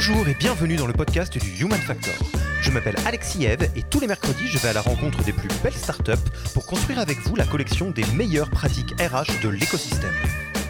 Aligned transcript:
Bonjour 0.00 0.28
et 0.28 0.34
bienvenue 0.34 0.76
dans 0.76 0.86
le 0.86 0.92
podcast 0.92 1.36
du 1.36 1.60
Human 1.60 1.80
Factor. 1.80 2.14
Je 2.62 2.70
m'appelle 2.70 2.94
Alexis 3.04 3.46
Eve 3.46 3.68
et 3.74 3.82
tous 3.82 3.98
les 3.98 4.06
mercredis, 4.06 4.46
je 4.46 4.56
vais 4.58 4.68
à 4.68 4.72
la 4.72 4.80
rencontre 4.80 5.24
des 5.24 5.32
plus 5.32 5.48
belles 5.60 5.74
startups 5.74 6.12
pour 6.54 6.66
construire 6.66 7.00
avec 7.00 7.18
vous 7.22 7.34
la 7.34 7.44
collection 7.44 7.90
des 7.90 8.04
meilleures 8.14 8.48
pratiques 8.48 8.92
RH 9.00 9.42
de 9.42 9.48
l'écosystème. 9.48 10.14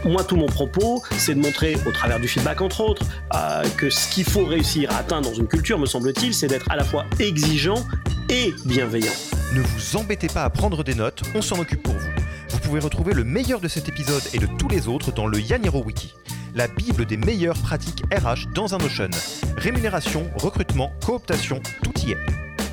Moi, 0.07 0.25
tout 0.25 0.37
mon 0.37 0.47
propos, 0.47 1.03
c'est 1.19 1.35
de 1.35 1.41
montrer, 1.41 1.77
au 1.85 1.93
travers 1.93 2.19
du 2.19 2.27
feedback 2.27 2.63
entre 2.63 2.81
autres, 2.81 3.05
euh, 3.35 3.69
que 3.77 3.91
ce 3.91 4.09
qu'il 4.09 4.25
faut 4.25 4.47
réussir 4.47 4.91
à 4.93 5.01
atteindre 5.01 5.29
dans 5.29 5.37
une 5.37 5.47
culture, 5.47 5.79
me 5.79 5.85
semble-t-il, 5.85 6.33
c'est 6.33 6.47
d'être 6.47 6.71
à 6.71 6.77
la 6.77 6.85
fois 6.85 7.05
exigeant 7.19 7.85
et 8.31 8.55
bienveillant. 8.65 9.13
Ne 9.53 9.61
vous 9.61 9.97
embêtez 9.99 10.29
pas 10.29 10.45
à 10.45 10.49
prendre 10.49 10.83
des 10.83 10.95
notes, 10.95 11.21
on 11.35 11.43
s'en 11.43 11.59
occupe 11.59 11.83
pour 11.83 11.93
vous. 11.93 12.28
Vous 12.69 12.73
pouvez 12.73 12.85
retrouver 12.85 13.15
le 13.15 13.25
meilleur 13.25 13.61
de 13.61 13.69
cet 13.69 13.89
épisode 13.89 14.21
et 14.35 14.39
de 14.39 14.47
tous 14.59 14.69
les 14.69 14.89
autres 14.89 15.11
dans 15.11 15.27
le 15.27 15.41
Yaniro 15.41 15.83
Wiki 15.83 16.13
la 16.55 16.69
bible 16.69 17.07
des 17.07 17.17
meilleures 17.17 17.57
pratiques 17.57 18.03
RH 18.13 18.53
dans 18.53 18.75
un 18.75 18.79
Notion. 18.79 19.09
Rémunération, 19.57 20.31
recrutement, 20.37 20.93
cooptation, 21.03 21.63
tout 21.83 21.95
y 22.07 22.11
est. 22.11 22.19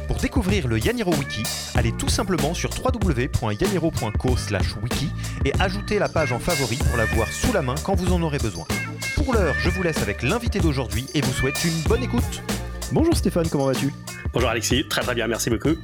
Pour 0.10 0.18
découvrir 0.18 0.68
le 0.68 0.80
Yaniro 0.80 1.14
Wiki, 1.14 1.44
allez 1.76 1.94
tout 1.94 2.10
simplement 2.10 2.54
sur 2.54 2.72
www.yaniro.co/wiki 2.72 5.12
et 5.46 5.54
ajoutez 5.62 5.98
la 5.98 6.10
page 6.10 6.34
en 6.34 6.40
favori 6.40 6.76
pour 6.76 6.98
la 6.98 7.06
voir 7.06 7.30
sous 7.30 7.54
la 7.54 7.62
main 7.62 7.76
quand 7.86 7.96
vous 7.96 8.12
en 8.12 8.22
aurez 8.22 8.40
besoin. 8.40 8.66
Pour 9.16 9.34
l'heure, 9.34 9.56
je 9.60 9.70
vous 9.70 9.82
laisse 9.82 10.02
avec 10.02 10.24
l'invité 10.24 10.60
d'aujourd'hui 10.60 11.06
et 11.14 11.22
vous 11.22 11.32
souhaite 11.32 11.64
une 11.64 11.80
bonne 11.88 12.04
écoute. 12.04 12.44
Bonjour 12.92 13.16
Stéphane, 13.16 13.48
comment 13.48 13.68
vas-tu? 13.68 13.94
Bonjour 14.34 14.50
Alexis, 14.50 14.86
très 14.90 15.04
très 15.04 15.16
bien, 15.16 15.28
merci 15.28 15.50
beaucoup. 15.50 15.78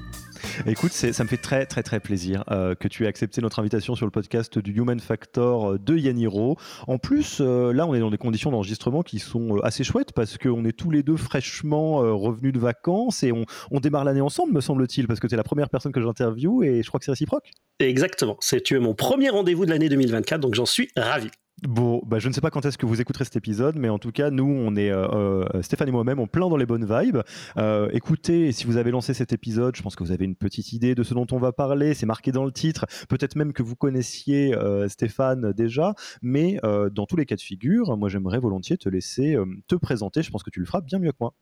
Écoute, 0.65 0.91
ça 0.91 1.23
me 1.23 1.29
fait 1.29 1.37
très 1.37 1.65
très 1.65 1.83
très 1.83 1.99
plaisir 1.99 2.43
euh, 2.51 2.75
que 2.75 2.87
tu 2.87 3.03
aies 3.03 3.07
accepté 3.07 3.41
notre 3.41 3.59
invitation 3.59 3.95
sur 3.95 4.05
le 4.05 4.11
podcast 4.11 4.59
du 4.59 4.71
Human 4.73 4.99
Factor 4.99 5.73
euh, 5.73 5.79
de 5.79 5.97
Yaniro. 5.97 6.57
En 6.87 6.97
plus, 6.97 7.37
euh, 7.39 7.73
là, 7.73 7.85
on 7.87 7.93
est 7.95 7.99
dans 7.99 8.09
des 8.09 8.17
conditions 8.17 8.51
d'enregistrement 8.51 9.03
qui 9.03 9.19
sont 9.19 9.59
assez 9.63 9.83
chouettes 9.83 10.13
parce 10.13 10.37
qu'on 10.37 10.65
est 10.65 10.71
tous 10.71 10.91
les 10.91 11.03
deux 11.03 11.17
fraîchement 11.17 11.97
revenus 12.17 12.53
de 12.53 12.59
vacances 12.59 13.23
et 13.23 13.31
on, 13.31 13.79
démarre 13.79 14.03
l'année 14.03 14.21
ensemble, 14.21 14.53
me 14.53 14.61
semble-t-il, 14.61 15.07
parce 15.07 15.19
que 15.19 15.27
tu 15.27 15.33
es 15.33 15.37
la 15.37 15.43
première 15.43 15.69
personne 15.69 15.91
que 15.91 16.01
j'interviewe 16.01 16.63
et 16.63 16.83
je 16.83 16.87
crois 16.87 16.99
que 16.99 17.05
c'est 17.05 17.11
réciproque. 17.11 17.49
Exactement, 17.79 18.37
tu 18.63 18.75
es 18.75 18.79
mon 18.79 18.93
premier 18.93 19.29
rendez-vous 19.29 19.65
de 19.65 19.71
l'année 19.71 19.89
2024, 19.89 20.39
donc 20.39 20.53
j'en 20.53 20.67
suis 20.67 20.89
ravi. 20.95 21.29
Bon, 21.67 22.01
bah, 22.07 22.17
je 22.17 22.27
ne 22.27 22.33
sais 22.33 22.41
pas 22.41 22.49
quand 22.49 22.65
est-ce 22.65 22.77
que 22.79 22.87
vous 22.87 23.01
écouterez 23.01 23.23
cet 23.23 23.35
épisode, 23.35 23.75
mais 23.75 23.87
en 23.87 23.99
tout 23.99 24.11
cas, 24.11 24.31
nous, 24.31 24.45
on 24.45 24.75
est 24.75 24.89
euh, 24.89 25.45
euh, 25.53 25.61
Stéphane 25.61 25.89
et 25.89 25.91
moi-même, 25.91 26.19
on 26.19 26.25
plein 26.25 26.49
dans 26.49 26.57
les 26.57 26.65
bonnes 26.65 26.85
vibes. 26.85 27.19
Euh, 27.57 27.87
écoutez, 27.93 28.51
si 28.51 28.65
vous 28.65 28.77
avez 28.77 28.89
lancé 28.89 29.13
cet 29.13 29.31
épisode, 29.31 29.75
je 29.75 29.83
pense 29.83 29.95
que 29.95 30.03
vous 30.03 30.11
avez 30.11 30.25
une 30.25 30.35
petite 30.35 30.73
idée 30.73 30.95
de 30.95 31.03
ce 31.03 31.13
dont 31.13 31.27
on 31.31 31.37
va 31.37 31.51
parler. 31.51 31.93
C'est 31.93 32.07
marqué 32.07 32.31
dans 32.31 32.45
le 32.45 32.51
titre. 32.51 32.87
Peut-être 33.09 33.35
même 33.35 33.53
que 33.53 33.61
vous 33.61 33.75
connaissiez 33.75 34.55
Stéphane 34.87 35.53
déjà, 35.53 35.93
mais 36.23 36.59
dans 36.63 37.05
tous 37.05 37.15
les 37.15 37.25
cas 37.25 37.35
de 37.35 37.41
figure, 37.41 37.95
moi, 37.95 38.09
j'aimerais 38.09 38.39
volontiers 38.39 38.77
te 38.77 38.89
laisser 38.89 39.37
te 39.67 39.75
présenter. 39.75 40.23
Je 40.23 40.31
pense 40.31 40.43
que 40.43 40.49
tu 40.49 40.59
le 40.59 40.65
feras 40.65 40.81
bien 40.81 40.97
mieux 40.97 41.11
que 41.11 41.17
moi. 41.19 41.35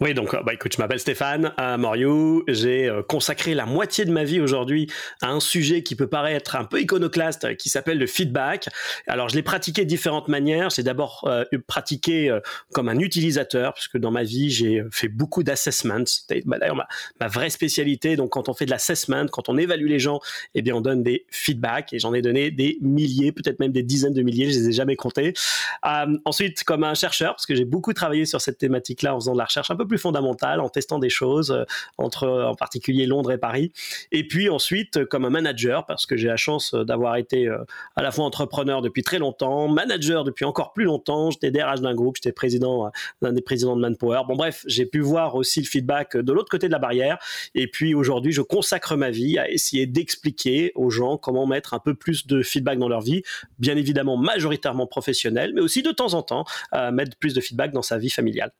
Oui, 0.00 0.14
donc 0.14 0.34
bah, 0.44 0.54
écoute, 0.54 0.74
je 0.74 0.78
m'appelle 0.80 1.00
Stéphane 1.00 1.52
Moriou. 1.78 2.42
J'ai 2.48 2.88
euh, 2.88 3.02
consacré 3.02 3.54
la 3.54 3.66
moitié 3.66 4.04
de 4.04 4.12
ma 4.12 4.24
vie 4.24 4.40
aujourd'hui 4.40 4.90
à 5.20 5.28
un 5.28 5.40
sujet 5.40 5.82
qui 5.82 5.94
peut 5.94 6.06
paraître 6.06 6.56
un 6.56 6.64
peu 6.64 6.80
iconoclaste, 6.80 7.44
euh, 7.44 7.54
qui 7.54 7.68
s'appelle 7.68 7.98
le 7.98 8.06
feedback. 8.06 8.68
Alors, 9.06 9.28
je 9.28 9.36
l'ai 9.36 9.42
pratiqué 9.42 9.84
de 9.84 9.88
différentes 9.88 10.28
manières. 10.28 10.70
J'ai 10.70 10.82
d'abord 10.82 11.24
euh, 11.26 11.44
pratiqué 11.66 12.38
comme 12.72 12.88
un 12.88 12.98
utilisateur, 12.98 13.74
puisque 13.74 13.98
dans 13.98 14.10
ma 14.10 14.22
vie, 14.22 14.50
j'ai 14.50 14.82
fait 14.90 15.08
beaucoup 15.08 15.42
d'assessments. 15.42 16.04
Bah, 16.44 16.58
d'ailleurs 16.58 16.76
ma, 16.76 17.28
vraie 17.28 17.50
spécialité. 17.50 18.16
Donc, 18.16 18.30
quand 18.30 18.48
on 18.48 18.54
fait 18.54 18.66
de 18.66 18.70
l'assessment, 18.70 19.26
quand 19.26 19.48
on 19.48 19.58
évalue 19.58 19.86
les 19.86 19.98
gens, 19.98 20.20
eh 20.54 20.62
bien, 20.62 20.74
on 20.74 20.80
donne 20.80 21.02
des 21.02 21.26
feedbacks. 21.30 21.92
Et 21.92 21.98
j'en 21.98 22.14
ai 22.14 22.22
donné 22.22 22.50
des 22.50 22.78
milliers, 22.80 23.32
peut-être 23.32 23.60
même 23.60 23.72
des 23.72 23.82
dizaines 23.82 24.14
de 24.14 24.22
milliers. 24.22 24.50
Je 24.50 24.58
les 24.58 24.68
ai 24.68 24.72
jamais 24.72 24.96
comptés. 24.96 25.34
ensuite, 26.24 26.64
comme 26.64 26.84
un 26.84 26.94
chercheur, 26.94 27.34
parce 27.34 27.46
que 27.46 27.54
j'ai 27.54 27.64
beaucoup 27.64 27.92
travaillé 27.92 28.24
sur 28.24 28.40
cette 28.40 28.58
thématique-là 28.58 29.14
en 29.14 29.20
faisant 29.20 29.29
de 29.32 29.38
la 29.38 29.44
recherche 29.44 29.70
un 29.70 29.76
peu 29.76 29.86
plus 29.86 29.98
fondamentale, 29.98 30.60
en 30.60 30.68
testant 30.68 30.98
des 30.98 31.10
choses 31.10 31.50
euh, 31.50 31.64
entre 31.98 32.28
en 32.28 32.54
particulier 32.54 33.06
Londres 33.06 33.32
et 33.32 33.38
Paris. 33.38 33.72
Et 34.12 34.26
puis 34.26 34.48
ensuite, 34.48 34.98
euh, 34.98 35.06
comme 35.06 35.24
un 35.24 35.30
manager, 35.30 35.86
parce 35.86 36.06
que 36.06 36.16
j'ai 36.16 36.28
la 36.28 36.36
chance 36.36 36.74
euh, 36.74 36.84
d'avoir 36.84 37.16
été 37.16 37.48
à 37.96 38.02
la 38.02 38.10
fois 38.10 38.24
entrepreneur 38.24 38.82
depuis 38.82 39.02
très 39.02 39.18
longtemps, 39.18 39.68
manager 39.68 40.24
depuis 40.24 40.44
encore 40.44 40.72
plus 40.72 40.84
longtemps. 40.84 41.30
J'étais 41.30 41.50
DRH 41.50 41.80
d'un 41.80 41.94
groupe, 41.94 42.16
j'étais 42.16 42.32
président 42.32 42.90
d'un 43.22 43.32
des 43.32 43.42
présidents 43.42 43.76
de 43.76 43.80
Manpower. 43.80 44.22
Bon 44.26 44.36
bref, 44.36 44.62
j'ai 44.66 44.86
pu 44.86 45.00
voir 45.00 45.34
aussi 45.34 45.60
le 45.60 45.66
feedback 45.66 46.16
de 46.16 46.32
l'autre 46.32 46.50
côté 46.50 46.66
de 46.66 46.72
la 46.72 46.78
barrière. 46.78 47.18
Et 47.54 47.66
puis 47.66 47.94
aujourd'hui, 47.94 48.32
je 48.32 48.42
consacre 48.42 48.96
ma 48.96 49.10
vie 49.10 49.38
à 49.38 49.50
essayer 49.50 49.86
d'expliquer 49.86 50.72
aux 50.74 50.90
gens 50.90 51.16
comment 51.16 51.46
mettre 51.46 51.74
un 51.74 51.78
peu 51.78 51.94
plus 51.94 52.26
de 52.26 52.42
feedback 52.42 52.78
dans 52.78 52.88
leur 52.88 53.00
vie. 53.00 53.22
Bien 53.58 53.76
évidemment, 53.76 54.16
majoritairement 54.16 54.86
professionnel, 54.86 55.52
mais 55.54 55.60
aussi 55.60 55.82
de 55.82 55.90
temps 55.90 56.14
en 56.14 56.22
temps 56.22 56.44
mettre 56.92 57.16
plus 57.16 57.34
de 57.34 57.40
feedback 57.40 57.72
dans 57.72 57.82
sa 57.82 57.98
vie 57.98 58.10
familiale. 58.10 58.52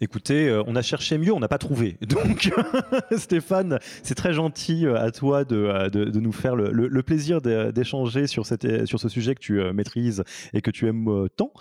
Écoutez, 0.00 0.48
euh, 0.48 0.62
on 0.66 0.76
a 0.76 0.82
cherché 0.82 1.16
mieux, 1.16 1.32
on 1.32 1.40
n'a 1.40 1.48
pas 1.48 1.58
trouvé. 1.58 1.96
Donc, 2.06 2.50
Stéphane, 3.16 3.78
c'est 4.02 4.14
très 4.14 4.32
gentil 4.32 4.86
euh, 4.86 5.00
à 5.00 5.10
toi 5.10 5.44
de, 5.44 5.56
euh, 5.56 5.88
de, 5.88 6.20
nous 6.20 6.32
faire 6.32 6.54
le, 6.54 6.70
le 6.70 7.02
plaisir 7.02 7.40
d'échanger 7.40 8.26
sur, 8.26 8.44
sur 8.46 9.00
ce 9.00 9.08
sujet 9.08 9.34
que 9.34 9.40
tu 9.40 9.60
maîtrises 9.72 10.24
et 10.52 10.60
que 10.60 10.70
tu 10.70 10.86
aimes 10.88 11.28
tant. 11.36 11.52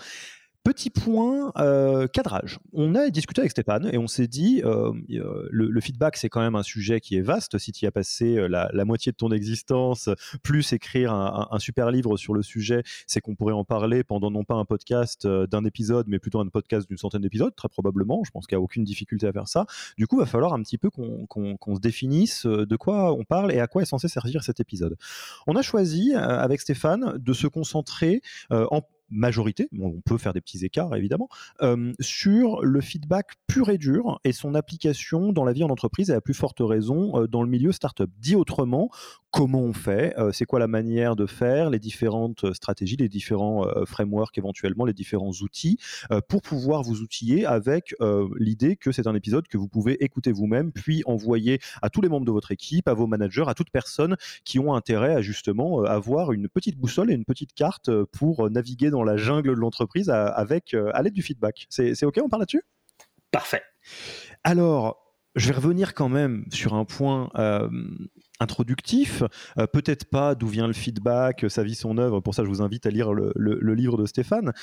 Petit 0.66 0.90
point 0.90 1.52
euh, 1.59 2.08
cadrage. 2.08 2.58
On 2.74 2.96
a 2.96 3.12
discuté 3.12 3.42
avec 3.42 3.52
Stéphane 3.52 3.88
et 3.94 4.00
on 4.00 4.08
s'est 4.08 4.26
dit, 4.26 4.64
euh, 4.66 4.92
euh, 5.12 5.48
le, 5.52 5.80
feedback, 5.80 6.18
c'est 6.18 6.28
quand 6.28 6.42
même 6.42 6.56
un 6.56 6.64
sujet 6.64 7.00
qui 7.00 7.16
est 7.18 7.22
vaste. 7.22 7.59
Si 7.59 7.72
tu 7.72 7.86
y 7.86 7.88
as 7.88 7.92
passé 7.92 8.48
la, 8.50 8.84
moitié 8.84 9.12
de 9.12 9.16
ton 9.16 9.30
existence, 9.30 10.09
plus 10.42 10.74
écrire 10.74 11.14
un, 11.14 11.59
super 11.59 11.92
livre 11.92 12.18
sur 12.18 12.34
le 12.34 12.42
sujet, 12.42 12.81
c'est 13.06 13.22
qu'on 13.22 13.36
pourrait 13.36 13.53
en 13.53 13.64
parler 13.64 14.03
pendant 14.03 14.31
non 14.31 14.44
pas 14.44 14.56
un 14.56 14.66
podcast 14.66 15.28
d'un 15.28 15.66
épisode, 15.66 16.08
mais 16.08 16.18
plutôt 16.18 16.40
un 16.40 16.48
podcast 16.48 16.88
d'une 16.88 16.97
centaine 16.97 17.22
d'épisodes, 17.22 17.53
très 17.56 17.70
probablement. 17.70 18.24
Je 18.26 18.32
pense 18.32 18.47
qu'il 18.47 18.58
n'y 18.58 18.62
a 18.62 18.64
aucune 18.64 18.86
difficulté 18.86 19.28
à 19.28 19.32
faire 19.32 19.47
ça. 19.47 19.68
Du 20.00 20.08
coup, 20.08 20.16
il 20.16 20.22
va 20.22 20.26
falloir 20.26 20.53
un 20.53 20.64
petit 20.64 20.80
peu 20.80 20.90
qu'on 20.90 21.76
se 21.76 21.80
définisse 21.80 22.47
de 22.47 22.76
quoi 22.76 23.14
on 23.14 23.24
parle 23.24 23.52
et 23.52 23.59
à 23.59 23.68
quoi 23.68 23.84
est 23.84 23.86
censé 23.86 24.08
servir 24.08 24.44
cet 24.44 24.59
épisode. 24.59 24.97
On 25.46 25.56
a 25.56 25.62
choisi, 25.62 26.16
avec 26.16 26.59
Stéphane, 26.59 27.20
de 27.20 27.34
se 27.34 27.46
concentrer 27.46 28.24
en 28.50 28.82
majorité, 29.09 29.69
on 29.79 30.01
peut 30.01 30.17
faire 30.17 30.33
des 30.33 30.41
petits 30.41 30.66
écarts 30.66 30.95
évidemment, 30.95 31.29
euh, 31.61 31.93
sur 31.99 32.61
le 32.61 32.81
feedback 32.81 33.33
pur 33.47 33.69
et 33.69 33.77
dur 33.77 34.19
et 34.23 34.31
son 34.31 34.55
application 34.55 35.31
dans 35.31 35.43
la 35.43 35.53
vie 35.53 35.63
en 35.63 35.69
entreprise 35.69 36.09
et 36.09 36.13
à 36.13 36.21
plus 36.21 36.33
forte 36.33 36.57
raison 36.59 37.21
euh, 37.21 37.27
dans 37.27 37.43
le 37.43 37.49
milieu 37.49 37.71
startup. 37.71 38.09
Dit 38.19 38.35
autrement, 38.35 38.89
comment 39.35 39.59
on 39.59 39.73
fait, 39.73 40.18
euh, 40.18 40.31
c'est 40.31 40.46
quoi 40.46 40.59
la 40.59 40.68
manière 40.68 41.18
de 41.18 41.25
faire, 41.25 41.69
les 41.69 41.79
différentes 41.79 42.53
stratégies, 42.53 42.96
les 42.96 43.09
différents 43.09 43.68
frameworks 43.85 44.37
éventuellement, 44.37 44.85
les 44.85 44.93
différents 44.93 45.34
outils 45.41 45.78
pour 46.29 46.41
pouvoir 46.41 46.84
vous 46.84 47.02
outiller 47.02 47.46
avec 47.46 47.93
l'idée 48.40 48.78
que 48.78 48.93
c'est 48.93 49.08
un 49.08 49.16
épisode 49.16 49.47
que 49.49 49.58
vous 49.58 49.67
pouvez 49.67 50.02
écouter 50.03 50.32
vous-même 50.32 50.72
puis 50.72 51.03
envoyer 51.05 51.59
à 51.82 51.90
tous 51.90 51.99
les 51.99 52.08
membres 52.08 52.26
de 52.26 52.32
votre 52.32 52.52
équipe, 52.52 52.87
à 52.87 52.93
vos 52.93 53.08
managers, 53.08 53.43
à 53.47 53.53
toute 53.53 53.72
personne 53.72 54.16
qui 54.46 54.58
ont 54.59 54.73
intérêt 54.73 55.14
à 55.14 55.22
justement 55.22 55.84
avoir 55.84 56.32
une 56.32 56.47
petite 56.47 56.78
boussole 56.78 57.11
et 57.11 57.14
une 57.14 57.26
petite 57.26 57.53
carte 57.53 57.91
pour 58.05 58.49
naviguer 58.49 58.90
dans 58.90 59.03
la 59.03 59.17
jungle 59.17 59.49
de 59.49 59.59
l'entreprise 59.59 60.09
avec 60.09 60.73
euh, 60.73 60.91
à 60.93 61.02
l'aide 61.02 61.14
du 61.14 61.22
feedback. 61.22 61.67
C'est 61.70 62.03
OK, 62.03 62.20
on 62.23 62.29
parle 62.29 62.43
là-dessus? 62.43 62.64
Parfait. 63.32 63.61
Alors, 64.43 65.14
je 65.35 65.49
vais 65.49 65.55
revenir 65.55 65.93
quand 65.93 66.09
même 66.09 66.46
sur 66.52 66.73
un 66.73 66.85
point 66.85 67.29
euh, 67.35 67.70
introductif. 68.40 69.23
Euh, 69.58 69.67
peut-être 69.67 70.05
pas 70.05 70.35
d'où 70.35 70.47
vient 70.47 70.67
le 70.67 70.73
feedback, 70.73 71.46
sa 71.49 71.64
vie, 71.64 71.76
son 71.76 71.97
œuvre. 71.97 72.20
Pour 72.20 72.35
ça, 72.35 72.43
je 72.43 72.49
vous 72.49 72.61
invite 72.61 72.85
à 72.85 72.90
lire 72.90 73.14
le, 73.14 73.73
livre 73.73 73.97
de 73.97 74.05
Stéphane. 74.05 74.53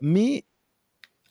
mais 0.00 0.44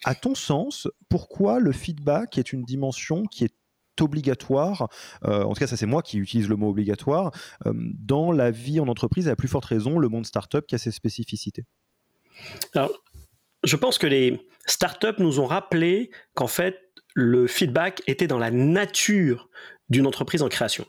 à 0.06 0.16
ton 0.16 0.36
sens, 0.36 0.88
pourquoi 1.10 1.60
le 1.60 1.72
feedback 1.72 2.38
est 2.38 2.54
une 2.54 2.64
dimension 2.64 3.24
qui 3.24 3.44
est 3.44 3.54
obligatoire, 4.02 4.90
euh, 5.26 5.44
en 5.44 5.54
tout 5.54 5.60
cas 5.60 5.68
ça 5.68 5.78
c'est 5.78 5.86
moi 5.86 6.02
qui 6.02 6.18
utilise 6.18 6.48
le 6.48 6.56
mot 6.56 6.70
obligatoire, 6.70 7.32
euh, 7.66 7.74
dans 7.76 8.32
la 8.32 8.52
vie 8.52 8.80
en 8.80 8.88
entreprise, 8.88 9.28
et 9.28 9.32
à 9.32 9.36
plus 9.36 9.48
forte 9.48 9.66
raison 9.66 10.00
le 10.00 10.08
monde 10.08 10.26
startup 10.26 10.66
qui 10.66 10.76
a 10.76 10.78
ses 10.78 10.92
spécificités? 10.92 11.66
Alors, 12.74 12.92
je 13.64 13.76
pense 13.76 13.98
que 13.98 14.08
les 14.08 14.48
startups 14.66 15.20
nous 15.20 15.40
ont 15.40 15.46
rappelé 15.46 16.12
qu'en 16.34 16.48
fait, 16.48 16.78
le 17.14 17.48
feedback 17.48 18.02
était 18.08 18.28
dans 18.28 18.38
la 18.38 18.52
nature 18.52 19.50
d'une 19.90 20.08
entreprise 20.08 20.42
en 20.42 20.48
création. 20.48 20.86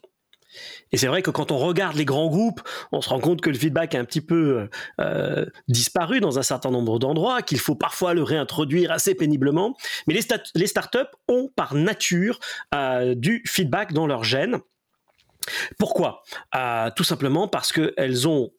Et 0.92 0.96
c'est 0.96 1.06
vrai 1.06 1.22
que 1.22 1.30
quand 1.30 1.52
on 1.52 1.58
regarde 1.58 1.96
les 1.96 2.04
grands 2.04 2.28
groupes, 2.28 2.60
on 2.92 3.00
se 3.00 3.08
rend 3.08 3.20
compte 3.20 3.40
que 3.40 3.50
le 3.50 3.58
feedback 3.58 3.94
a 3.94 3.98
un 3.98 4.04
petit 4.04 4.20
peu 4.20 4.68
euh, 5.00 5.46
disparu 5.68 6.20
dans 6.20 6.38
un 6.38 6.42
certain 6.42 6.70
nombre 6.70 6.98
d'endroits, 6.98 7.42
qu'il 7.42 7.58
faut 7.58 7.74
parfois 7.74 8.14
le 8.14 8.22
réintroduire 8.22 8.90
assez 8.90 9.14
péniblement. 9.14 9.76
Mais 10.06 10.14
les, 10.14 10.22
les 10.54 10.66
startups 10.66 10.98
ont 11.28 11.50
par 11.54 11.74
nature 11.74 12.40
euh, 12.74 13.14
du 13.14 13.42
feedback 13.46 13.92
dans 13.92 14.06
leur 14.06 14.24
gène. 14.24 14.58
Pourquoi? 15.78 16.22
Euh, 16.54 16.90
Tout 16.94 17.04
simplement 17.04 17.48
parce 17.48 17.72
qu'elles 17.72 18.28
ont 18.28 18.52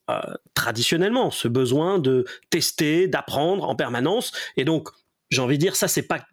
traditionnellement 0.55 1.31
ce 1.31 1.47
besoin 1.47 1.99
de 1.99 2.25
tester, 2.49 3.07
d'apprendre 3.07 3.69
en 3.69 3.75
permanence. 3.75 4.31
Et 4.57 4.65
donc, 4.65 4.89
j'ai 5.29 5.41
envie 5.41 5.57
de 5.57 5.61
dire, 5.61 5.75
ça, 5.75 5.87
c'est 5.87 6.07
pas 6.07 6.25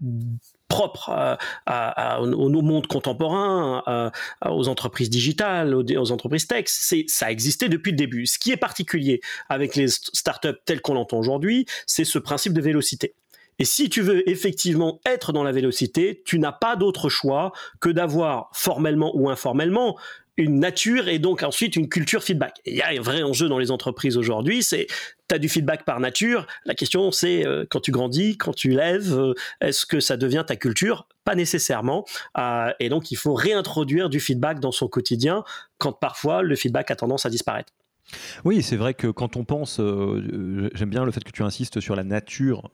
propre 0.68 1.38
à, 1.66 2.20
au, 2.20 2.48
monde 2.62 2.86
contemporain, 2.86 4.12
aux 4.44 4.68
entreprises 4.68 5.10
digitales, 5.10 5.74
aux, 5.74 6.12
entreprises 6.12 6.46
tech. 6.46 6.64
C'est, 6.66 7.04
ça 7.08 7.26
a 7.26 7.30
existé 7.30 7.68
depuis 7.68 7.92
le 7.92 7.96
début. 7.96 8.26
Ce 8.26 8.38
qui 8.38 8.52
est 8.52 8.56
particulier 8.56 9.20
avec 9.48 9.76
les 9.76 9.88
startups 9.88 10.58
telles 10.64 10.80
qu'on 10.80 10.94
l'entend 10.94 11.18
aujourd'hui, 11.18 11.66
c'est 11.86 12.04
ce 12.04 12.18
principe 12.18 12.52
de 12.52 12.60
vélocité. 12.60 13.14
Et 13.58 13.64
si 13.64 13.88
tu 13.88 14.02
veux 14.02 14.28
effectivement 14.28 15.00
être 15.04 15.32
dans 15.32 15.42
la 15.42 15.52
vélocité, 15.52 16.22
tu 16.24 16.38
n'as 16.38 16.52
pas 16.52 16.76
d'autre 16.76 17.08
choix 17.08 17.52
que 17.80 17.88
d'avoir 17.88 18.50
formellement 18.52 19.10
ou 19.16 19.30
informellement 19.30 19.98
une 20.38 20.60
nature 20.60 21.08
et 21.08 21.18
donc 21.18 21.42
ensuite 21.42 21.76
une 21.76 21.88
culture 21.88 22.22
feedback. 22.22 22.54
il 22.64 22.76
y 22.76 22.80
a 22.80 22.88
un 22.88 23.00
vrai 23.00 23.22
enjeu 23.22 23.48
dans 23.48 23.58
les 23.58 23.70
entreprises 23.70 24.16
aujourd'hui, 24.16 24.62
c'est 24.62 24.86
tu 25.28 25.34
as 25.34 25.38
du 25.38 25.48
feedback 25.48 25.84
par 25.84 26.00
nature. 26.00 26.46
La 26.64 26.74
question 26.74 27.10
c'est 27.10 27.44
euh, 27.44 27.66
quand 27.68 27.80
tu 27.80 27.90
grandis, 27.90 28.38
quand 28.38 28.54
tu 28.54 28.70
lèves, 28.70 29.12
euh, 29.12 29.34
est-ce 29.60 29.84
que 29.84 30.00
ça 30.00 30.16
devient 30.16 30.44
ta 30.46 30.56
culture? 30.56 31.08
Pas 31.24 31.34
nécessairement. 31.34 32.06
Euh, 32.38 32.70
et 32.78 32.88
donc 32.88 33.10
il 33.10 33.16
faut 33.16 33.34
réintroduire 33.34 34.08
du 34.08 34.20
feedback 34.20 34.60
dans 34.60 34.72
son 34.72 34.88
quotidien 34.88 35.42
quand 35.76 35.92
parfois 35.92 36.42
le 36.42 36.54
feedback 36.54 36.92
a 36.92 36.96
tendance 36.96 37.26
à 37.26 37.30
disparaître. 37.30 37.72
Oui, 38.44 38.62
c'est 38.62 38.76
vrai 38.76 38.94
que 38.94 39.08
quand 39.08 39.36
on 39.36 39.44
pense, 39.44 39.76
j'aime 39.76 40.88
bien 40.88 41.04
le 41.04 41.10
fait 41.10 41.22
que 41.22 41.30
tu 41.30 41.42
insistes 41.42 41.78
sur 41.80 41.94
la 41.94 42.04
nature 42.04 42.70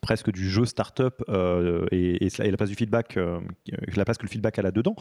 presque 0.00 0.30
du 0.30 0.48
jeu 0.48 0.64
startup 0.64 1.24
et, 1.90 2.24
et, 2.24 2.28
et, 2.28 2.50
la 2.52 2.56
place 2.56 2.68
du 2.68 2.76
feedback, 2.76 3.18
la 3.96 4.04
place 4.04 4.16
que 4.16 4.22
le 4.22 4.30
feedback 4.30 4.60
a 4.60 4.62
là-dedans 4.62 4.94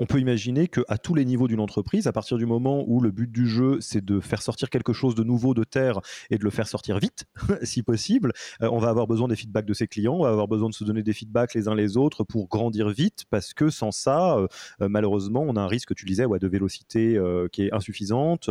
on 0.00 0.06
peut 0.06 0.18
imaginer 0.18 0.66
qu'à 0.66 0.96
tous 0.98 1.14
les 1.14 1.26
niveaux 1.26 1.46
d'une 1.46 1.60
entreprise, 1.60 2.06
à 2.06 2.12
partir 2.12 2.38
du 2.38 2.46
moment 2.46 2.84
où 2.86 3.00
le 3.00 3.10
but 3.10 3.30
du 3.30 3.46
jeu, 3.46 3.78
c'est 3.80 4.02
de 4.02 4.18
faire 4.18 4.40
sortir 4.40 4.70
quelque 4.70 4.94
chose 4.94 5.14
de 5.14 5.22
nouveau 5.22 5.52
de 5.52 5.62
terre 5.62 6.00
et 6.30 6.38
de 6.38 6.44
le 6.44 6.50
faire 6.50 6.66
sortir 6.66 6.98
vite, 6.98 7.26
si 7.62 7.82
possible, 7.82 8.32
euh, 8.62 8.70
on 8.72 8.78
va 8.78 8.88
avoir 8.88 9.06
besoin 9.06 9.28
des 9.28 9.36
feedbacks 9.36 9.66
de 9.66 9.74
ses 9.74 9.86
clients, 9.86 10.14
on 10.14 10.22
va 10.22 10.30
avoir 10.30 10.48
besoin 10.48 10.70
de 10.70 10.74
se 10.74 10.84
donner 10.84 11.02
des 11.02 11.12
feedbacks 11.12 11.54
les 11.54 11.68
uns 11.68 11.74
les 11.74 11.98
autres 11.98 12.24
pour 12.24 12.48
grandir 12.48 12.88
vite, 12.88 13.24
parce 13.28 13.52
que 13.52 13.68
sans 13.68 13.90
ça, 13.90 14.36
euh, 14.38 14.46
euh, 14.80 14.88
malheureusement, 14.88 15.44
on 15.46 15.54
a 15.56 15.60
un 15.60 15.68
risque, 15.68 15.94
tu 15.94 16.06
disais, 16.06 16.24
de 16.30 16.48
vélocité 16.48 17.20
qui 17.52 17.62
est 17.64 17.72
insuffisante 17.74 18.50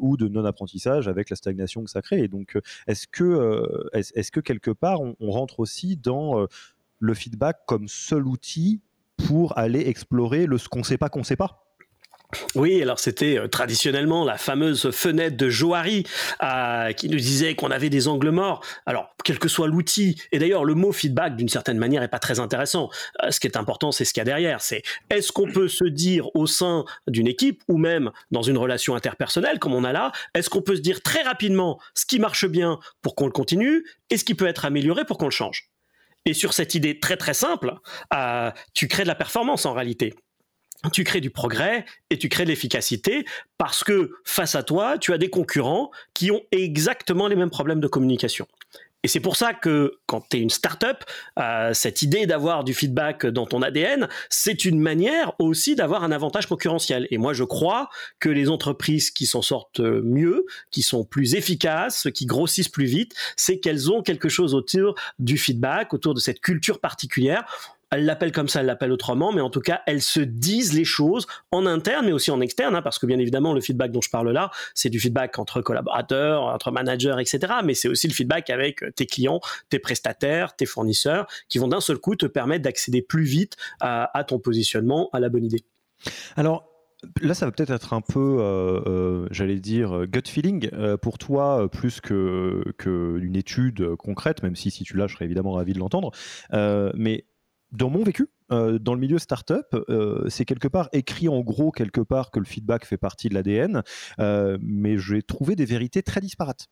ou 0.00 0.16
de 0.16 0.28
non-apprentissage 0.28 1.08
avec 1.08 1.30
la 1.30 1.36
stagnation 1.36 1.84
que 1.84 1.90
ça 1.90 2.02
crée. 2.02 2.24
Et 2.24 2.28
donc, 2.28 2.58
est-ce 2.86 3.06
que, 3.06 3.88
est-ce 3.92 4.30
que 4.32 4.40
quelque 4.40 4.70
part, 4.70 5.00
on 5.00 5.30
rentre 5.30 5.60
aussi 5.60 5.96
dans 5.96 6.46
le 6.98 7.14
feedback 7.14 7.60
comme 7.66 7.88
seul 7.88 8.26
outil 8.26 8.80
pour 9.32 9.56
aller 9.56 9.88
explorer 9.88 10.44
le 10.44 10.58
ce 10.58 10.68
qu'on 10.68 10.82
sait 10.82 10.98
pas 10.98 11.08
qu'on 11.08 11.24
sait 11.24 11.36
pas. 11.36 11.64
Oui, 12.54 12.82
alors 12.82 12.98
c'était 12.98 13.38
euh, 13.38 13.48
traditionnellement 13.48 14.26
la 14.26 14.36
fameuse 14.36 14.90
fenêtre 14.90 15.38
de 15.38 15.48
Johari 15.48 16.04
euh, 16.42 16.92
qui 16.92 17.08
nous 17.08 17.16
disait 17.16 17.54
qu'on 17.54 17.70
avait 17.70 17.88
des 17.88 18.08
angles 18.08 18.28
morts. 18.28 18.62
Alors, 18.84 19.14
quel 19.24 19.38
que 19.38 19.48
soit 19.48 19.68
l'outil, 19.68 20.20
et 20.32 20.38
d'ailleurs 20.38 20.66
le 20.66 20.74
mot 20.74 20.92
feedback 20.92 21.34
d'une 21.34 21.48
certaine 21.48 21.78
manière 21.78 22.02
est 22.02 22.08
pas 22.08 22.18
très 22.18 22.40
intéressant. 22.40 22.90
Euh, 23.22 23.30
ce 23.30 23.40
qui 23.40 23.46
est 23.46 23.56
important, 23.56 23.90
c'est 23.90 24.04
ce 24.04 24.12
qu'il 24.12 24.20
y 24.20 24.22
a 24.22 24.26
derrière. 24.26 24.60
C'est 24.60 24.82
est-ce 25.08 25.32
qu'on 25.32 25.50
peut 25.50 25.68
se 25.68 25.84
dire 25.84 26.28
au 26.36 26.46
sein 26.46 26.84
d'une 27.06 27.26
équipe 27.26 27.62
ou 27.68 27.78
même 27.78 28.10
dans 28.32 28.42
une 28.42 28.58
relation 28.58 28.94
interpersonnelle 28.94 29.58
comme 29.58 29.72
on 29.72 29.84
a 29.84 29.92
là, 29.92 30.12
est-ce 30.34 30.50
qu'on 30.50 30.62
peut 30.62 30.76
se 30.76 30.82
dire 30.82 31.00
très 31.00 31.22
rapidement 31.22 31.80
ce 31.94 32.04
qui 32.04 32.18
marche 32.18 32.46
bien 32.46 32.80
pour 33.00 33.14
qu'on 33.14 33.26
le 33.26 33.32
continue 33.32 33.86
et 34.10 34.18
ce 34.18 34.24
qui 34.24 34.34
peut 34.34 34.46
être 34.46 34.66
amélioré 34.66 35.06
pour 35.06 35.16
qu'on 35.16 35.24
le 35.24 35.30
change? 35.30 35.71
Et 36.24 36.34
sur 36.34 36.52
cette 36.52 36.74
idée 36.74 37.00
très 37.00 37.16
très 37.16 37.34
simple, 37.34 37.74
euh, 38.14 38.50
tu 38.74 38.88
crées 38.88 39.02
de 39.02 39.08
la 39.08 39.14
performance 39.14 39.66
en 39.66 39.72
réalité. 39.72 40.14
Tu 40.92 41.04
crées 41.04 41.20
du 41.20 41.30
progrès 41.30 41.84
et 42.10 42.18
tu 42.18 42.28
crées 42.28 42.44
de 42.44 42.48
l'efficacité 42.48 43.24
parce 43.56 43.84
que 43.84 44.12
face 44.24 44.56
à 44.56 44.62
toi, 44.62 44.98
tu 44.98 45.12
as 45.12 45.18
des 45.18 45.30
concurrents 45.30 45.90
qui 46.14 46.30
ont 46.30 46.42
exactement 46.50 47.28
les 47.28 47.36
mêmes 47.36 47.50
problèmes 47.50 47.80
de 47.80 47.86
communication. 47.86 48.46
Et 49.04 49.08
c'est 49.08 49.20
pour 49.20 49.36
ça 49.36 49.52
que 49.52 49.98
quand 50.06 50.24
tu 50.28 50.36
es 50.36 50.40
une 50.40 50.50
startup, 50.50 51.04
euh, 51.38 51.74
cette 51.74 52.02
idée 52.02 52.26
d'avoir 52.26 52.62
du 52.62 52.72
feedback 52.72 53.26
dans 53.26 53.46
ton 53.46 53.60
ADN, 53.62 54.08
c'est 54.30 54.64
une 54.64 54.80
manière 54.80 55.32
aussi 55.40 55.74
d'avoir 55.74 56.04
un 56.04 56.12
avantage 56.12 56.46
concurrentiel. 56.46 57.08
Et 57.10 57.18
moi, 57.18 57.32
je 57.32 57.44
crois 57.44 57.88
que 58.20 58.28
les 58.28 58.48
entreprises 58.48 59.10
qui 59.10 59.26
s'en 59.26 59.42
sortent 59.42 59.80
mieux, 59.80 60.46
qui 60.70 60.82
sont 60.82 61.04
plus 61.04 61.34
efficaces, 61.34 62.08
qui 62.14 62.26
grossissent 62.26 62.68
plus 62.68 62.86
vite, 62.86 63.14
c'est 63.36 63.58
qu'elles 63.58 63.90
ont 63.90 64.02
quelque 64.02 64.28
chose 64.28 64.54
autour 64.54 64.94
du 65.18 65.36
feedback, 65.36 65.92
autour 65.94 66.14
de 66.14 66.20
cette 66.20 66.40
culture 66.40 66.78
particulière 66.78 67.44
elle 67.92 68.06
l'appelle 68.06 68.32
comme 68.32 68.48
ça, 68.48 68.60
elle 68.60 68.66
l'appelle 68.66 68.90
autrement, 68.90 69.32
mais 69.32 69.42
en 69.42 69.50
tout 69.50 69.60
cas, 69.60 69.82
elles 69.86 70.00
se 70.00 70.20
disent 70.20 70.72
les 70.72 70.84
choses 70.84 71.26
en 71.50 71.66
interne, 71.66 72.06
mais 72.06 72.12
aussi 72.12 72.30
en 72.30 72.40
externe, 72.40 72.74
hein, 72.74 72.82
parce 72.82 72.98
que 72.98 73.04
bien 73.04 73.18
évidemment, 73.18 73.52
le 73.52 73.60
feedback 73.60 73.92
dont 73.92 74.00
je 74.00 74.08
parle 74.08 74.30
là, 74.30 74.50
c'est 74.74 74.88
du 74.88 74.98
feedback 74.98 75.38
entre 75.38 75.60
collaborateurs, 75.60 76.44
entre 76.44 76.70
managers, 76.70 77.16
etc. 77.20 77.52
Mais 77.62 77.74
c'est 77.74 77.88
aussi 77.88 78.08
le 78.08 78.14
feedback 78.14 78.48
avec 78.48 78.82
tes 78.96 79.04
clients, 79.04 79.40
tes 79.68 79.78
prestataires, 79.78 80.56
tes 80.56 80.64
fournisseurs, 80.64 81.26
qui 81.50 81.58
vont 81.58 81.68
d'un 81.68 81.80
seul 81.80 81.98
coup 81.98 82.16
te 82.16 82.26
permettre 82.26 82.64
d'accéder 82.64 83.02
plus 83.02 83.24
vite 83.24 83.56
à, 83.80 84.24
ton 84.26 84.38
positionnement, 84.38 85.10
à 85.12 85.20
la 85.20 85.28
bonne 85.28 85.44
idée. 85.44 85.64
Alors, 86.36 86.68
Là, 87.20 87.34
ça 87.34 87.46
va 87.46 87.50
peut-être 87.50 87.72
être 87.72 87.94
un 87.94 88.00
peu, 88.00 88.36
euh, 88.38 88.80
euh, 88.86 89.26
j'allais 89.32 89.58
dire, 89.58 90.06
gut 90.06 90.22
feeling 90.24 90.68
euh, 90.72 90.96
pour 90.96 91.18
toi, 91.18 91.68
plus 91.68 92.00
qu'une 92.00 92.62
que 92.78 93.36
étude 93.36 93.96
concrète, 93.96 94.44
même 94.44 94.54
si 94.54 94.70
si 94.70 94.84
tu 94.84 94.96
l'as, 94.96 95.08
je 95.08 95.14
serais 95.14 95.24
évidemment 95.24 95.50
ravi 95.50 95.72
de 95.72 95.80
l'entendre. 95.80 96.12
mais 96.94 97.24
dans 97.72 97.88
mon 97.88 98.02
vécu, 98.02 98.28
euh, 98.50 98.78
dans 98.78 98.94
le 98.94 99.00
milieu 99.00 99.18
startup, 99.18 99.66
euh, 99.88 100.28
c'est 100.28 100.44
quelque 100.44 100.68
part 100.68 100.90
écrit 100.92 101.28
en 101.28 101.40
gros 101.40 101.70
quelque 101.70 102.02
part 102.02 102.30
que 102.30 102.38
le 102.38 102.44
feedback 102.44 102.84
fait 102.84 102.98
partie 102.98 103.30
de 103.30 103.34
l'ADN, 103.34 103.82
euh, 104.20 104.58
mais 104.60 104.98
j'ai 104.98 105.22
trouvé 105.22 105.56
des 105.56 105.64
vérités 105.64 106.02
très 106.02 106.20
disparates 106.20 106.68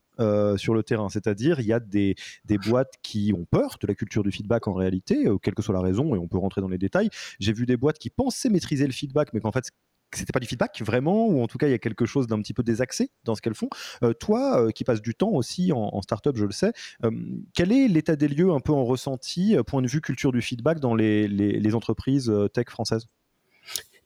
sur 0.56 0.74
le 0.74 0.82
terrain. 0.82 1.08
C'est-à-dire, 1.08 1.60
il 1.60 1.66
y 1.66 1.72
a 1.72 1.80
des, 1.80 2.14
des, 2.44 2.58
boîtes 2.58 2.92
qui 3.02 3.32
ont 3.34 3.46
peur 3.46 3.78
de 3.80 3.86
la 3.86 3.94
culture 3.94 4.22
du 4.22 4.30
feedback 4.30 4.68
en 4.68 4.74
réalité, 4.74 5.24
quelle 5.40 5.54
que 5.54 5.62
soit 5.62 5.72
la 5.72 5.80
raison, 5.80 6.14
et 6.14 6.18
on 6.18 6.28
peut 6.28 6.36
rentrer 6.36 6.60
dans 6.60 6.68
les 6.68 6.76
détails. 6.76 7.08
J'ai 7.38 7.54
vu 7.54 7.64
des 7.64 7.78
boîtes 7.78 7.98
qui 7.98 8.10
pensaient 8.10 8.50
maîtriser 8.50 8.86
le 8.86 8.92
feedback, 8.92 9.32
mais 9.32 9.40
qu'en 9.40 9.50
fait, 9.50 9.70
c'était 10.12 10.32
pas 10.32 10.40
du 10.40 10.46
feedback 10.46 10.80
vraiment, 10.82 11.26
ou 11.26 11.42
en 11.42 11.46
tout 11.46 11.58
cas 11.58 11.68
il 11.68 11.70
y 11.70 11.74
a 11.74 11.78
quelque 11.78 12.06
chose 12.06 12.26
d'un 12.26 12.40
petit 12.40 12.54
peu 12.54 12.62
désaxé 12.62 13.10
dans 13.24 13.34
ce 13.34 13.42
qu'elles 13.42 13.54
font. 13.54 13.68
Euh, 14.02 14.12
toi, 14.12 14.60
euh, 14.60 14.70
qui 14.70 14.84
passes 14.84 15.02
du 15.02 15.14
temps 15.14 15.30
aussi 15.30 15.72
en, 15.72 15.90
en 15.92 16.02
startup, 16.02 16.36
je 16.36 16.44
le 16.44 16.52
sais, 16.52 16.72
euh, 17.04 17.10
quel 17.54 17.72
est 17.72 17.88
l'état 17.88 18.16
des 18.16 18.28
lieux 18.28 18.50
un 18.50 18.60
peu 18.60 18.72
en 18.72 18.84
ressenti, 18.84 19.56
point 19.66 19.82
de 19.82 19.88
vue 19.88 20.00
culture 20.00 20.32
du 20.32 20.42
feedback 20.42 20.80
dans 20.80 20.94
les, 20.94 21.28
les 21.28 21.74
entreprises 21.74 22.32
tech 22.52 22.66
françaises? 22.68 23.06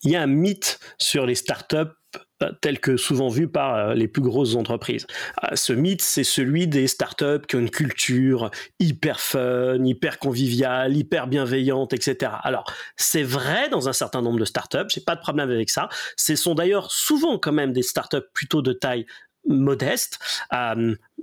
Il 0.02 0.10
y 0.10 0.16
a 0.16 0.22
un 0.22 0.26
mythe 0.26 0.78
sur 0.98 1.24
les 1.24 1.34
startups 1.34 1.78
tel 2.60 2.80
que 2.80 2.96
souvent 2.96 3.28
vu 3.28 3.48
par 3.48 3.74
euh, 3.74 3.94
les 3.94 4.08
plus 4.08 4.22
grosses 4.22 4.54
entreprises. 4.54 5.06
Euh, 5.42 5.54
ce 5.54 5.72
mythe, 5.72 6.02
c'est 6.02 6.24
celui 6.24 6.66
des 6.66 6.86
startups 6.86 7.46
qui 7.48 7.56
ont 7.56 7.60
une 7.60 7.70
culture 7.70 8.50
hyper 8.80 9.20
fun, 9.20 9.84
hyper 9.84 10.18
conviviale, 10.18 10.96
hyper 10.96 11.26
bienveillante, 11.26 11.92
etc. 11.92 12.32
Alors, 12.42 12.64
c'est 12.96 13.22
vrai 13.22 13.68
dans 13.68 13.88
un 13.88 13.92
certain 13.92 14.22
nombre 14.22 14.38
de 14.38 14.44
startups, 14.44 14.88
j'ai 14.88 15.00
pas 15.00 15.16
de 15.16 15.20
problème 15.20 15.50
avec 15.50 15.70
ça. 15.70 15.88
Ce 16.16 16.36
sont 16.36 16.54
d'ailleurs 16.54 16.90
souvent 16.90 17.38
quand 17.38 17.52
même 17.52 17.72
des 17.72 17.82
startups 17.82 18.16
plutôt 18.32 18.62
de 18.62 18.72
taille 18.72 19.06
modeste, 19.46 20.18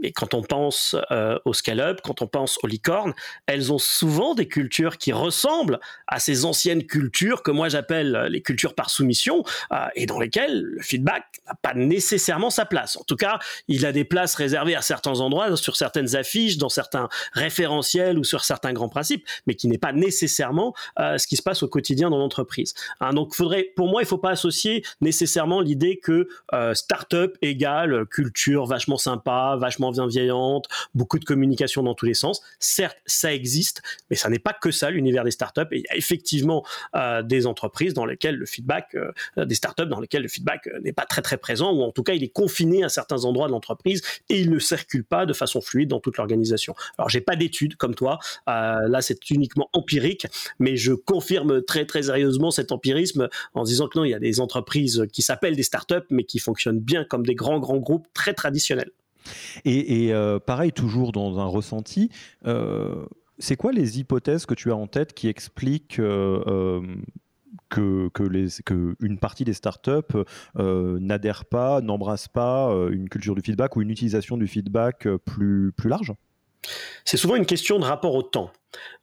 et 0.03 0.11
quand 0.11 0.33
on 0.33 0.41
pense 0.41 0.95
euh, 1.11 1.37
au 1.45 1.53
scale-up, 1.53 1.99
quand 2.03 2.21
on 2.21 2.27
pense 2.27 2.57
aux 2.63 2.67
licornes, 2.67 3.13
elles 3.45 3.71
ont 3.71 3.77
souvent 3.77 4.33
des 4.33 4.47
cultures 4.47 4.97
qui 4.97 5.11
ressemblent 5.11 5.79
à 6.07 6.19
ces 6.19 6.45
anciennes 6.45 6.85
cultures 6.85 7.43
que 7.43 7.51
moi 7.51 7.69
j'appelle 7.69 8.27
les 8.29 8.41
cultures 8.41 8.73
par 8.73 8.89
soumission, 8.89 9.43
euh, 9.71 9.77
et 9.95 10.05
dans 10.05 10.19
lesquelles 10.19 10.61
le 10.61 10.81
feedback 10.81 11.25
n'a 11.47 11.55
pas 11.61 11.73
nécessairement 11.73 12.49
sa 12.49 12.65
place. 12.65 12.97
En 12.97 13.03
tout 13.03 13.15
cas, 13.15 13.39
il 13.67 13.85
a 13.85 13.91
des 13.91 14.05
places 14.05 14.35
réservées 14.35 14.75
à 14.75 14.81
certains 14.81 15.19
endroits, 15.19 15.55
sur 15.57 15.75
certaines 15.75 16.15
affiches, 16.15 16.57
dans 16.57 16.69
certains 16.69 17.09
référentiels 17.33 18.17
ou 18.17 18.23
sur 18.23 18.43
certains 18.43 18.73
grands 18.73 18.89
principes, 18.89 19.25
mais 19.45 19.55
qui 19.55 19.67
n'est 19.67 19.77
pas 19.77 19.93
nécessairement 19.93 20.73
euh, 20.99 21.17
ce 21.17 21.27
qui 21.27 21.35
se 21.35 21.43
passe 21.43 21.63
au 21.63 21.67
quotidien 21.67 22.09
dans 22.09 22.17
l'entreprise. 22.17 22.73
Hein, 22.99 23.13
donc, 23.13 23.35
pour 23.75 23.87
moi, 23.87 24.01
il 24.01 24.05
ne 24.05 24.07
faut 24.07 24.17
pas 24.17 24.31
associer 24.31 24.83
nécessairement 25.01 25.61
l'idée 25.61 25.97
que 25.97 26.27
start-up 26.73 27.37
égale 27.41 28.05
culture 28.05 28.65
vachement 28.65 28.97
sympa, 28.97 29.57
vachement 29.59 29.80
bienveillante, 29.89 30.67
beaucoup 30.93 31.17
de 31.17 31.25
communication 31.25 31.81
dans 31.81 31.95
tous 31.95 32.05
les 32.05 32.13
sens. 32.13 32.43
Certes, 32.59 32.97
ça 33.07 33.33
existe, 33.33 33.81
mais 34.11 34.15
ça 34.15 34.29
n'est 34.29 34.37
pas 34.37 34.53
que 34.53 34.69
ça 34.69 34.91
l'univers 34.91 35.23
des 35.23 35.31
startups. 35.31 35.61
Et 35.71 35.79
il 35.79 35.85
y 35.89 35.89
a 35.89 35.97
effectivement 35.97 36.63
euh, 36.95 37.23
des 37.23 37.47
entreprises 37.47 37.95
dans 37.95 38.05
lesquelles 38.05 38.35
le 38.35 38.45
feedback, 38.45 38.95
euh, 38.95 39.45
des 39.45 39.55
startups 39.55 39.87
dans 39.87 39.99
lesquelles 39.99 40.21
le 40.21 40.27
feedback 40.27 40.69
n'est 40.83 40.93
pas 40.93 41.05
très 41.05 41.23
très 41.23 41.37
présent, 41.37 41.73
ou 41.73 41.81
en 41.81 41.91
tout 41.91 42.03
cas 42.03 42.13
il 42.13 42.23
est 42.23 42.29
confiné 42.29 42.83
à 42.83 42.89
certains 42.89 43.25
endroits 43.25 43.47
de 43.47 43.53
l'entreprise 43.53 44.03
et 44.29 44.39
il 44.39 44.51
ne 44.51 44.59
circule 44.59 45.03
pas 45.03 45.25
de 45.25 45.33
façon 45.33 45.61
fluide 45.61 45.89
dans 45.89 45.99
toute 45.99 46.17
l'organisation. 46.17 46.75
Alors 46.97 47.09
j'ai 47.09 47.21
pas 47.21 47.35
d'études 47.35 47.75
comme 47.77 47.95
toi, 47.95 48.19
là 48.47 48.99
c'est 49.01 49.29
uniquement 49.29 49.69
empirique, 49.73 50.27
mais 50.59 50.75
je 50.75 50.93
confirme 50.93 51.63
très 51.63 51.85
très 51.85 52.03
sérieusement 52.03 52.51
cet 52.51 52.71
empirisme 52.71 53.29
en 53.53 53.63
disant 53.63 53.87
que 53.87 53.97
non, 53.97 54.05
il 54.05 54.11
y 54.11 54.13
a 54.13 54.19
des 54.19 54.39
entreprises 54.39 55.07
qui 55.13 55.21
s'appellent 55.21 55.55
des 55.55 55.63
startups, 55.63 55.95
mais 56.09 56.23
qui 56.23 56.39
fonctionnent 56.39 56.79
bien 56.79 57.03
comme 57.03 57.25
des 57.25 57.35
grands 57.35 57.59
grands 57.59 57.77
groupes 57.77 58.07
très 58.13 58.33
traditionnels. 58.33 58.91
Et, 59.65 60.13
euh, 60.13 60.39
pareil, 60.39 60.71
toujours 60.71 61.11
dans 61.11 61.39
un 61.39 61.45
ressenti, 61.45 62.09
euh, 62.45 63.05
c'est 63.39 63.55
quoi 63.55 63.71
les 63.71 63.99
hypothèses 63.99 64.45
que 64.45 64.53
tu 64.53 64.71
as 64.71 64.75
en 64.75 64.87
tête 64.87 65.13
qui 65.13 65.27
expliquent 65.27 65.99
euh, 65.99 66.81
que, 67.69 68.09
que, 68.09 68.61
que, 68.63 68.95
une 68.99 69.17
partie 69.17 69.43
des 69.43 69.53
startups 69.53 70.15
euh, 70.57 70.99
n'adhèrent 70.99 71.45
pas, 71.45 71.81
n'embrassent 71.81 72.27
pas 72.27 72.71
une 72.91 73.09
culture 73.09 73.35
du 73.35 73.41
feedback 73.41 73.75
ou 73.75 73.81
une 73.81 73.89
utilisation 73.89 74.37
du 74.37 74.47
feedback 74.47 75.07
plus, 75.25 75.71
plus 75.71 75.89
large? 75.89 76.13
C'est 77.05 77.17
souvent 77.17 77.35
une 77.35 77.45
question 77.45 77.79
de 77.79 77.85
rapport 77.85 78.13
au 78.13 78.21
temps. 78.21 78.51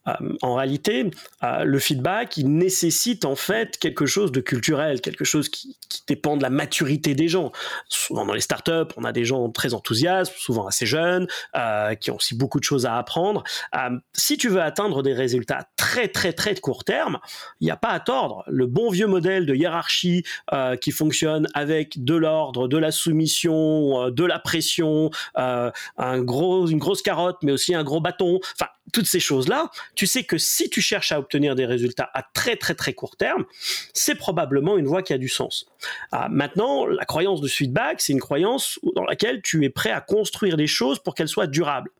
Euh, 0.09 0.13
en 0.43 0.55
réalité, 0.55 1.11
euh, 1.43 1.65
le 1.65 1.79
feedback, 1.79 2.37
il 2.37 2.51
nécessite 2.51 3.25
en 3.25 3.37
fait 3.37 3.79
quelque 3.79 4.07
chose 4.07 4.33
de 4.33 4.41
culturel, 4.41 5.01
quelque 5.01 5.25
chose 5.25 5.49
qui, 5.49 5.77
dépend 6.07 6.37
de 6.37 6.43
la 6.43 6.51
maturité 6.51 7.15
des 7.15 7.29
gens. 7.29 7.53
Souvent 7.89 8.25
dans 8.25 8.33
les 8.33 8.41
startups, 8.41 8.93
on 8.97 9.05
a 9.05 9.13
des 9.13 9.25
gens 9.25 9.51
très 9.51 9.75
enthousiastes, 9.75 10.33
souvent 10.37 10.67
assez 10.67 10.87
jeunes, 10.87 11.27
euh, 11.55 11.95
qui 11.95 12.11
ont 12.11 12.17
aussi 12.17 12.35
beaucoup 12.35 12.59
de 12.59 12.65
choses 12.65 12.87
à 12.87 12.97
apprendre. 12.97 13.43
si 14.15 14.37
tu 14.39 14.49
veux 14.49 14.63
atteindre 14.63 15.03
des 15.03 15.13
résultats 15.13 15.69
très 15.77 16.09
très 16.09 16.33
très 16.33 16.55
de 16.55 16.61
court 16.61 16.85
terme, 16.85 17.19
il 17.61 17.65
n'y 17.65 17.71
a 17.71 17.77
pas 17.77 17.89
à 17.89 18.01
tordre. 18.01 18.43
Le 18.47 18.67
bon 18.67 18.91
vieux 18.91 19.07
modèle 19.07 19.45
de 19.45 19.55
hiérarchie 19.55 20.25
qui 20.81 20.91
fonctionne 20.91 21.47
avec 21.55 22.03
de 22.05 22.15
l'ordre, 22.15 22.69
de 22.69 22.79
la 22.79 22.91
soumission, 22.91 24.11
de 24.11 24.25
la 24.25 24.39
pression, 24.39 25.11
une 25.37 26.25
grosse 26.25 27.03
carotte, 27.03 27.39
mais 27.43 27.53
aussi 27.53 27.75
un 27.75 27.85
gros 27.85 28.01
bâton. 28.01 28.41
Enfin, 28.55 28.71
toutes 28.93 29.07
ces 29.07 29.21
choses-là, 29.21 29.58
tu 29.95 30.07
sais 30.07 30.25
que 30.25 30.39
si 30.39 30.71
tu 30.71 30.81
cherches 30.81 31.13
à 31.13 31.19
obtenir 31.19 31.55
des 31.55 31.67
résultats 31.67 32.11
à 32.15 32.23
très 32.23 32.57
très 32.57 32.75
très 32.75 32.93
court 32.93 33.17
terme, 33.17 33.45
c'est 33.93 34.15
probablement 34.15 34.77
une 34.77 34.87
voie 34.87 35.03
qui 35.03 35.13
a 35.13 35.19
du 35.19 35.29
sens. 35.29 35.67
Ah, 36.13 36.29
maintenant, 36.31 36.87
la 36.87 37.05
croyance 37.05 37.41
de 37.41 37.49
feedback, 37.49 38.01
c'est 38.01 38.13
une 38.13 38.21
croyance 38.21 38.79
dans 38.95 39.05
laquelle 39.05 39.43
tu 39.43 39.65
es 39.65 39.71
prêt 39.71 39.91
à 39.91 40.01
construire 40.01 40.57
des 40.57 40.67
choses 40.67 40.99
pour 40.99 41.15
qu'elles 41.15 41.29
soient 41.29 41.47
durables. 41.47 41.91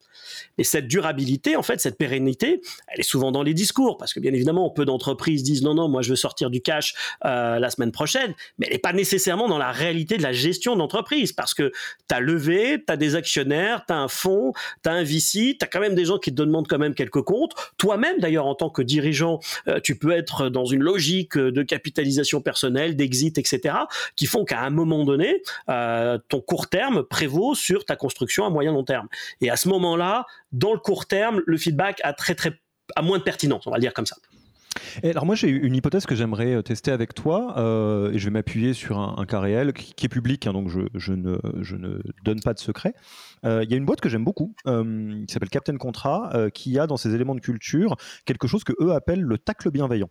Et 0.59 0.65
cette 0.65 0.89
durabilité, 0.89 1.57
en 1.57 1.63
fait, 1.63 1.81
cette 1.81 1.99
pérennité, 1.99 2.61
elle 2.89 3.01
est 3.01 3.05
souvent 3.05 3.33
dans 3.33 3.43
les 3.43 3.55
discours, 3.55 3.99
parce 3.99 4.13
que 4.13 4.21
bien 4.21 4.33
évidemment, 4.33 4.71
peu 4.71 4.85
d'entreprises 4.85 5.43
disent 5.43 5.63
non, 5.63 5.75
non, 5.75 5.89
moi 5.89 6.03
je 6.03 6.11
veux 6.11 6.17
sortir 6.17 6.51
du 6.51 6.61
cash 6.61 6.95
euh, 7.25 7.59
la 7.59 7.71
semaine 7.71 7.93
prochaine, 7.93 8.35
mais 8.59 8.67
elle 8.67 8.75
n'est 8.75 8.79
pas 8.79 8.93
nécessairement 8.93 9.49
dans 9.49 9.59
la 9.59 9.73
réalité 9.73 10.17
de 10.17 10.23
la 10.23 10.33
gestion 10.33 10.77
d'entreprise, 10.77 11.33
parce 11.33 11.55
que 11.55 11.73
tu 12.09 12.15
as 12.15 12.21
levé, 12.21 12.83
tu 12.87 12.93
as 12.93 12.97
des 12.97 13.15
actionnaires, 13.15 13.85
tu 13.87 13.93
as 13.93 13.99
un 13.99 14.09
fonds, 14.09 14.53
tu 14.83 14.89
as 14.89 14.93
un 14.93 15.03
VC, 15.03 15.57
tu 15.59 15.59
as 15.63 15.67
quand 15.67 15.81
même 15.81 15.95
des 15.95 16.05
gens 16.05 16.19
qui 16.19 16.31
te 16.31 16.43
demandent 16.43 16.69
quand 16.69 16.79
même 16.79 16.95
quelques 16.95 17.23
comptes. 17.23 17.55
Toi-même, 17.77 18.19
d'ailleurs, 18.19 18.47
en 18.47 18.55
tant 18.55 18.71
que 18.71 18.83
dirigeant, 18.83 19.41
euh, 19.69 19.81
tu 19.81 19.97
peux 19.97 20.13
être 20.13 20.49
dans 20.49 20.65
une 20.65 20.83
logique 20.83 21.37
de 21.37 21.63
capitalisation 21.63 22.41
personnelle, 22.41 22.97
d'exit, 22.97 23.39
etc., 23.39 23.75
qui 24.17 24.27
font 24.27 24.45
qu'à 24.45 24.61
un 24.61 24.71
moment 24.71 25.05
donné, 25.05 25.43
euh, 25.69 26.19
ton 26.29 26.41
court 26.41 26.69
terme 26.69 27.03
prévaut 27.03 27.55
sur 27.55 27.85
ta 27.85 27.97
construction 27.97 28.45
à 28.45 28.51
moyen 28.51 28.73
long 28.73 28.85
terme. 28.85 29.09
Et 29.41 29.51
à 29.51 29.57
ce 29.57 29.69
moment-là, 29.69 30.18
dans 30.53 30.73
le 30.73 30.79
court 30.79 31.07
terme, 31.07 31.43
le 31.47 31.57
feedback 31.57 32.01
a 32.05 32.13
très 32.13 32.35
très 32.35 32.59
a 32.97 33.03
moins 33.03 33.19
de 33.19 33.23
pertinence, 33.23 33.67
on 33.67 33.71
va 33.71 33.77
le 33.77 33.83
dire 33.83 33.95
comme 33.95 34.07
ça. 34.07 34.17
alors 35.03 35.27
moi 35.27 35.35
j'ai 35.35 35.49
une 35.49 35.75
hypothèse 35.75 36.07
que 36.07 36.15
j'aimerais 36.15 36.55
euh, 36.55 36.63
tester 36.63 36.91
avec 36.91 37.15
toi 37.15 37.55
euh, 37.59 38.13
et 38.13 38.19
je 38.19 38.25
vais 38.27 38.31
m'appuyer 38.31 38.75
sur 38.75 38.99
un, 38.99 39.25
cas 39.27 39.41
réel 39.41 39.73
qui, 39.73 40.07
est 40.07 40.09
public, 40.09 40.47
hein, 40.47 40.53
donc 40.53 40.69
je, 40.69 41.13
ne, 41.13 42.01
donne 42.25 42.41
pas 42.41 42.55
de 42.55 42.59
secret. 42.59 42.95
Euh, 43.45 43.63
il 43.65 43.71
y 43.71 43.75
a 43.75 43.77
une 43.77 43.85
boîte 43.85 44.01
que 44.01 44.09
j'aime 44.09 44.25
beaucoup 44.25 44.55
qui 44.65 45.33
s'appelle 45.33 45.51
Captain 45.51 45.77
Contrat 45.77 46.33
qui 46.55 46.79
a 46.79 46.87
dans 46.87 46.97
ses 46.97 47.15
éléments 47.15 47.35
de 47.35 47.41
culture 47.41 47.97
quelque 48.25 48.47
chose 48.47 48.65
que 48.65 48.73
eux 48.81 48.93
appellent 48.93 49.23
le 49.23 49.39
tacle 49.39 49.71
bienveillant. 49.71 50.11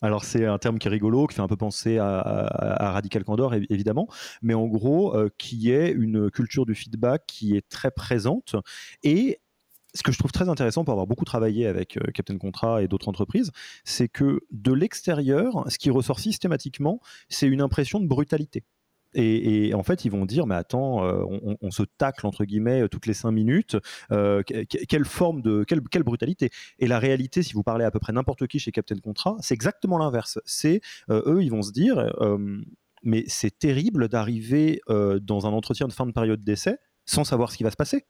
Alors 0.00 0.24
c'est 0.24 0.46
un 0.46 0.58
terme 0.58 0.78
qui 0.78 0.86
est 0.86 0.90
rigolo, 0.90 1.26
qui 1.26 1.34
fait 1.34 1.42
un 1.42 1.48
peu 1.48 1.56
penser 1.56 1.98
à, 1.98 2.92
Radical 2.92 3.24
Candor 3.24 3.54
évidemment, 3.54 4.08
mais 4.42 4.54
en 4.54 4.66
gros 4.66 5.16
qui 5.38 5.72
est 5.72 5.90
une 5.90 6.30
culture 6.30 6.66
du 6.66 6.74
feedback 6.74 7.24
qui 7.26 7.56
est 7.56 7.68
très 7.68 7.90
présente 7.90 8.54
et 9.02 9.40
ce 9.94 10.02
que 10.02 10.12
je 10.12 10.18
trouve 10.18 10.32
très 10.32 10.48
intéressant 10.48 10.84
pour 10.84 10.92
avoir 10.92 11.06
beaucoup 11.06 11.24
travaillé 11.24 11.66
avec 11.66 11.96
euh, 11.96 12.10
Captain 12.12 12.38
Contrat 12.38 12.82
et 12.82 12.88
d'autres 12.88 13.08
entreprises, 13.08 13.50
c'est 13.84 14.08
que 14.08 14.40
de 14.50 14.72
l'extérieur, 14.72 15.64
ce 15.68 15.78
qui 15.78 15.90
ressort 15.90 16.20
systématiquement, 16.20 17.00
c'est 17.28 17.46
une 17.46 17.60
impression 17.60 18.00
de 18.00 18.06
brutalité. 18.06 18.64
Et, 19.14 19.72
en 19.72 19.82
fait, 19.82 20.04
ils 20.04 20.10
vont 20.10 20.26
dire, 20.26 20.46
mais 20.46 20.54
attends, 20.54 21.02
euh, 21.02 21.24
on, 21.62 21.70
se 21.70 21.82
tacle 21.82 22.26
entre 22.26 22.44
guillemets 22.44 22.86
toutes 22.90 23.06
les 23.06 23.14
cinq 23.14 23.30
minutes. 23.30 23.78
Euh, 24.12 24.42
quelle 24.42 25.06
forme 25.06 25.40
de 25.40 25.64
quelle, 25.64 25.80
quelle, 25.80 26.02
brutalité 26.02 26.50
Et 26.78 26.86
la 26.86 26.98
réalité, 26.98 27.42
si 27.42 27.54
vous 27.54 27.62
parlez 27.62 27.86
à 27.86 27.90
peu 27.90 28.00
près 28.00 28.12
n'importe 28.12 28.46
qui 28.46 28.58
chez 28.58 28.70
Captain 28.70 28.98
Contrat, 28.98 29.36
c'est 29.40 29.54
exactement 29.54 29.96
l'inverse. 29.96 30.38
C'est 30.44 30.82
eux, 31.08 31.42
ils 31.42 31.50
vont 31.50 31.62
se 31.62 31.72
dire, 31.72 32.12
mais 33.02 33.24
c'est 33.28 33.58
terrible 33.58 34.08
d'arriver 34.08 34.82
dans 34.88 35.46
un 35.46 35.52
entretien 35.52 35.88
de 35.88 35.92
fin 35.94 36.04
de 36.04 36.12
période 36.12 36.44
d'essai 36.44 36.76
sans 37.06 37.24
savoir 37.24 37.50
ce 37.50 37.56
qui 37.56 37.64
va 37.64 37.70
se 37.70 37.76
passer. 37.76 38.04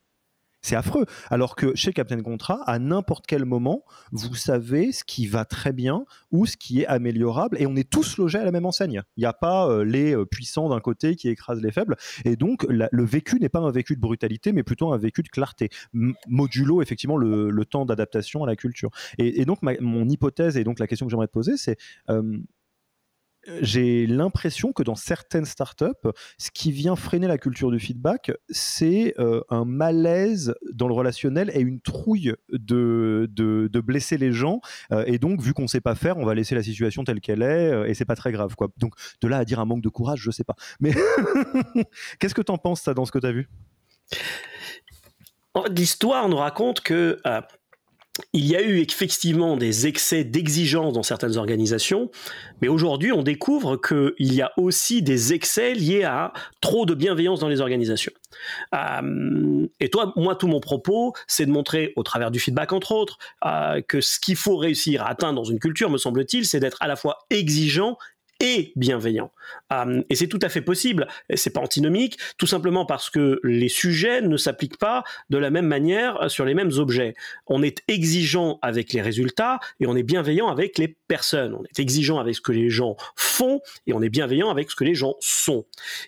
C'est 0.61 0.75
affreux. 0.75 1.05
Alors 1.29 1.55
que 1.55 1.73
chez 1.75 1.93
Captain 1.93 2.21
Contrat, 2.21 2.61
à 2.65 2.79
n'importe 2.79 3.25
quel 3.27 3.45
moment, 3.45 3.83
vous 4.11 4.35
savez 4.35 4.91
ce 4.91 5.03
qui 5.03 5.27
va 5.27 5.45
très 5.45 5.71
bien 5.71 6.05
ou 6.31 6.45
ce 6.45 6.57
qui 6.57 6.81
est 6.81 6.87
améliorable 6.87 7.57
et 7.61 7.65
on 7.65 7.75
est 7.75 7.89
tous 7.89 8.17
logés 8.17 8.39
à 8.39 8.43
la 8.43 8.51
même 8.51 8.65
enseigne. 8.65 9.03
Il 9.15 9.21
n'y 9.21 9.25
a 9.25 9.33
pas 9.33 9.69
euh, 9.69 9.83
les 9.83 10.15
euh, 10.15 10.25
puissants 10.25 10.69
d'un 10.69 10.79
côté 10.79 11.15
qui 11.15 11.29
écrasent 11.29 11.61
les 11.61 11.71
faibles. 11.71 11.95
Et 12.25 12.35
donc, 12.35 12.65
le 12.69 13.03
vécu 13.03 13.39
n'est 13.39 13.49
pas 13.49 13.59
un 13.59 13.71
vécu 13.71 13.95
de 13.95 14.01
brutalité, 14.01 14.51
mais 14.51 14.63
plutôt 14.63 14.91
un 14.91 14.97
vécu 14.97 15.23
de 15.23 15.29
clarté, 15.29 15.69
modulo 15.93 16.81
effectivement 16.81 17.17
le, 17.17 17.65
temps 17.69 17.85
d'adaptation 17.85 18.43
à 18.43 18.47
la 18.47 18.55
culture. 18.55 18.89
Et, 19.17 19.45
donc, 19.45 19.59
mon 19.61 20.07
hypothèse 20.07 20.57
et 20.57 20.63
donc 20.63 20.79
la 20.79 20.87
question 20.87 21.05
que 21.05 21.11
j'aimerais 21.11 21.27
te 21.27 21.33
poser, 21.33 21.57
c'est 21.57 21.77
euh, 22.09 22.39
j'ai 23.61 24.07
l'impression 24.07 24.71
que 24.71 24.83
dans 24.83 24.95
certaines 24.95 25.45
startups, 25.45 25.85
ce 26.37 26.51
qui 26.51 26.71
vient 26.71 26.95
freiner 26.95 27.27
la 27.27 27.37
culture 27.37 27.71
du 27.71 27.79
feedback, 27.79 28.31
c'est 28.49 29.13
euh, 29.19 29.41
un 29.49 29.65
malaise 29.65 30.55
dans 30.73 30.87
le 30.87 30.93
relationnel 30.93 31.51
et 31.53 31.61
une 31.61 31.81
trouille 31.81 32.33
de, 32.51 33.27
de, 33.31 33.79
blesser 33.79 34.17
les 34.17 34.31
gens. 34.31 34.61
Euh, 34.91 35.03
et 35.07 35.19
donc, 35.19 35.41
vu 35.41 35.53
qu'on 35.53 35.63
ne 35.63 35.67
sait 35.67 35.81
pas 35.81 35.95
faire, 35.95 36.17
on 36.17 36.25
va 36.25 36.35
laisser 36.35 36.55
la 36.55 36.63
situation 36.63 37.03
telle 37.03 37.21
qu'elle 37.21 37.41
est 37.41 37.71
euh, 37.71 37.87
et 37.87 37.93
c'est 37.93 38.05
pas 38.05 38.15
très 38.15 38.31
grave. 38.31 38.55
Donc, 38.77 38.93
de 39.21 39.27
là 39.27 39.37
à 39.37 39.45
dire 39.45 39.59
un 39.59 39.65
manque 39.65 39.81
de 39.81 39.89
courage, 39.89 40.19
je 40.21 40.31
sais 40.31 40.43
pas. 40.43 40.55
Mais 40.79 40.93
qu'est-ce 42.19 42.35
que 42.35 42.41
tu 42.41 42.51
en 42.51 42.57
penses, 42.57 42.81
ça, 42.81 42.93
dans 42.93 43.05
ce 43.05 43.11
que 43.11 43.19
tu 43.19 43.27
as 43.27 43.31
vu? 43.31 43.49
L'histoire 45.75 46.29
nous 46.29 46.37
raconte 46.37 46.81
que 46.81 47.19
il 48.33 48.45
y 48.45 48.55
a 48.55 48.61
eu 48.61 48.79
effectivement 48.79 49.57
des 49.57 49.87
excès 49.87 50.23
d'exigence 50.23 50.93
dans 50.93 51.03
certaines 51.03 51.37
organisations, 51.37 52.09
mais 52.61 52.67
aujourd'hui 52.67 53.11
on 53.11 53.23
découvre 53.23 53.77
qu'il 53.77 54.33
y 54.33 54.41
a 54.41 54.51
aussi 54.57 55.01
des 55.01 55.33
excès 55.33 55.73
liés 55.73 56.03
à 56.03 56.33
trop 56.61 56.85
de 56.85 56.93
bienveillance 56.93 57.39
dans 57.39 57.47
les 57.47 57.61
organisations. 57.61 58.13
Euh, 58.75 59.67
et 59.79 59.89
toi, 59.89 60.13
moi, 60.15 60.35
tout 60.35 60.47
mon 60.47 60.59
propos, 60.59 61.13
c'est 61.27 61.45
de 61.45 61.51
montrer, 61.51 61.93
au 61.95 62.03
travers 62.03 62.31
du 62.31 62.39
feedback 62.39 62.73
entre 62.73 62.91
autres, 62.91 63.17
euh, 63.45 63.81
que 63.81 64.01
ce 64.01 64.19
qu'il 64.19 64.35
faut 64.35 64.57
réussir 64.57 65.03
à 65.03 65.09
atteindre 65.09 65.35
dans 65.35 65.49
une 65.49 65.59
culture, 65.59 65.89
me 65.89 65.97
semble-t-il, 65.97 66.45
c'est 66.45 66.59
d'être 66.59 66.77
à 66.81 66.87
la 66.87 66.95
fois 66.95 67.19
exigeant 67.29 67.97
et 68.39 68.71
bienveillant. 68.75 69.31
Euh, 69.73 70.01
et 70.09 70.15
c'est 70.15 70.27
tout 70.27 70.39
à 70.41 70.49
fait 70.49 70.61
possible. 70.61 71.07
C'est 71.35 71.49
pas 71.51 71.61
antinomique, 71.61 72.17
tout 72.37 72.47
simplement 72.47 72.85
parce 72.85 73.09
que 73.09 73.39
les 73.43 73.69
sujets 73.69 74.21
ne 74.21 74.37
s'appliquent 74.37 74.77
pas 74.77 75.03
de 75.29 75.37
la 75.37 75.49
même 75.49 75.67
manière 75.67 76.29
sur 76.29 76.45
les 76.45 76.53
mêmes 76.53 76.71
objets. 76.77 77.15
On 77.47 77.61
est 77.63 77.83
exigeant 77.87 78.59
avec 78.61 78.93
les 78.93 79.01
résultats 79.01 79.59
et 79.79 79.87
on 79.87 79.95
est 79.95 80.03
bienveillant 80.03 80.47
avec 80.47 80.77
les 80.77 80.95
personnes. 81.07 81.53
On 81.53 81.63
est 81.63 81.79
exigeant 81.79 82.19
avec 82.19 82.35
ce 82.35 82.41
que 82.41 82.51
les 82.51 82.69
gens 82.69 82.95
font 83.15 83.61
et 83.87 83.93
on 83.93 84.01
est 84.01 84.09
bienveillant 84.09 84.49
avec 84.49 84.71
ce 84.71 84.75
que 84.75 84.83
les 84.83 84.95
gens 84.95 85.15
sont. 85.19 85.65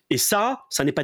Et 0.09 0.17
ça, 0.17 0.63
ça 0.69 0.83
n'est 0.83 0.91
pas 0.91 1.03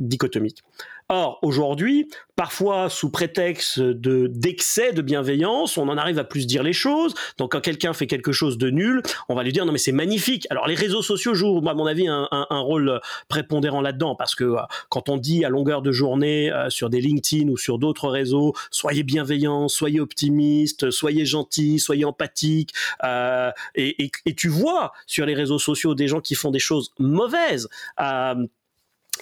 dichotomique. 0.00 0.62
Or, 1.10 1.38
aujourd'hui, 1.42 2.08
parfois 2.34 2.88
sous 2.88 3.10
prétexte 3.10 3.78
de 3.78 4.26
d'excès 4.26 4.94
de 4.94 5.02
bienveillance, 5.02 5.76
on 5.76 5.88
en 5.90 5.98
arrive 5.98 6.18
à 6.18 6.24
plus 6.24 6.46
dire 6.46 6.62
les 6.62 6.72
choses. 6.72 7.14
Donc, 7.36 7.52
quand 7.52 7.60
quelqu'un 7.60 7.92
fait 7.92 8.06
quelque 8.06 8.32
chose 8.32 8.56
de 8.56 8.70
nul, 8.70 9.02
on 9.28 9.34
va 9.34 9.42
lui 9.42 9.52
dire 9.52 9.66
non 9.66 9.72
mais 9.72 9.78
c'est 9.78 9.92
magnifique. 9.92 10.46
Alors, 10.48 10.66
les 10.66 10.74
réseaux 10.74 11.02
sociaux 11.02 11.34
jouent, 11.34 11.62
à 11.68 11.74
mon 11.74 11.84
avis, 11.84 12.08
un, 12.08 12.26
rôle 12.50 13.00
prépondérant 13.28 13.82
là-dedans 13.82 14.14
parce 14.14 14.34
que 14.34 14.44
euh, 14.44 14.60
quand 14.88 15.10
on 15.10 15.18
dit 15.18 15.44
à 15.44 15.50
longueur 15.50 15.82
de 15.82 15.92
journée 15.92 16.50
euh, 16.50 16.70
sur 16.70 16.88
des 16.88 17.02
LinkedIn 17.02 17.50
ou 17.50 17.58
sur 17.58 17.78
d'autres 17.78 18.08
réseaux, 18.08 18.54
soyez 18.70 19.02
bienveillants, 19.02 19.68
soyez 19.68 20.00
optimistes, 20.00 20.90
soyez 20.90 21.26
gentils, 21.26 21.78
soyez 21.78 22.06
empathiques, 22.06 22.72
euh, 23.04 23.50
et, 23.74 24.10
tu 24.36 24.48
vois 24.48 24.92
sur 25.06 25.26
les 25.26 25.34
réseaux 25.34 25.58
sociaux 25.58 25.94
des 25.94 26.08
gens 26.08 26.20
qui 26.20 26.34
font 26.34 26.50
des 26.50 26.58
choses 26.58 26.92
mauvaises 26.98 27.68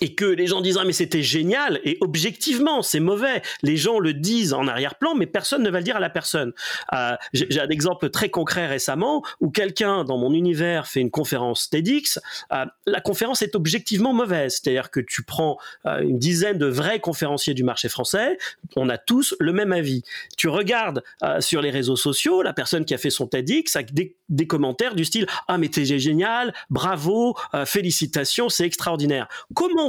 et 0.00 0.14
que 0.14 0.24
les 0.24 0.46
gens 0.46 0.60
disent 0.60 0.78
ah 0.80 0.84
mais 0.84 0.92
c'était 0.92 1.22
génial. 1.22 1.80
Et 1.84 1.98
objectivement 2.00 2.82
c'est 2.82 3.00
mauvais. 3.00 3.42
Les 3.62 3.76
gens 3.76 3.98
le 3.98 4.14
disent 4.14 4.52
en 4.52 4.66
arrière-plan 4.66 5.14
mais 5.14 5.26
personne 5.26 5.62
ne 5.62 5.70
va 5.70 5.78
le 5.78 5.84
dire 5.84 5.96
à 5.96 6.00
la 6.00 6.10
personne. 6.10 6.52
Euh, 6.92 7.14
j'ai 7.32 7.60
un 7.60 7.68
exemple 7.68 8.10
très 8.10 8.28
concret 8.28 8.66
récemment 8.66 9.22
où 9.40 9.50
quelqu'un 9.50 10.04
dans 10.04 10.18
mon 10.18 10.32
univers 10.32 10.86
fait 10.86 11.00
une 11.00 11.10
conférence 11.10 11.70
TEDx. 11.70 12.20
Euh, 12.52 12.64
la 12.86 13.00
conférence 13.00 13.42
est 13.42 13.54
objectivement 13.54 14.12
mauvaise. 14.12 14.60
C'est-à-dire 14.60 14.90
que 14.90 15.00
tu 15.00 15.22
prends 15.22 15.58
euh, 15.86 16.00
une 16.00 16.18
dizaine 16.18 16.58
de 16.58 16.66
vrais 16.66 17.00
conférenciers 17.00 17.54
du 17.54 17.64
marché 17.64 17.88
français 17.88 18.38
on 18.76 18.88
a 18.88 18.98
tous 18.98 19.34
le 19.38 19.52
même 19.52 19.72
avis. 19.72 20.02
Tu 20.36 20.48
regardes 20.48 21.02
sur 21.40 21.60
les 21.62 21.70
réseaux 21.70 21.96
sociaux 21.96 22.42
la 22.42 22.52
personne 22.52 22.84
qui 22.84 22.94
a 22.94 22.98
fait 22.98 23.10
son 23.10 23.26
TEDx 23.26 23.76
a 23.76 23.82
des, 23.82 24.16
commentaires 24.46 24.94
du 24.94 25.04
style 25.04 25.26
ah 25.48 25.58
mais 25.58 25.68
t'es 25.68 25.84
génial 25.84 26.52
bravo 26.68 27.36
félicitations 27.64 28.48
c'est 28.48 28.64
extraordinaire 28.64 29.28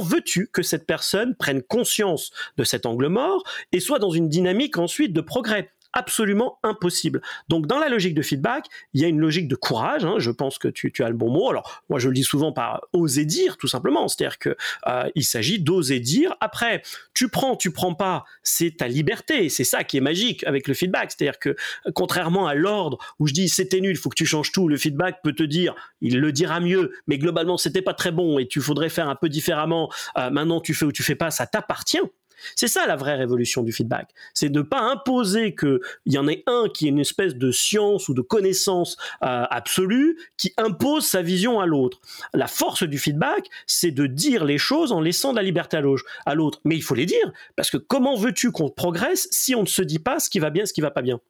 veux-tu 0.00 0.48
que 0.52 0.62
cette 0.62 0.86
personne 0.86 1.34
prenne 1.36 1.62
conscience 1.62 2.30
de 2.56 2.64
cet 2.64 2.86
angle 2.86 3.08
mort 3.08 3.44
et 3.72 3.80
soit 3.80 3.98
dans 3.98 4.10
une 4.10 4.28
dynamique 4.28 4.78
ensuite 4.78 5.12
de 5.12 5.20
progrès? 5.20 5.73
Absolument 5.94 6.58
impossible. 6.62 7.22
Donc 7.48 7.66
dans 7.66 7.78
la 7.78 7.88
logique 7.88 8.14
de 8.14 8.22
feedback, 8.22 8.66
il 8.92 9.00
y 9.00 9.04
a 9.04 9.08
une 9.08 9.20
logique 9.20 9.48
de 9.48 9.56
courage. 9.56 10.04
Hein, 10.04 10.16
je 10.18 10.30
pense 10.30 10.58
que 10.58 10.68
tu, 10.68 10.92
as 11.02 11.08
le 11.08 11.14
bon 11.14 11.30
mot. 11.30 11.48
Alors 11.48 11.82
moi 11.88 11.98
je 11.98 12.08
le 12.08 12.14
dis 12.14 12.24
souvent 12.24 12.52
par 12.52 12.82
oser 12.92 13.24
dire 13.24 13.56
tout 13.56 13.68
simplement. 13.68 14.08
C'est-à-dire 14.08 14.38
que 14.38 14.56
euh, 14.86 15.08
il 15.14 15.24
s'agit 15.24 15.60
d'oser 15.60 16.00
dire. 16.00 16.34
Après, 16.40 16.82
tu 17.14 17.28
prends, 17.28 17.56
tu 17.56 17.70
prends 17.70 17.94
pas, 17.94 18.24
c'est 18.42 18.76
ta 18.78 18.88
liberté. 18.88 19.48
C'est 19.48 19.64
ça 19.64 19.84
qui 19.84 19.96
est 19.96 20.00
magique 20.00 20.44
avec 20.44 20.68
le 20.68 20.74
feedback. 20.74 21.12
C'est-à-dire 21.12 21.38
que 21.38 21.56
contrairement 21.94 22.46
à 22.46 22.54
l'ordre 22.54 22.98
où 23.18 23.26
je 23.26 23.32
dis 23.32 23.48
c'était 23.48 23.80
nul, 23.80 23.92
il 23.92 23.98
faut 23.98 24.10
que 24.10 24.16
tu 24.16 24.26
changes 24.26 24.52
tout. 24.52 24.68
Le 24.68 24.76
feedback 24.76 25.20
peut 25.22 25.34
te 25.34 25.42
dire, 25.42 25.74
il 26.00 26.18
le 26.18 26.32
dira 26.32 26.60
mieux, 26.60 26.92
mais 27.06 27.18
globalement 27.18 27.56
c'était 27.56 27.82
pas 27.82 27.94
très 27.94 28.10
bon 28.10 28.38
et 28.38 28.48
tu 28.48 28.60
faudrait 28.60 28.88
faire 28.88 29.08
un 29.08 29.16
peu 29.16 29.28
différemment. 29.28 29.92
Euh, 30.18 30.30
maintenant 30.30 30.60
tu 30.60 30.74
fais 30.74 30.84
ou 30.84 30.92
tu 30.92 31.02
fais 31.02 31.14
pas, 31.14 31.30
ça 31.30 31.46
t'appartient. 31.46 32.00
C'est 32.56 32.68
ça 32.68 32.86
la 32.86 32.96
vraie 32.96 33.14
révolution 33.14 33.62
du 33.62 33.72
feedback. 33.72 34.10
C'est 34.32 34.48
de 34.48 34.58
ne 34.58 34.62
pas 34.62 34.80
imposer 34.80 35.54
qu'il 35.54 35.80
y 36.06 36.18
en 36.18 36.28
ait 36.28 36.42
un 36.46 36.68
qui 36.72 36.86
est 36.86 36.90
une 36.90 36.98
espèce 36.98 37.34
de 37.34 37.50
science 37.50 38.08
ou 38.08 38.14
de 38.14 38.22
connaissance 38.22 38.96
euh, 39.22 39.44
absolue 39.50 40.18
qui 40.36 40.52
impose 40.56 41.06
sa 41.06 41.22
vision 41.22 41.60
à 41.60 41.66
l'autre. 41.66 42.00
La 42.32 42.46
force 42.46 42.82
du 42.82 42.98
feedback, 42.98 43.48
c'est 43.66 43.90
de 43.90 44.06
dire 44.06 44.44
les 44.44 44.58
choses 44.58 44.92
en 44.92 45.00
laissant 45.00 45.32
de 45.32 45.36
la 45.36 45.42
liberté 45.42 45.76
à 46.26 46.34
l'autre. 46.34 46.60
Mais 46.64 46.76
il 46.76 46.82
faut 46.82 46.94
les 46.94 47.06
dire, 47.06 47.32
parce 47.56 47.70
que 47.70 47.76
comment 47.76 48.16
veux-tu 48.16 48.52
qu'on 48.52 48.70
progresse 48.70 49.28
si 49.30 49.54
on 49.54 49.62
ne 49.62 49.66
se 49.66 49.82
dit 49.82 49.98
pas 49.98 50.18
ce 50.18 50.30
qui 50.30 50.38
va 50.38 50.50
bien, 50.50 50.66
ce 50.66 50.72
qui 50.72 50.80
va 50.80 50.90
pas 50.90 51.02
bien? 51.02 51.20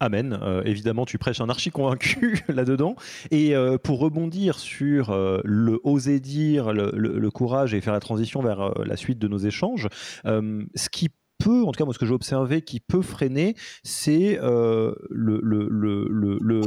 Amen. 0.00 0.38
Euh, 0.42 0.62
évidemment, 0.64 1.06
tu 1.06 1.18
prêches 1.18 1.40
un 1.40 1.48
archi 1.48 1.70
convaincu 1.70 2.42
là-dedans. 2.48 2.96
Et 3.30 3.54
euh, 3.54 3.78
pour 3.78 3.98
rebondir 3.98 4.58
sur 4.58 5.10
euh, 5.10 5.40
le 5.44 5.80
oser 5.84 6.20
dire, 6.20 6.72
le, 6.72 7.30
courage 7.30 7.74
et 7.74 7.80
faire 7.80 7.92
la 7.92 8.00
transition 8.00 8.40
vers 8.40 8.72
la 8.84 8.96
suite 8.96 9.18
de 9.18 9.28
nos 9.28 9.38
échanges, 9.38 9.88
ce 10.24 10.88
qui 10.90 11.08
peut, 11.38 11.64
en 11.64 11.72
tout 11.72 11.78
cas 11.78 11.84
moi 11.84 11.92
ce 11.92 11.98
que 11.98 12.06
j'ai 12.06 12.14
observé, 12.14 12.62
qui 12.62 12.80
peut 12.80 13.02
freiner, 13.02 13.56
c'est 13.82 14.38
le, 14.40 14.96
le, 15.10 16.62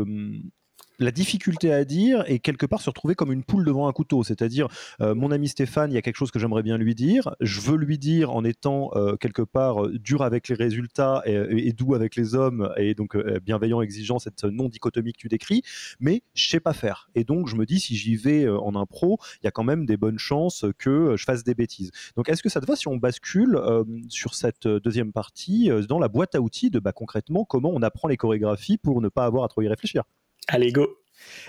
la 0.99 1.11
difficulté 1.11 1.73
à 1.73 1.85
dire 1.85 2.23
et 2.27 2.39
quelque 2.39 2.65
part 2.65 2.81
se 2.81 2.89
retrouver 2.89 3.15
comme 3.15 3.31
une 3.31 3.43
poule 3.43 3.65
devant 3.65 3.87
un 3.87 3.93
couteau. 3.93 4.23
C'est-à-dire, 4.23 4.67
euh, 5.01 5.15
mon 5.15 5.31
ami 5.31 5.47
Stéphane, 5.47 5.91
il 5.91 5.95
y 5.95 5.97
a 5.97 6.01
quelque 6.01 6.17
chose 6.17 6.31
que 6.31 6.39
j'aimerais 6.39 6.63
bien 6.63 6.77
lui 6.77 6.93
dire. 6.95 7.35
Je 7.39 7.61
veux 7.61 7.77
lui 7.77 7.97
dire 7.97 8.31
en 8.31 8.43
étant 8.43 8.91
euh, 8.95 9.15
quelque 9.15 9.41
part 9.41 9.85
euh, 9.85 9.97
dur 9.97 10.21
avec 10.21 10.49
les 10.49 10.55
résultats 10.55 11.23
et, 11.25 11.73
doux 11.73 11.95
avec 11.95 12.15
les 12.15 12.35
hommes 12.35 12.71
et 12.77 12.93
donc 12.93 13.15
bienveillant, 13.39 13.81
exigeant, 13.81 14.19
cette 14.19 14.43
non-dichotomie 14.43 15.13
que 15.13 15.17
tu 15.17 15.27
décris, 15.27 15.61
mais 15.99 16.23
je 16.33 16.49
sais 16.49 16.59
pas 16.59 16.73
faire. 16.73 17.09
Et 17.15 17.23
donc, 17.23 17.47
je 17.47 17.55
me 17.55 17.65
dis, 17.65 17.79
si 17.79 17.95
j'y 17.95 18.15
vais 18.15 18.49
en 18.49 18.75
impro, 18.75 19.17
il 19.41 19.45
y 19.45 19.47
a 19.47 19.51
quand 19.51 19.63
même 19.63 19.85
des 19.85 19.97
bonnes 19.97 20.19
chances 20.19 20.65
que 20.77 21.15
je 21.15 21.23
fasse 21.23 21.43
des 21.43 21.53
bêtises. 21.53 21.91
Donc, 22.15 22.27
est-ce 22.27 22.43
que 22.43 22.49
ça 22.49 22.59
te 22.59 22.65
va 22.65 22.75
si 22.75 22.87
on 22.87 22.97
bascule 22.97 23.59
sur 24.09 24.33
cette 24.33 24.67
deuxième 24.67 25.13
partie 25.13 25.69
dans 25.87 25.99
la 25.99 26.07
boîte 26.07 26.35
à 26.35 26.41
outils 26.41 26.69
de 26.69 26.79
bah, 26.79 26.91
concrètement 26.91 27.45
comment 27.45 27.71
on 27.73 27.81
apprend 27.81 28.07
les 28.07 28.17
chorégraphies 28.17 28.77
pour 28.77 29.01
ne 29.01 29.09
pas 29.09 29.25
avoir 29.25 29.43
à 29.43 29.47
trop 29.47 29.61
y 29.61 29.67
réfléchir? 29.67 30.03
Allez, 30.49 30.71
go. 30.71 30.87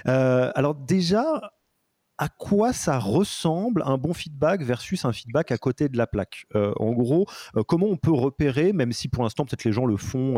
Euh, 0.08 0.50
alors 0.54 0.74
déjà, 0.74 1.52
à 2.18 2.28
quoi 2.28 2.72
ça 2.72 2.98
ressemble 2.98 3.82
un 3.86 3.98
bon 3.98 4.14
feedback 4.14 4.62
versus 4.62 5.04
un 5.04 5.12
feedback 5.12 5.52
à 5.52 5.58
côté 5.58 5.88
de 5.88 5.96
la 5.98 6.06
plaque? 6.06 6.46
Euh, 6.54 6.72
En 6.78 6.92
gros, 6.92 7.26
euh, 7.56 7.62
comment 7.64 7.86
on 7.86 7.96
peut 7.96 8.12
repérer, 8.12 8.72
même 8.74 8.92
si 8.92 9.08
pour 9.08 9.24
l'instant 9.24 9.44
peut-être 9.46 9.64
les 9.64 9.72
gens 9.72 9.86
le 9.86 9.96
font 9.96 10.36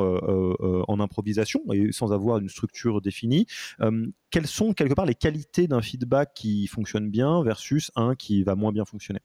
en 0.88 1.00
improvisation 1.00 1.60
et 1.72 1.92
sans 1.92 2.12
avoir 2.12 2.38
une 2.38 2.48
structure 2.48 3.00
définie, 3.02 3.46
quelles 4.30 4.46
sont 4.46 4.74
quelque 4.74 4.94
part 4.94 5.06
les 5.06 5.16
qualités 5.16 5.68
d'un 5.68 5.82
feedback 5.82 6.34
qui 6.34 6.66
fonctionne 6.68 7.10
bien 7.10 7.42
versus 7.44 7.90
un 7.96 8.14
qui 8.14 8.44
va 8.44 8.54
moins 8.56 8.72
bien 8.72 8.84
fonctionner? 8.84 9.20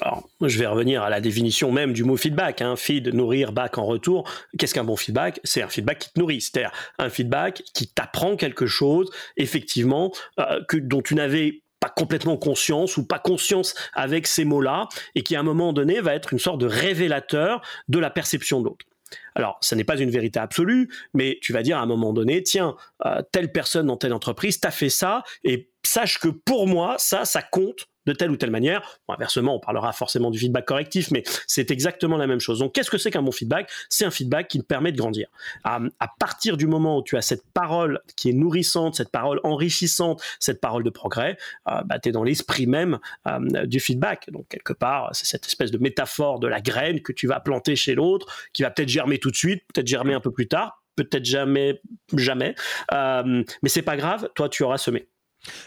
Alors, 0.00 0.28
je 0.40 0.58
vais 0.58 0.66
revenir 0.66 1.02
à 1.02 1.10
la 1.10 1.20
définition 1.20 1.72
même 1.72 1.92
du 1.92 2.04
mot 2.04 2.16
feedback. 2.16 2.62
Hein. 2.62 2.76
Feed, 2.76 3.12
nourrir, 3.14 3.52
back 3.52 3.78
en 3.78 3.84
retour. 3.84 4.28
Qu'est-ce 4.58 4.74
qu'un 4.74 4.84
bon 4.84 4.96
feedback? 4.96 5.40
C'est 5.44 5.62
un 5.62 5.68
feedback 5.68 5.98
qui 5.98 6.12
te 6.12 6.18
nourrit, 6.18 6.40
c'est-à-dire 6.40 6.72
un 6.98 7.10
feedback 7.10 7.62
qui 7.74 7.88
t'apprend 7.88 8.36
quelque 8.36 8.66
chose, 8.66 9.10
effectivement, 9.36 10.12
euh, 10.38 10.60
que, 10.68 10.76
dont 10.76 11.02
tu 11.02 11.14
n'avais 11.14 11.62
pas 11.80 11.88
complètement 11.88 12.36
conscience 12.36 12.96
ou 12.98 13.06
pas 13.06 13.18
conscience 13.18 13.74
avec 13.94 14.26
ces 14.26 14.44
mots-là, 14.44 14.88
et 15.14 15.22
qui 15.22 15.34
à 15.34 15.40
un 15.40 15.44
moment 15.44 15.72
donné 15.72 16.00
va 16.00 16.14
être 16.14 16.32
une 16.32 16.38
sorte 16.38 16.60
de 16.60 16.66
révélateur 16.66 17.62
de 17.88 17.98
la 17.98 18.10
perception 18.10 18.60
de 18.60 18.66
l'autre. 18.66 18.86
Alors, 19.34 19.58
ça 19.60 19.76
n'est 19.76 19.84
pas 19.84 19.98
une 19.98 20.10
vérité 20.10 20.38
absolue, 20.38 20.88
mais 21.14 21.38
tu 21.42 21.52
vas 21.52 21.62
dire 21.62 21.78
à 21.78 21.80
un 21.80 21.86
moment 21.86 22.12
donné, 22.12 22.42
tiens, 22.42 22.76
euh, 23.06 23.22
telle 23.32 23.50
personne 23.50 23.86
dans 23.86 23.96
telle 23.96 24.12
entreprise 24.12 24.60
t'a 24.60 24.70
fait 24.70 24.90
ça, 24.90 25.22
et 25.42 25.70
sache 25.90 26.18
que 26.18 26.28
pour 26.28 26.66
moi, 26.66 26.96
ça, 26.98 27.24
ça 27.24 27.42
compte 27.42 27.86
de 28.06 28.12
telle 28.12 28.30
ou 28.30 28.36
telle 28.36 28.50
manière. 28.50 28.98
inversement, 29.08 29.56
on 29.56 29.60
parlera 29.60 29.92
forcément 29.92 30.30
du 30.30 30.38
feedback 30.38 30.64
correctif, 30.64 31.10
mais 31.10 31.22
c'est 31.46 31.70
exactement 31.70 32.16
la 32.16 32.26
même 32.26 32.40
chose. 32.40 32.60
Donc, 32.60 32.72
qu'est-ce 32.72 32.90
que 32.90 32.98
c'est 32.98 33.10
qu'un 33.10 33.22
bon 33.22 33.32
feedback? 33.32 33.70
C'est 33.88 34.04
un 34.04 34.10
feedback 34.10 34.48
qui 34.48 34.58
te 34.58 34.64
permet 34.64 34.92
de 34.92 34.96
grandir. 34.96 35.28
À, 35.64 35.80
partir 36.18 36.56
du 36.56 36.66
moment 36.66 36.98
où 36.98 37.02
tu 37.02 37.16
as 37.16 37.22
cette 37.22 37.44
parole 37.52 38.00
qui 38.16 38.30
est 38.30 38.32
nourrissante, 38.32 38.94
cette 38.94 39.10
parole 39.10 39.40
enrichissante, 39.44 40.22
cette 40.38 40.60
parole 40.60 40.82
de 40.82 40.90
progrès, 40.90 41.36
euh, 41.68 41.82
bah, 41.84 41.98
tu 41.98 42.08
es 42.08 42.12
dans 42.12 42.24
l'esprit 42.24 42.66
même 42.66 42.98
euh, 43.26 43.66
du 43.66 43.80
feedback. 43.80 44.30
Donc, 44.30 44.48
quelque 44.48 44.72
part, 44.72 45.10
c'est 45.12 45.26
cette 45.26 45.46
espèce 45.46 45.70
de 45.70 45.78
métaphore 45.78 46.40
de 46.40 46.48
la 46.48 46.60
graine 46.60 47.00
que 47.00 47.12
tu 47.12 47.26
vas 47.26 47.40
planter 47.40 47.76
chez 47.76 47.94
l'autre, 47.94 48.26
qui 48.52 48.62
va 48.62 48.70
peut-être 48.70 48.88
germer 48.88 49.18
tout 49.18 49.30
de 49.30 49.36
suite, 49.36 49.62
peut-être 49.72 49.86
germer 49.86 50.14
un 50.14 50.20
peu 50.20 50.30
plus 50.30 50.48
tard, 50.48 50.82
peut-être 50.96 51.24
jamais, 51.24 51.80
jamais. 52.16 52.54
Euh, 52.92 53.44
mais 53.62 53.68
c'est 53.68 53.82
pas 53.82 53.96
grave, 53.96 54.30
toi, 54.34 54.48
tu 54.48 54.62
auras 54.62 54.78
semé. 54.78 55.06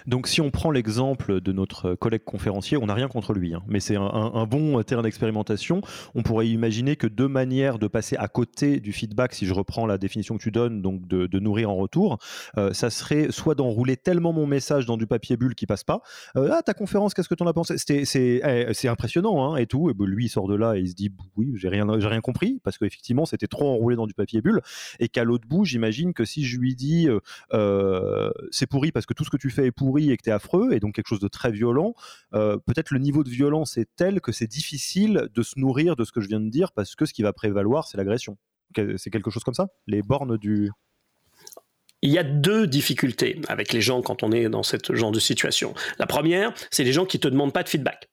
Donc 0.07 0.27
si 0.27 0.41
on 0.41 0.51
prend 0.51 0.71
l'exemple 0.71 1.41
de 1.41 1.51
notre 1.51 1.95
collègue 1.95 2.23
conférencier, 2.23 2.77
on 2.77 2.86
n'a 2.86 2.93
rien 2.93 3.07
contre 3.07 3.33
lui, 3.33 3.53
hein, 3.53 3.63
mais 3.67 3.79
c'est 3.79 3.95
un, 3.95 4.45
bon 4.45 4.81
terrain 4.83 5.01
d'expérimentation. 5.01 5.81
On 6.15 6.23
pourrait 6.23 6.47
imaginer 6.47 6.95
que 6.95 7.07
deux 7.07 7.27
manières 7.27 7.79
de 7.79 7.88
passer 7.88 8.15
à 8.17 8.27
côté 8.27 8.79
du 8.79 8.91
feedback, 8.91 9.33
si 9.33 9.45
je 9.45 9.53
reprends 9.53 9.86
la 9.86 9.97
définition 9.97 10.38
que 10.38 10.43
tu 10.43 10.51
donnes, 10.51 10.81
donc 10.81 11.07
de, 11.07 11.39
nourrir 11.39 11.69
en 11.69 11.75
retour, 11.75 12.19
euh, 12.57 12.71
ça 12.73 12.89
serait 12.89 13.31
soit 13.31 13.55
d'enrouler 13.55 13.97
tellement 13.97 14.31
mon 14.31 14.47
message 14.47 14.86
dans 14.86 14.95
du 14.95 15.07
papier 15.07 15.36
bulle 15.36 15.55
qui 15.55 15.65
passe 15.65 15.83
pas. 15.83 16.01
Euh, 16.38 16.49
ah 16.53 16.62
ta 16.62 16.73
conférence, 16.73 17.13
qu'est-ce 17.13 17.27
que 17.27 17.36
tu 17.36 17.43
en 17.43 17.47
as 17.47 17.53
pensé? 17.53 17.75
Eh, 17.89 18.05
C'est 18.05 18.88
impressionnant 18.88 19.53
hein, 19.53 19.57
et 19.57 19.65
tout. 19.65 19.89
Et 19.89 19.93
ben, 19.93 20.05
lui 20.05 20.25
il 20.25 20.29
sort 20.29 20.47
de 20.47 20.55
là 20.55 20.75
et 20.75 20.79
il 20.79 20.89
se 20.89 20.95
dit 20.95 21.12
oui 21.36 21.53
j'ai 21.55 21.69
rien 21.69 21.86
rien 21.89 22.21
compris 22.21 22.62
parce 22.63 22.77
qu'effectivement 22.77 23.25
c'était 23.25 23.47
trop 23.47 23.69
enroulé 23.69 23.95
dans 23.95 24.07
du 24.07 24.13
papier 24.13 24.41
bulle 24.41 24.62
et 24.99 25.09
qu'à 25.09 25.23
l'autre 25.23 25.47
bout 25.47 25.65
j'imagine 25.65 26.13
que 26.13 26.25
si 26.25 26.45
je 26.45 26.57
lui 26.57 26.75
dis 26.75 27.07
euh, 27.53 28.31
c'est 28.51 28.67
pourri 28.67 28.91
parce 28.91 29.05
que 29.05 29.13
tout 29.13 29.23
ce 29.23 29.29
que 29.29 29.38
tu 29.38 29.49
fais 29.49 29.62
pourri 29.71 30.12
et 30.12 30.17
que 30.17 30.23
tu 30.23 30.30
es 30.30 30.34
affreux, 30.34 30.73
et 30.73 30.80
donc 30.80 30.95
quelque 30.95 31.08
chose 31.08 31.19
de 31.19 31.28
très 31.28 31.52
violent, 31.52 31.93
euh, 32.34 32.58
peut-être 32.58 32.91
le 32.91 32.99
niveau 32.99 33.23
de 33.23 33.30
violence 33.30 33.78
est 33.78 33.88
tel 33.95 34.21
que 34.21 34.32
c'est 34.32 34.47
difficile 34.47 35.28
de 35.34 35.43
se 35.43 35.60
nourrir 35.60 35.95
de 35.95 36.04
ce 36.04 36.12
que 36.12 36.21
je 36.21 36.28
viens 36.28 36.39
de 36.39 36.49
dire, 36.49 36.71
parce 36.71 36.95
que 36.95 37.06
ce 37.06 37.13
qui 37.13 37.23
va 37.23 37.34
prévaloir, 37.34 37.88
c'est 37.88 37.97
l'agression. 37.97 38.38
C'est 38.97 39.12
quelque 39.12 39.30
chose 39.30 39.43
comme 39.43 39.54
ça? 39.54 39.67
Les 39.88 40.02
bornes 40.02 40.38
du... 40.38 40.71
Il 42.02 42.12
y 42.12 42.17
a 42.17 42.23
deux 42.23 42.67
difficultés 42.67 43.39
avec 43.47 43.71
les 43.71 43.82
gens 43.82 44.02
quand 44.02 44.23
on 44.23 44.32
est 44.32 44.49
dans 44.49 44.63
ce 44.63 44.76
genre 44.89 45.12
de 45.12 45.19
situation. 45.19 45.73
La 45.99 46.06
première, 46.06 46.54
c'est 46.69 46.84
les 46.84 46.91
gens 46.91 47.06
qui 47.06 47.19
te 47.19 47.28
demandent 47.28 47.54
pas 47.54 47.63
de 47.63 47.69
feedback. 47.69 48.10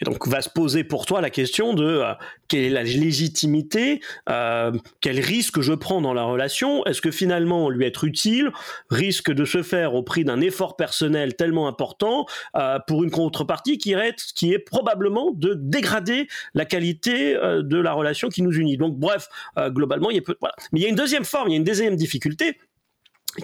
Et 0.00 0.04
donc 0.04 0.26
va 0.26 0.42
se 0.42 0.48
poser 0.48 0.82
pour 0.82 1.06
toi 1.06 1.20
la 1.20 1.30
question 1.30 1.74
de 1.74 1.84
euh, 1.84 2.12
quelle 2.48 2.64
est 2.64 2.70
la 2.70 2.82
légitimité, 2.82 4.00
euh, 4.28 4.72
quel 5.00 5.20
risque 5.20 5.60
je 5.60 5.72
prends 5.72 6.00
dans 6.00 6.12
la 6.12 6.24
relation, 6.24 6.84
est-ce 6.86 7.00
que 7.00 7.10
finalement 7.10 7.70
lui 7.70 7.84
être 7.84 8.04
utile 8.04 8.50
risque 8.90 9.30
de 9.30 9.44
se 9.44 9.62
faire 9.62 9.94
au 9.94 10.02
prix 10.02 10.24
d'un 10.24 10.40
effort 10.40 10.76
personnel 10.76 11.36
tellement 11.36 11.68
important 11.68 12.26
euh, 12.56 12.78
pour 12.86 13.04
une 13.04 13.10
contrepartie 13.10 13.78
qui 13.78 13.92
est, 13.92 14.32
qui 14.34 14.52
est 14.52 14.58
probablement 14.58 15.30
de 15.30 15.54
dégrader 15.54 16.26
la 16.54 16.64
qualité 16.64 17.34
de 17.34 17.76
la 17.78 17.92
relation 17.92 18.28
qui 18.28 18.42
nous 18.42 18.52
unit? 18.52 18.76
Donc 18.76 18.98
bref, 18.98 19.28
globalement, 19.68 20.10
il 20.10 20.16
y 20.16 20.18
a 20.18 20.22
peu, 20.22 20.36
voilà. 20.40 20.54
Mais 20.72 20.80
il 20.80 20.82
y 20.82 20.86
a 20.86 20.88
une 20.88 20.96
deuxième 20.96 21.24
forme, 21.24 21.48
il 21.48 21.52
y 21.52 21.54
a 21.54 21.58
une 21.58 21.64
deuxième 21.64 21.96
difficulté 21.96 22.58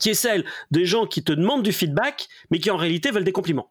qui 0.00 0.10
est 0.10 0.14
celle 0.14 0.44
des 0.70 0.84
gens 0.84 1.06
qui 1.06 1.22
te 1.22 1.32
demandent 1.32 1.62
du 1.62 1.72
feedback, 1.72 2.28
mais 2.50 2.58
qui 2.58 2.70
en 2.70 2.76
réalité 2.76 3.10
veulent 3.10 3.24
des 3.24 3.32
compliments. 3.32 3.68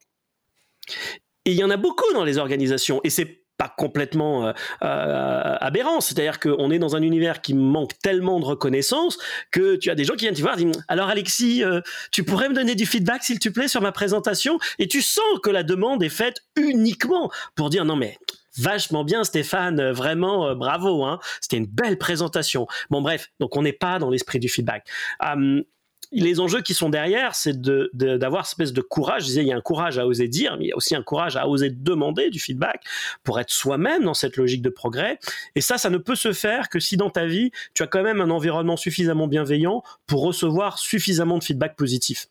Et 1.48 1.52
il 1.52 1.58
y 1.58 1.64
en 1.64 1.70
a 1.70 1.78
beaucoup 1.78 2.12
dans 2.14 2.26
les 2.26 2.38
organisations. 2.40 3.00
Et 3.06 3.10
c'est 3.10 3.46
pas 3.58 3.74
complètement 3.76 4.54
aberrant. 4.82 6.02
C'est-à-dire 6.02 6.40
qu'on 6.40 6.70
est 6.70 6.78
dans 6.78 6.96
un 6.98 7.02
univers 7.02 7.42
qui 7.42 7.54
manque 7.54 7.98
tellement 8.04 8.40
de 8.40 8.46
reconnaissance 8.46 9.18
que 9.50 9.78
tu 9.78 9.90
as 9.90 9.96
des 9.96 10.04
gens 10.04 10.14
qui 10.14 10.26
viennent 10.26 10.36
te 10.36 10.42
voir 10.42 10.60
et 10.60 10.66
disent 10.66 10.84
Alors 10.90 11.08
Alexis, 11.08 11.64
tu 12.12 12.24
pourrais 12.24 12.50
me 12.50 12.54
donner 12.54 12.76
du 12.76 12.86
feedback 12.86 13.24
s'il 13.24 13.40
te 13.40 13.48
plaît 13.48 13.70
sur 13.70 13.82
ma 13.82 13.94
présentation? 13.94 14.60
Et 14.78 14.88
tu 14.88 15.02
sens 15.02 15.40
que 15.42 15.50
la 15.50 15.64
demande 15.64 16.04
est 16.04 16.10
faite 16.10 16.42
uniquement 16.58 17.32
pour 17.56 17.70
dire 17.70 17.86
Non 17.86 17.96
mais 17.96 18.18
vachement 18.58 19.06
bien 19.06 19.24
Stéphane, 19.24 19.92
vraiment 19.92 20.54
bravo, 20.54 21.06
hein. 21.06 21.20
c'était 21.40 21.58
une 21.58 21.68
belle 21.68 21.98
présentation. 21.98 22.68
Bon 22.90 23.02
bref, 23.02 23.30
donc 23.40 23.56
on 23.56 23.62
n'est 23.62 23.74
pas 23.74 24.00
dans 24.00 24.10
l'esprit 24.10 24.40
du 24.40 24.50
feedback. 24.50 24.86
Hum, 25.22 25.64
les 26.12 26.39
enjeux 26.39 26.62
qui 26.62 26.74
sont 26.74 26.89
derrière, 26.89 27.36
c'est 27.36 27.60
d'avoir 27.60 27.88
de, 27.93 28.17
d'avoir 28.17 28.46
cette 28.46 28.54
espèce 28.54 28.74
de 28.74 28.82
courage. 28.82 29.24
Je 29.24 29.28
disais, 29.28 29.41
il 29.41 29.48
y 29.48 29.52
a 29.52 29.58
un 29.58 29.62
courage 29.62 29.98
à 29.98 30.08
oser 30.08 30.28
dire, 30.28 30.56
mais 30.58 30.65
il 30.65 30.67
y 30.70 30.72
a 30.72 30.78
aussi 30.78 30.96
un 30.96 31.04
courage 31.04 31.36
à 31.36 31.48
oser 31.48 31.70
demander 31.70 32.30
du 32.30 32.39
feedback 32.39 32.84
pour 33.24 33.39
être 33.39 33.52
soi-même 33.52 34.04
dans 34.04 34.13
cette 34.13 34.38
logique 34.38 34.62
de 34.62 34.70
progrès. 34.70 35.20
Et 35.56 35.62
ça, 35.62 35.78
ça 35.78 35.89
ne 35.89 35.98
peut 35.98 36.15
se 36.15 36.34
faire 36.34 36.70
que 36.70 36.80
si 36.80 36.98
dans 36.98 37.10
ta 37.10 37.26
vie, 37.26 37.52
tu 37.74 37.84
as 37.84 37.88
quand 37.88 38.04
même 38.04 38.22
un 38.22 38.30
environnement 38.30 38.78
suffisamment 38.78 39.28
bienveillant 39.28 39.84
pour 40.06 40.22
recevoir 40.22 40.80
suffisamment 40.80 41.38
de 41.38 41.43
feedback 41.43 41.76
positif. 41.76 42.28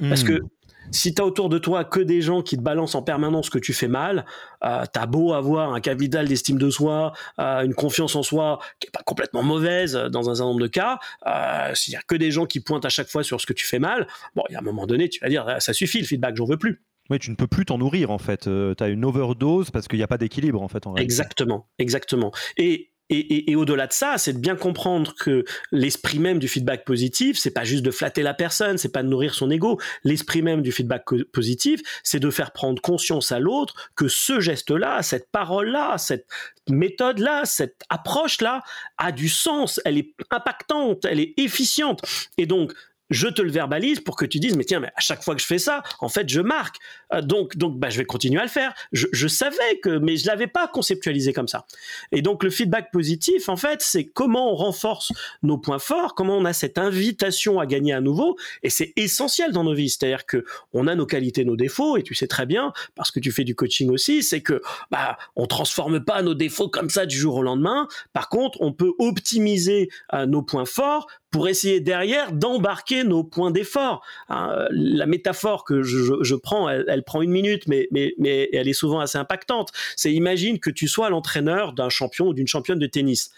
Parce 0.00 0.24
que 0.24 0.32
hmm 0.32 0.48
si 0.90 1.14
tu 1.14 1.22
as 1.22 1.24
autour 1.24 1.48
de 1.48 1.58
toi 1.58 1.84
que 1.84 2.00
des 2.00 2.20
gens 2.20 2.42
qui 2.42 2.56
te 2.56 2.62
balancent 2.62 2.94
en 2.94 3.02
permanence 3.02 3.50
que 3.50 3.58
tu 3.58 3.72
fais 3.72 3.88
mal, 3.88 4.24
euh, 4.64 4.84
tu 4.92 4.98
as 4.98 5.06
beau 5.06 5.32
avoir 5.32 5.72
un 5.72 5.80
capital 5.80 6.28
d'estime 6.28 6.58
de 6.58 6.70
soi, 6.70 7.12
euh, 7.38 7.62
une 7.62 7.74
confiance 7.74 8.16
en 8.16 8.22
soi 8.22 8.58
qui 8.78 8.88
est 8.88 8.90
pas 8.90 9.02
complètement 9.04 9.42
mauvaise 9.42 9.94
dans 9.94 10.30
un 10.30 10.34
certain 10.34 10.48
nombre 10.48 10.60
de 10.60 10.66
cas, 10.66 10.98
euh, 11.26 11.74
s'il 11.74 11.94
y 11.94 11.96
a 11.96 12.02
que 12.02 12.14
des 12.14 12.30
gens 12.30 12.46
qui 12.46 12.60
pointent 12.60 12.84
à 12.84 12.88
chaque 12.88 13.08
fois 13.08 13.22
sur 13.22 13.40
ce 13.40 13.46
que 13.46 13.52
tu 13.52 13.66
fais 13.66 13.78
mal, 13.78 14.06
bon, 14.34 14.42
il 14.48 14.52
y 14.52 14.56
a 14.56 14.58
un 14.58 14.62
moment 14.62 14.86
donné, 14.86 15.08
tu 15.08 15.20
vas 15.20 15.28
dire 15.28 15.56
ça 15.60 15.72
suffit, 15.72 16.00
le 16.00 16.06
feedback, 16.06 16.36
j'en 16.36 16.44
veux 16.44 16.58
plus. 16.58 16.82
Oui, 17.08 17.18
tu 17.18 17.30
ne 17.30 17.36
peux 17.36 17.48
plus 17.48 17.64
t'en 17.64 17.78
nourrir 17.78 18.10
en 18.10 18.18
fait. 18.18 18.42
tu 18.42 18.84
as 18.84 18.88
une 18.88 19.04
overdose 19.04 19.70
parce 19.70 19.88
qu'il 19.88 19.98
n'y 19.98 20.04
a 20.04 20.08
pas 20.08 20.18
d'équilibre 20.18 20.62
en 20.62 20.68
fait. 20.68 20.86
En 20.86 20.94
exactement, 20.96 21.68
exactement. 21.78 22.30
Et 22.56 22.90
et, 23.10 23.56
au-delà 23.56 23.86
de 23.86 23.92
ça, 23.92 24.18
c'est 24.18 24.34
de 24.34 24.38
bien 24.38 24.56
comprendre 24.56 25.14
que 25.18 25.44
l'esprit 25.72 26.18
même 26.18 26.38
du 26.38 26.48
feedback 26.48 26.84
positif, 26.84 27.38
c'est 27.38 27.50
pas 27.50 27.64
juste 27.64 27.82
de 27.82 27.90
flatter 27.90 28.22
la 28.22 28.34
personne, 28.34 28.78
c'est 28.78 28.92
pas 28.92 29.02
de 29.02 29.08
nourrir 29.08 29.34
son 29.34 29.50
ego. 29.50 29.80
L'esprit 30.04 30.42
même 30.42 30.62
du 30.62 30.70
feedback 30.70 31.04
positif, 31.32 31.80
c'est 32.04 32.20
de 32.20 32.30
faire 32.30 32.52
prendre 32.52 32.80
conscience 32.80 33.32
à 33.32 33.40
l'autre 33.40 33.90
que 33.96 34.06
ce 34.08 34.38
geste-là, 34.38 35.02
cette 35.02 35.28
parole-là, 35.30 35.98
cette 35.98 36.26
méthode-là, 36.68 37.44
cette 37.44 37.82
approche-là 37.88 38.62
a 38.98 39.12
du 39.12 39.28
sens, 39.28 39.80
elle 39.84 39.98
est 39.98 40.14
impactante, 40.30 41.04
elle 41.04 41.20
est 41.20 41.34
efficiente. 41.36 42.02
Et 42.38 42.46
donc, 42.46 42.72
je 43.10 43.28
te 43.28 43.42
le 43.42 43.50
verbalise 43.50 44.00
pour 44.00 44.16
que 44.16 44.24
tu 44.24 44.38
dises 44.38 44.56
mais 44.56 44.64
tiens 44.64 44.80
mais 44.80 44.90
à 44.96 45.00
chaque 45.00 45.22
fois 45.22 45.34
que 45.34 45.40
je 45.40 45.46
fais 45.46 45.58
ça 45.58 45.82
en 46.00 46.08
fait 46.08 46.28
je 46.28 46.40
marque. 46.40 46.76
Euh, 47.12 47.22
donc 47.22 47.56
donc 47.56 47.78
bah, 47.78 47.90
je 47.90 47.98
vais 47.98 48.04
continuer 48.04 48.40
à 48.40 48.44
le 48.44 48.48
faire. 48.48 48.72
Je, 48.92 49.28
savais 49.28 49.78
que 49.82 49.98
mais 49.98 50.16
je 50.16 50.26
l'avais 50.26 50.46
pas 50.46 50.68
conceptualisé 50.68 51.32
comme 51.32 51.48
ça. 51.48 51.66
Et 52.12 52.22
donc 52.22 52.44
le 52.44 52.50
feedback 52.50 52.90
positif 52.92 53.48
en 53.48 53.56
fait 53.56 53.82
c'est 53.82 54.04
comment 54.04 54.52
on 54.52 54.56
renforce 54.56 55.12
nos 55.42 55.58
points 55.58 55.78
forts 55.78 56.14
comment 56.14 56.36
on 56.36 56.44
a 56.44 56.52
cette 56.52 56.78
invitation 56.78 57.60
à 57.60 57.66
gagner 57.66 57.92
à 57.92 58.00
nouveau. 58.00 58.36
Et 58.62 58.70
c'est 58.70 58.92
essentiel 58.96 59.52
dans 59.52 59.64
nos 59.64 59.74
vies. 59.74 59.90
C'est-à-dire 59.90 60.26
que 60.26 60.44
on 60.72 60.86
a 60.86 60.94
nos 60.94 61.06
qualités 61.06 61.44
nos 61.44 61.56
défauts 61.56 61.96
et 61.96 62.02
tu 62.02 62.14
sais 62.14 62.26
très 62.26 62.46
bien 62.46 62.72
parce 62.94 63.10
que 63.10 63.20
tu 63.20 63.32
fais 63.32 63.44
du 63.44 63.54
coaching 63.54 63.90
aussi 63.90 64.22
c'est 64.22 64.40
que 64.40 64.62
bah 64.90 65.18
on 65.36 65.46
transforme 65.46 66.04
pas 66.04 66.22
nos 66.22 66.34
défauts 66.34 66.68
comme 66.68 66.90
ça 66.90 67.06
du 67.06 67.16
jour 67.16 67.36
au 67.36 67.42
lendemain. 67.42 67.88
Par 68.12 68.28
contre 68.28 68.58
on 68.60 68.72
peut 68.72 68.92
optimiser 68.98 69.88
euh, 70.12 70.26
nos 70.26 70.42
points 70.42 70.64
forts 70.64 71.06
pour 71.30 71.48
essayer 71.48 71.80
derrière 71.80 72.32
d'embarquer 72.32 73.04
nos 73.04 73.22
points 73.24 73.50
d'effort. 73.50 74.04
Hein, 74.28 74.66
la 74.70 75.06
métaphore 75.06 75.64
que 75.64 75.82
je, 75.82 76.34
prends, 76.34 76.68
elle, 76.68 77.02
prend 77.04 77.22
une 77.22 77.30
minute, 77.30 77.66
mais, 77.68 77.88
mais, 77.90 78.14
mais 78.18 78.48
elle 78.52 78.68
est 78.68 78.72
souvent 78.72 79.00
assez 79.00 79.18
impactante. 79.18 79.70
C'est 79.96 80.12
imagine 80.12 80.58
que 80.58 80.70
tu 80.70 80.88
sois 80.88 81.10
l'entraîneur 81.10 81.72
d'un 81.72 81.88
champion 81.88 82.28
ou 82.28 82.34
d'une 82.34 82.48
championne 82.48 82.78
de 82.78 82.86
tennis. 82.86 83.30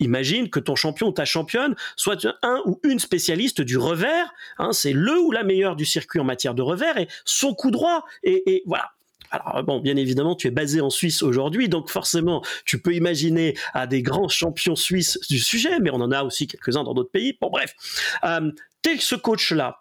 Imagine 0.00 0.48
que 0.48 0.60
ton 0.60 0.76
champion 0.76 1.08
ou 1.08 1.12
ta 1.12 1.24
championne 1.24 1.74
soit 1.96 2.26
un 2.42 2.62
ou 2.66 2.78
une 2.84 3.00
spécialiste 3.00 3.60
du 3.60 3.76
revers. 3.78 4.32
Hein, 4.58 4.72
c'est 4.72 4.92
le 4.92 5.18
ou 5.18 5.32
la 5.32 5.42
meilleure 5.42 5.74
du 5.74 5.84
circuit 5.84 6.20
en 6.20 6.24
matière 6.24 6.54
de 6.54 6.62
revers 6.62 6.98
et 6.98 7.08
son 7.24 7.54
coup 7.54 7.70
droit. 7.70 8.04
Et, 8.22 8.42
et 8.46 8.62
voilà, 8.66 8.92
alors 9.30 9.62
bon, 9.62 9.80
bien 9.80 9.96
évidemment, 9.96 10.34
tu 10.34 10.48
es 10.48 10.50
basé 10.50 10.80
en 10.80 10.90
Suisse 10.90 11.22
aujourd'hui, 11.22 11.68
donc 11.68 11.90
forcément, 11.90 12.42
tu 12.64 12.80
peux 12.80 12.94
imaginer 12.94 13.56
à 13.74 13.86
des 13.86 14.02
grands 14.02 14.28
champions 14.28 14.76
suisses 14.76 15.18
du 15.28 15.38
sujet, 15.38 15.78
mais 15.80 15.90
on 15.90 16.00
en 16.00 16.12
a 16.12 16.22
aussi 16.22 16.46
quelques-uns 16.46 16.84
dans 16.84 16.94
d'autres 16.94 17.10
pays. 17.10 17.36
Bon, 17.40 17.50
bref, 17.50 17.74
euh, 18.24 18.50
tel 18.82 19.00
ce 19.00 19.14
coach-là, 19.14 19.80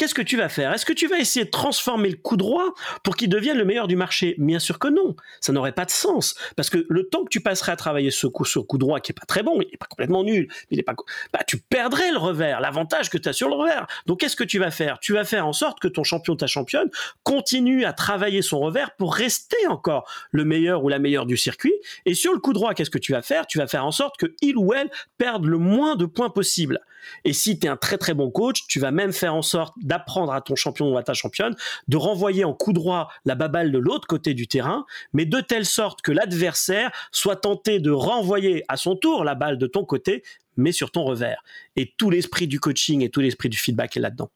qu'est-ce 0.00 0.14
que 0.14 0.22
tu 0.22 0.38
vas 0.38 0.48
faire? 0.48 0.72
Est-ce 0.72 0.86
que 0.86 0.94
tu 0.94 1.08
vas 1.08 1.18
essayer 1.18 1.44
de 1.44 1.50
transformer 1.50 2.08
le 2.08 2.16
coup 2.16 2.38
droit 2.38 2.72
pour 3.02 3.16
qu'il 3.16 3.28
devienne 3.28 3.58
le 3.58 3.66
meilleur 3.66 3.86
du 3.86 3.96
marché? 3.96 4.34
Bien 4.38 4.58
sûr 4.58 4.78
que 4.78 4.88
non. 4.88 5.14
Ça 5.42 5.52
n'aurait 5.52 5.72
pas 5.72 5.84
de 5.84 5.90
sens. 5.90 6.36
Parce 6.56 6.70
que 6.70 6.86
le 6.88 7.06
temps 7.10 7.22
que 7.22 7.28
tu 7.28 7.42
passerais 7.42 7.72
à 7.72 7.76
travailler 7.76 8.10
ce 8.10 8.26
coup, 8.26 8.46
ce 8.46 8.58
coup 8.60 8.78
droit 8.78 9.00
qui 9.00 9.12
est 9.12 9.14
pas 9.14 9.26
très 9.26 9.42
bon, 9.42 9.60
il 9.60 9.68
est 9.74 9.76
pas 9.76 9.84
complètement 9.84 10.24
nul, 10.24 10.48
il 10.70 10.78
est 10.78 10.82
pas, 10.82 10.94
bah, 11.34 11.40
tu 11.46 11.58
perdrais 11.58 12.12
le 12.12 12.16
revers, 12.16 12.60
l'avantage 12.60 13.10
que 13.10 13.18
tu 13.18 13.28
as 13.28 13.34
sur 13.34 13.50
le 13.50 13.56
revers. 13.56 13.86
Donc 14.06 14.20
qu'est-ce 14.20 14.36
que 14.36 14.44
tu 14.44 14.58
vas 14.58 14.70
faire? 14.70 15.00
Tu 15.00 15.12
vas 15.12 15.24
faire 15.24 15.46
en 15.46 15.52
sorte 15.52 15.80
que 15.80 15.88
ton 15.88 16.02
champion, 16.02 16.34
ta 16.34 16.46
championne, 16.46 16.88
continue 17.22 17.84
à 17.84 17.92
travailler 17.92 18.40
son 18.40 18.58
revers 18.58 18.96
pour 18.96 19.14
rester 19.14 19.66
encore 19.66 20.08
le 20.30 20.46
meilleur 20.46 20.82
ou 20.82 20.88
la 20.88 20.98
meilleure 20.98 21.26
du 21.26 21.36
circuit. 21.36 21.74
Et 22.06 22.14
sur 22.14 22.32
le 22.32 22.38
coup 22.38 22.54
droit, 22.54 22.72
qu'est-ce 22.72 22.88
que 22.88 22.96
tu 22.96 23.12
vas 23.12 23.20
faire? 23.20 23.46
Tu 23.46 23.58
vas 23.58 23.66
faire 23.66 23.84
en 23.84 23.92
sorte 23.92 24.16
que 24.16 24.34
il 24.40 24.56
ou 24.56 24.72
elle 24.72 24.90
perde 25.18 25.44
le 25.44 25.58
moins 25.58 25.94
de 25.94 26.06
points 26.06 26.30
possible. 26.30 26.80
Et 27.24 27.32
si 27.32 27.58
tu 27.58 27.66
es 27.66 27.70
un 27.70 27.76
très 27.76 27.98
très 27.98 28.14
bon 28.14 28.30
coach, 28.30 28.66
tu 28.66 28.80
vas 28.80 28.90
même 28.90 29.12
faire 29.12 29.34
en 29.34 29.42
sorte 29.42 29.74
d'apprendre 29.82 30.32
à 30.32 30.40
ton 30.40 30.54
champion 30.54 30.92
ou 30.92 30.98
à 30.98 31.02
ta 31.02 31.14
championne 31.14 31.54
de 31.88 31.96
renvoyer 31.96 32.44
en 32.44 32.54
coup 32.54 32.72
droit 32.72 33.08
la 33.24 33.34
baballe 33.34 33.72
de 33.72 33.78
l'autre 33.78 34.06
côté 34.06 34.34
du 34.34 34.48
terrain, 34.48 34.84
mais 35.12 35.24
de 35.24 35.40
telle 35.40 35.66
sorte 35.66 36.02
que 36.02 36.12
l'adversaire 36.12 36.90
soit 37.12 37.36
tenté 37.36 37.80
de 37.80 37.90
renvoyer 37.90 38.64
à 38.68 38.76
son 38.76 38.96
tour 38.96 39.24
la 39.24 39.34
balle 39.34 39.58
de 39.58 39.66
ton 39.66 39.84
côté, 39.84 40.22
mais 40.56 40.72
sur 40.72 40.90
ton 40.90 41.04
revers. 41.04 41.42
Et 41.76 41.94
tout 41.96 42.10
l'esprit 42.10 42.46
du 42.46 42.60
coaching 42.60 43.02
et 43.02 43.10
tout 43.10 43.20
l'esprit 43.20 43.48
du 43.48 43.58
feedback 43.58 43.96
est 43.96 44.00
là-dedans. 44.00 44.30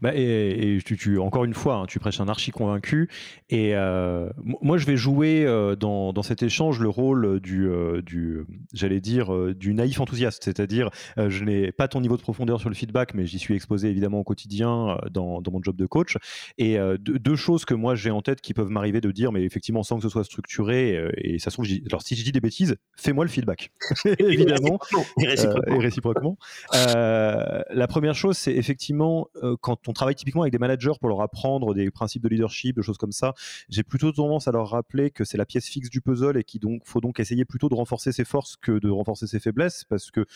Bah, 0.00 0.12
et, 0.14 0.78
tu, 0.84 1.18
encore 1.18 1.44
une 1.44 1.54
fois, 1.54 1.76
hein, 1.76 1.86
tu 1.86 1.98
prêches 1.98 2.20
un 2.20 2.28
archi 2.28 2.50
convaincu. 2.50 3.08
Et 3.50 3.74
euh, 3.74 4.28
moi, 4.44 4.78
je 4.78 4.86
vais 4.86 4.96
jouer 4.96 5.44
euh, 5.46 5.76
dans, 5.76 6.22
cet 6.22 6.42
échange 6.42 6.80
le 6.80 6.88
rôle 6.88 7.40
du, 7.40 7.68
euh, 7.68 8.02
du 8.02 8.44
j'allais 8.72 9.00
dire, 9.00 9.54
du 9.54 9.74
naïf 9.74 10.00
enthousiaste. 10.00 10.44
C'est-à-dire, 10.44 10.90
je 11.16 11.44
n'ai 11.44 11.72
pas 11.72 11.88
ton 11.88 12.00
niveau 12.00 12.16
de 12.16 12.22
profondeur 12.22 12.60
sur 12.60 12.68
le 12.68 12.74
feedback, 12.74 13.14
mais 13.14 13.26
j'y 13.26 13.38
suis 13.38 13.54
exposé 13.54 13.88
évidemment 13.88 14.20
au 14.20 14.24
quotidien 14.24 14.98
dans, 15.10 15.40
dans, 15.40 15.52
mon 15.52 15.62
job 15.62 15.76
de 15.76 15.86
coach. 15.86 16.16
Et 16.58 16.78
deux, 16.98 17.36
choses 17.36 17.64
que 17.64 17.74
moi 17.74 17.94
j'ai 17.94 18.10
en 18.10 18.22
tête 18.22 18.40
qui 18.40 18.54
peuvent 18.54 18.68
m'arriver 18.68 19.00
de 19.00 19.10
dire, 19.10 19.32
mais 19.32 19.42
effectivement 19.42 19.82
sans 19.82 19.96
que 19.96 20.02
ce 20.02 20.08
soit 20.08 20.24
structuré. 20.24 21.10
et 21.16 21.38
ça 21.38 21.50
se 21.50 21.56
trouve, 21.56 21.66
alors 21.86 22.02
si 22.02 22.14
je 22.14 22.24
dis 22.24 22.32
des 22.32 22.40
bêtises, 22.40 22.76
fais-moi 22.96 23.24
le 23.24 23.30
feedback. 23.30 23.72
évidemment. 24.18 24.78
Et 25.20 25.26
réciproquement. 25.26 25.74
Et 25.74 25.78
réciproquement. 25.78 26.38
la 26.74 27.86
première 27.88 28.14
chose, 28.14 28.36
c'est 28.36 28.54
effectivement 28.54 29.28
euh, 29.42 29.56
quand 29.60 29.88
on 29.88 29.92
travaille 29.92 30.14
typiquement 30.14 30.42
avec 30.42 30.52
des 30.52 30.58
managers 30.58 30.92
pour 31.00 31.08
leur 31.08 31.20
apprendre 31.20 31.74
des 31.74 31.90
principes 31.90 32.22
de 32.22 32.28
leadership, 32.28 32.76
des 32.76 32.82
choses 32.82 32.98
comme 32.98 33.12
ça, 33.12 33.34
j'ai 33.68 33.82
plutôt 33.82 34.12
tendance 34.12 34.48
à 34.48 34.52
leur 34.52 34.70
rappeler 34.70 35.10
que 35.10 35.24
c'est 35.24 35.38
la 35.38 35.46
pièce 35.46 35.66
fixe 35.66 35.90
du 35.90 36.00
puzzle 36.00 36.36
et 36.36 36.44
qu'il 36.44 36.60
faut 36.84 37.00
donc 37.00 37.20
essayer 37.20 37.44
plutôt 37.44 37.68
de 37.68 37.74
renforcer 37.74 38.12
ses 38.12 38.24
forces 38.24 38.56
que 38.56 38.78
de 38.78 38.90
renforcer 38.90 39.26
ses 39.26 39.40
faiblesses 39.40 39.84
parce 39.84 40.10
que 40.10 40.26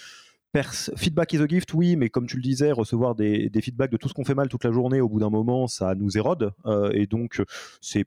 feedback 0.62 1.32
is 1.32 1.42
a 1.42 1.46
gift, 1.46 1.74
oui, 1.74 1.96
mais 1.96 2.08
comme 2.08 2.26
tu 2.26 2.36
le 2.36 2.42
disais, 2.42 2.72
recevoir 2.72 3.14
des, 3.14 3.50
feedbacks 3.60 3.90
de 3.90 3.96
tout 3.96 4.08
ce 4.08 4.14
qu'on 4.14 4.24
fait 4.24 4.34
mal 4.34 4.48
toute 4.48 4.64
la 4.64 4.72
journée, 4.72 5.00
au 5.00 5.08
bout 5.08 5.20
d'un 5.20 5.30
moment, 5.30 5.66
ça 5.66 5.94
nous 5.94 6.16
érode. 6.16 6.52
Euh, 6.66 6.90
et 6.92 7.06
donc, 7.06 7.42
c'est 7.80 8.06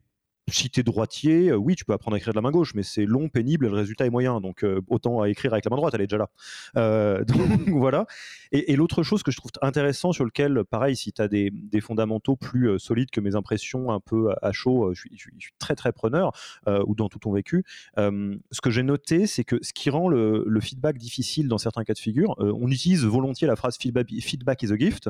si 0.53 0.69
tu 0.69 0.79
es 0.79 0.83
droitier, 0.83 1.49
euh, 1.49 1.55
oui, 1.55 1.75
tu 1.75 1.85
peux 1.85 1.93
apprendre 1.93 2.15
à 2.15 2.17
écrire 2.17 2.33
de 2.33 2.37
la 2.37 2.41
main 2.41 2.51
gauche, 2.51 2.73
mais 2.75 2.83
c'est 2.83 3.05
long, 3.05 3.29
pénible, 3.29 3.65
et 3.65 3.69
le 3.69 3.75
résultat 3.75 4.05
est 4.05 4.09
moyen. 4.09 4.41
Donc, 4.41 4.63
euh, 4.63 4.81
autant 4.87 5.21
à 5.21 5.29
écrire 5.29 5.53
avec 5.53 5.65
la 5.65 5.69
main 5.69 5.77
droite, 5.77 5.93
elle 5.93 6.01
est 6.01 6.07
déjà 6.07 6.17
là. 6.17 6.29
Euh, 6.77 7.23
donc, 7.25 7.69
voilà. 7.69 8.05
Et, 8.51 8.75
l'autre 8.75 9.03
chose 9.03 9.23
que 9.23 9.31
je 9.31 9.37
trouve 9.37 9.51
intéressant, 9.61 10.11
sur 10.11 10.25
lequel, 10.25 10.63
pareil, 10.63 10.95
si 10.95 11.11
tu 11.11 11.21
as 11.21 11.27
des, 11.27 11.51
fondamentaux 11.81 12.35
plus 12.35 12.77
solides 12.77 13.09
que 13.09 13.21
mes 13.21 13.35
impressions 13.35 13.91
un 13.91 13.99
peu 13.99 14.33
à 14.41 14.51
chaud, 14.51 14.93
je 14.93 15.01
suis, 15.01 15.53
très, 15.59 15.75
très 15.75 15.91
preneur, 15.91 16.31
ou 16.67 16.95
dans 16.95 17.09
tout 17.09 17.19
ton 17.19 17.31
vécu, 17.31 17.63
ce 17.97 18.61
que 18.61 18.69
j'ai 18.69 18.83
noté, 18.83 19.27
c'est 19.27 19.43
que 19.43 19.57
ce 19.61 19.73
qui 19.73 19.89
rend 19.89 20.09
le, 20.09 20.59
feedback 20.61 20.97
difficile 20.97 21.47
dans 21.47 21.57
certains 21.57 21.83
cas 21.83 21.93
de 21.93 21.99
figure, 21.99 22.35
on 22.39 22.69
utilise 22.69 23.05
volontiers 23.05 23.47
la 23.47 23.55
phrase 23.55 23.77
feedback, 23.77 24.09
feedback 24.21 24.63
is 24.63 24.71
a 24.71 24.77
gift. 24.77 25.09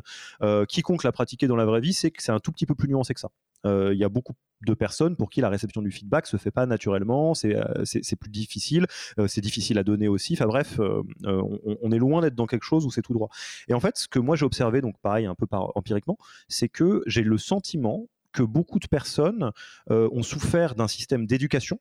quiconque 0.67 1.04
l'a 1.04 1.12
pratiqué 1.12 1.47
dans 1.47 1.56
la 1.56 1.65
vraie 1.65 1.82
vie, 1.82 1.93
c'est 1.93 2.12
que 2.12 2.21
c'est 2.21 2.32
un 2.32 2.39
tout 2.39 2.52
petit 2.52 2.65
peu 2.65 2.75
plus 2.75 2.88
nuancé 2.88 3.13
que 3.13 3.19
ça. 3.19 3.30
Il 3.65 3.98
y 3.98 4.04
a 4.04 4.10
beaucoup 4.10 4.34
de 4.65 4.74
personnes 4.74 5.15
pour 5.15 5.30
qui 5.30 5.41
la 5.41 5.50
réception 5.50 5.82
du 5.82 5.91
feedback 5.91 6.28
se 6.28 6.38
fait 6.38 6.52
pas 6.52 6.65
naturellement, 6.65 7.34
c'est 7.34 7.56
euh, 7.56 7.84
plus 8.19 8.30
difficile, 8.30 8.86
euh, 9.17 9.28
c'est 9.28 9.41
difficile 9.41 9.78
à 9.78 9.84
donner 9.84 10.08
aussi. 10.08 10.34
Enfin 10.34 10.48
bref, 10.48 10.80
euh, 10.80 11.02
on, 11.24 11.91
est 11.91 11.98
loin 11.98 12.22
d'être 12.22 12.36
dans 12.36 12.48
quelque 12.48 12.65
chose 12.65 12.86
où 12.86 12.91
c'est 12.91 13.02
tout 13.02 13.13
droit. 13.13 13.30
Et 13.67 13.74
en 13.74 13.80
fait, 13.80 13.98
ce 13.98 14.08
que 14.08 14.19
moi 14.19 14.36
j'ai 14.36 14.45
observé, 14.45 14.82
donc 14.82 14.95
pareil 15.02 15.26
un 15.26 15.36
peu 15.36 15.48
par, 15.48 15.76
empiriquement, 15.78 16.17
c'est 16.48 16.69
que 16.69 17.02
j'ai 17.06 17.24
le 17.24 17.38
sentiment 17.38 18.08
que 18.32 18.43
beaucoup 18.43 18.80
de 18.80 18.88
personnes 18.88 19.52
ont 19.89 20.24
souffert 20.24 20.76
d'un 20.76 20.88
système 20.88 21.26
d'éducation 21.26 21.80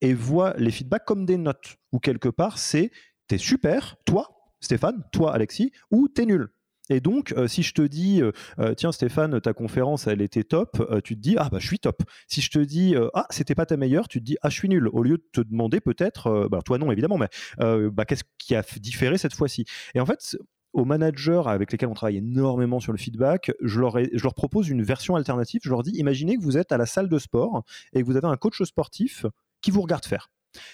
et 0.00 0.14
voient 0.14 0.54
les 0.56 0.70
feedbacks 0.70 1.04
comme 1.04 1.26
des 1.26 1.36
notes, 1.36 1.76
où 1.92 1.98
quelque 1.98 2.30
part 2.30 2.58
c'est 2.58 2.90
t'es 3.26 3.38
super, 3.38 3.96
toi 4.06 4.38
Stéphane, 4.60 5.02
toi 5.12 5.34
Alexis, 5.34 5.72
ou 5.90 6.08
t'es 6.08 6.24
nul. 6.24 6.48
Et 6.90 7.00
donc, 7.00 7.32
euh, 7.32 7.46
si 7.46 7.62
je 7.62 7.72
te 7.74 7.82
dis, 7.82 8.20
euh, 8.22 8.32
euh, 8.58 8.74
tiens 8.74 8.92
Stéphane, 8.92 9.40
ta 9.40 9.52
conférence, 9.52 10.06
elle 10.06 10.20
était 10.20 10.44
top, 10.44 10.82
tu 11.04 11.16
te 11.16 11.20
dis, 11.20 11.36
ah 11.38 11.48
bah 11.50 11.58
je 11.60 11.66
suis 11.66 11.78
top. 11.78 12.02
Si 12.26 12.40
je 12.40 12.50
te 12.50 12.58
dis, 12.58 12.94
ah 13.14 13.26
c'était 13.30 13.54
pas 13.54 13.66
ta 13.66 13.76
meilleure, 13.76 14.08
tu 14.08 14.18
te 14.20 14.24
dis, 14.24 14.36
ah 14.42 14.48
je 14.48 14.54
suis 14.54 14.68
nul. 14.68 14.88
Au 14.92 15.02
lieu 15.02 15.18
de 15.18 15.24
te 15.32 15.40
demander 15.40 15.80
peut-être, 15.80 16.48
bah, 16.50 16.60
toi 16.64 16.78
non 16.78 16.90
évidemment, 16.90 17.18
mais 17.18 17.28
bah, 17.58 18.04
qu'est-ce 18.04 18.24
qui 18.38 18.54
a 18.54 18.62
différé 18.80 19.18
cette 19.18 19.34
fois-ci? 19.34 19.64
Et 19.94 20.00
en 20.00 20.06
fait, 20.06 20.36
aux 20.72 20.84
managers 20.84 21.42
avec 21.46 21.70
lesquels 21.70 21.88
on 21.88 21.94
travaille 21.94 22.16
énormément 22.16 22.80
sur 22.80 22.92
le 22.92 22.98
feedback, 22.98 23.52
je 23.60 23.80
leur, 23.80 23.98
je 23.98 24.22
leur 24.22 24.34
propose 24.34 24.68
une 24.68 24.82
version 24.82 25.16
alternative. 25.16 25.60
Je 25.64 25.70
leur 25.70 25.82
dis, 25.82 25.92
imaginez 25.92 26.36
que 26.36 26.42
vous 26.42 26.56
êtes 26.56 26.72
à 26.72 26.78
la 26.78 26.86
salle 26.86 27.08
de 27.08 27.18
sport 27.18 27.62
et 27.92 28.00
que 28.00 28.06
vous 28.06 28.16
avez 28.16 28.26
un 28.26 28.36
coach 28.36 28.62
sportif 28.62 29.26
qui 29.60 29.70
vous 29.70 29.82
regarde 29.82 30.04
faire. 30.04 30.30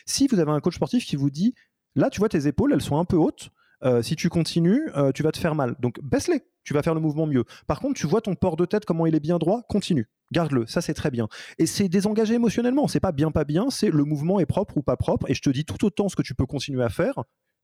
Si 0.07 0.27
vous 0.27 0.39
avez 0.39 0.51
un 0.51 0.61
coach 0.61 0.77
sportif 0.77 1.05
qui 1.05 1.17
vous 1.17 1.31
dit, 1.31 1.55
là 1.95 2.11
tu 2.11 2.19
vois 2.19 2.29
tes 2.29 2.47
épaules, 2.47 2.73
elles 2.73 2.83
sont 2.83 2.99
un 2.99 3.05
peu 3.05 3.17
hautes, 3.17 3.51
euh, 3.85 4.03
si 4.03 4.17
tu 4.17 4.29
continues, 4.29 4.91
euh, 4.97 5.13
tu 5.13 5.23
vas 5.23 5.33
te 5.33 5.39
faire 5.39 5.55
mal. 5.55 5.77
Donc 5.81 6.01
baisse-les, 6.03 6.43
tu 6.65 6.75
vas 6.75 6.83
faire 6.83 6.95
le 6.95 7.01
mouvement 7.01 7.27
mieux. 7.27 7.45
Par 7.67 7.81
contre, 7.81 7.99
tu 7.99 8.07
vois 8.07 8.21
ton 8.21 8.35
port 8.35 8.57
de 8.57 8.65
tête, 8.65 8.85
comment 8.85 9.07
il 9.07 9.15
est 9.15 9.21
bien 9.21 9.39
droit, 9.39 9.63
continue. 9.69 10.09
Garde-le, 10.33 10.67
ça 10.67 10.81
c'est 10.81 10.95
très 10.95 11.11
bien. 11.11 11.29
Et 11.59 11.67
c'est 11.67 11.89
désengagé 11.89 12.35
émotionnellement, 12.35 12.89
c'est 12.89 13.01
pas 13.01 13.13
bien, 13.13 13.31
pas 13.31 13.45
bien, 13.45 13.71
c'est 13.71 13.91
le 13.91 14.05
mouvement 14.05 14.41
est 14.41 14.47
propre 14.47 14.77
ou 14.77 14.83
pas 14.83 14.97
propre, 14.97 15.31
et 15.31 15.35
je 15.35 15.41
te 15.41 15.51
dis 15.51 15.65
tout 15.65 15.85
autant 15.85 16.09
ce 16.09 16.17
que 16.17 16.23
tu 16.23 16.35
peux 16.35 16.47
continuer 16.47 16.83
à 16.83 16.89
faire 16.89 17.15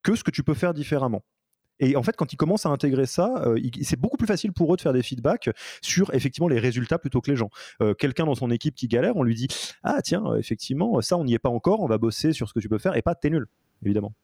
que 0.02 0.14
ce 0.14 0.24
que 0.24 0.30
tu 0.30 0.42
peux 0.42 0.54
faire 0.54 0.74
différemment. 0.74 1.22
Et 1.80 1.96
en 1.96 2.04
fait, 2.04 2.14
quand 2.14 2.32
ils 2.32 2.36
commencent 2.36 2.66
à 2.66 2.68
intégrer 2.68 3.04
ça, 3.04 3.42
euh, 3.46 3.58
c'est 3.82 3.98
beaucoup 3.98 4.16
plus 4.16 4.28
facile 4.28 4.52
pour 4.52 4.72
eux 4.72 4.76
de 4.76 4.80
faire 4.80 4.92
des 4.92 5.02
feedbacks 5.02 5.50
sur 5.82 6.14
effectivement 6.14 6.46
les 6.46 6.60
résultats 6.60 6.98
plutôt 6.98 7.20
que 7.20 7.30
les 7.30 7.36
gens. 7.36 7.50
Quelqu'un 7.98 8.26
dans 8.26 8.36
son 8.36 8.50
équipe 8.50 8.76
qui 8.76 8.86
galère, 8.86 9.16
on 9.16 9.24
lui 9.24 9.34
dit 9.34 9.48
Ah, 9.82 10.00
tiens, 10.00 10.36
effectivement, 10.36 11.00
ça, 11.00 11.16
on 11.16 11.24
n'y 11.24 11.34
est 11.34 11.40
pas 11.40 11.48
encore, 11.48 11.80
on 11.80 11.88
va 11.88 11.98
bosser 11.98 12.32
sur 12.32 12.48
ce 12.48 12.54
que 12.54 12.60
tu 12.60 12.68
peux 12.68 12.78
faire, 12.78 12.96
et 12.96 13.02
pas 13.02 13.16
t'es 13.16 13.30
nul, 13.30 13.46
évidemment. 13.82 14.14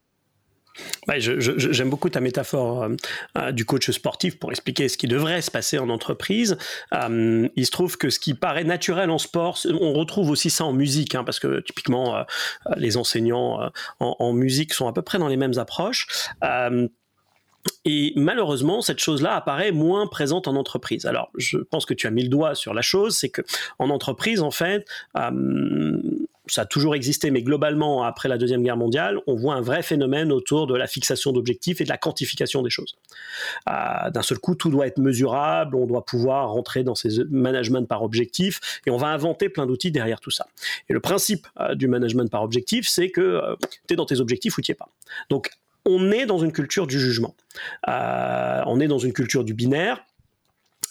J'aime 1.16 1.90
beaucoup 1.90 2.09
ta 2.09 2.20
métaphore 2.20 2.85
euh, 2.85 2.96
euh, 3.37 3.52
du 3.52 3.64
coach 3.64 3.90
sportif 3.90 4.38
pour 4.38 4.50
expliquer 4.50 4.88
ce 4.88 4.96
qui 4.96 5.09
devrait 5.09 5.42
se 5.42 5.50
passer 5.50 5.78
en 5.78 5.88
entreprise. 5.88 6.56
Euh, 6.94 7.48
il 7.56 7.66
se 7.66 7.70
trouve 7.70 7.96
que 7.96 8.11
ce 8.11 8.18
qui 8.18 8.35
paraît 8.35 8.64
naturel 8.64 9.11
en 9.11 9.18
sport, 9.18 9.59
on 9.68 9.92
retrouve 9.92 10.30
aussi 10.30 10.50
ça 10.50 10.64
en 10.64 10.72
musique, 10.72 11.14
hein, 11.14 11.24
parce 11.24 11.40
que 11.40 11.61
typiquement 11.61 12.24
les 12.76 12.96
enseignants 12.96 13.70
en, 14.00 14.16
en, 14.18 14.33
musique 14.33 14.72
sont 14.74 14.88
à 14.88 14.92
peu 14.92 15.02
près 15.02 15.18
dans 15.18 15.28
les 15.28 15.37
mêmes 15.37 15.59
approches. 15.59 16.06
Et 17.85 18.12
malheureusement, 18.16 18.80
cette 18.80 19.00
chose-là 19.00 19.35
apparaît 19.35 19.72
moins 19.72 20.06
présente 20.06 20.48
en 20.48 20.56
entreprise. 20.56 21.04
Alors, 21.04 21.30
je 21.37 21.59
pense 21.59 21.85
que 21.85 21.94
tu 21.94 22.06
as 22.06 22.11
mis 22.11 22.22
le 22.22 22.28
doigt 22.28 22.54
sur 22.54 22.72
la 22.72 22.83
chose, 22.83 23.16
c'est 23.16 23.28
que 23.28 23.42
en 23.78 23.90
entreprise, 23.90 24.40
en 24.40 24.50
fait, 24.50 24.87
ça 26.46 26.62
a 26.62 26.66
toujours 26.66 26.94
existé, 26.94 27.31
mais 27.31 27.42
globalement, 27.42 28.03
après 28.03 28.29
la 28.29 28.38
Deuxième 28.38 28.62
Guerre 28.62 28.76
mondiale, 28.76 29.18
on 29.26 29.35
voit 29.35 29.55
un 29.55 29.61
vrai 29.61 29.83
phénomène 29.83 30.33
autour 30.33 30.66
de 30.66 30.74
la 30.74 30.87
fixation 30.87 31.33
d'objectifs 31.33 31.81
et 31.81 31.85
de 31.85 31.88
la 31.88 31.98
quantification 31.98 32.62
des 32.62 32.70
choses. 32.70 32.96
Euh, 33.68 34.11
d'un 34.11 34.22
seul 34.22 34.38
coup, 34.38 34.55
tout 34.55 34.70
doit 34.70 34.87
être 34.87 34.98
mesurable, 34.98 35.76
on 35.76 35.87
doit 35.87 36.05
pouvoir 36.05 36.50
rentrer 36.50 36.83
dans 36.83 36.94
ces 36.94 37.24
management 37.31 37.87
par 37.87 38.03
objectif, 38.03 38.61
et 38.87 38.90
on 38.90 38.96
va 38.96 39.09
inventer 39.09 39.48
plein 39.48 39.66
d'outils 39.66 39.90
derrière 39.90 40.20
tout 40.20 40.31
ça. 40.31 40.46
Et 40.88 40.92
le 40.92 41.00
principe 41.00 41.46
euh, 41.61 41.74
du 41.74 41.88
management 41.88 42.31
par 42.31 42.42
objectif, 42.42 42.88
c'est 42.88 43.11
que 43.11 43.20
euh, 43.20 43.57
tu 43.87 43.94
es 43.94 43.96
dans 43.96 44.07
tes 44.07 44.20
objectifs 44.20 44.57
ou 44.59 44.62
tu 44.62 44.72
es 44.72 44.74
pas. 44.74 44.88
Donc, 45.29 45.50
on 45.85 46.11
est 46.11 46.26
dans 46.26 46.38
une 46.38 46.53
culture 46.53 46.87
du 46.87 47.00
jugement. 47.00 47.35
on 47.87 48.81
est 48.81 48.88
dans 48.88 48.98
une 48.98 49.14
culture 49.14 49.44
du 49.44 49.55
binaire 49.55 50.05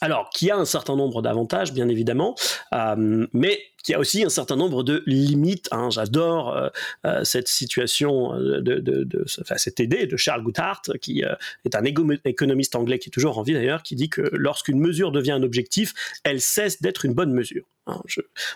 alors, 0.01 0.29
qui 0.29 0.49
a 0.49 0.55
un 0.55 0.65
certain 0.65 0.95
nombre 0.95 1.21
d'avantages, 1.21 1.73
bien 1.73 1.89
évidemment, 1.89 2.35
euh, 2.73 3.27
mais 3.33 3.59
qui 3.83 3.93
a 3.93 3.99
aussi 3.99 4.23
un 4.23 4.29
certain 4.29 4.55
nombre 4.55 4.83
de 4.83 5.03
limites. 5.05 5.67
Hein. 5.71 5.89
J'adore 5.89 6.55
euh, 6.55 6.69
euh, 7.05 7.23
cette 7.23 7.47
situation 7.47 8.37
de, 8.37 8.79
de, 8.79 9.25
cette 9.57 9.79
idée 9.79 10.05
de 10.05 10.17
Charles 10.17 10.43
Goodhart, 10.43 10.81
qui 11.01 11.23
est 11.65 11.75
un 11.75 11.83
économiste 12.25 12.75
anglais 12.75 12.99
qui 12.99 13.09
est 13.09 13.11
toujours 13.11 13.37
en 13.37 13.43
vie 13.43 13.53
d'ailleurs, 13.53 13.83
qui 13.83 13.95
dit 13.95 14.09
que 14.09 14.29
lorsqu'une 14.33 14.79
mesure 14.79 15.11
devient 15.11 15.31
un 15.31 15.43
objectif, 15.43 15.93
elle 16.23 16.41
cesse 16.41 16.81
d'être 16.81 17.05
une 17.05 17.13
bonne 17.13 17.33
mesure. 17.33 17.65
Hein, 17.89 18.01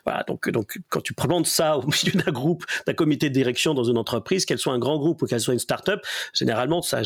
voilà, 0.06 0.24
donc, 0.28 0.50
donc 0.50 0.80
quand 0.90 1.02
tu 1.02 1.14
présentes 1.14 1.48
ça 1.48 1.78
au 1.78 1.84
milieu 2.06 2.22
d'un 2.22 2.32
groupe, 2.32 2.66
d'un 2.86 2.94
comité 2.94 3.30
de 3.30 3.34
direction 3.34 3.74
dans 3.74 3.84
une 3.84 3.98
entreprise, 3.98 4.46
qu'elle 4.46 4.60
soit 4.60 4.74
un 4.74 4.80
grand 4.80 4.98
groupe 4.98 5.22
ou 5.22 5.26
qu'elle 5.26 5.40
soit 5.40 5.54
une 5.54 5.60
start-up, 5.60 6.02
généralement 6.34 6.82
ça, 6.82 7.02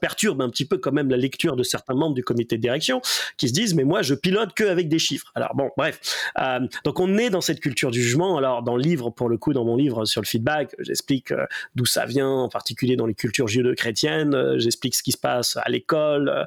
perturbe 0.00 0.42
un 0.42 0.50
petit 0.50 0.64
peu 0.64 0.78
quand 0.78 0.92
même 0.92 1.10
la 1.10 1.16
lecture 1.16 1.56
de 1.56 1.62
certains 1.62 1.94
membres 1.94 2.14
du 2.14 2.24
comité 2.24 2.56
de 2.56 2.62
direction 2.62 3.00
qui 3.36 3.48
se 3.48 3.54
disent 3.54 3.74
mais 3.74 3.84
moi 3.84 4.02
je 4.02 4.14
pilote 4.14 4.52
que 4.54 4.64
avec 4.64 4.88
des 4.88 4.98
chiffres. 4.98 5.30
Alors 5.34 5.54
bon, 5.54 5.70
bref, 5.76 6.00
euh, 6.38 6.60
donc 6.84 7.00
on 7.00 7.16
est 7.16 7.30
dans 7.30 7.40
cette 7.44 7.60
culture 7.60 7.90
du 7.90 8.02
jugement. 8.02 8.36
Alors 8.36 8.62
dans 8.62 8.76
le 8.76 8.82
livre, 8.82 9.10
pour 9.10 9.28
le 9.28 9.36
coup, 9.36 9.52
dans 9.52 9.64
mon 9.64 9.76
livre 9.76 10.04
sur 10.04 10.20
le 10.20 10.26
feedback, 10.26 10.74
j'explique 10.78 11.32
euh, 11.32 11.46
d'où 11.74 11.86
ça 11.86 12.06
vient, 12.06 12.28
en 12.28 12.48
particulier 12.48 12.96
dans 12.96 13.06
les 13.06 13.14
cultures 13.14 13.48
judéo-chrétiennes. 13.48 14.34
Euh, 14.34 14.58
j'explique 14.58 14.94
ce 14.94 15.02
qui 15.02 15.12
se 15.12 15.18
passe 15.18 15.56
à 15.56 15.68
l'école 15.68 16.46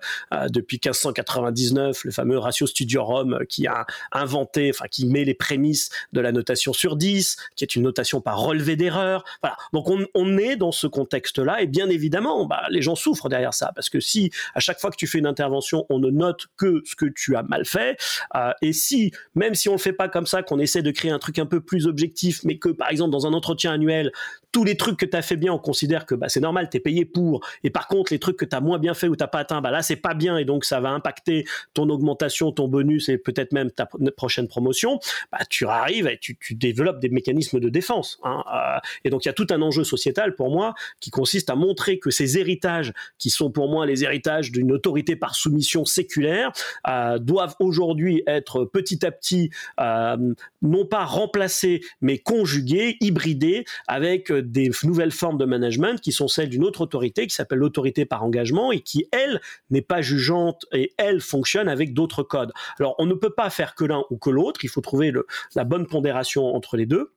depuis 0.49 0.77
1599, 0.77 2.03
le 2.03 2.11
fameux 2.11 2.37
ratio 2.37 2.67
studiorum 2.67 3.39
qui 3.47 3.67
a 3.67 3.85
inventé, 4.11 4.71
enfin 4.73 4.85
qui 4.89 5.05
met 5.05 5.23
les 5.23 5.33
prémices 5.33 5.89
de 6.13 6.21
la 6.21 6.31
notation 6.31 6.73
sur 6.73 6.95
10, 6.95 7.37
qui 7.55 7.63
est 7.63 7.75
une 7.75 7.83
notation 7.83 8.21
par 8.21 8.39
relevé 8.39 8.75
d'erreur. 8.75 9.23
Voilà. 9.41 9.57
Donc 9.73 9.89
on, 9.89 10.37
est 10.37 10.55
dans 10.55 10.71
ce 10.71 10.87
contexte-là 10.87 11.61
et 11.61 11.67
bien 11.67 11.89
évidemment, 11.89 12.45
bah, 12.45 12.63
les 12.69 12.81
gens 12.81 12.95
souffrent 12.95 13.29
derrière 13.29 13.53
ça 13.53 13.71
parce 13.73 13.89
que 13.89 13.99
si 13.99 14.29
à 14.53 14.59
chaque 14.59 14.79
fois 14.79 14.91
que 14.91 14.95
tu 14.95 15.07
fais 15.07 15.19
une 15.19 15.27
intervention, 15.27 15.85
on 15.89 15.99
ne 15.99 16.09
note 16.09 16.47
que 16.57 16.81
ce 16.85 16.95
que 16.95 17.05
tu 17.05 17.35
as 17.35 17.43
mal 17.43 17.65
fait, 17.65 17.97
euh, 18.35 18.51
et 18.61 18.73
si 18.73 19.11
même 19.35 19.55
si 19.55 19.69
on 19.69 19.73
le 19.73 19.77
fait 19.77 19.93
pas 19.93 20.09
comme 20.09 20.25
ça, 20.25 20.43
qu'on 20.43 20.59
essaie 20.59 20.81
de 20.81 20.86
créer 20.91 21.11
un 21.11 21.19
truc 21.19 21.39
un 21.39 21.45
peu 21.45 21.59
plus 21.61 21.87
objectif, 21.87 22.43
mais 22.43 22.57
que 22.57 22.69
par 22.69 22.89
exemple 22.89 23.11
dans 23.11 23.27
un 23.27 23.33
entretien 23.33 23.71
annuel, 23.73 24.11
tous 24.51 24.63
les 24.63 24.77
trucs 24.77 24.97
que 24.97 25.05
tu 25.05 25.15
as 25.15 25.21
fait 25.21 25.35
bien, 25.35 25.53
on 25.53 25.59
considère 25.59 26.05
que 26.05 26.15
bah, 26.15 26.29
c'est 26.29 26.39
normal, 26.39 26.69
tu 26.69 26.77
es 26.77 26.79
payé 26.79 27.05
pour. 27.05 27.45
Et 27.63 27.69
par 27.69 27.87
contre, 27.87 28.13
les 28.13 28.19
trucs 28.19 28.37
que 28.37 28.45
tu 28.45 28.55
as 28.55 28.61
moins 28.61 28.79
bien 28.79 28.93
fait 28.93 29.07
ou 29.07 29.15
tu 29.15 29.25
pas 29.27 29.39
atteint, 29.39 29.61
bah, 29.61 29.71
là, 29.71 29.81
c'est 29.81 29.97
pas 29.97 30.13
bien 30.13 30.37
et 30.37 30.45
donc 30.45 30.65
ça 30.65 30.79
va 30.79 30.89
impacter 30.89 31.45
ton 31.73 31.89
augmentation, 31.89 32.51
ton 32.51 32.67
bonus 32.67 33.09
et 33.09 33.17
peut-être 33.17 33.51
même 33.51 33.71
ta 33.71 33.87
prochaine 34.15 34.47
promotion. 34.47 34.99
Bah, 35.31 35.39
tu 35.49 35.65
arrives 35.65 36.07
et 36.07 36.17
tu, 36.17 36.37
développes 36.51 36.99
des 36.99 37.09
mécanismes 37.09 37.59
de 37.59 37.69
défense. 37.69 38.19
Hein, 38.23 38.43
euh, 38.53 38.79
et 39.03 39.09
donc, 39.09 39.25
il 39.25 39.27
y 39.27 39.29
a 39.29 39.33
tout 39.33 39.47
un 39.49 39.61
enjeu 39.61 39.83
sociétal 39.83 40.35
pour 40.35 40.49
moi 40.49 40.73
qui 40.99 41.11
consiste 41.11 41.49
à 41.49 41.55
montrer 41.55 41.99
que 41.99 42.09
ces 42.09 42.37
héritages, 42.37 42.93
qui 43.17 43.29
sont 43.29 43.51
pour 43.51 43.69
moi 43.69 43.85
les 43.85 44.03
héritages 44.03 44.51
d'une 44.51 44.71
autorité 44.71 45.15
par 45.15 45.35
soumission 45.35 45.85
séculaire, 45.85 46.51
euh, 46.87 47.19
doivent 47.19 47.55
aujourd'hui 47.59 48.23
être 48.27 48.65
petit 48.65 49.05
à 49.05 49.11
petit 49.11 49.49
euh, 49.79 50.33
non 50.61 50.85
pas 50.85 51.05
remplacés, 51.05 51.81
mais 52.01 52.17
conjugués, 52.17 52.97
hybridés 53.01 53.65
avec 53.87 54.31
des 54.41 54.71
nouvelles 54.83 55.11
formes 55.11 55.37
de 55.37 55.45
management 55.45 55.99
qui 56.01 56.11
sont 56.11 56.27
celles 56.27 56.49
d'une 56.49 56.63
autre 56.63 56.81
autorité 56.81 57.27
qui 57.27 57.35
s'appelle 57.35 57.59
l'autorité 57.59 58.05
par 58.05 58.23
engagement 58.23 58.71
et 58.71 58.81
qui, 58.81 59.07
elle, 59.11 59.41
n'est 59.69 59.81
pas 59.81 60.01
jugeante 60.01 60.65
et 60.71 60.93
elle 60.97 61.21
fonctionne 61.21 61.69
avec 61.69 61.93
d'autres 61.93 62.23
codes. 62.23 62.51
Alors, 62.79 62.95
on 62.99 63.05
ne 63.05 63.13
peut 63.13 63.33
pas 63.33 63.49
faire 63.49 63.75
que 63.75 63.85
l'un 63.85 64.03
ou 64.09 64.17
que 64.17 64.29
l'autre, 64.29 64.63
il 64.63 64.69
faut 64.69 64.81
trouver 64.81 65.13
la 65.55 65.63
bonne 65.63 65.87
pondération 65.87 66.55
entre 66.55 66.77
les 66.77 66.85
deux. 66.85 67.13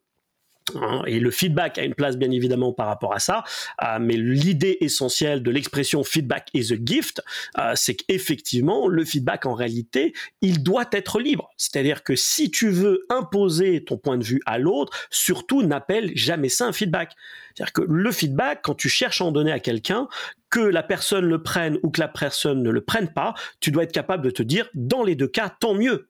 Hein, 0.77 1.03
et 1.07 1.21
le 1.21 1.31
feedback 1.31 1.79
a 1.79 1.85
une 1.85 1.95
place 1.95 2.17
bien 2.17 2.31
évidemment 2.31 2.73
par 2.73 2.87
rapport 2.87 3.15
à 3.15 3.19
ça, 3.19 3.45
euh, 3.83 3.99
mais 4.01 4.17
l'idée 4.17 4.79
essentielle 4.81 5.43
de 5.43 5.51
l'expression 5.51 6.03
feedback 6.05 6.49
is 6.55 6.73
a 6.73 6.77
gift, 6.83 7.23
euh, 7.59 7.73
c'est 7.75 7.95
qu'effectivement 7.95 8.89
le 8.89 9.05
feedback 9.05 9.47
en 9.47 9.55
réalité, 9.55 10.13
il 10.43 10.63
doit 10.63 10.89
être 10.93 11.21
libre. 11.21 11.51
C'est-à-dire 11.57 12.03
que 12.03 12.17
si 12.17 12.51
tu 12.51 12.71
veux 12.71 13.07
imposer 13.09 13.85
ton 13.85 13.97
point 13.97 14.19
de 14.19 14.25
vue 14.25 14.41
à 14.47 14.59
l'autre, 14.59 14.97
surtout 15.11 15.63
n'appelle 15.63 16.13
jamais 16.15 16.49
ça 16.49 16.67
un 16.67 16.73
feedback. 16.73 17.15
C'est-à-dire 17.55 17.73
que 17.73 17.83
le 17.83 18.13
feedback, 18.13 18.61
quand 18.63 18.75
tu 18.75 18.89
cherches 18.89 19.21
à 19.21 19.25
en 19.25 19.33
donner 19.33 19.53
à 19.53 19.61
quelqu'un, 19.61 20.09
que 20.51 20.61
la 20.61 20.83
personne 20.83 21.25
le 21.25 21.43
prenne 21.43 21.79
ou 21.83 21.91
que 21.91 22.01
la 22.01 22.09
personne 22.09 22.63
ne 22.63 22.71
le 22.71 22.81
prenne 22.81 23.13
pas, 23.13 23.35
tu 23.61 23.71
dois 23.71 23.85
être 23.85 23.93
capable 23.93 24.25
de 24.25 24.31
te 24.31 24.43
dire, 24.43 24.69
dans 24.75 25.05
les 25.05 25.15
deux 25.15 25.29
cas, 25.29 25.49
tant 25.49 25.75
mieux. 25.75 26.10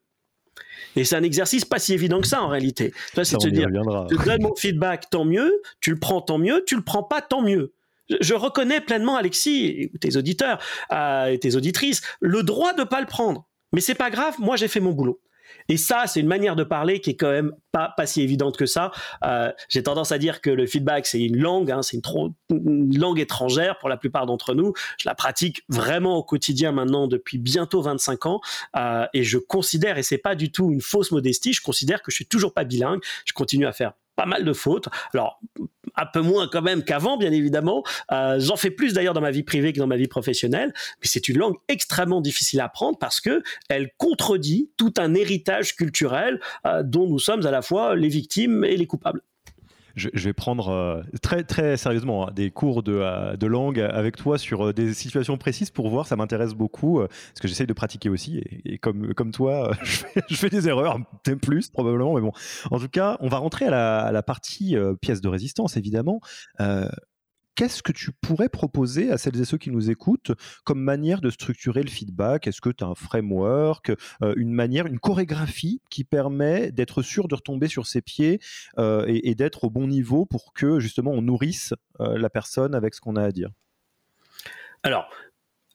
Et 0.95 1.05
c'est 1.05 1.15
un 1.15 1.23
exercice 1.23 1.65
pas 1.65 1.79
si 1.79 1.93
évident 1.93 2.19
que 2.21 2.27
ça 2.27 2.41
en 2.41 2.49
réalité. 2.49 2.93
c'est 3.13 3.37
de 3.37 3.49
dire, 3.49 3.67
tu 4.09 4.17
donnes 4.25 4.41
mon 4.41 4.55
feedback, 4.55 5.09
tant 5.09 5.25
mieux, 5.25 5.61
tu 5.79 5.91
le 5.91 5.99
prends, 5.99 6.21
tant 6.21 6.37
mieux, 6.37 6.63
tu 6.65 6.75
le 6.75 6.81
prends 6.81 7.03
pas, 7.03 7.21
tant 7.21 7.41
mieux. 7.41 7.73
Je, 8.19 8.33
reconnais 8.33 8.81
pleinement, 8.81 9.15
Alexis, 9.15 9.65
et 9.65 9.91
tes 9.99 10.17
auditeurs 10.17 10.59
euh, 10.91 11.27
et 11.27 11.39
tes 11.39 11.55
auditrices, 11.55 12.01
le 12.19 12.43
droit 12.43 12.73
de 12.73 12.83
pas 12.83 12.99
le 12.99 13.07
prendre. 13.07 13.47
Mais 13.71 13.79
c'est 13.79 13.95
pas 13.95 14.09
grave, 14.09 14.35
moi 14.39 14.57
j'ai 14.57 14.67
fait 14.67 14.81
mon 14.81 14.91
boulot. 14.91 15.21
Et 15.69 15.77
ça, 15.77 16.05
c'est 16.07 16.19
une 16.19 16.27
manière 16.27 16.55
de 16.55 16.63
parler 16.63 16.99
qui 16.99 17.11
est 17.11 17.15
quand 17.15 17.31
même 17.31 17.53
pas, 17.71 17.93
pas 17.95 18.05
si 18.05 18.21
évidente 18.21 18.57
que 18.57 18.65
ça. 18.65 18.91
Euh, 19.23 19.51
j'ai 19.69 19.83
tendance 19.83 20.11
à 20.11 20.17
dire 20.17 20.41
que 20.41 20.49
le 20.49 20.65
feedback, 20.65 21.05
c'est 21.05 21.21
une 21.21 21.37
langue, 21.37 21.71
hein, 21.71 21.81
c'est 21.81 21.97
une, 21.97 22.97
langue 22.97 23.19
étrangère 23.19 23.77
pour 23.79 23.89
la 23.89 23.97
plupart 23.97 24.25
d'entre 24.25 24.53
nous. 24.53 24.73
Je 24.97 25.07
la 25.07 25.15
pratique 25.15 25.63
vraiment 25.69 26.17
au 26.17 26.23
quotidien 26.23 26.71
maintenant 26.71 27.07
depuis 27.07 27.37
bientôt 27.37 27.81
25 27.81 28.25
ans. 28.25 28.41
Euh, 28.75 29.05
et 29.13 29.23
je 29.23 29.37
considère, 29.37 29.97
et 29.97 30.03
c'est 30.03 30.17
pas 30.17 30.35
du 30.35 30.51
tout 30.51 30.71
une 30.71 30.81
fausse 30.81 31.11
modestie, 31.11 31.53
je 31.53 31.61
considère 31.61 32.01
que 32.01 32.11
je 32.11 32.15
suis 32.15 32.27
toujours 32.27 32.53
pas 32.53 32.63
bilingue. 32.63 33.01
Je 33.25 33.33
continue 33.33 33.65
à 33.65 33.71
faire 33.71 33.93
pas 34.15 34.25
mal 34.25 34.43
de 34.43 34.53
fautes. 34.53 34.87
Alors, 35.13 35.39
un 35.95 36.05
peu 36.05 36.21
moins 36.21 36.47
quand 36.47 36.61
même 36.61 36.83
qu'avant, 36.83 37.17
bien 37.17 37.31
évidemment. 37.31 37.83
Euh, 38.11 38.39
j'en 38.39 38.55
fais 38.55 38.71
plus 38.71 38.93
d'ailleurs 38.93 39.13
dans 39.13 39.21
ma 39.21 39.31
vie 39.31 39.43
privée 39.43 39.73
que 39.73 39.79
dans 39.79 39.87
ma 39.87 39.97
vie 39.97 40.07
professionnelle, 40.07 40.73
mais 41.01 41.07
c'est 41.07 41.27
une 41.27 41.37
langue 41.37 41.55
extrêmement 41.67 42.21
difficile 42.21 42.59
à 42.59 42.65
apprendre 42.65 42.97
parce 42.97 43.21
que 43.21 43.41
elle 43.69 43.89
contredit 43.97 44.71
tout 44.77 44.93
un 44.97 45.13
héritage 45.13 45.75
culturel 45.75 46.39
euh, 46.65 46.83
dont 46.83 47.07
nous 47.07 47.19
sommes 47.19 47.45
à 47.45 47.51
la 47.51 47.61
fois 47.61 47.95
les 47.95 48.09
victimes 48.09 48.63
et 48.63 48.77
les 48.77 48.87
coupables. 48.87 49.21
Je, 50.13 50.25
vais 50.25 50.33
prendre 50.33 50.69
euh, 50.69 51.01
très, 51.21 51.43
très 51.43 51.77
sérieusement 51.77 52.27
hein, 52.27 52.31
des 52.33 52.51
cours 52.51 52.83
de, 52.83 52.93
euh, 52.93 53.35
de, 53.35 53.47
langue 53.47 53.79
avec 53.79 54.15
toi 54.15 54.37
sur 54.37 54.67
euh, 54.67 54.73
des 54.73 54.93
situations 54.93 55.37
précises 55.37 55.69
pour 55.69 55.89
voir, 55.89 56.07
ça 56.07 56.15
m'intéresse 56.15 56.53
beaucoup, 56.53 56.99
parce 56.99 57.39
que 57.41 57.47
j'essaye 57.47 57.67
de 57.67 57.73
pratiquer 57.73 58.09
aussi, 58.09 58.43
et, 58.65 58.77
comme, 58.77 59.13
comme 59.13 59.31
toi, 59.31 59.71
je 60.29 60.35
fais, 60.35 60.49
des 60.49 60.67
erreurs, 60.67 60.99
même 61.27 61.39
plus 61.39 61.69
probablement, 61.69 62.13
mais 62.15 62.21
bon. 62.21 62.31
En 62.71 62.79
tout 62.79 62.89
cas, 62.89 63.17
on 63.19 63.27
va 63.27 63.37
rentrer 63.37 63.65
à 63.65 63.71
la, 63.71 63.99
à 63.99 64.11
la 64.11 64.23
partie 64.23 64.75
pièce 65.01 65.21
de 65.21 65.29
résistance, 65.29 65.77
évidemment 65.77 66.19
qu'est-ce 67.55 67.83
que 67.83 67.91
tu 67.91 68.11
pourrais 68.11 68.49
proposer 68.49 69.11
à 69.11 69.17
celles 69.17 69.39
et 69.39 69.45
ceux 69.45 69.57
qui 69.57 69.71
nous 69.71 69.89
écoutent 69.89 70.31
comme 70.63 70.81
manière 70.81 71.21
de 71.21 71.29
structurer 71.29 71.83
le 71.83 71.89
feedback? 71.89 72.47
Est-ce 72.47 72.61
que 72.61 72.69
tu 72.69 72.83
as 72.83 72.87
un 72.87 72.95
framework, 72.95 73.91
euh, 74.23 74.33
une 74.37 74.53
manière, 74.53 74.85
une 74.85 74.99
chorégraphie 74.99 75.81
qui 75.89 76.03
permet 76.03 76.71
d'être 76.71 77.01
sûr 77.01 77.27
de 77.27 77.35
retomber 77.35 77.67
sur 77.67 77.87
ses 77.87 78.01
pieds 78.01 78.39
euh, 78.79 79.05
et, 79.07 79.35
d'être 79.35 79.63
au 79.63 79.69
bon 79.69 79.87
niveau 79.87 80.25
pour 80.25 80.53
que 80.53 80.79
justement 80.79 81.11
on 81.11 81.21
nourrisse 81.21 81.73
euh, 81.99 82.17
la 82.17 82.29
personne 82.29 82.75
avec 82.75 82.93
ce 82.93 83.01
qu'on 83.01 83.15
a 83.15 83.23
à 83.23 83.31
dire? 83.31 83.49
Alors, 84.83 85.09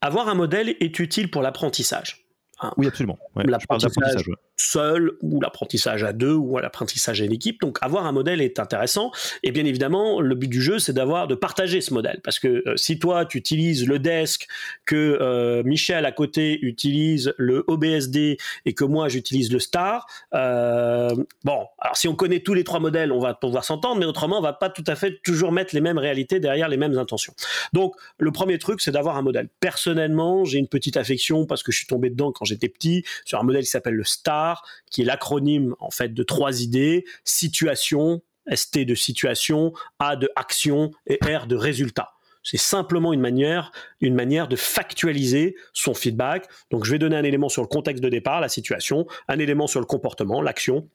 avoir 0.00 0.28
un 0.28 0.34
modèle 0.34 0.76
est 0.80 0.98
utile 0.98 1.30
pour 1.30 1.42
l'apprentissage. 1.42 2.25
Hein. 2.60 2.72
oui, 2.76 2.86
absolument. 2.86 3.18
l'apprentissage 3.34 4.24
seul 4.56 5.12
ou 5.20 5.40
l'apprentissage 5.40 6.02
à 6.02 6.12
deux 6.12 6.32
ou 6.32 6.58
l'apprentissage 6.58 7.20
à 7.20 7.24
une 7.24 7.32
équipe. 7.32 7.60
Donc 7.60 7.78
avoir 7.82 8.06
un 8.06 8.12
modèle 8.12 8.40
est 8.40 8.58
intéressant. 8.58 9.10
Et 9.42 9.52
bien 9.52 9.64
évidemment, 9.64 10.20
le 10.20 10.34
but 10.34 10.48
du 10.48 10.62
jeu, 10.62 10.78
c'est 10.78 10.92
d'avoir 10.94 11.26
de 11.28 11.34
partager 11.34 11.80
ce 11.80 11.92
modèle. 11.92 12.20
Parce 12.24 12.38
que 12.38 12.62
euh, 12.66 12.76
si 12.76 12.98
toi, 12.98 13.26
tu 13.26 13.38
utilises 13.38 13.86
le 13.86 13.98
desk, 13.98 14.46
que 14.86 15.18
euh, 15.20 15.62
Michel 15.64 16.06
à 16.06 16.12
côté 16.12 16.58
utilise 16.62 17.34
le 17.36 17.64
OBSD 17.66 18.38
et 18.64 18.74
que 18.74 18.84
moi, 18.84 19.08
j'utilise 19.08 19.52
le 19.52 19.58
star, 19.58 20.06
euh, 20.34 21.10
bon, 21.44 21.66
alors 21.78 21.96
si 21.96 22.08
on 22.08 22.14
connaît 22.14 22.40
tous 22.40 22.54
les 22.54 22.64
trois 22.64 22.80
modèles, 22.80 23.12
on 23.12 23.20
va 23.20 23.34
pouvoir 23.34 23.64
s'entendre, 23.64 24.00
mais 24.00 24.06
autrement, 24.06 24.38
on 24.38 24.42
va 24.42 24.54
pas 24.54 24.70
tout 24.70 24.84
à 24.86 24.94
fait 24.94 25.20
toujours 25.22 25.52
mettre 25.52 25.74
les 25.74 25.82
mêmes 25.82 25.98
réalités 25.98 26.40
derrière 26.40 26.68
les 26.68 26.78
mêmes 26.78 26.96
intentions. 26.96 27.34
Donc 27.74 27.94
le 28.18 28.32
premier 28.32 28.58
truc, 28.58 28.80
c'est 28.80 28.92
d'avoir 28.92 29.16
un 29.16 29.22
modèle. 29.22 29.48
Personnellement, 29.60 30.44
j'ai 30.44 30.58
une 30.58 30.68
petite 30.68 30.96
affection 30.96 31.44
parce 31.44 31.62
que 31.62 31.72
je 31.72 31.78
suis 31.78 31.86
tombé 31.86 32.08
dedans 32.08 32.32
quand 32.32 32.45
j'étais 32.46 32.68
petit 32.68 33.04
sur 33.24 33.38
un 33.38 33.42
modèle 33.42 33.62
qui 33.62 33.70
s'appelle 33.70 33.94
le 33.94 34.04
STAR, 34.04 34.64
qui 34.90 35.02
est 35.02 35.04
l'acronyme 35.04 35.74
en 35.78 35.90
fait 35.90 36.14
de 36.14 36.22
trois 36.22 36.62
idées 36.62 37.04
situation, 37.24 38.22
ST 38.52 38.84
de 38.84 38.94
situation, 38.94 39.72
A 39.98 40.16
de 40.16 40.30
action 40.36 40.90
et 41.06 41.18
R 41.24 41.46
de 41.46 41.56
résultat. 41.56 42.12
C'est 42.42 42.58
simplement 42.58 43.12
une 43.12 43.20
manière, 43.20 43.72
une 44.00 44.14
manière 44.14 44.46
de 44.46 44.54
factualiser 44.54 45.56
son 45.72 45.94
feedback. 45.94 46.46
Donc, 46.70 46.84
je 46.84 46.92
vais 46.92 46.98
donner 46.98 47.16
un 47.16 47.24
élément 47.24 47.48
sur 47.48 47.60
le 47.60 47.66
contexte 47.66 48.02
de 48.04 48.08
départ, 48.08 48.40
la 48.40 48.48
situation, 48.48 49.04
un 49.26 49.40
élément 49.40 49.66
sur 49.66 49.80
le 49.80 49.86
comportement, 49.86 50.40
l'action, 50.40 50.88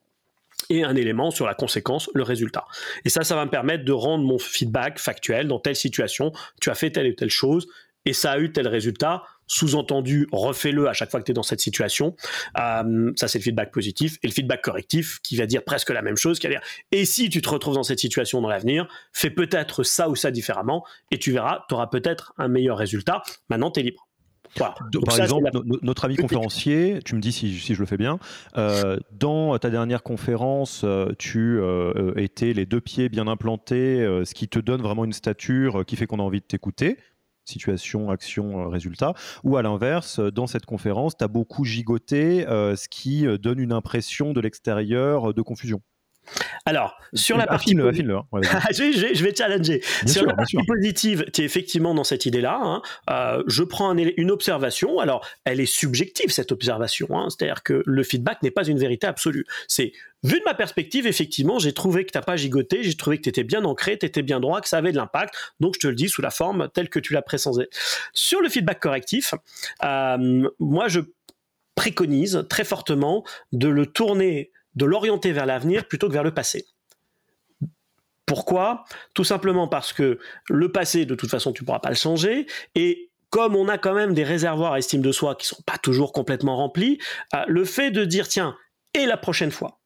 et 0.70 0.84
un 0.84 0.96
élément 0.96 1.32
sur 1.32 1.46
la 1.46 1.54
conséquence, 1.54 2.10
le 2.14 2.24
résultat. 2.24 2.66
Et 3.04 3.10
ça, 3.10 3.24
ça 3.24 3.36
va 3.36 3.46
me 3.46 3.52
permettre 3.52 3.84
de 3.84 3.92
rendre 3.92 4.24
mon 4.24 4.40
feedback 4.40 5.00
factuel 5.00 5.48
dans 5.48 5.60
telle 5.60 5.76
situation. 5.76 6.32
Tu 6.62 6.70
as 6.70 6.76
fait 6.76 6.92
telle 6.92 7.08
et 7.08 7.16
telle 7.16 7.30
chose 7.30 7.68
et 8.06 8.14
ça 8.14 8.32
a 8.32 8.40
eu 8.40 8.52
tel 8.52 8.68
résultat. 8.68 9.24
Sous-entendu, 9.52 10.30
refais-le 10.32 10.88
à 10.88 10.94
chaque 10.94 11.12
fois 11.12 11.20
que 11.20 11.26
tu 11.26 11.32
es 11.32 11.34
dans 11.34 11.44
cette 11.44 11.60
situation. 11.60 12.16
Euh, 12.58 13.12
ça, 13.18 13.28
c'est 13.28 13.38
le 13.38 13.44
feedback 13.44 13.74
positif. 13.74 14.18
Et 14.24 14.28
le 14.28 14.32
feedback 14.32 14.62
correctif, 14.62 15.20
qui 15.24 15.36
va 15.36 15.46
dire 15.46 15.66
presque 15.66 15.90
la 15.90 16.02
même 16.02 16.16
chose, 16.16 16.40
qui 16.40 16.48
va 16.48 16.54
dire, 16.54 16.62
et 16.94 17.04
si 17.04 17.30
tu 17.30 17.42
te 17.42 17.50
retrouves 17.50 17.76
dans 17.76 17.84
cette 17.84 18.00
situation 18.00 18.40
dans 18.40 18.48
l'avenir, 18.48 18.88
fais 19.12 19.30
peut-être 19.30 19.84
ça 19.84 20.08
ou 20.08 20.16
ça 20.16 20.32
différemment, 20.32 20.86
et 21.12 21.20
tu 21.20 21.34
verras, 21.34 21.66
tu 21.68 21.74
auras 21.74 21.88
peut-être 21.88 22.34
un 22.38 22.48
meilleur 22.48 22.78
résultat. 22.78 23.24
Maintenant, 23.50 23.72
tu 23.72 23.82
es 23.82 23.84
libre. 23.84 24.08
Par 24.58 25.20
exemple, 25.20 25.50
notre 25.82 26.06
ami 26.06 26.16
conférencier, 26.16 27.00
tu 27.04 27.16
me 27.16 27.20
dis 27.20 27.34
si, 27.34 27.58
je 27.58 27.80
le 27.80 27.86
fais 27.86 27.98
bien, 27.98 28.20
euh, 28.58 28.98
dans 29.12 29.58
ta 29.58 29.70
dernière 29.70 30.02
conférence, 30.02 30.84
euh, 30.86 31.12
tu 31.18 31.60
étais 32.16 32.54
les 32.54 32.66
deux 32.66 32.82
pieds 32.82 33.10
bien 33.10 33.28
implantés, 33.28 33.98
ce 34.24 34.34
qui 34.34 34.48
te 34.48 34.60
donne 34.60 34.82
vraiment 34.82 35.04
une 35.04 35.14
stature 35.14 35.84
qui 35.86 35.98
fait 35.98 36.08
qu'on 36.08 36.20
a 36.20 36.24
envie 36.24 36.40
de 36.40 36.46
t'écouter 36.46 36.98
situation, 37.46 38.10
action, 38.10 38.62
euh, 38.62 38.68
résultat. 38.68 39.14
Ou 39.44 39.58
à 39.58 39.62
l'inverse, 39.62 40.20
euh, 40.20 40.32
dans 40.32 40.48
cette 40.48 40.66
conférence, 40.66 41.18
tu 41.18 41.24
as 41.24 41.28
beaucoup 41.28 41.66
gigoté, 41.66 42.48
euh, 42.48 42.76
ce 42.76 42.88
qui 42.88 43.26
donne 43.40 43.60
une 43.60 43.74
impression 43.74 44.34
de 44.34 44.42
l'extérieur 44.42 45.34
de 45.34 45.42
confusion. 45.42 45.82
Alors, 46.66 46.98
sur 47.14 47.38
la 47.38 47.48
partie. 47.48 47.76
Hein. 47.78 47.92
je, 47.94 49.24
vais 49.24 49.36
challenger. 49.36 49.82
sur 50.06 50.26
la 50.26 50.34
partie 50.34 50.58
positive, 50.66 51.26
tu 51.34 51.42
es 51.42 51.46
effectivement 51.46 51.94
dans 51.94 52.04
cette 52.04 52.26
idée-là. 52.26 52.60
Hein. 52.62 53.44
je 53.48 53.64
prends 53.64 53.96
une 53.96 54.32
observation. 54.32 55.00
Alors, 55.00 55.28
elle 55.46 55.60
est 55.60 55.66
subjective, 55.66 56.32
cette 56.32 56.52
observation. 56.52 57.08
Hein. 57.12 57.28
C'est-à-dire 57.30 57.64
que 57.64 57.84
le 57.86 58.04
feedback 58.04 58.44
n'est 58.44 58.52
pas 58.52 58.66
une 58.66 58.80
vérité 58.80 59.08
absolue. 59.08 59.46
C'est 59.68 59.94
Vu 60.24 60.38
de 60.38 60.44
ma 60.46 60.54
perspective, 60.54 61.08
effectivement, 61.08 61.58
j'ai 61.58 61.74
trouvé 61.74 62.06
que 62.06 62.12
tu 62.12 62.18
n'as 62.18 62.22
pas 62.22 62.36
gigoté, 62.36 62.84
j'ai 62.84 62.94
trouvé 62.94 63.18
que 63.18 63.24
tu 63.24 63.30
étais 63.30 63.44
bien 63.44 63.66
ancré, 63.66 63.98
tu 63.98 64.06
étais 64.06 64.22
bien 64.22 64.40
droit, 64.40 64.62
que 64.62 64.70
ça 64.70 64.78
avait 64.78 64.92
de 64.92 64.98
l'impact. 64.98 65.34
Donc, 65.60 65.74
je 65.76 65.80
te 65.80 65.88
le 65.88 65.96
dis 65.96 66.10
sous 66.10 66.22
la 66.22 66.30
forme 66.30 66.70
telle 66.72 66.90
que 66.90 67.00
tu 67.00 67.14
l'as 67.14 67.24
présenté. 67.24 67.68
Sur 68.14 68.42
le 68.42 68.50
feedback 68.50 68.80
correctif, 68.80 69.34
euh, 69.84 70.48
moi, 70.60 70.88
je 70.90 71.00
préconise 71.74 72.46
très 72.50 72.64
fortement 72.64 73.24
de 73.52 73.68
le 73.68 73.88
tourner, 73.88 74.52
de 74.76 74.86
l'orienter 74.86 75.32
vers 75.32 75.46
l'avenir 75.46 75.88
plutôt 75.88 76.08
que 76.08 76.14
vers 76.14 76.24
le 76.24 76.34
passé. 76.34 76.66
Pourquoi? 78.26 78.86
Tout 79.14 79.26
simplement 79.26 79.68
parce 79.68 79.92
que 79.92 80.18
le 80.50 80.72
passé, 80.72 81.06
de 81.06 81.16
toute 81.16 81.30
façon, 81.30 81.52
tu 81.52 81.64
ne 81.64 81.66
pourras 81.66 81.80
pas 81.80 81.90
le 81.90 81.96
changer. 81.96 82.46
Et 82.76 83.12
comme 83.30 83.56
on 83.56 83.68
a 83.68 83.78
quand 83.78 83.94
même 83.94 84.14
des 84.14 84.24
réservoirs 84.24 84.74
à 84.74 84.80
estime 84.80 85.02
de 85.02 85.12
soi 85.12 85.36
qui 85.36 85.48
sont 85.48 85.62
pas 85.66 85.78
toujours 85.78 86.14
complètement 86.14 86.56
remplis, 86.56 87.00
euh, 87.34 87.40
le 87.48 87.66
fait 87.66 87.92
de 87.92 88.06
dire, 88.06 88.28
tiens, 88.28 88.56
et 88.94 89.06
la 89.06 89.18
prochaine 89.18 89.52
fois? 89.52 89.80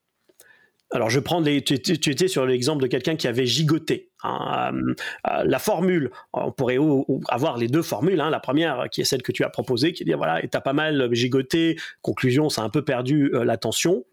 Alors, 0.92 1.10
je 1.10 1.20
prends 1.20 1.40
les, 1.40 1.64
tu, 1.64 1.74
étais 1.74 2.28
sur 2.28 2.46
l'exemple 2.46 2.84
de 2.84 2.88
quelqu'un 2.88 3.16
qui 3.16 3.28
avait 3.28 3.48
gigoté. 3.48 4.12
Hein, 4.24 4.72
euh, 4.74 4.94
euh, 5.28 5.44
la 5.44 5.58
formule, 5.58 6.12
on 6.34 6.52
pourrait 6.52 6.78
avoir 7.30 7.58
les 7.58 7.68
deux 7.68 7.82
formules. 7.82 8.22
Hein. 8.22 8.30
la 8.30 8.40
première, 8.40 8.86
qui 8.92 9.02
est 9.02 9.06
celle 9.06 9.24
que 9.24 9.32
tu 9.32 9.44
as 9.44 9.50
proposée, 9.50 9.94
qui 9.94 10.06
dire 10.06 10.18
voilà, 10.18 10.42
tu 10.42 10.56
as 10.56 10.62
pas 10.62 10.74
mal 10.74 11.10
gigoté. 11.14 11.80
Conclusion, 12.04 12.50
ça 12.50 12.62
a 12.62 12.66
un 12.66 12.70
peu 12.70 12.84
perdu 12.84 13.32
l'attention 13.34 14.06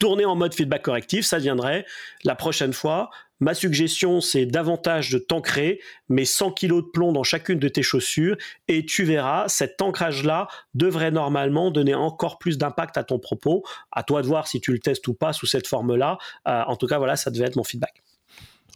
tourner 0.00 0.24
en 0.24 0.34
mode 0.34 0.54
feedback 0.54 0.82
correctif, 0.82 1.24
ça 1.24 1.38
viendrait 1.38 1.86
la 2.24 2.34
prochaine 2.34 2.72
fois. 2.72 3.10
Ma 3.38 3.54
suggestion, 3.54 4.20
c'est 4.20 4.44
davantage 4.44 5.10
de 5.10 5.18
t'ancrer, 5.18 5.80
mais 6.08 6.24
100 6.26 6.52
kg 6.52 6.76
de 6.76 6.80
plomb 6.80 7.12
dans 7.12 7.22
chacune 7.22 7.58
de 7.58 7.68
tes 7.68 7.82
chaussures, 7.82 8.36
et 8.68 8.84
tu 8.84 9.04
verras, 9.04 9.48
cet 9.48 9.80
ancrage-là 9.80 10.48
devrait 10.74 11.10
normalement 11.10 11.70
donner 11.70 11.94
encore 11.94 12.38
plus 12.38 12.58
d'impact 12.58 12.98
à 12.98 13.04
ton 13.04 13.18
propos. 13.18 13.62
À 13.92 14.02
toi 14.02 14.20
de 14.20 14.26
voir 14.26 14.46
si 14.46 14.60
tu 14.60 14.72
le 14.72 14.78
testes 14.78 15.06
ou 15.08 15.14
pas 15.14 15.32
sous 15.32 15.46
cette 15.46 15.66
forme-là. 15.66 16.18
Euh, 16.48 16.62
en 16.66 16.76
tout 16.76 16.86
cas, 16.86 16.98
voilà, 16.98 17.16
ça 17.16 17.30
devait 17.30 17.46
être 17.46 17.56
mon 17.56 17.64
feedback. 17.64 18.02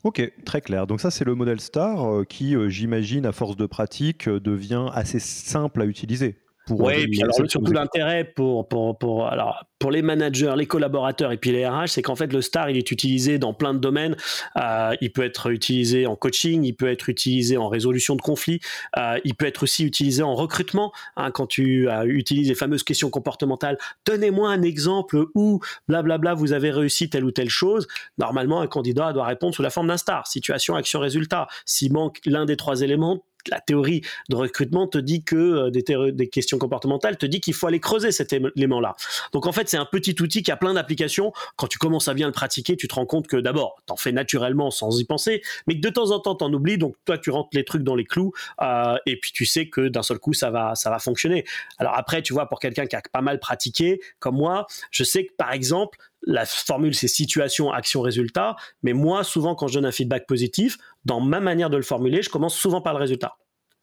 Ok, 0.02 0.32
très 0.44 0.60
clair. 0.62 0.86
Donc 0.86 1.00
ça, 1.00 1.10
c'est 1.10 1.24
le 1.24 1.34
modèle 1.34 1.60
STAR 1.60 2.06
euh, 2.06 2.24
qui, 2.24 2.56
euh, 2.56 2.68
j'imagine, 2.68 3.26
à 3.26 3.32
force 3.32 3.56
de 3.56 3.66
pratique, 3.66 4.28
devient 4.28 4.86
assez 4.92 5.18
simple 5.18 5.82
à 5.82 5.84
utiliser 5.84 6.36
oui, 6.70 7.06
puis 7.08 7.22
alors, 7.22 7.34
surtout 7.48 7.72
l'intérêt 7.72 8.24
pour, 8.24 8.68
pour, 8.68 8.98
pour, 8.98 9.26
alors, 9.26 9.66
pour 9.78 9.90
les 9.90 10.00
managers, 10.00 10.54
les 10.56 10.66
collaborateurs 10.66 11.30
et 11.30 11.36
puis 11.36 11.52
les 11.52 11.66
RH, 11.66 11.88
c'est 11.88 12.02
qu'en 12.02 12.16
fait 12.16 12.32
le 12.32 12.40
star 12.40 12.70
il 12.70 12.78
est 12.78 12.90
utilisé 12.90 13.38
dans 13.38 13.52
plein 13.52 13.74
de 13.74 13.78
domaines. 13.78 14.16
Euh, 14.56 14.94
il 15.02 15.12
peut 15.12 15.24
être 15.24 15.50
utilisé 15.50 16.06
en 16.06 16.16
coaching, 16.16 16.64
il 16.64 16.72
peut 16.72 16.88
être 16.88 17.10
utilisé 17.10 17.58
en 17.58 17.68
résolution 17.68 18.16
de 18.16 18.22
conflits, 18.22 18.60
euh, 18.96 19.18
il 19.24 19.34
peut 19.34 19.44
être 19.44 19.62
aussi 19.62 19.84
utilisé 19.84 20.22
en 20.22 20.34
recrutement. 20.34 20.90
Hein, 21.16 21.30
quand 21.30 21.46
tu 21.46 21.90
euh, 21.90 22.04
utilises 22.06 22.48
les 22.48 22.54
fameuses 22.54 22.82
questions 22.82 23.10
comportementales, 23.10 23.76
donnez-moi 24.06 24.48
un 24.48 24.62
exemple 24.62 25.26
où 25.34 25.60
blablabla 25.88 26.32
vous 26.32 26.54
avez 26.54 26.70
réussi 26.70 27.10
telle 27.10 27.24
ou 27.24 27.30
telle 27.30 27.50
chose. 27.50 27.86
Normalement 28.16 28.62
un 28.62 28.66
candidat 28.66 29.12
doit 29.12 29.26
répondre 29.26 29.54
sous 29.54 29.62
la 29.62 29.70
forme 29.70 29.88
d'un 29.88 29.98
star. 29.98 30.26
Situation, 30.26 30.76
action, 30.76 31.00
résultat. 31.00 31.46
S'il 31.66 31.92
manque 31.92 32.20
l'un 32.24 32.46
des 32.46 32.56
trois 32.56 32.80
éléments, 32.80 33.22
la 33.48 33.60
théorie 33.60 34.02
de 34.28 34.36
recrutement 34.36 34.86
te 34.86 34.98
dit 34.98 35.22
que 35.22 35.36
euh, 35.36 35.70
des, 35.70 36.28
questions 36.28 36.58
comportementales 36.58 37.16
te 37.16 37.26
dit 37.26 37.40
qu'il 37.40 37.54
faut 37.54 37.66
aller 37.66 37.80
creuser 37.80 38.12
cet 38.12 38.32
élément-là. 38.32 38.96
Donc 39.32 39.46
en 39.46 39.52
fait, 39.52 39.68
c'est 39.68 39.76
un 39.76 39.84
petit 39.84 40.16
outil 40.20 40.42
qui 40.42 40.50
a 40.50 40.56
plein 40.56 40.74
d'applications. 40.74 41.32
Quand 41.56 41.66
tu 41.66 41.78
commences 41.78 42.08
à 42.08 42.14
bien 42.14 42.26
le 42.26 42.32
pratiquer, 42.32 42.76
tu 42.76 42.88
te 42.88 42.94
rends 42.94 43.06
compte 43.06 43.26
que 43.26 43.36
d'abord, 43.36 43.76
t'en 43.86 43.96
fais 43.96 44.12
naturellement 44.12 44.70
sans 44.70 44.98
y 44.98 45.04
penser, 45.04 45.42
mais 45.66 45.76
que 45.76 45.80
de 45.80 45.90
temps 45.90 46.10
en 46.10 46.20
temps, 46.20 46.34
t'en 46.34 46.52
oublies. 46.52 46.78
Donc 46.78 46.96
toi, 47.04 47.18
tu 47.18 47.30
rentres 47.30 47.50
les 47.52 47.64
trucs 47.64 47.82
dans 47.82 47.94
les 47.94 48.04
clous 48.04 48.32
euh, 48.62 48.96
et 49.06 49.18
puis 49.18 49.32
tu 49.32 49.44
sais 49.44 49.68
que 49.68 49.88
d'un 49.88 50.02
seul 50.02 50.18
coup, 50.18 50.32
ça 50.32 50.50
va, 50.50 50.74
ça 50.74 50.90
va 50.90 50.98
fonctionner. 50.98 51.44
Alors 51.78 51.96
après, 51.96 52.22
tu 52.22 52.32
vois, 52.32 52.48
pour 52.48 52.60
quelqu'un 52.60 52.86
qui 52.86 52.96
a 52.96 53.02
pas 53.12 53.20
mal 53.20 53.38
pratiqué, 53.38 54.00
comme 54.18 54.36
moi, 54.36 54.66
je 54.90 55.04
sais 55.04 55.26
que 55.26 55.32
par 55.36 55.52
exemple, 55.52 55.98
la 56.26 56.46
formule 56.46 56.94
c'est 56.94 57.08
situation, 57.08 57.72
action, 57.72 58.00
résultat. 58.00 58.56
Mais 58.82 58.92
moi, 58.92 59.24
souvent, 59.24 59.54
quand 59.54 59.66
je 59.68 59.74
donne 59.74 59.86
un 59.86 59.92
feedback 59.92 60.26
positif, 60.26 60.78
dans 61.04 61.20
ma 61.20 61.40
manière 61.40 61.70
de 61.70 61.76
le 61.76 61.82
formuler, 61.82 62.22
je 62.22 62.30
commence 62.30 62.56
souvent 62.56 62.80
par 62.80 62.94
le 62.94 63.00
résultat. 63.00 63.36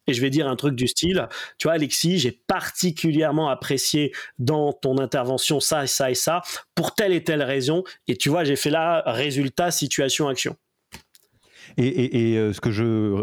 Et 0.08 0.14
je 0.14 0.20
vais 0.20 0.30
dire 0.30 0.48
un 0.48 0.56
truc 0.56 0.74
du 0.74 0.88
style, 0.88 1.28
tu 1.58 1.68
vois, 1.68 1.74
Alexis, 1.74 2.18
j'ai 2.18 2.32
particulièrement 2.32 3.48
apprécié 3.48 4.12
dans 4.38 4.72
ton 4.72 4.98
intervention 4.98 5.60
ça, 5.60 5.86
ça 5.86 6.10
et 6.10 6.16
ça, 6.16 6.42
pour 6.74 6.94
telle 6.94 7.12
et 7.12 7.22
telle 7.22 7.42
raison. 7.42 7.84
Et 8.08 8.16
tu 8.16 8.28
vois, 8.28 8.42
j'ai 8.42 8.56
fait 8.56 8.70
là 8.70 9.04
résultat, 9.06 9.70
situation, 9.70 10.26
action. 10.26 10.56
Et, 11.76 12.32
et, 12.32 12.38
euh, 12.38 12.52
ce 12.52 12.60
que 12.60 12.72
je, 12.72 13.22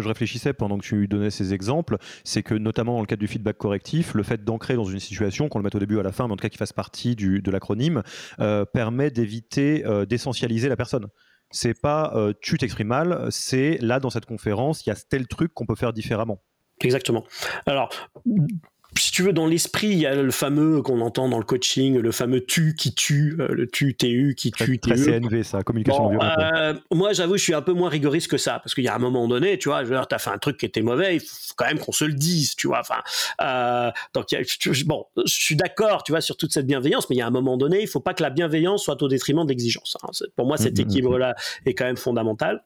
je 0.00 0.08
réfléchissais 0.08 0.52
pendant 0.52 0.78
que 0.78 0.84
tu 0.84 1.08
donnais 1.08 1.30
ces 1.30 1.54
exemples, 1.54 1.96
c'est 2.24 2.42
que 2.42 2.54
notamment 2.54 2.94
dans 2.94 3.00
le 3.00 3.06
cadre 3.06 3.20
du 3.20 3.26
feedback 3.26 3.56
correctif, 3.56 4.14
le 4.14 4.22
fait 4.22 4.44
d'ancrer 4.44 4.74
dans 4.74 4.84
une 4.84 5.00
situation, 5.00 5.48
qu'on 5.48 5.58
le 5.58 5.64
mette 5.64 5.74
au 5.74 5.78
début 5.78 5.98
à 5.98 6.02
la 6.02 6.12
fin, 6.12 6.26
mais 6.26 6.34
en 6.34 6.36
tout 6.36 6.42
cas 6.42 6.48
qu'il 6.48 6.58
fasse 6.58 6.72
partie 6.72 7.16
du, 7.16 7.42
de 7.42 7.50
l'acronyme, 7.50 8.02
euh, 8.40 8.64
permet 8.64 9.10
d'éviter 9.10 9.84
euh, 9.86 10.06
d'essentialiser 10.06 10.68
la 10.68 10.76
personne. 10.76 11.06
C'est 11.50 11.80
pas 11.80 12.12
euh, 12.14 12.32
tu 12.40 12.58
t'exprimes 12.58 12.88
mal, 12.88 13.28
c'est 13.30 13.78
là 13.80 14.00
dans 14.00 14.10
cette 14.10 14.26
conférence, 14.26 14.84
il 14.84 14.90
y 14.90 14.92
a 14.92 14.96
tel 14.96 15.26
truc 15.26 15.52
qu'on 15.54 15.66
peut 15.66 15.76
faire 15.76 15.92
différemment. 15.92 16.42
Exactement. 16.80 17.24
Alors, 17.64 17.88
si 18.98 19.12
tu 19.12 19.22
veux, 19.22 19.32
dans 19.32 19.46
l'esprit, 19.46 19.88
il 19.88 19.98
y 19.98 20.06
a 20.06 20.14
le 20.14 20.30
fameux 20.30 20.82
qu'on 20.82 21.00
entend 21.00 21.28
dans 21.28 21.38
le 21.38 21.44
coaching, 21.44 21.98
le 21.98 22.12
fameux 22.12 22.44
tu 22.44 22.74
qui 22.74 22.94
tue, 22.94 23.36
euh, 23.40 23.48
le 23.48 23.66
tu 23.66 23.96
TU 23.96 24.34
qui 24.36 24.50
tue 24.50 24.78
TU. 24.78 24.94
CNV, 24.94 25.42
ça, 25.42 25.62
communication 25.62 26.10
bon, 26.10 26.18
euh, 26.20 26.74
moi, 26.92 27.12
j'avoue, 27.12 27.36
je 27.36 27.42
suis 27.42 27.54
un 27.54 27.62
peu 27.62 27.72
moins 27.72 27.88
rigoriste 27.88 28.30
que 28.30 28.36
ça, 28.36 28.58
parce 28.58 28.74
qu'il 28.74 28.84
y 28.84 28.88
a 28.88 28.94
un 28.94 28.98
moment 28.98 29.28
donné, 29.28 29.58
tu 29.58 29.68
vois, 29.68 29.84
tu 29.84 30.14
as 30.14 30.18
fait 30.18 30.30
un 30.30 30.38
truc 30.38 30.58
qui 30.58 30.66
était 30.66 30.82
mauvais, 30.82 31.16
il 31.16 31.20
faut 31.20 31.54
quand 31.56 31.66
même 31.66 31.78
qu'on 31.78 31.92
se 31.92 32.04
le 32.04 32.14
dise, 32.14 32.54
tu 32.56 32.66
vois. 32.66 32.80
Enfin, 32.80 33.02
euh, 33.42 33.90
donc, 34.14 34.26
bon, 34.86 35.06
je 35.16 35.32
suis 35.32 35.56
d'accord, 35.56 36.02
tu 36.02 36.12
vois, 36.12 36.20
sur 36.20 36.36
toute 36.36 36.52
cette 36.52 36.66
bienveillance, 36.66 37.08
mais 37.10 37.16
il 37.16 37.18
y 37.18 37.22
a 37.22 37.26
un 37.26 37.30
moment 37.30 37.56
donné, 37.56 37.82
il 37.82 37.88
faut 37.88 38.00
pas 38.00 38.14
que 38.14 38.22
la 38.22 38.30
bienveillance 38.30 38.84
soit 38.84 39.02
au 39.02 39.08
détriment 39.08 39.44
de 39.44 39.48
l'exigence. 39.48 39.96
Hein. 40.02 40.08
Pour 40.36 40.46
moi, 40.46 40.56
cet 40.56 40.72
mmh, 40.72 40.82
mmh, 40.82 40.84
mmh, 40.84 40.88
équilibre-là 40.88 41.34
est 41.64 41.74
quand 41.74 41.84
même 41.84 41.96
fondamental. 41.96 42.62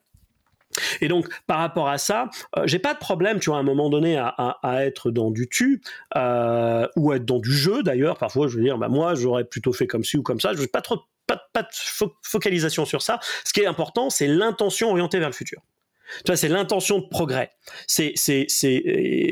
Et 1.00 1.08
donc, 1.08 1.28
par 1.46 1.58
rapport 1.58 1.88
à 1.88 1.98
ça, 1.98 2.28
euh, 2.56 2.62
j'ai 2.66 2.78
pas 2.78 2.94
de 2.94 2.98
problème, 2.98 3.40
tu 3.40 3.50
vois, 3.50 3.58
à 3.58 3.60
un 3.60 3.64
moment 3.64 3.90
donné, 3.90 4.16
à, 4.16 4.58
être 4.84 5.10
dans 5.10 5.30
du 5.30 5.48
tu 5.48 5.82
euh, 6.16 6.86
ou 6.96 7.12
être 7.12 7.24
dans 7.24 7.38
du 7.38 7.52
jeu. 7.52 7.82
D'ailleurs, 7.82 8.18
parfois, 8.18 8.48
je 8.48 8.56
veux 8.56 8.62
dire, 8.62 8.78
bah, 8.78 8.88
moi, 8.88 9.14
j'aurais 9.14 9.44
plutôt 9.44 9.72
fait 9.72 9.86
comme 9.86 10.04
ci 10.04 10.16
ou 10.16 10.22
comme 10.22 10.40
ça. 10.40 10.52
Je 10.52 10.58
veux 10.58 10.66
pas 10.66 10.82
trop, 10.82 11.00
pas, 11.26 11.62
de 11.62 11.68
focalisation 12.22 12.84
sur 12.84 13.02
ça. 13.02 13.20
Ce 13.44 13.52
qui 13.52 13.60
est 13.60 13.66
important, 13.66 14.10
c'est 14.10 14.26
l'intention 14.26 14.90
orientée 14.90 15.18
vers 15.18 15.28
le 15.28 15.34
futur. 15.34 15.60
Tu 16.24 16.32
vois, 16.32 16.36
c'est 16.36 16.48
l'intention 16.48 16.98
de 16.98 17.06
progrès. 17.08 17.52
C'est, 17.86 18.12
c'est 18.16 18.46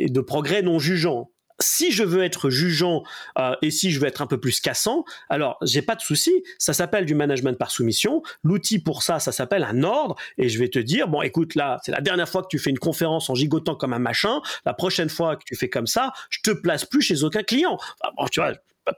de 0.09 0.21
progrès 0.21 0.63
non 0.63 0.79
jugeant 0.79 1.31
si 1.61 1.93
je 1.93 2.05
veux 2.05 2.23
être 2.23 2.51
jugeant 2.51 3.03
euh, 3.39 3.55
et 3.63 3.71
si 3.71 3.91
je 3.91 4.01
veux 4.01 4.07
être 4.07 4.23
un 4.23 4.27
peu 4.27 4.39
plus 4.39 4.61
cassant, 4.61 5.05
alors 5.29 5.59
j'ai 5.63 5.83
pas 5.83 5.95
de 5.95 6.01
souci. 6.01 6.45
Ça 6.59 6.73
s'appelle 6.73 7.05
du 7.05 7.15
management 7.15 7.59
par 7.59 7.71
soumission. 7.71 8.23
L'outil 8.45 8.79
pour 8.79 9.03
ça, 9.03 9.19
ça 9.19 9.33
s'appelle 9.33 9.65
un 9.65 9.83
ordre. 9.83 10.17
Et 10.37 10.49
je 10.49 10.59
vais 10.59 10.69
te 10.69 10.79
dire 10.79 11.09
bon, 11.09 11.23
écoute, 11.23 11.55
là, 11.55 11.79
c'est 11.85 11.93
la 11.93 12.01
dernière 12.01 12.29
fois 12.29 12.43
que 12.43 12.49
tu 12.49 12.59
fais 12.59 12.71
une 12.71 12.79
conférence 12.79 13.31
en 13.31 13.35
gigotant 13.35 13.75
comme 13.75 13.93
un 13.93 13.99
machin. 13.99 14.41
La 14.65 14.75
prochaine 14.75 15.09
fois 15.09 15.37
que 15.37 15.45
tu 15.45 15.57
fais 15.57 15.69
comme 15.69 15.87
ça, 15.87 16.13
je 16.31 16.41
te 16.43 16.51
place 16.51 16.85
plus 16.85 17.03
chez 17.03 17.23
aucun 17.25 17.43
client. 17.43 17.79
Ah, 18.03 18.11
bon, 18.17 18.27
tu 18.27 18.41
vois, 18.41 18.53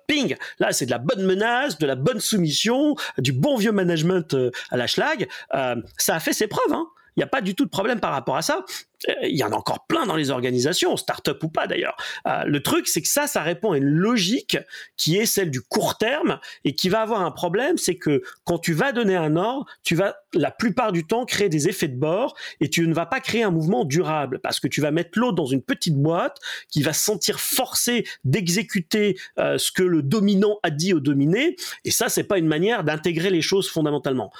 ping, 0.06 0.36
là 0.58 0.72
c'est 0.72 0.86
de 0.86 0.90
la 0.90 0.98
bonne 0.98 1.24
menace, 1.24 1.78
de 1.78 1.86
la 1.86 1.96
bonne 1.96 2.20
soumission, 2.20 2.94
du 3.18 3.32
bon 3.32 3.56
vieux 3.56 3.72
management 3.72 4.34
euh, 4.34 4.50
à 4.70 4.76
la 4.76 4.86
schlag. 4.86 5.28
Euh, 5.54 5.76
ça 5.96 6.14
a 6.14 6.20
fait 6.20 6.32
ses 6.32 6.46
preuves. 6.46 6.72
Hein. 6.72 6.86
Il 7.16 7.20
n'y 7.20 7.24
a 7.24 7.28
pas 7.28 7.40
du 7.40 7.54
tout 7.54 7.64
de 7.64 7.70
problème 7.70 8.00
par 8.00 8.12
rapport 8.12 8.36
à 8.36 8.42
ça. 8.42 8.64
Euh, 9.08 9.14
il 9.22 9.36
y 9.36 9.44
en 9.44 9.52
a 9.52 9.56
encore 9.56 9.86
plein 9.86 10.06
dans 10.06 10.16
les 10.16 10.30
organisations, 10.30 10.96
start-up 10.96 11.42
ou 11.42 11.48
pas 11.48 11.66
d'ailleurs. 11.66 11.96
Euh, 12.26 12.44
le 12.44 12.62
truc, 12.62 12.86
c'est 12.86 13.02
que 13.02 13.08
ça, 13.08 13.26
ça 13.26 13.42
répond 13.42 13.72
à 13.72 13.78
une 13.78 13.84
logique 13.84 14.58
qui 14.96 15.16
est 15.16 15.26
celle 15.26 15.50
du 15.50 15.60
court 15.60 15.96
terme 15.96 16.38
et 16.64 16.74
qui 16.74 16.88
va 16.88 17.00
avoir 17.00 17.22
un 17.22 17.30
problème, 17.30 17.78
c'est 17.78 17.96
que 17.96 18.22
quand 18.44 18.58
tu 18.58 18.72
vas 18.72 18.92
donner 18.92 19.16
un 19.16 19.36
ordre, 19.36 19.66
tu 19.82 19.94
vas 19.94 20.16
la 20.34 20.50
plupart 20.50 20.92
du 20.92 21.06
temps 21.06 21.24
créer 21.24 21.48
des 21.48 21.68
effets 21.68 21.88
de 21.88 21.96
bord 21.96 22.36
et 22.60 22.68
tu 22.68 22.86
ne 22.86 22.94
vas 22.94 23.06
pas 23.06 23.20
créer 23.20 23.42
un 23.42 23.50
mouvement 23.50 23.84
durable 23.84 24.38
parce 24.40 24.60
que 24.60 24.68
tu 24.68 24.80
vas 24.80 24.90
mettre 24.90 25.18
l'autre 25.18 25.34
dans 25.34 25.46
une 25.46 25.62
petite 25.62 25.96
boîte 25.96 26.38
qui 26.68 26.82
va 26.82 26.92
se 26.92 27.04
sentir 27.04 27.40
forcé 27.40 28.06
d'exécuter 28.24 29.18
euh, 29.38 29.58
ce 29.58 29.72
que 29.72 29.82
le 29.82 30.02
dominant 30.02 30.58
a 30.62 30.70
dit 30.70 30.94
au 30.94 31.00
dominé 31.00 31.56
et 31.84 31.90
ça, 31.90 32.08
c'est 32.08 32.24
pas 32.24 32.38
une 32.38 32.46
manière 32.46 32.84
d'intégrer 32.84 33.30
les 33.30 33.42
choses 33.42 33.68
fondamentalement. 33.68 34.32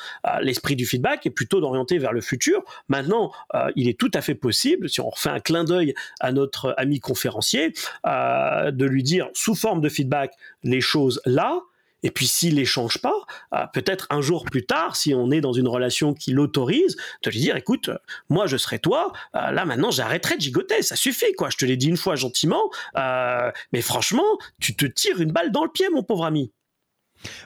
L'esprit 0.43 0.77
du 0.77 0.87
feedback 0.87 1.27
est 1.27 1.31
plutôt 1.31 1.61
d'orienter 1.61 1.99
vers 1.99 2.13
le 2.13 2.21
futur. 2.21 2.63
Maintenant, 2.89 3.33
il 3.77 3.89
est 3.89 3.99
tout 3.99 4.11
à 4.15 4.21
fait 4.21 4.35
possible 4.35 4.50
si 4.53 5.01
on 5.01 5.11
refait 5.11 5.31
un 5.31 5.41
clin 5.41 5.65
d'œil 5.65 5.95
à 6.21 6.33
notre 6.33 6.75
ami 6.77 7.01
conférencier, 7.01 7.73
euh, 8.07 8.71
de 8.71 8.85
lui 8.85 9.03
dire 9.03 9.29
sous 9.35 9.55
forme 9.55 9.81
de 9.81 9.89
feedback 9.89 10.33
les 10.63 10.81
choses 10.81 11.21
là, 11.25 11.61
et 12.03 12.11
puis 12.11 12.27
s'il 12.27 12.55
les 12.55 12.65
change 12.65 12.99
pas, 12.99 13.27
euh, 13.55 13.67
peut-être 13.75 14.07
un 14.09 14.23
jour 14.23 14.45
plus 14.47 14.65
tard, 14.65 14.97
si 14.97 15.15
on 15.15 15.31
est 15.31 15.43
dans 15.43 15.53
une 15.53 15.69
relation 15.69 16.15
qui 16.15 16.33
l'autorise, 16.33 16.97
de 17.23 17.31
lui 17.31 17.41
dire 17.41 17.57
écoute, 17.57 17.91
moi 18.31 18.47
je 18.47 18.57
serai 18.57 18.79
toi, 18.79 19.13
euh, 19.35 19.51
là 19.51 19.65
maintenant 19.67 19.91
j'arrêterai 19.91 20.37
de 20.37 20.41
gigoter, 20.41 20.83
ça 20.83 20.97
suffit 20.97 21.33
quoi. 21.35 21.51
Je 21.51 21.59
te 21.59 21.65
l'ai 21.67 21.77
dit 21.77 21.89
une 21.89 21.99
fois 21.99 22.17
gentiment, 22.17 22.71
mais 22.97 23.83
franchement, 23.83 24.39
tu 24.61 24.75
te 24.75 24.87
tires 24.87 25.21
une 25.21 25.33
balle 25.33 25.53
dans 25.53 25.65
le 25.65 25.71
pied, 25.71 25.89
mon 25.91 26.03
pauvre 26.03 26.25
ami. 26.25 26.53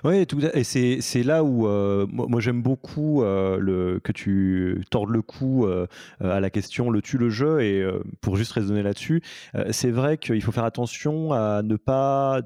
Oui, 0.04 0.24
et 0.54 0.64
c'est 0.64 1.22
là 1.22 1.42
où 1.44 1.66
euh, 1.66 2.06
moi, 2.08 2.40
j'aime 2.40 2.62
beaucoup 2.62 3.22
euh, 3.22 3.98
que 4.00 4.12
tu 4.12 4.84
tordes 4.90 5.10
le 5.10 5.22
cou 5.22 5.66
euh, 5.66 5.86
à 6.20 6.40
la 6.40 6.50
question 6.50 6.90
le 6.90 7.02
tu 7.02 7.18
le 7.18 7.30
jeu 7.30 7.62
et 7.62 7.84
pour 8.20 8.36
juste 8.36 8.52
raisonner 8.52 8.82
là-dessus, 8.82 9.22
c'est 9.70 9.90
vrai 9.90 10.18
qu'il 10.18 10.42
faut 10.42 10.52
faire 10.52 10.64
attention 10.64 11.32
à 11.32 11.62
ne 11.62 11.76
pas 11.76 12.42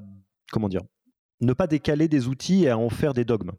comment 0.51 0.69
dire 0.69 0.81
ne 1.41 1.53
pas 1.53 1.67
décaler 1.67 2.09
des 2.09 2.27
outils 2.27 2.65
et 2.65 2.69
à 2.69 2.77
en 2.77 2.89
faire 2.89 3.13
des 3.13 3.23
dogmes. 3.23 3.51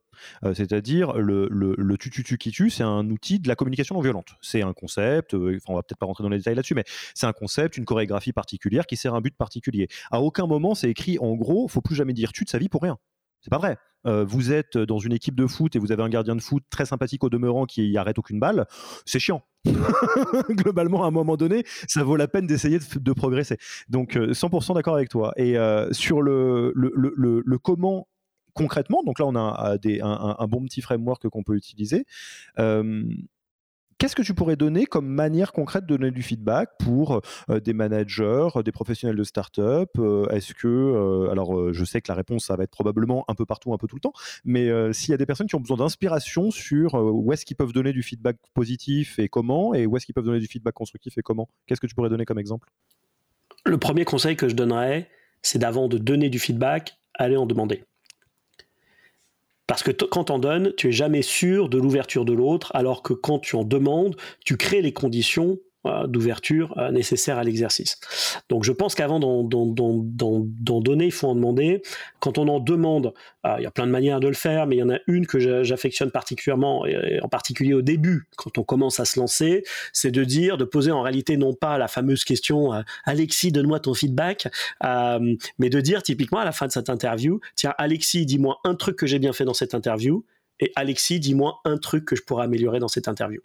C'est-à-dire 0.55 1.14
le, 1.14 1.49
le, 1.51 1.75
le 1.79 1.97
tu 1.97 2.11
tu 2.11 2.23
tu 2.23 2.37
qui 2.37 2.51
tue, 2.51 2.68
c'est 2.68 2.83
un 2.83 3.09
outil 3.09 3.39
de 3.39 3.49
la 3.49 3.57
communication 3.57 3.95
non 3.95 4.03
violente. 4.03 4.35
C'est 4.43 4.61
un 4.61 4.75
concept, 4.75 5.33
enfin, 5.33 5.57
on 5.68 5.75
va 5.77 5.83
peut-être 5.83 5.99
pas 5.99 6.05
rentrer 6.05 6.23
dans 6.23 6.29
les 6.29 6.37
détails 6.37 6.57
là-dessus, 6.57 6.75
mais 6.75 6.85
c'est 7.14 7.27
un 7.27 7.33
concept, 7.33 7.79
une 7.79 7.87
chorégraphie 7.87 8.33
particulière 8.33 8.87
qui 8.87 8.97
sert 8.97 9.14
un 9.14 9.23
but 9.23 9.35
particulier. 9.35 9.89
À 10.11 10.21
aucun 10.21 10.47
moment 10.47 10.75
c'est 10.75 10.91
écrit 10.91 11.18
en 11.21 11.35
gros, 11.37 11.68
faut 11.68 11.81
plus 11.81 11.95
jamais 11.95 12.12
dire 12.12 12.33
tu 12.33 12.45
de 12.45 12.51
sa 12.51 12.59
vie 12.59 12.68
pour 12.68 12.83
rien. 12.83 12.99
C'est 13.41 13.51
pas 13.51 13.59
vrai. 13.59 13.78
Euh, 14.07 14.24
vous 14.24 14.53
êtes 14.53 14.78
dans 14.78 14.99
une 14.99 15.12
équipe 15.12 15.34
de 15.34 15.47
foot 15.47 15.76
et 15.76 15.78
vous 15.78 15.93
avez 15.93 16.03
un 16.03 16.09
gardien 16.09 16.34
de 16.34 16.41
foot 16.41 16.62
très 16.70 16.86
sympathique 16.86 17.22
au 17.22 17.28
demeurant 17.28 17.66
qui 17.66 17.97
arrête 17.97 18.18
aucune 18.18 18.41
balle, 18.41 18.66
c'est 19.05 19.18
chiant. 19.18 19.43
Globalement, 20.51 21.05
à 21.05 21.09
un 21.09 21.11
moment 21.11 21.36
donné, 21.36 21.64
ça 21.86 22.03
vaut 22.03 22.16
la 22.16 22.28
peine 22.28 22.47
d'essayer 22.47 22.78
de, 22.78 23.12
progresser. 23.12 23.59
Donc, 23.88 24.16
100% 24.16 24.70
euh, 24.70 24.74
d'accord 24.74 24.95
avec 24.95 25.11
toi. 25.11 25.32
Et 25.36 25.59
euh, 25.59 25.93
sur 25.93 26.22
le, 26.22 26.72
le, 26.74 27.59
comment 27.59 28.09
concrètement, 28.55 29.03
donc 29.05 29.18
là, 29.18 29.26
on 29.26 29.36
a 29.36 29.76
un, 30.03 30.36
un, 30.38 30.47
bon 30.49 30.64
petit 30.64 30.80
framework 30.80 31.28
qu'on 31.28 31.43
peut 31.43 31.57
utiliser. 31.57 32.07
Qu'est-ce 34.01 34.16
que 34.16 34.22
tu 34.22 34.32
pourrais 34.32 34.57
donner 34.57 34.86
comme 34.86 35.07
manière 35.07 35.53
concrète 35.53 35.84
de 35.84 35.94
donner 35.94 36.11
du 36.11 36.22
feedback 36.22 36.70
pour 36.78 37.20
euh, 37.51 37.61
des 37.61 37.74
managers, 37.74 38.48
des 38.64 38.72
professionnels 38.72 39.14
de 39.14 39.24
start-up 39.24 39.90
euh, 39.98 40.26
Est-ce 40.28 40.55
que, 40.55 40.68
euh, 40.68 41.30
alors 41.30 41.74
je 41.74 41.84
sais 41.84 42.01
que 42.01 42.11
la 42.11 42.14
réponse, 42.14 42.51
va 42.51 42.64
être 42.64 42.70
probablement 42.70 43.26
un 43.28 43.34
peu 43.34 43.44
partout, 43.44 43.74
un 43.74 43.76
peu 43.76 43.86
tout 43.86 43.96
le 43.96 44.01
temps, 44.01 44.14
mais 44.42 44.70
s'il 44.94 45.11
y 45.11 45.14
a 45.14 45.18
des 45.18 45.26
personnes 45.26 45.48
qui 45.48 45.55
ont 45.55 45.61
besoin 45.61 45.76
d'inspiration 45.76 46.51
sur 46.51 46.94
où 46.94 47.30
est-ce 47.34 47.44
qu'ils 47.44 47.59
peuvent 47.59 47.74
donner 47.74 47.92
du 47.92 48.03
feedback 48.03 48.38
positif 48.55 49.18
et 49.18 49.28
comment, 49.28 49.74
et 49.74 49.84
où 49.84 49.98
est-ce 49.98 50.07
qu'ils 50.07 50.14
peuvent 50.14 50.24
donner 50.24 50.40
du 50.40 50.46
feedback 50.46 50.72
constructif 50.72 51.18
et 51.18 51.22
comment, 51.22 51.51
qu'est-ce 51.66 51.82
que 51.82 51.86
tu 51.86 51.94
pourrais 51.94 52.09
donner 52.09 52.24
comme 52.24 52.38
exemple? 52.38 52.70
Le 53.66 53.76
premier 53.76 54.07
conseil 54.07 54.34
que 54.34 54.48
je 54.48 54.55
donnerais, 54.55 55.11
c'est 55.42 55.59
d'avant 55.59 55.88
de 55.88 55.98
donner 55.98 56.30
du 56.30 56.38
feedback, 56.38 56.98
aller 57.18 57.36
en 57.36 57.44
demander. 57.44 57.84
Parce 59.71 59.85
que 59.85 59.93
quand 59.93 60.31
on 60.31 60.41
donne, 60.41 60.73
tu 60.77 60.89
es 60.89 60.93
jamais 60.93 61.23
sûr 61.23 61.68
de 61.68 61.79
l'ouverture 61.79 62.25
de 62.25 62.33
l'autre, 62.33 62.73
alors 62.75 63.05
que 63.05 63.12
quand 63.12 63.39
tu 63.39 63.55
en 63.55 63.62
demandes, 63.62 64.16
tu 64.45 64.57
crées 64.57 64.83
les 64.83 64.93
conditions 64.93 65.61
d'ouverture 65.85 66.74
euh, 66.76 66.91
nécessaire 66.91 67.39
à 67.39 67.45
l'exercice. 67.45 67.99
Donc 68.51 68.64
je 68.64 68.72
pense 68.72 68.95
qu'avant 68.95 69.18
d'en 69.18 69.45
donner, 70.81 71.07
il 71.07 71.12
faut 71.12 71.28
en 71.28 71.35
demander. 71.35 71.83
Quand 72.18 72.37
on 72.37 72.49
en 72.49 72.61
demande, 72.61 73.14
euh, 73.47 73.55
il 73.59 73.62
y 73.62 73.66
a 73.66 73.70
plein 73.70 73.87
de 73.87 73.93
manières 73.93 74.20
de 74.20 74.28
le 74.28 74.35
faire, 74.35 74.66
mais 74.66 74.76
il 74.76 74.78
y 74.81 74.83
en 74.83 74.91
a 74.91 74.99
une 75.07 75.26
que 75.26 75.62
j'affectionne 75.64 76.11
particulièrement, 76.11 76.85
et 76.85 77.20
en 77.22 77.28
particulier 77.28 77.72
au 77.72 77.81
début, 77.81 78.28
quand 78.37 78.59
on 78.59 78.62
commence 78.62 79.01
à 79.01 79.07
se 79.07 79.18
lancer, 79.18 79.64
c'est 79.93 80.11
de 80.11 80.22
dire, 80.22 80.59
de 80.59 80.64
poser 80.64 80.91
en 80.91 81.01
réalité 81.01 81.39
non 81.39 81.55
pas 81.55 81.78
la 81.78 81.89
fameuse 81.89 82.24
question 82.24 82.72
Alexis, 83.05 83.51
donne-moi 83.51 83.81
ton 83.81 83.95
feedback, 83.95 84.49
mais 84.83 85.70
de 85.70 85.81
dire 85.81 86.03
typiquement 86.03 86.41
à 86.41 86.45
la 86.45 86.53
fin 86.53 86.66
de 86.66 86.72
cette 86.72 86.91
interview, 86.91 87.41
tiens 87.57 87.74
Alexis, 87.78 88.26
dis-moi 88.26 88.61
un 88.64 88.74
truc 88.74 88.97
que 88.97 89.07
j'ai 89.07 89.18
bien 89.18 89.33
fait 89.33 89.45
dans 89.45 89.55
cette 89.55 89.74
interview, 89.74 90.24
et 90.61 90.72
Alexis, 90.76 91.20
dis-moi 91.20 91.61
un 91.64 91.78
truc 91.78 92.05
que 92.05 92.16
je 92.16 92.22
pourrais 92.22 92.45
améliorer 92.45 92.81
dans 92.81 92.89
cette 92.89 93.09
interview. 93.09 93.41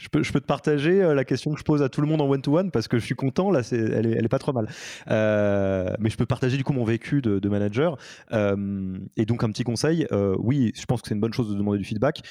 Je 0.00 0.08
peux, 0.08 0.22
te 0.22 0.46
partager 0.46 1.02
euh, 1.02 1.14
la 1.14 1.24
question 1.24 1.52
que 1.52 1.58
je 1.58 1.64
pose 1.64 1.82
à 1.82 1.90
tout 1.90 2.00
le 2.00 2.06
monde 2.06 2.22
en 2.22 2.28
one-to-one 2.28 2.70
parce 2.70 2.88
que 2.88 2.98
je 2.98 3.04
suis 3.04 3.14
content, 3.14 3.50
là, 3.50 3.60
elle, 3.70 4.06
est, 4.06 4.28
pas 4.28 4.38
trop 4.38 4.54
mal. 4.54 4.66
Euh, 5.10 5.92
mais 5.98 6.08
je 6.08 6.16
peux 6.16 6.24
partager 6.24 6.56
du 6.56 6.64
coup 6.64 6.72
mon 6.72 6.84
vécu 6.84 7.20
de, 7.20 7.48
manager. 7.50 7.98
Euh, 8.32 8.96
et 9.18 9.26
donc, 9.26 9.44
un 9.44 9.50
petit 9.50 9.64
conseil, 9.64 10.06
oui, 10.38 10.72
je 10.74 10.86
pense 10.86 11.02
que 11.02 11.08
c'est 11.08 11.14
une 11.14 11.20
bonne 11.20 11.34
chose 11.34 11.50
de 11.50 11.54
demander 11.54 11.78
du 11.78 11.84
feedback 11.84 12.22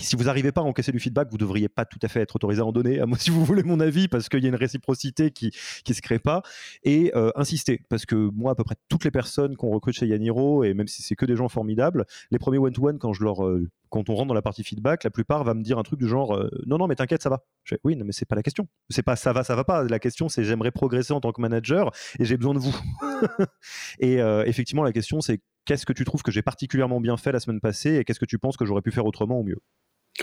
si 0.00 0.16
vous 0.16 0.24
n'arrivez 0.24 0.52
pas 0.52 0.60
à 0.60 0.64
encaisser 0.64 0.92
du 0.92 1.00
feedback, 1.00 1.28
vous 1.30 1.38
devriez 1.38 1.68
pas 1.68 1.84
tout 1.84 1.98
à 2.02 2.08
fait 2.08 2.20
être 2.20 2.36
autorisé 2.36 2.60
à 2.60 2.64
en 2.64 2.72
donner, 2.72 3.00
si 3.18 3.30
vous 3.30 3.44
voulez 3.44 3.62
mon 3.62 3.80
avis, 3.80 4.08
parce 4.08 4.28
qu'il 4.28 4.42
y 4.42 4.46
a 4.46 4.48
une 4.48 4.54
réciprocité 4.54 5.30
qui 5.30 5.50
qui 5.84 5.94
se 5.94 6.02
crée 6.02 6.18
pas. 6.18 6.42
Et 6.84 7.12
euh, 7.16 7.30
insister, 7.36 7.82
parce 7.88 8.06
que 8.06 8.14
moi, 8.14 8.52
à 8.52 8.54
peu 8.54 8.64
près 8.64 8.76
toutes 8.88 9.04
les 9.04 9.10
personnes 9.10 9.56
qu'on 9.56 9.70
recrute 9.70 9.94
chez 9.94 10.06
Yaniro, 10.06 10.64
et 10.64 10.74
même 10.74 10.88
si 10.88 11.02
c'est 11.02 11.16
que 11.16 11.26
des 11.26 11.36
gens 11.36 11.48
formidables, 11.48 12.04
les 12.30 12.38
premiers 12.38 12.58
one-to-one, 12.58 12.98
quand 12.98 13.12
euh, 13.42 13.68
on 13.92 14.14
rentre 14.14 14.26
dans 14.26 14.34
la 14.34 14.42
partie 14.42 14.62
feedback, 14.64 15.04
la 15.04 15.10
plupart 15.10 15.44
va 15.44 15.54
me 15.54 15.62
dire 15.62 15.78
un 15.78 15.82
truc 15.82 15.98
du 15.98 16.08
genre 16.08 16.36
euh, 16.36 16.50
non 16.66 16.78
non 16.78 16.86
mais 16.86 16.94
t'inquiète 16.94 17.22
ça 17.22 17.30
va. 17.30 17.44
Je 17.64 17.74
oui 17.84 17.96
non 17.96 18.04
mais 18.04 18.12
c'est 18.12 18.26
pas 18.26 18.36
la 18.36 18.42
question. 18.42 18.68
C'est 18.90 19.02
pas 19.02 19.16
ça 19.16 19.32
va 19.32 19.44
ça 19.44 19.56
va 19.56 19.64
pas. 19.64 19.84
La 19.84 19.98
question 19.98 20.28
c'est 20.28 20.44
j'aimerais 20.44 20.70
progresser 20.70 21.12
en 21.12 21.20
tant 21.20 21.32
que 21.32 21.40
manager 21.40 21.90
et 22.18 22.24
j'ai 22.24 22.36
besoin 22.36 22.54
de 22.54 22.58
vous. 22.60 22.76
et 23.98 24.18
effectivement 24.46 24.84
la 24.84 24.92
question 24.92 25.20
c'est 25.20 25.40
qu'est-ce 25.64 25.86
que 25.86 25.92
tu 25.92 26.04
trouves 26.04 26.22
que 26.22 26.30
j'ai 26.30 26.42
particulièrement 26.42 27.00
bien 27.00 27.16
fait 27.16 27.32
la 27.32 27.40
semaine 27.40 27.60
passée 27.60 27.96
et 27.96 28.04
qu'est-ce 28.04 28.20
que 28.20 28.26
tu 28.26 28.38
penses 28.38 28.56
que 28.56 28.64
j'aurais 28.64 28.82
pu 28.82 28.90
faire 28.90 29.06
autrement 29.06 29.40
ou 29.40 29.44
mieux? 29.44 29.58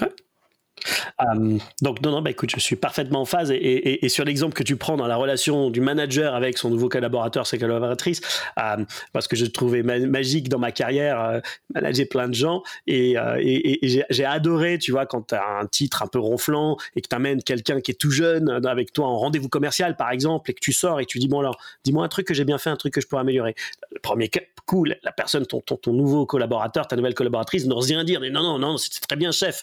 Ouais 0.02 0.10
euh, 1.22 1.58
donc 1.82 2.02
non, 2.02 2.12
non, 2.12 2.22
bah 2.22 2.32
écoute, 2.32 2.52
je 2.54 2.60
suis 2.60 2.76
parfaitement 2.76 3.22
en 3.22 3.26
phase 3.26 3.52
et, 3.52 4.08
sur 4.10 4.26
l'exemple 4.26 4.54
que 4.54 4.64
tu 4.64 4.76
prends 4.76 4.98
dans 4.98 5.08
la 5.08 5.16
relation 5.16 5.70
du 5.70 5.82
manager 5.82 6.36
avec 6.36 6.58
son 6.58 6.70
nouveau 6.70 6.90
collaborateur, 6.90 7.48
sa 7.48 7.58
collaboratrice, 7.58 8.22
euh, 8.60 8.84
parce 9.14 9.28
que 9.28 9.36
je 9.36 9.46
trouvais 9.46 9.84
magique 9.84 10.50
dans 10.50 10.60
ma 10.60 10.72
carrière 10.72 11.22
euh, 11.22 11.40
manager 11.74 12.08
plein 12.10 12.28
de 12.28 12.34
gens 12.34 12.64
et, 12.88 13.16
j'ai 13.82 14.26
adoré, 14.26 14.78
tu 14.78 14.92
vois, 14.92 15.06
quand 15.06 15.30
tu 15.30 15.36
as 15.36 15.60
un 15.60 15.66
titre 15.66 16.04
un 16.04 16.08
peu 16.08 16.20
ronflant 16.20 16.78
et 16.96 17.02
que 17.02 17.08
tu 17.08 17.16
amènes 17.16 17.42
quelqu'un 17.44 17.82
qui 17.82 17.92
est 17.92 17.96
tout 17.96 18.12
jeune 18.12 18.50
avec 18.66 18.94
toi 18.94 19.08
en 19.08 19.18
rendez-vous 19.18 19.50
commercial 19.50 19.96
par 19.96 20.12
exemple 20.12 20.52
et 20.52 20.54
que 20.54 20.60
tu 20.60 20.74
sors 20.74 21.00
et 21.00 21.06
tu 21.06 21.20
dis 21.20 21.28
bon 21.28 21.40
alors, 21.40 21.58
dis-moi 21.84 22.04
un 22.04 22.08
truc 22.08 22.28
que 22.28 22.34
j'ai 22.34 22.46
bien 22.46 22.58
fait, 22.58 22.70
un 22.70 22.76
truc 22.76 22.94
que 22.94 23.02
je 23.02 23.08
pourrais 23.08 23.22
améliorer. 23.22 23.56
Le 23.92 24.00
premier 24.00 24.30
coup, 24.66 24.84
la 24.84 25.12
personne, 25.12 25.46
ton, 25.46 25.62
ton, 25.62 25.78
ton 25.78 25.94
nouveau 25.94 26.26
collaborateur, 26.26 26.88
ta 26.88 26.96
nouvelle 26.96 27.14
collaboratrice 27.14 27.66
n'ose 27.66 27.88
rien 27.88 28.04
dire, 28.04 28.20
mais 28.20 28.30
non, 28.30 28.42
non, 28.42 28.60
non, 28.60 28.78
c'est 28.78 29.00
très 29.00 29.16
bien 29.16 29.32
chef. 29.32 29.62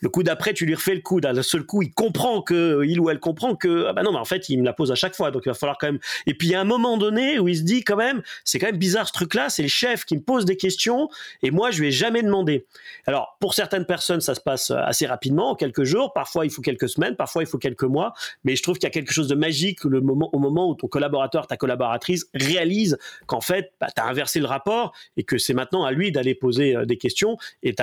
Le 0.00 0.08
coup 0.08 0.22
d'après, 0.22 0.54
tu 0.54 0.63
lui 0.64 0.74
refais 0.74 0.94
le 0.94 1.00
coup. 1.00 1.20
D'un 1.20 1.42
seul 1.42 1.64
coup, 1.64 1.82
il 1.82 1.92
comprend 1.92 2.42
que, 2.42 2.84
il 2.86 3.00
ou 3.00 3.10
elle 3.10 3.20
comprend 3.20 3.56
que, 3.56 3.86
ah 3.88 3.92
bah 3.92 4.02
non, 4.02 4.12
mais 4.12 4.18
en 4.18 4.24
fait, 4.24 4.48
il 4.48 4.58
me 4.60 4.64
la 4.64 4.72
pose 4.72 4.92
à 4.92 4.94
chaque 4.94 5.14
fois. 5.14 5.30
Donc, 5.30 5.42
il 5.46 5.48
va 5.48 5.54
falloir 5.54 5.78
quand 5.78 5.86
même. 5.86 5.98
Et 6.26 6.34
puis, 6.34 6.48
il 6.48 6.50
y 6.52 6.54
a 6.54 6.60
un 6.60 6.64
moment 6.64 6.96
donné 6.96 7.38
où 7.38 7.48
il 7.48 7.56
se 7.56 7.62
dit 7.62 7.84
quand 7.84 7.96
même, 7.96 8.22
c'est 8.44 8.58
quand 8.58 8.66
même 8.66 8.76
bizarre 8.76 9.08
ce 9.08 9.12
truc-là. 9.12 9.48
C'est 9.48 9.62
le 9.62 9.68
chef 9.68 10.04
qui 10.04 10.16
me 10.16 10.22
pose 10.22 10.44
des 10.44 10.56
questions 10.56 11.08
et 11.42 11.50
moi, 11.50 11.70
je 11.70 11.80
lui 11.80 11.88
ai 11.88 11.92
jamais 11.92 12.22
demandé. 12.22 12.66
Alors, 13.06 13.36
pour 13.40 13.54
certaines 13.54 13.86
personnes, 13.86 14.20
ça 14.20 14.34
se 14.34 14.40
passe 14.40 14.70
assez 14.70 15.06
rapidement, 15.06 15.50
en 15.50 15.54
quelques 15.54 15.84
jours. 15.84 16.12
Parfois, 16.12 16.44
il 16.44 16.50
faut 16.50 16.62
quelques 16.62 16.88
semaines. 16.88 17.16
Parfois, 17.16 17.42
il 17.42 17.46
faut 17.46 17.58
quelques 17.58 17.84
mois. 17.84 18.14
Mais 18.44 18.56
je 18.56 18.62
trouve 18.62 18.76
qu'il 18.76 18.84
y 18.84 18.86
a 18.86 18.90
quelque 18.90 19.12
chose 19.12 19.28
de 19.28 19.34
magique 19.34 19.84
le 19.84 20.00
moment, 20.00 20.30
au 20.32 20.38
moment 20.38 20.68
où 20.68 20.74
ton 20.74 20.88
collaborateur, 20.88 21.46
ta 21.46 21.56
collaboratrice 21.56 22.26
réalise 22.34 22.98
qu'en 23.26 23.40
fait, 23.40 23.72
bah, 23.80 23.88
tu 23.94 24.00
as 24.00 24.06
inversé 24.06 24.40
le 24.40 24.46
rapport 24.46 24.92
et 25.16 25.24
que 25.24 25.38
c'est 25.38 25.54
maintenant 25.54 25.84
à 25.84 25.92
lui 25.92 26.12
d'aller 26.12 26.34
poser 26.34 26.76
euh, 26.76 26.84
des 26.84 26.96
questions. 26.96 27.36
Et 27.62 27.74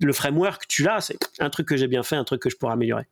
le 0.00 0.12
framework, 0.12 0.66
tu 0.68 0.82
l'as. 0.82 1.00
C'est 1.00 1.18
un 1.38 1.50
truc 1.50 1.68
que 1.68 1.76
j'ai 1.76 1.88
bien 1.88 2.02
fait, 2.02 2.11
un 2.16 2.24
truc 2.24 2.42
que 2.42 2.50
je 2.50 2.56
pourrais 2.56 2.72
améliorer. 2.72 3.06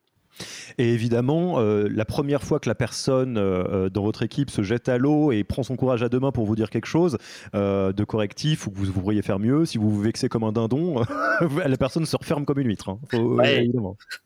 Et 0.78 0.92
évidemment, 0.92 1.61
euh, 1.61 1.88
la 1.92 2.05
première 2.05 2.42
fois 2.42 2.61
que 2.61 2.68
la 2.68 2.74
personne 2.74 3.36
euh, 3.36 3.64
euh, 3.68 3.90
dans 3.90 4.03
votre 4.03 4.22
équipe 4.22 4.51
se 4.51 4.62
jette 4.62 4.88
à 4.88 4.98
l'eau 4.98 5.32
et 5.32 5.44
prend 5.44 5.62
son 5.62 5.76
courage 5.76 6.03
à 6.03 6.09
deux 6.09 6.20
mains 6.20 6.32
pour 6.32 6.46
vous 6.46 6.57
dire 6.57 6.70
quelque 6.70 6.86
chose 6.86 7.18
de 7.53 8.05
correctif 8.05 8.66
ou 8.66 8.70
que 8.70 8.78
vous, 8.78 8.92
pourriez 8.92 9.22
faire 9.22 9.38
mieux, 9.38 9.64
si 9.66 9.78
vous 9.78 9.90
vous 9.90 10.01
vexez 10.01 10.28
comme 10.28 10.44
un 10.44 10.53
dindon, 10.53 11.05
la 11.66 11.76
personne 11.76 12.07
se 12.07 12.16
referme 12.16 12.44
comme 12.44 12.59
une 12.59 12.68
huître. 12.68 12.88
Hein. 12.88 12.98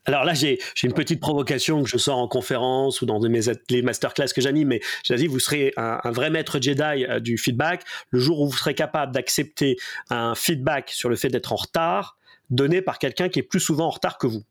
Alors 0.04 0.24
là, 0.24 0.34
j'ai 0.34 0.58
une 0.82 0.92
petite 0.92 1.20
provocation 1.20 1.82
que 1.82 1.88
je 1.88 1.96
sors 1.96 2.18
en 2.18 2.28
conférence 2.28 3.02
ou 3.02 3.06
dans 3.06 3.20
mes, 3.20 3.40
les 3.70 3.82
masterclass 3.82 4.28
que 4.34 4.40
j'anime, 4.40 4.68
mais 4.68 4.80
j'ai 5.02 5.16
dit, 5.16 5.26
vous 5.26 5.40
serez 5.40 5.72
un, 5.76 6.00
un, 6.02 6.10
vrai 6.10 6.30
maître 6.30 6.58
Jedi 6.60 7.04
du 7.20 7.38
feedback. 7.38 7.82
Le 8.10 8.20
jour 8.20 8.40
où 8.40 8.46
vous 8.46 8.56
serez 8.56 8.74
capable 8.74 9.12
d'accepter 9.12 9.76
un 10.10 10.34
feedback 10.34 10.90
sur 10.90 11.08
le 11.08 11.16
fait 11.16 11.28
d'être 11.28 11.52
en 11.52 11.56
retard, 11.56 12.16
donné 12.50 12.82
par 12.82 12.98
quelqu'un 12.98 13.28
qui 13.28 13.40
est 13.40 13.44
plus 13.44 13.60
souvent 13.60 13.86
en 13.86 13.90
retard 13.90 14.18
que 14.18 14.26
vous. 14.26 14.44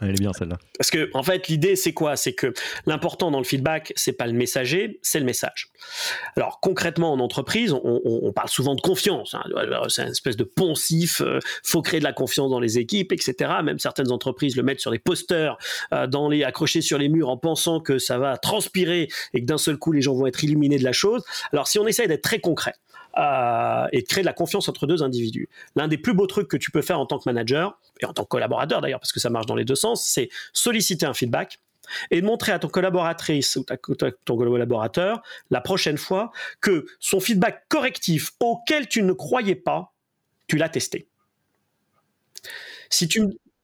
Elle 0.00 0.10
est 0.10 0.20
bien 0.20 0.32
celle-là. 0.32 0.58
Parce 0.78 0.90
que 0.90 1.10
en 1.14 1.22
fait, 1.22 1.48
l'idée 1.48 1.76
c'est 1.76 1.92
quoi? 1.92 2.16
C'est 2.16 2.32
que 2.32 2.52
l'important 2.86 3.30
dans 3.30 3.38
le 3.38 3.44
feedback, 3.44 3.92
c'est 3.96 4.12
pas 4.12 4.26
le 4.26 4.32
messager, 4.32 4.98
c'est 5.02 5.18
le 5.18 5.24
message. 5.24 5.68
Alors 6.36 6.60
concrètement 6.60 7.12
en 7.12 7.20
entreprise, 7.20 7.72
on, 7.72 8.32
parle 8.32 8.48
souvent 8.48 8.74
de 8.74 8.80
confiance. 8.80 9.34
Hein. 9.34 9.42
C'est 9.88 10.02
une 10.02 10.08
espèce 10.08 10.36
de 10.36 10.44
poncif. 10.44 11.20
Euh, 11.20 11.38
faut 11.62 11.82
créer 11.82 12.00
de 12.00 12.04
la 12.04 12.12
confiance 12.12 12.50
dans 12.50 12.60
les 12.60 12.78
équipes, 12.78 13.12
etc. 13.12 13.52
Même 13.62 13.78
certaines 13.78 14.10
entreprises 14.10 14.56
le 14.56 14.62
mettent 14.62 14.80
sur 14.80 14.90
des 14.90 14.98
posters, 14.98 15.56
euh, 15.92 16.06
dans 16.06 16.28
les 16.28 16.44
accrochés 16.44 16.80
sur 16.80 16.98
les 16.98 17.08
murs, 17.08 17.28
en 17.28 17.36
pensant 17.36 17.80
que 17.80 17.98
ça 17.98 18.18
va 18.18 18.36
transpirer 18.38 19.08
et 19.34 19.40
que 19.40 19.46
d'un 19.46 19.58
seul 19.58 19.76
coup 19.76 19.92
les 19.92 20.00
gens 20.00 20.14
vont 20.14 20.26
être 20.26 20.42
illuminés 20.42 20.78
de 20.78 20.84
la 20.84 20.92
chose. 20.92 21.22
Alors 21.52 21.68
si 21.68 21.78
on 21.78 21.86
essaye 21.86 22.08
d'être 22.08 22.22
très 22.22 22.40
concret, 22.40 22.74
euh, 23.18 23.86
et 23.92 24.02
de 24.02 24.06
créer 24.06 24.22
de 24.22 24.26
la 24.26 24.32
confiance 24.32 24.68
entre 24.68 24.86
deux 24.86 25.02
individus. 25.02 25.48
L'un 25.76 25.88
des 25.88 25.98
plus 25.98 26.14
beaux 26.14 26.26
trucs 26.26 26.48
que 26.48 26.56
tu 26.56 26.70
peux 26.70 26.82
faire 26.82 26.98
en 26.98 27.06
tant 27.06 27.18
que 27.18 27.24
manager, 27.26 27.78
et 28.00 28.06
en 28.06 28.12
tant 28.12 28.24
que 28.24 28.28
collaborateur 28.28 28.80
d'ailleurs, 28.80 29.00
parce 29.00 29.12
que 29.12 29.20
ça 29.20 29.30
marche 29.30 29.46
dans 29.46 29.54
les 29.54 29.64
deux 29.64 29.74
sens, 29.74 30.04
c'est 30.04 30.28
solliciter 30.52 31.06
un 31.06 31.14
feedback 31.14 31.60
et 32.10 32.22
montrer 32.22 32.52
à 32.52 32.58
ton 32.58 32.68
collaboratrice 32.68 33.56
ou 33.56 33.64
ton 33.64 34.36
collaborateur 34.36 35.22
la 35.50 35.60
prochaine 35.60 35.98
fois 35.98 36.32
que 36.60 36.86
son 37.00 37.20
feedback 37.20 37.64
correctif 37.68 38.32
auquel 38.40 38.88
tu 38.88 39.02
ne 39.02 39.12
croyais 39.12 39.56
pas, 39.56 39.92
tu 40.46 40.56
l'as 40.56 40.68
testé. 40.68 41.08
Si 42.88 43.08
tu, 43.08 43.22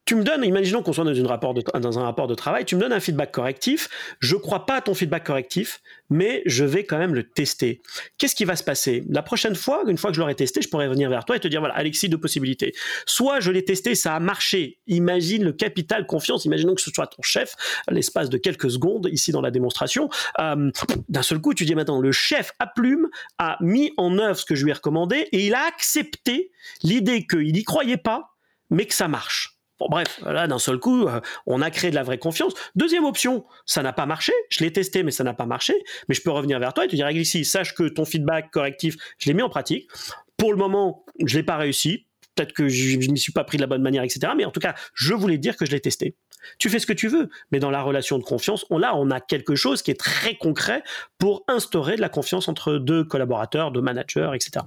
tu 0.08 0.14
me 0.14 0.24
donnes, 0.24 0.42
imaginons 0.42 0.82
qu'on 0.82 0.94
soit 0.94 1.04
dans, 1.04 1.28
rapport 1.28 1.52
dans, 1.52 1.98
un 1.98 2.02
rapport 2.02 2.26
de 2.28 2.34
travail, 2.34 2.64
tu 2.64 2.76
me 2.76 2.80
donnes 2.80 2.94
un 2.94 3.00
feedback 3.00 3.30
correctif, 3.30 3.90
je 4.20 4.36
ne 4.36 4.40
crois 4.40 4.64
pas 4.64 4.76
à 4.76 4.80
ton 4.80 4.94
feedback 4.94 5.22
correctif, 5.22 5.82
mais 6.08 6.42
je 6.46 6.64
vais 6.64 6.84
quand 6.84 6.96
même 6.96 7.14
le 7.14 7.24
tester. 7.24 7.82
Qu'est-ce 8.16 8.34
qui 8.34 8.46
va 8.46 8.56
se 8.56 8.64
passer? 8.64 9.04
La 9.10 9.20
prochaine 9.20 9.54
fois, 9.54 9.82
une 9.86 9.98
fois 9.98 10.08
que 10.08 10.14
je 10.14 10.20
l'aurai 10.20 10.34
testé, 10.34 10.62
je 10.62 10.70
pourrai 10.70 10.88
venir 10.88 11.10
vers 11.10 11.26
toi 11.26 11.36
et 11.36 11.40
te 11.40 11.48
dire, 11.48 11.60
voilà, 11.60 11.74
Alexis, 11.74 12.08
deux 12.08 12.16
possibilités. 12.16 12.72
Soit 13.04 13.40
je 13.40 13.50
l'ai 13.50 13.66
testé, 13.66 13.94
ça 13.94 14.16
a 14.16 14.18
marché. 14.18 14.78
Imagine 14.86 15.44
le 15.44 15.52
capital 15.52 16.06
confiance, 16.06 16.46
imaginons 16.46 16.74
que 16.74 16.80
ce 16.80 16.90
soit 16.90 17.08
ton 17.08 17.20
chef, 17.20 17.54
l'espace 17.90 18.30
de 18.30 18.38
quelques 18.38 18.70
secondes, 18.70 19.10
ici 19.12 19.30
dans 19.30 19.42
la 19.42 19.50
démonstration. 19.50 20.08
Euh, 20.38 20.70
d'un 21.10 21.22
seul 21.22 21.38
coup, 21.38 21.52
tu 21.52 21.66
dis 21.66 21.74
maintenant, 21.74 22.00
le 22.00 22.12
chef 22.12 22.52
à 22.60 22.66
plume 22.66 23.08
a 23.36 23.58
mis 23.60 23.92
en 23.98 24.16
œuvre 24.16 24.38
ce 24.38 24.46
que 24.46 24.54
je 24.54 24.64
lui 24.64 24.70
ai 24.70 24.74
recommandé 24.74 25.28
et 25.32 25.44
il 25.44 25.54
a 25.54 25.66
accepté 25.66 26.50
l'idée 26.82 27.26
qu'il 27.26 27.52
n'y 27.52 27.62
croyait 27.62 27.98
pas, 27.98 28.36
mais 28.70 28.86
que 28.86 28.94
ça 28.94 29.06
marche. 29.06 29.57
Bon, 29.78 29.86
bref, 29.88 30.20
là, 30.24 30.46
d'un 30.46 30.58
seul 30.58 30.78
coup, 30.78 31.06
euh, 31.06 31.20
on 31.46 31.62
a 31.62 31.70
créé 31.70 31.90
de 31.90 31.94
la 31.94 32.02
vraie 32.02 32.18
confiance. 32.18 32.52
Deuxième 32.74 33.04
option, 33.04 33.44
ça 33.64 33.82
n'a 33.82 33.92
pas 33.92 34.06
marché. 34.06 34.32
Je 34.50 34.64
l'ai 34.64 34.72
testé, 34.72 35.02
mais 35.02 35.12
ça 35.12 35.24
n'a 35.24 35.34
pas 35.34 35.46
marché. 35.46 35.74
Mais 36.08 36.14
je 36.14 36.22
peux 36.22 36.30
revenir 36.30 36.58
vers 36.58 36.74
toi 36.74 36.84
et 36.84 36.88
te 36.88 36.96
dire, 36.96 37.08
ici, 37.10 37.44
sache 37.44 37.74
que 37.74 37.88
ton 37.88 38.04
feedback 38.04 38.50
correctif, 38.50 38.96
je 39.18 39.28
l'ai 39.28 39.34
mis 39.34 39.42
en 39.42 39.48
pratique. 39.48 39.88
Pour 40.36 40.52
le 40.52 40.58
moment, 40.58 41.04
je 41.24 41.36
l'ai 41.36 41.44
pas 41.44 41.56
réussi. 41.56 42.06
Peut-être 42.34 42.52
que 42.52 42.68
je 42.68 42.96
ne 42.96 43.12
m'y 43.12 43.18
suis 43.18 43.32
pas 43.32 43.44
pris 43.44 43.56
de 43.56 43.62
la 43.62 43.66
bonne 43.66 43.82
manière, 43.82 44.02
etc. 44.02 44.32
Mais 44.36 44.44
en 44.44 44.50
tout 44.50 44.60
cas, 44.60 44.74
je 44.94 45.14
voulais 45.14 45.38
dire 45.38 45.56
que 45.56 45.66
je 45.66 45.72
l'ai 45.72 45.80
testé. 45.80 46.16
Tu 46.58 46.70
fais 46.70 46.78
ce 46.78 46.86
que 46.86 46.92
tu 46.92 47.08
veux, 47.08 47.28
mais 47.50 47.58
dans 47.58 47.70
la 47.70 47.82
relation 47.82 48.18
de 48.18 48.22
confiance, 48.22 48.64
on, 48.70 48.78
là, 48.78 48.96
on 48.96 49.10
a 49.10 49.20
quelque 49.20 49.56
chose 49.56 49.82
qui 49.82 49.90
est 49.90 49.98
très 49.98 50.36
concret 50.36 50.82
pour 51.18 51.44
instaurer 51.48 51.96
de 51.96 52.00
la 52.00 52.08
confiance 52.08 52.48
entre 52.48 52.74
deux 52.74 53.04
collaborateurs, 53.04 53.72
deux 53.72 53.80
managers, 53.80 54.30
etc. 54.34 54.64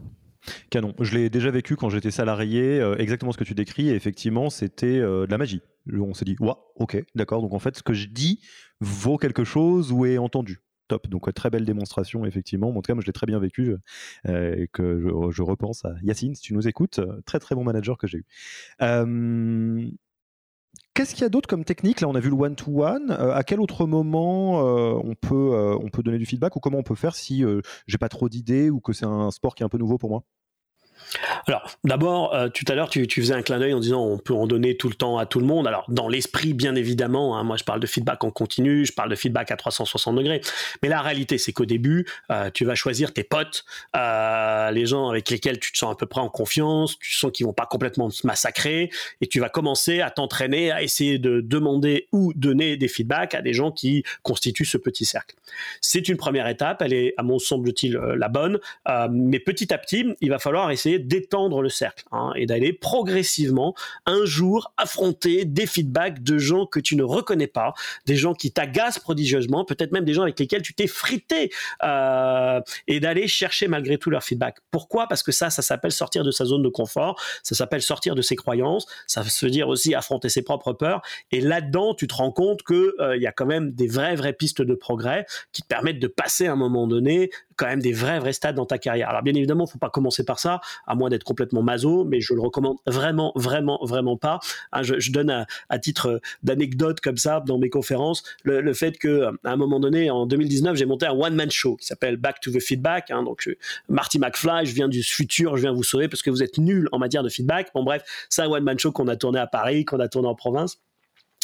Canon. 0.70 0.94
Je 1.00 1.16
l'ai 1.16 1.30
déjà 1.30 1.52
vécu 1.52 1.76
quand 1.76 1.90
j'étais 1.90 2.12
salarié, 2.12 2.80
euh, 2.80 2.96
exactement 2.98 3.32
ce 3.32 3.38
que 3.38 3.44
tu 3.44 3.54
décris, 3.54 3.90
et 3.90 3.96
effectivement, 3.96 4.50
c'était 4.50 5.00
euh, 5.00 5.26
de 5.26 5.32
la 5.32 5.38
magie. 5.38 5.62
On 5.92 6.14
s'est 6.14 6.26
dit, 6.26 6.36
ouais, 6.40 6.54
ok, 6.76 7.04
d'accord, 7.16 7.42
donc 7.42 7.54
en 7.54 7.60
fait, 7.60 7.78
ce 7.78 7.84
que 7.84 7.94
je 7.94 8.08
dis 8.08 8.42
vaut 8.80 9.18
quelque 9.18 9.44
chose 9.44 9.92
ou 9.92 10.06
est 10.06 10.18
entendu. 10.18 10.60
Top. 10.88 11.08
Donc, 11.08 11.34
très 11.34 11.50
belle 11.50 11.64
démonstration, 11.64 12.26
effectivement. 12.26 12.70
En 12.70 12.74
tout 12.74 12.82
cas, 12.82 12.94
moi, 12.96 13.02
je 13.02 13.08
l'ai 13.08 13.14
très 13.14 13.26
bien 13.26 13.40
vécu 13.40 13.76
euh, 14.28 14.56
et 14.58 14.68
que 14.68 15.00
je, 15.32 15.42
repense 15.42 15.86
à 15.86 15.94
Yacine, 16.04 16.36
si 16.36 16.42
tu 16.42 16.54
nous 16.54 16.68
écoutes. 16.68 17.00
Très, 17.26 17.40
très 17.40 17.56
bon 17.56 17.64
manager 17.64 17.98
que 17.98 18.08
j'ai 18.08 18.18
eu. 18.18 18.26
Qu'est-ce 20.94 21.14
qu'il 21.14 21.22
y 21.22 21.26
a 21.26 21.30
d'autre 21.30 21.48
comme 21.48 21.64
technique? 21.64 22.02
Là, 22.02 22.10
on 22.10 22.16
a 22.16 22.20
vu 22.20 22.30
le 22.30 22.36
one-to-one. 22.36 23.12
à 23.12 23.44
quel 23.44 23.62
autre 23.62 23.86
moment 23.86 24.60
on, 24.62 25.16
peut, 25.16 25.78
on 25.82 25.90
peut 25.90 26.04
donner 26.04 26.18
du 26.18 26.26
feedback 26.26 26.56
ou 26.56 26.60
comment 26.60 26.80
on 26.80 26.84
peut 26.84 26.96
faire 26.96 27.16
si 27.16 27.44
j'ai 27.88 27.98
pas 27.98 28.10
trop 28.10 28.28
d'idées 28.28 28.70
ou 28.70 28.82
que 28.82 28.92
c'est 28.94 29.06
un 29.06 29.32
sport 29.32 29.56
qui 29.56 29.64
est 29.64 29.66
un 29.66 29.70
peu 29.70 29.78
nouveau 29.78 29.98
pour 29.98 30.10
moi? 30.10 30.24
Alors, 31.48 31.70
d'abord, 31.84 32.34
euh, 32.34 32.50
tout 32.50 32.66
à 32.68 32.76
l'heure, 32.76 32.90
tu, 32.90 33.08
faisais 33.10 33.34
un 33.34 33.42
clin 33.42 33.60
d'œil 33.60 33.74
en 33.74 33.80
disant 33.80 34.04
on 34.04 34.18
peut 34.18 34.34
en 34.34 34.48
donner 34.48 34.78
tout 34.78 34.90
le 34.90 34.96
temps 34.96 35.18
à 35.18 35.26
tout 35.26 35.40
le 35.40 35.46
monde. 35.46 35.68
Alors, 35.68 35.86
dans 35.90 36.08
l'esprit, 36.08 36.54
bien 36.54 36.76
évidemment, 36.76 37.38
hein, 37.38 37.44
moi 37.44 37.58
je 37.58 37.64
parle 37.64 37.80
de 37.80 37.88
feedback 37.88 38.24
en 38.24 38.32
continu, 38.32 38.86
je 38.86 38.94
parle 38.94 39.10
de 39.10 39.16
feedback 39.16 39.52
à 39.52 39.58
360 39.58 40.16
degrés. 40.16 40.42
Mais 40.82 40.90
la 40.90 41.02
réalité, 41.02 41.38
c'est 41.38 41.54
qu'au 41.54 41.66
début, 41.66 42.08
euh, 42.32 42.50
tu 42.54 42.66
vas 42.66 42.76
choisir 42.76 43.14
tes 43.14 43.24
potes, 43.24 43.66
euh, 43.96 44.72
les 44.72 44.86
gens 44.86 45.10
avec 45.10 45.30
lesquels 45.30 45.60
tu 45.60 45.72
te 45.72 45.78
sens 45.78 45.92
à 45.92 45.96
peu 45.96 46.06
près 46.06 46.22
en 46.22 46.30
confiance, 46.30 46.98
tu 47.00 47.12
sens 47.12 47.32
qu'ils 47.32 47.46
vont 47.46 47.54
pas 47.54 47.66
complètement 47.66 48.10
se 48.10 48.26
massacrer, 48.26 48.90
et 49.22 49.28
tu 49.28 49.40
vas 49.40 49.50
commencer 49.50 50.02
à 50.02 50.12
t'entraîner 50.12 50.72
à 50.72 50.82
essayer 50.82 51.20
de 51.20 51.42
demander 51.42 52.08
ou 52.12 52.34
donner 52.34 52.78
des 52.78 52.88
feedbacks 52.88 53.36
à 53.36 53.42
des 53.42 53.54
gens 53.54 53.72
qui 53.72 54.04
constituent 54.24 54.66
ce 54.66 54.78
petit 54.78 55.06
cercle. 55.06 55.36
C'est 55.82 56.08
une 56.08 56.18
première 56.18 56.48
étape, 56.48 56.82
elle 56.82 56.94
est, 56.94 57.14
à 57.18 57.24
mon 57.24 57.40
semble-t-il, 57.40 57.94
la 57.94 58.30
bonne, 58.30 58.60
mais 59.10 59.40
petit 59.40 59.74
à 59.74 59.78
petit, 59.78 60.06
il 60.22 60.30
va 60.30 60.40
falloir 60.40 60.72
essayer 60.72 60.91
d'étendre 61.00 61.62
le 61.62 61.70
cercle 61.70 62.06
hein, 62.12 62.32
et 62.36 62.46
d'aller 62.46 62.74
progressivement 62.74 63.76
un 64.06 64.26
jour 64.26 64.74
affronter 64.78 65.46
des 65.46 65.66
feedbacks 65.66 66.24
de 66.24 66.38
gens 66.38 66.66
que 66.66 66.80
tu 66.80 66.96
ne 66.96 67.04
reconnais 67.04 67.48
pas, 67.48 67.74
des 68.06 68.16
gens 68.16 68.34
qui 68.34 68.52
t'agacent 68.52 69.00
prodigieusement, 69.00 69.66
peut-être 69.66 69.92
même 69.92 70.06
des 70.06 70.14
gens 70.14 70.24
avec 70.24 70.40
lesquels 70.40 70.62
tu 70.62 70.74
t'es 70.74 70.88
frité, 70.88 71.52
euh, 71.84 72.60
et 72.88 73.00
d'aller 73.00 73.28
chercher 73.28 73.68
malgré 73.68 73.98
tout 73.98 74.10
leur 74.10 74.24
feedback. 74.24 74.58
Pourquoi? 74.72 75.08
Parce 75.08 75.24
que 75.24 75.32
ça, 75.32 75.50
ça 75.50 75.62
s'appelle 75.62 75.92
sortir 75.92 76.24
de 76.24 76.32
sa 76.32 76.46
zone 76.46 76.64
de 76.64 76.70
confort, 76.70 77.22
ça 77.44 77.56
s'appelle 77.56 77.82
sortir 77.82 78.16
de 78.16 78.22
ses 78.22 78.36
croyances, 78.36 78.86
ça 79.08 79.22
veut 79.22 79.50
dire 79.50 79.70
aussi 79.70 79.96
affronter 79.96 80.30
ses 80.30 80.42
propres 80.42 80.74
peurs, 80.74 81.02
et 81.32 81.42
là-dedans, 81.42 81.94
tu 81.94 82.08
te 82.08 82.14
rends 82.14 82.32
compte 82.32 82.64
qu'il 82.64 82.92
euh, 83.00 83.18
y 83.18 83.28
a 83.28 83.32
quand 83.32 83.46
même 83.46 83.72
des 83.72 83.88
vraies, 83.88 84.16
vraies 84.16 84.34
pistes 84.34 84.62
de 84.62 84.74
progrès 84.74 85.26
qui 85.52 85.62
te 85.62 85.68
permettent 85.68 86.00
de 86.00 86.08
passer 86.08 86.48
à 86.48 86.54
un 86.54 86.56
moment 86.56 86.88
donné 86.88 87.32
quand 87.62 87.68
même 87.68 87.82
des 87.82 87.94
vrais, 87.94 88.20
vrais 88.20 88.34
stades 88.34 88.56
dans 88.56 88.66
ta 88.66 88.80
carrière. 88.80 89.08
Alors 89.10 89.22
bien 89.22 89.36
évidemment, 89.36 89.68
faut 89.68 89.78
pas 89.78 89.92
commencer 89.92 90.26
par 90.26 90.40
ça, 90.40 90.62
à 90.88 90.96
moins 90.96 91.10
d'être 91.12 91.24
complètement 91.24 91.62
maso, 91.62 92.04
mais 92.04 92.20
je 92.20 92.34
le 92.34 92.42
recommande 92.42 92.78
vraiment, 92.88 93.34
vraiment, 93.36 93.78
vraiment 93.84 94.18
pas. 94.18 94.40
Hein, 94.72 94.82
je, 94.82 95.12
donne 95.12 95.46
à, 95.70 95.80
titre 95.80 96.22
d'anecdote 96.42 97.02
comme 97.02 97.18
ça 97.18 97.40
dans 97.40 97.60
mes 97.60 97.70
conférences 97.70 98.24
le, 98.44 98.74
fait 98.74 98.98
que 98.98 99.26
à 99.44 99.52
un 99.52 99.58
moment 99.58 99.80
donné, 99.80 100.10
en 100.10 100.26
2019, 100.26 100.76
j'ai 100.76 100.86
monté 100.86 101.06
un 101.06 101.12
one-man 101.12 101.52
show 101.52 101.76
qui 101.76 101.86
s'appelle 101.86 102.18
Back 102.18 102.40
to 102.40 102.50
the 102.50 102.60
Feedback. 102.60 103.12
Hein, 103.12 103.22
donc 103.22 103.48
Marty 103.90 104.18
McFly, 104.18 104.66
je 104.66 104.74
viens 104.74 104.88
du 104.88 105.04
futur, 105.04 105.56
je 105.56 105.62
viens 105.62 105.72
vous 105.72 105.84
sauver 105.84 106.08
parce 106.08 106.24
que 106.24 106.32
vous 106.32 106.42
êtes 106.42 106.58
nul 106.58 106.90
en 106.92 106.98
matière 106.98 107.22
de 107.22 107.30
feedback. 107.30 107.70
Bon 107.76 107.84
bref, 107.84 108.02
c'est 108.30 108.42
un 108.42 108.48
one-man 108.48 108.80
show 108.80 108.92
qu'on 108.92 109.08
a 109.08 109.16
tourné 109.16 109.38
à 109.38 109.46
Paris, 109.46 109.86
qu'on 109.86 110.00
a 110.00 110.08
tourné 110.08 110.28
en 110.28 110.36
province. 110.36 110.80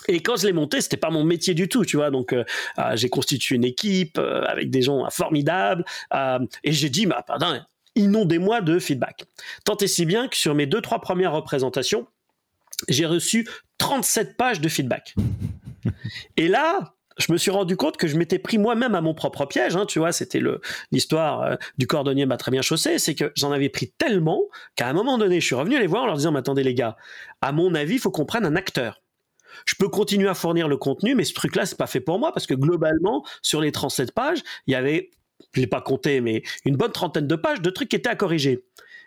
Et 0.08 0.22
quand 0.22 0.38
je 0.38 0.45
l'ai 0.45 0.54
monté, 0.54 0.82
c'était 0.82 0.98
pas 0.98 1.10
mon 1.10 1.24
métier 1.24 1.54
du 1.54 1.68
tout, 1.68 1.84
tu 1.86 1.98
vois. 1.98 2.12
Donc, 2.12 2.34
euh, 2.34 2.43
euh, 2.80 2.95
j'ai 2.95 3.10
constitué 3.10 3.56
une 3.56 3.66
équipe 3.66 4.18
euh, 4.18 4.43
avec 4.43 4.70
des 4.70 4.82
gens 4.82 5.10
formidables, 5.10 5.84
et 6.64 6.72
j'ai 6.72 6.89
dit, 6.89 7.06
bah, 7.06 7.24
pardon, 7.26 7.60
inondez-moi 7.95 8.62
de 8.62 8.80
feedback. 8.80 9.26
Tant 9.66 9.78
et 9.78 9.88
si 9.88 10.06
bien 10.06 10.28
que 10.28 10.38
sur 10.38 10.56
mes 10.56 10.66
deux 10.66 10.82
trois 10.82 11.02
premières 11.02 11.34
représentations, 11.34 12.08
j'ai 12.88 13.06
reçu 13.06 13.48
37 13.80 14.38
pages 14.38 14.62
de 14.62 14.70
feedback. 14.70 15.16
et 16.38 16.48
là, 16.48 16.93
je 17.18 17.32
me 17.32 17.38
suis 17.38 17.50
rendu 17.50 17.76
compte 17.76 17.98
que 17.98 18.08
je 18.08 18.16
m'étais 18.16 18.38
pris 18.38 18.60
moi-même 18.60 18.93
à 18.93 19.02
mon 19.02 19.16
propre 19.16 19.45
piège. 19.48 19.76
Hein, 19.76 19.88
tu 19.88 19.98
vois, 19.98 20.12
c'était 20.12 20.39
l'histoire 20.91 21.58
du 21.80 21.88
cordonnier 21.88 22.28
m'a 22.28 22.38
très 22.38 22.52
bien 22.52 22.62
chaussé. 22.62 23.00
C'est 23.00 23.16
que 23.16 23.32
j'en 23.36 23.52
avais 23.52 23.70
pris 23.70 23.91
tellement 23.98 24.43
qu'à 24.76 24.88
un 24.88 24.93
moment 24.93 25.18
donné, 25.18 25.39
je 25.41 25.45
suis 25.45 25.56
revenu 25.56 25.80
les 25.80 25.88
voir 25.88 26.04
en 26.04 26.06
leur 26.06 26.18
disant, 26.18 26.32
mais 26.32 26.39
attendez 26.39 26.64
les 26.64 26.76
gars, 26.76 26.95
à 27.41 27.52
mon 27.52 27.74
avis, 27.74 27.95
il 27.95 28.00
faut 28.00 28.12
qu'on 28.12 28.26
prenne 28.26 28.45
un 28.45 28.56
acteur 28.56 29.02
je 29.68 29.76
peux 29.76 29.89
continuer 29.89 30.30
à 30.30 30.34
fournir 30.34 30.68
le 30.68 30.78
contenu, 30.78 31.13
mais 31.13 31.24
ce 31.24 31.34
truc-là, 31.34 31.65
c'est 31.65 31.78
pas 31.78 31.88
fait 31.88 31.99
pour 31.99 32.18
moi 32.18 32.32
parce 32.32 32.47
que 32.47 32.53
globalement, 32.53 33.24
sur 33.41 33.61
les 33.61 33.72
37 33.72 34.13
pages, 34.13 34.41
il 34.65 34.72
y 34.72 34.76
avait, 34.76 35.11
je 35.53 35.61
l'ai 35.61 35.68
pas 35.68 35.82
compté, 35.82 36.22
mais 36.22 36.41
une 36.65 36.78
bonne 36.78 36.91
trentaine 36.91 37.28
de 37.28 37.36
pages 37.36 37.61
de 37.61 37.70
trucs 37.70 37.89
qui 37.89 37.97
étaient 37.97 38.09
à 38.09 38.15
corriger. 38.15 38.63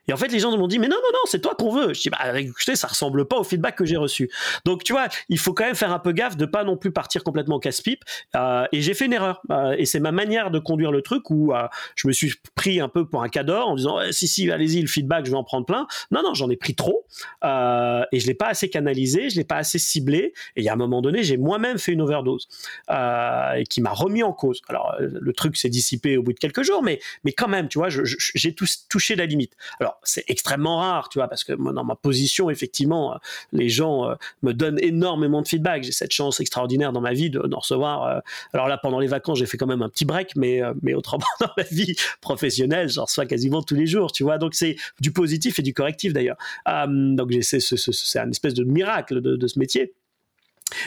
Et 0.09 0.13
en 0.13 0.17
fait, 0.17 0.29
les 0.29 0.39
gens 0.39 0.57
m'ont 0.57 0.67
dit, 0.67 0.79
mais 0.79 0.89
non, 0.89 0.97
non, 0.97 1.13
non, 1.13 1.21
c'est 1.27 1.41
toi 1.41 1.55
qu'on 1.55 1.71
veut. 1.71 1.95
Je 1.95 2.01
dis, 2.01 2.11
bah, 2.11 2.39
écoutez, 2.41 2.77
ça 2.77 2.89
ressemble 2.89 3.27
pas 3.27 3.37
au 3.37 3.45
feedback 3.45 3.77
que 3.77 3.85
j'ai 3.85 3.97
reçu. 3.97 4.31
Donc, 4.65 4.85
tu 4.85 4.93
vois, 4.93 5.09
il 5.29 5.39
faut 5.39 5.53
quand 5.53 5.65
même 5.65 5.75
faire 5.75 5.93
un 5.93 5.99
peu 5.99 6.13
gaffe 6.13 6.37
de 6.37 6.47
pas 6.47 6.65
non 6.65 6.77
plus 6.77 6.91
partir 6.91 7.25
complètement 7.25 7.59
casse-pipe. 7.59 8.03
Euh, 8.37 8.67
et 8.73 8.81
j'ai 8.81 8.95
fait 8.95 9.07
une 9.07 9.13
erreur. 9.13 9.43
Euh, 9.51 9.75
et 9.79 9.85
c'est 9.85 10.01
ma 10.01 10.13
manière 10.13 10.51
de 10.51 10.59
conduire 10.59 10.93
le 10.93 11.03
truc 11.03 11.31
où 11.31 11.53
euh, 11.53 11.67
je 11.95 12.09
me 12.09 12.13
suis 12.13 12.35
pris 12.55 12.81
un 12.81 12.89
peu 12.89 13.07
pour 13.07 13.23
un 13.23 13.29
cador 13.29 13.69
en 13.69 13.77
disant, 13.77 13.99
si, 14.11 14.29
si, 14.29 14.51
allez-y, 14.51 14.81
le 14.81 14.89
feedback, 14.89 15.27
je 15.27 15.31
vais 15.31 15.37
en 15.37 15.45
prendre 15.45 15.67
plein. 15.67 15.87
Non, 16.11 16.23
non, 16.23 16.35
j'en 16.35 16.51
ai 16.51 16.57
pris 16.57 16.75
trop. 16.75 17.07
et 17.43 18.21
je 18.21 18.27
l'ai 18.27 18.35
pas 18.35 18.49
assez 18.49 18.69
canalisé, 18.69 19.31
je 19.31 19.37
l'ai 19.37 19.45
pas 19.45 19.57
assez 19.57 19.79
ciblé. 19.79 20.33
Et 20.57 20.61
il 20.61 20.65
y 20.65 20.69
a 20.69 20.73
un 20.73 20.77
moment 20.77 21.03
donné, 21.03 21.23
j'ai 21.23 21.37
moi-même 21.37 21.79
fait 21.79 21.93
une 21.93 22.03
overdose 22.03 22.49
qui 23.69 23.81
m'a 23.81 23.91
remis 23.91 24.23
en 24.23 24.33
cause. 24.33 24.61
Alors, 24.69 24.97
le 24.99 25.33
truc 25.33 25.57
s'est 25.57 25.69
dissipé 25.69 26.17
au 26.17 26.23
bout 26.23 26.33
de 26.33 26.39
quelques 26.39 26.63
jours, 26.63 26.83
mais, 26.83 27.01
mais 27.25 27.33
quand 27.33 27.49
même, 27.49 27.69
tu 27.69 27.79
vois, 27.79 27.89
j'ai 27.91 28.55
touché 28.89 29.17
la 29.17 29.27
limite. 29.27 29.55
Alors, 29.79 29.90
c'est 30.03 30.25
extrêmement 30.29 30.79
rare, 30.79 31.09
tu 31.09 31.19
vois, 31.19 31.29
parce 31.29 31.45
que 31.45 31.53
moi, 31.53 31.73
dans 31.73 31.85
ma 31.85 31.95
position, 31.97 32.51
effectivement, 32.51 33.15
euh, 33.15 33.17
les 33.53 33.69
gens 33.69 34.09
euh, 34.09 34.15
me 34.43 34.53
donnent 34.53 34.79
énormément 34.81 35.43
de 35.43 35.49
feedback. 35.49 35.83
J'ai 35.85 35.93
cette 35.93 36.13
chance 36.13 36.41
extraordinaire 36.41 36.93
dans 36.93 37.01
ma 37.01 37.13
vie 37.13 37.31
d'en 37.31 37.59
recevoir. 37.59 38.05
Euh, 38.05 38.21
alors 38.53 38.69
là, 38.69 38.79
pendant 38.79 38.99
les 38.99 39.07
vacances, 39.07 39.39
j'ai 39.39 39.47
fait 39.47 39.57
quand 39.57 39.67
même 39.67 39.83
un 39.83 39.89
petit 39.89 40.05
break, 40.05 40.37
mais, 40.37 40.61
mais 40.83 40.95
autrement, 40.95 41.27
dans 41.41 41.51
ma 41.57 41.63
vie 41.65 41.95
professionnelle, 42.21 42.89
j'en 42.89 43.05
reçois 43.05 43.27
quasiment 43.27 43.63
tous 43.63 43.75
les 43.75 43.87
jours, 43.87 44.13
tu 44.13 44.23
vois. 44.23 44.39
Donc 44.39 44.55
c'est 44.55 44.77
du 45.01 45.13
positif 45.13 45.59
et 45.59 45.63
du 45.63 45.75
correctif 45.75 46.13
d'ailleurs. 46.13 46.37
donc 46.89 47.33
c'est 47.43 47.61
ce, 47.61 48.19
un 48.19 48.31
espèce 48.31 48.55
de 48.55 48.65
miracle 48.65 49.21
de, 49.21 49.47
ce 49.47 49.59
métier. 49.59 49.95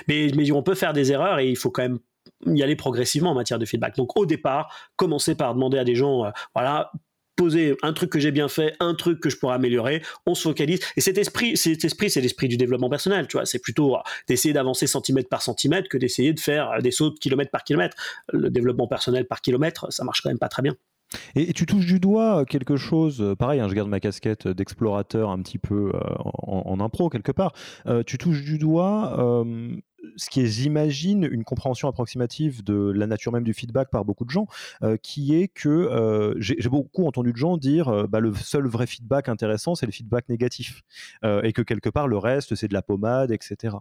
Mais, 0.08 0.32
mais 0.36 0.50
on 0.52 0.64
peut 0.64 0.76
faire 0.76 0.94
des 0.94 1.12
erreurs 1.12 1.40
et 1.40 1.50
il 1.50 1.58
faut 1.58 1.70
quand 1.70 1.84
même 1.84 2.00
y 2.46 2.64
aller 2.64 2.76
progressivement 2.76 3.32
en 3.32 3.36
matière 3.36 3.60
de 3.60 3.66
feedback. 3.66 3.96
Donc 3.96 4.18
au 4.18 4.26
départ, 4.26 4.74
commencer 4.96 5.36
par 5.36 5.54
demander 5.54 5.78
à 5.78 5.84
des 5.84 5.96
gens, 5.96 6.32
voilà, 6.56 6.92
un 7.82 7.94
truc 7.94 8.10
que 8.10 8.20
j'ai 8.20 8.32
bien 8.32 8.48
fait, 8.48 8.76
un 8.80 8.94
truc 8.96 9.20
que 9.20 9.30
je 9.30 9.38
pourrais 9.38 9.56
améliorer, 9.56 10.02
on 10.26 10.36
se 10.36 10.44
focalise. 10.44 10.80
Et 10.98 11.02
cet 11.02 11.18
esprit, 11.18 11.58
cet 11.58 11.84
esprit, 11.86 12.10
c'est 12.10 12.22
l'esprit 12.22 12.48
du 12.48 12.58
développement 12.58 12.90
personnel, 12.90 13.28
tu 13.28 13.38
vois. 13.38 13.46
C'est 13.46 13.60
plutôt 13.60 13.96
euh, 13.96 14.00
d'essayer 14.28 14.54
d'avancer 14.54 14.88
centimètre 14.88 15.30
par 15.30 15.42
centimètre 15.42 15.90
que 15.90 15.98
d'essayer 15.98 16.34
de 16.34 16.40
faire 16.40 16.72
euh, 16.72 16.80
des 16.80 16.92
sauts 16.92 17.10
de 17.10 17.20
kilomètre 17.20 17.52
par 17.52 17.64
kilomètre. 17.64 17.96
Le 18.32 18.50
développement 18.50 18.88
personnel 18.88 19.26
par 19.26 19.42
kilomètre, 19.42 19.92
ça 19.92 20.04
marche 20.04 20.22
quand 20.22 20.30
même 20.30 20.40
pas 20.40 20.50
très 20.50 20.62
bien. 20.62 20.76
Et, 21.36 21.54
tu 21.54 21.68
touches 21.68 21.86
du 21.86 22.00
doigt 22.00 22.44
quelque 22.46 22.76
chose, 22.76 23.36
pareil, 23.38 23.60
hein, 23.60 23.68
je 23.70 23.76
garde 23.76 23.90
ma 23.90 24.00
casquette 24.00 24.48
d'explorateur 24.48 25.30
un 25.30 25.40
petit 25.44 25.60
peu 25.60 25.92
euh, 25.94 26.00
en, 26.24 26.80
impro 26.80 27.10
quelque 27.10 27.32
part. 27.32 27.54
tu 28.08 28.18
touches 28.18 28.44
du 28.44 28.58
doigt 28.58 29.46
ce 30.16 30.30
qui 30.30 30.42
est, 30.42 30.46
j'imagine, 30.46 31.28
une 31.30 31.44
compréhension 31.44 31.88
approximative 31.88 32.64
de 32.64 32.92
la 32.92 33.08
nature 33.08 33.32
même 33.32 33.44
du 33.44 33.54
feedback 33.54 33.90
par 33.90 34.06
beaucoup 34.06 34.26
de 34.26 34.30
gens, 34.30 34.48
euh, 34.84 34.98
qui 34.98 35.36
est 35.36 35.48
que 35.48 35.70
euh, 35.70 36.34
j'ai 36.40 36.70
beaucoup 36.70 37.06
entendu 37.06 37.32
de 37.32 37.38
gens 37.38 37.58
dire 37.58 37.90
euh, 37.90 38.08
bah, 38.08 38.20
le 38.20 38.34
seul 38.34 38.68
vrai 38.68 38.88
feedback 38.88 39.30
intéressant, 39.30 39.76
c'est 39.76 39.86
le 39.86 39.92
feedback 39.92 40.30
négatif, 40.30 40.84
et 41.24 41.54
que 41.54 41.62
quelque 41.62 41.90
part 41.90 42.08
le 42.08 42.18
reste, 42.18 42.56
c'est 42.56 42.68
de 42.68 42.74
la 42.74 42.82
pommade, 42.82 43.32
etc 43.32 43.78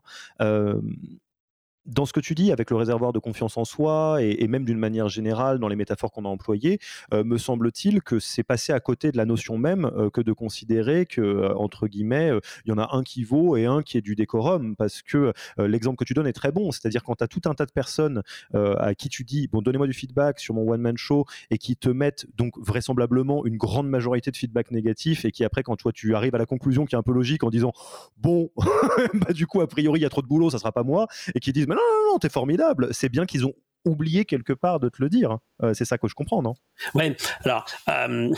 dans 1.87 2.07
ce 2.07 2.13
que 2.13 2.21
tu 2.21 2.35
dis, 2.35 2.53
avec 2.53 2.71
le 2.71 2.77
réservoir 2.77 3.13
de 3.13 3.19
confiance 3.19 3.57
en 3.57 3.65
soi 3.65 4.23
et, 4.23 4.47
même 4.47 4.65
d'une 4.65 4.79
manière 4.79 5.09
générale 5.09 5.59
dans 5.59 5.69
les 5.69 5.77
métaphores 5.77 6.13
qu'on 6.13 6.25
a 6.25 6.29
employées, 6.29 6.79
euh, 7.13 7.25
me 7.25 7.39
semble-t-il 7.39 8.03
que 8.03 8.19
c'est 8.19 8.43
passé 8.43 8.73
à 8.73 8.81
côté 8.81 9.13
de 9.13 9.17
la 9.17 9.25
notion 9.25 9.59
même 9.59 9.87
euh, 9.97 10.11
que 10.11 10.21
de 10.21 10.33
considérer 10.33 11.07
que, 11.07 11.21
euh, 11.21 11.55
entre 11.57 11.87
guillemets, 11.87 12.33
il 12.65 12.71
y 12.71 12.73
en 12.73 12.79
a 12.79 12.95
un 12.95 13.03
qui 13.03 13.25
vaut 13.25 13.57
et 13.57 13.67
un 13.67 13.83
qui 13.83 13.99
est 13.99 14.03
du 14.03 14.15
décorum. 14.15 14.77
Parce 14.77 15.03
que 15.03 15.33
l'exemple 15.59 15.97
que 15.97 16.05
tu 16.05 16.15
donnes 16.15 16.27
est 16.27 16.33
très 16.33 16.53
bon. 16.53 16.71
C'est-à-dire 16.71 17.03
quand 17.03 17.17
tu 17.17 17.25
as 17.25 17.29
tout 17.29 17.43
un 17.47 17.55
tas 17.55 17.67
de 17.67 17.73
personnes 17.73 18.23
à 18.55 18.95
qui 18.95 19.09
tu 19.09 19.25
dis, 19.25 19.49
bon, 19.49 19.63
donnez-moi 19.63 19.87
du 19.87 19.93
feedback 19.93 20.39
sur 20.39 20.55
mon 20.55 20.69
one-man 20.71 20.97
show 20.97 21.25
et 21.51 21.59
qui 21.59 21.77
te 21.77 21.89
mettent 21.89 22.27
donc 22.37 22.59
vraisemblablement 22.59 23.45
une 23.45 23.57
grande 23.57 23.89
majorité 23.89 24.31
de 24.31 24.37
feedback 24.37 24.71
négatif 24.71 25.25
et 25.25 25.33
qui 25.33 25.45
après, 25.45 25.63
quand 25.63 25.77
toi, 25.77 25.93
tu 25.93 26.15
arrives 26.15 26.35
à 26.35 26.39
la 26.39 26.47
conclusion 26.47 26.85
qui 26.85 26.95
est 26.95 26.99
un 26.99 27.03
peu 27.03 27.13
logique 27.13 27.45
en 27.45 27.51
disant, 27.51 27.73
bon, 28.19 28.51
bah, 29.15 29.33
du 29.33 29.47
coup, 29.47 29.61
a 29.61 29.67
priori, 29.67 30.01
il 30.01 30.03
y 30.03 30.07
a 30.07 30.11
trop 30.11 30.23
de 30.23 30.27
boulot, 30.27 30.51
ça 30.51 30.59
sera 30.59 30.73
pas 30.73 30.83
moi, 30.83 31.07
et 31.35 31.41
qui 31.41 31.53
disent, 31.53 31.67
non, 31.75 31.81
non, 31.81 32.13
non, 32.13 32.19
t'es 32.19 32.29
formidable. 32.29 32.89
C'est 32.93 33.09
bien 33.09 33.27
qu'ils 33.27 33.47
ont 33.47 33.55
oublié 33.85 34.25
quelque 34.25 34.53
part 34.53 34.81
de 34.81 34.89
te 34.89 35.03
le 35.03 35.09
dire. 35.09 35.39
Euh, 35.63 35.75
c'est 35.75 35.85
ça 35.85 35.99
que 35.99 36.09
je 36.09 36.15
comprends, 36.15 36.43
non? 36.43 36.55
Ouais, 36.95 37.17
alors, 37.45 37.65
euh, 37.89 38.33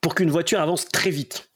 pour 0.00 0.14
qu'une 0.14 0.30
voiture 0.30 0.60
avance 0.60 0.86
très 0.86 1.10
vite, 1.10 1.51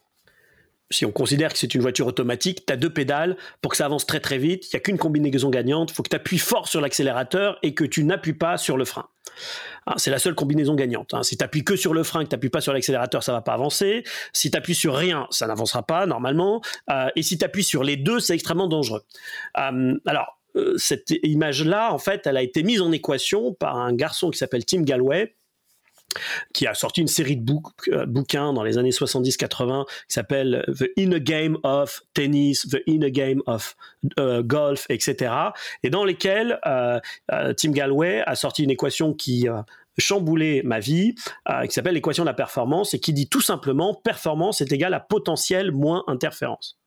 si 0.91 1.05
on 1.05 1.13
considère 1.13 1.53
que 1.53 1.59
c'est 1.59 1.75
une 1.75 1.81
voiture 1.81 2.07
automatique, 2.07 2.65
tu 2.67 2.73
as 2.73 2.77
deux 2.77 2.93
pédales, 2.93 3.37
pour 3.61 3.73
que 3.73 3.77
ça 3.77 3.87
avance 3.87 4.07
très 4.07 4.21
très 4.21 4.39
vite, 4.39 4.67
il 4.67 4.77
n'y 4.77 4.79
a 4.79 4.81
qu'une 4.81 4.99
combinaison 4.99 5.51
gagnante, 5.51 5.91
il 5.91 5.95
faut 5.95 6.03
que 6.03 6.09
tu 6.09 6.17
appuies 6.17 6.39
fort 6.39 6.69
sur 6.69 6.81
l'accélérateur 6.81 7.59
et 7.63 7.75
que 7.75 7.85
tu 7.85 8.05
n'appuies 8.05 8.35
pas 8.35 8.57
sur 8.57 8.77
le 8.77 8.85
frein. 8.85 9.09
Hein, 9.87 9.95
c'est 9.97 10.11
la 10.11 10.19
seule 10.19 10.35
combinaison 10.35 10.75
gagnante. 10.75 11.15
Hein. 11.15 11.23
Si 11.23 11.37
tu 11.37 11.45
appuies 11.45 11.65
que 11.65 11.77
sur 11.77 11.95
le 11.95 12.03
frein, 12.03 12.25
que 12.25 12.29
tu 12.29 12.35
n'appuies 12.35 12.51
pas 12.51 12.61
sur 12.61 12.73
l'accélérateur, 12.73 13.23
ça 13.23 13.33
va 13.33 13.43
pas 13.43 13.53
avancer. 13.53 14.05
Si 14.33 14.51
tu 14.51 14.57
appuies 14.57 14.75
sur 14.75 14.95
rien, 14.95 15.27
ça 15.31 15.47
n'avancera 15.47 15.83
pas 15.85 16.07
normalement. 16.07 16.61
Euh, 16.91 17.09
et 17.17 17.23
si 17.23 17.39
tu 17.39 17.45
appuies 17.45 17.65
sur 17.65 17.85
les 17.85 17.97
deux, 17.97 18.21
c'est 18.21 18.35
extrêmement 18.35 18.69
dangereux. 18.69 19.03
Euh, 19.59 19.95
alors, 20.07 20.39
euh, 20.57 20.75
cette 20.79 21.13
image-là, 21.23 21.93
en 21.93 21.99
fait, 21.99 22.27
elle 22.27 22.37
a 22.37 22.43
été 22.43 22.63
mise 22.63 22.81
en 22.81 22.91
équation 22.93 23.53
par 23.53 23.77
un 23.77 23.93
garçon 23.93 24.31
qui 24.31 24.39
s'appelle 24.39 24.65
Tim 24.65 24.83
Galway, 24.83 25.36
qui 26.53 26.67
a 26.67 26.75
sorti 26.75 27.01
une 27.01 27.09
série 27.09 27.37
de 27.37 27.53
euh, 27.89 28.07
bouquins 28.07 28.53
dans 28.53 28.63
les 28.63 28.79
années 28.79 28.91
70-80 28.91 29.87
qui 29.87 29.93
s'appelle 30.09 30.65
The 30.79 30.87
Inner 30.97 31.21
Game 31.21 31.59
of 31.63 32.03
Tennis, 32.15 32.67
The 32.69 32.79
Inner 32.87 33.11
Game 33.11 33.43
of 33.47 33.77
euh, 34.19 34.43
Golf, 34.43 34.87
etc. 34.89 35.33
Et 35.83 35.91
dans 35.91 36.05
lesquels 36.05 36.59
euh, 36.67 37.01
Tim 37.57 37.71
Galway 37.71 38.23
a 38.27 38.35
sorti 38.35 38.65
une 38.65 38.71
équation 38.71 39.13
qui 39.15 39.47
chamboulé 39.99 40.63
ma 40.63 40.79
vie, 40.79 41.15
qui 41.65 41.71
s'appelle 41.71 41.95
l'équation 41.95 42.23
de 42.23 42.29
la 42.29 42.35
performance 42.35 42.93
et 42.93 43.01
qui 43.01 43.15
dit 43.15 43.29
tout 43.29 43.41
simplement 43.41 43.95
performance 43.95 44.61
est 44.61 44.71
égal 44.71 44.93
à 44.93 45.01
potentiel 45.01 45.73
moins 45.73 46.05
interférence. 46.07 46.79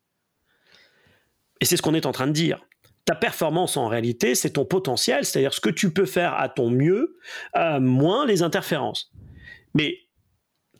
Et 1.59 1.65
c'est 1.65 1.75
ce 1.75 1.81
qu'on 1.81 1.95
est 1.95 2.05
en 2.05 2.11
train 2.11 2.27
de 2.27 2.31
dire 2.31 2.59
ta 3.09 3.15
performance 3.15 3.75
en 3.75 3.87
réalité, 3.87 4.35
c'est 4.35 4.51
ton 4.51 4.65
potentiel, 4.65 5.25
c'est-à-dire 5.25 5.51
ce 5.51 5.59
que 5.59 5.71
tu 5.71 5.91
peux 5.91 6.05
faire 6.05 6.35
à 6.35 6.47
ton 6.47 6.69
mieux, 6.69 7.17
moins 7.79 8.27
les 8.27 8.43
interférences. 8.43 9.11
Mais 9.73 9.95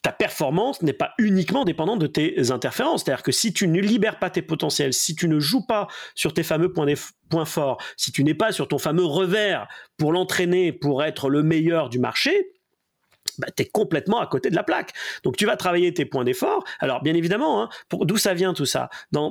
ta 0.04 0.12
performance 0.12 0.84
n'est 0.84 0.94
pas 0.94 1.10
uniquement 1.18 1.66
dépendante 1.66 1.98
de 1.98 2.06
tes 2.06 2.52
interférences. 2.52 3.04
C'est-à-dire 3.04 3.24
que 3.24 3.32
si 3.32 3.52
tu 3.52 3.68
ne 3.68 3.82
libères 3.82 4.20
pas 4.20 4.30
tes 4.30 4.44
potentiels, 4.44 4.94
si 4.94 5.16
tu 5.16 5.28
ne 5.28 5.40
joues 5.40 5.66
pas 5.66 5.88
sur 6.14 6.32
tes 6.32 6.44
fameux 6.44 6.72
points, 6.72 6.94
points 7.32 7.46
forts, 7.46 7.82
si 7.98 8.12
tu 8.12 8.24
n'es 8.24 8.36
pas 8.36 8.52
sur 8.52 8.68
ton 8.68 8.78
fameux 8.78 9.06
revers 9.06 9.68
pour 9.98 10.14
l'entraîner, 10.14 10.72
pour 10.72 11.04
être 11.04 11.30
le 11.30 11.42
meilleur 11.42 11.90
du 11.90 11.98
marché, 11.98 12.52
bah, 13.40 13.48
tu 13.56 13.64
es 13.64 13.66
complètement 13.66 14.20
à 14.20 14.28
côté 14.28 14.50
de 14.50 14.56
la 14.56 14.64
plaque. 14.64 14.94
Donc 15.24 15.38
tu 15.38 15.46
vas 15.46 15.56
travailler 15.56 15.94
tes 15.94 16.06
points 16.06 16.24
d'effort. 16.24 16.64
Alors 16.80 17.02
bien 17.02 17.14
évidemment, 17.14 17.64
hein, 17.64 17.70
d'où 17.92 18.18
ça 18.18 18.34
vient 18.34 18.54
tout 18.54 18.66
ça? 18.66 18.90
Dans, 19.12 19.30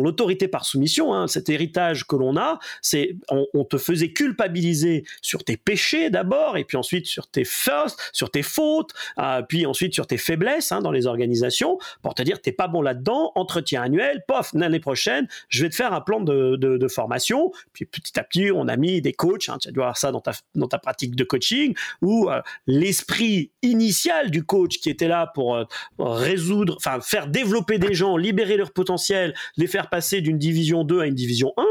l'autorité 0.00 0.48
par 0.48 0.64
soumission, 0.64 1.14
hein, 1.14 1.26
cet 1.26 1.48
héritage 1.48 2.06
que 2.06 2.16
l'on 2.16 2.36
a, 2.36 2.58
c'est 2.82 3.16
on, 3.30 3.64
te 3.64 3.78
faisait 3.78 4.12
culpabiliser 4.12 5.04
sur 5.22 5.42
tes 5.42 5.56
péchés 5.56 6.10
d'abord, 6.10 6.56
et 6.56 6.64
puis 6.64 6.76
ensuite 6.76 7.06
sur 7.06 7.26
tes 7.26 7.44
firsts, 7.44 7.98
sur 8.12 8.30
tes 8.30 8.42
fautes, 8.42 8.92
euh, 9.18 9.42
puis 9.42 9.66
ensuite 9.66 9.94
sur 9.94 10.06
tes 10.06 10.18
faiblesses 10.18 10.70
hein, 10.70 10.80
dans 10.80 10.92
les 10.92 11.06
organisations, 11.06 11.78
pour 12.02 12.14
te 12.14 12.22
dire 12.22 12.40
t'es 12.40 12.52
pas 12.52 12.68
bon 12.68 12.82
là-dedans, 12.82 13.32
entretien 13.34 13.82
annuel, 13.82 14.22
pof, 14.28 14.50
l'année 14.54 14.80
prochaine, 14.80 15.26
je 15.48 15.62
vais 15.62 15.70
te 15.70 15.74
faire 15.74 15.92
un 15.92 16.00
plan 16.00 16.20
de, 16.20 16.86
formation. 16.88 17.50
Puis 17.72 17.84
petit 17.84 18.18
à 18.18 18.22
petit, 18.22 18.50
on 18.52 18.68
a 18.68 18.76
mis 18.76 19.00
des 19.00 19.12
coachs, 19.12 19.50
tu 19.60 19.72
dois 19.72 19.84
avoir 19.84 19.96
ça 19.96 20.12
dans 20.12 20.20
ta, 20.20 20.32
dans 20.54 20.68
ta 20.68 20.78
pratique 20.78 21.16
de 21.16 21.24
coaching, 21.24 21.74
où 22.00 22.30
euh, 22.30 22.40
l'esprit 22.66 23.45
initial 23.62 24.30
du 24.30 24.44
coach 24.44 24.78
qui 24.78 24.90
était 24.90 25.08
là 25.08 25.30
pour 25.34 25.56
euh, 25.56 25.64
résoudre, 25.98 26.76
enfin 26.76 27.00
faire 27.00 27.28
développer 27.28 27.78
des 27.78 27.94
gens, 27.94 28.16
libérer 28.16 28.56
leur 28.56 28.72
potentiel, 28.72 29.34
les 29.56 29.66
faire 29.66 29.88
passer 29.88 30.20
d'une 30.20 30.38
division 30.38 30.84
2 30.84 31.00
à 31.00 31.06
une 31.06 31.14
division 31.14 31.52
1, 31.56 31.64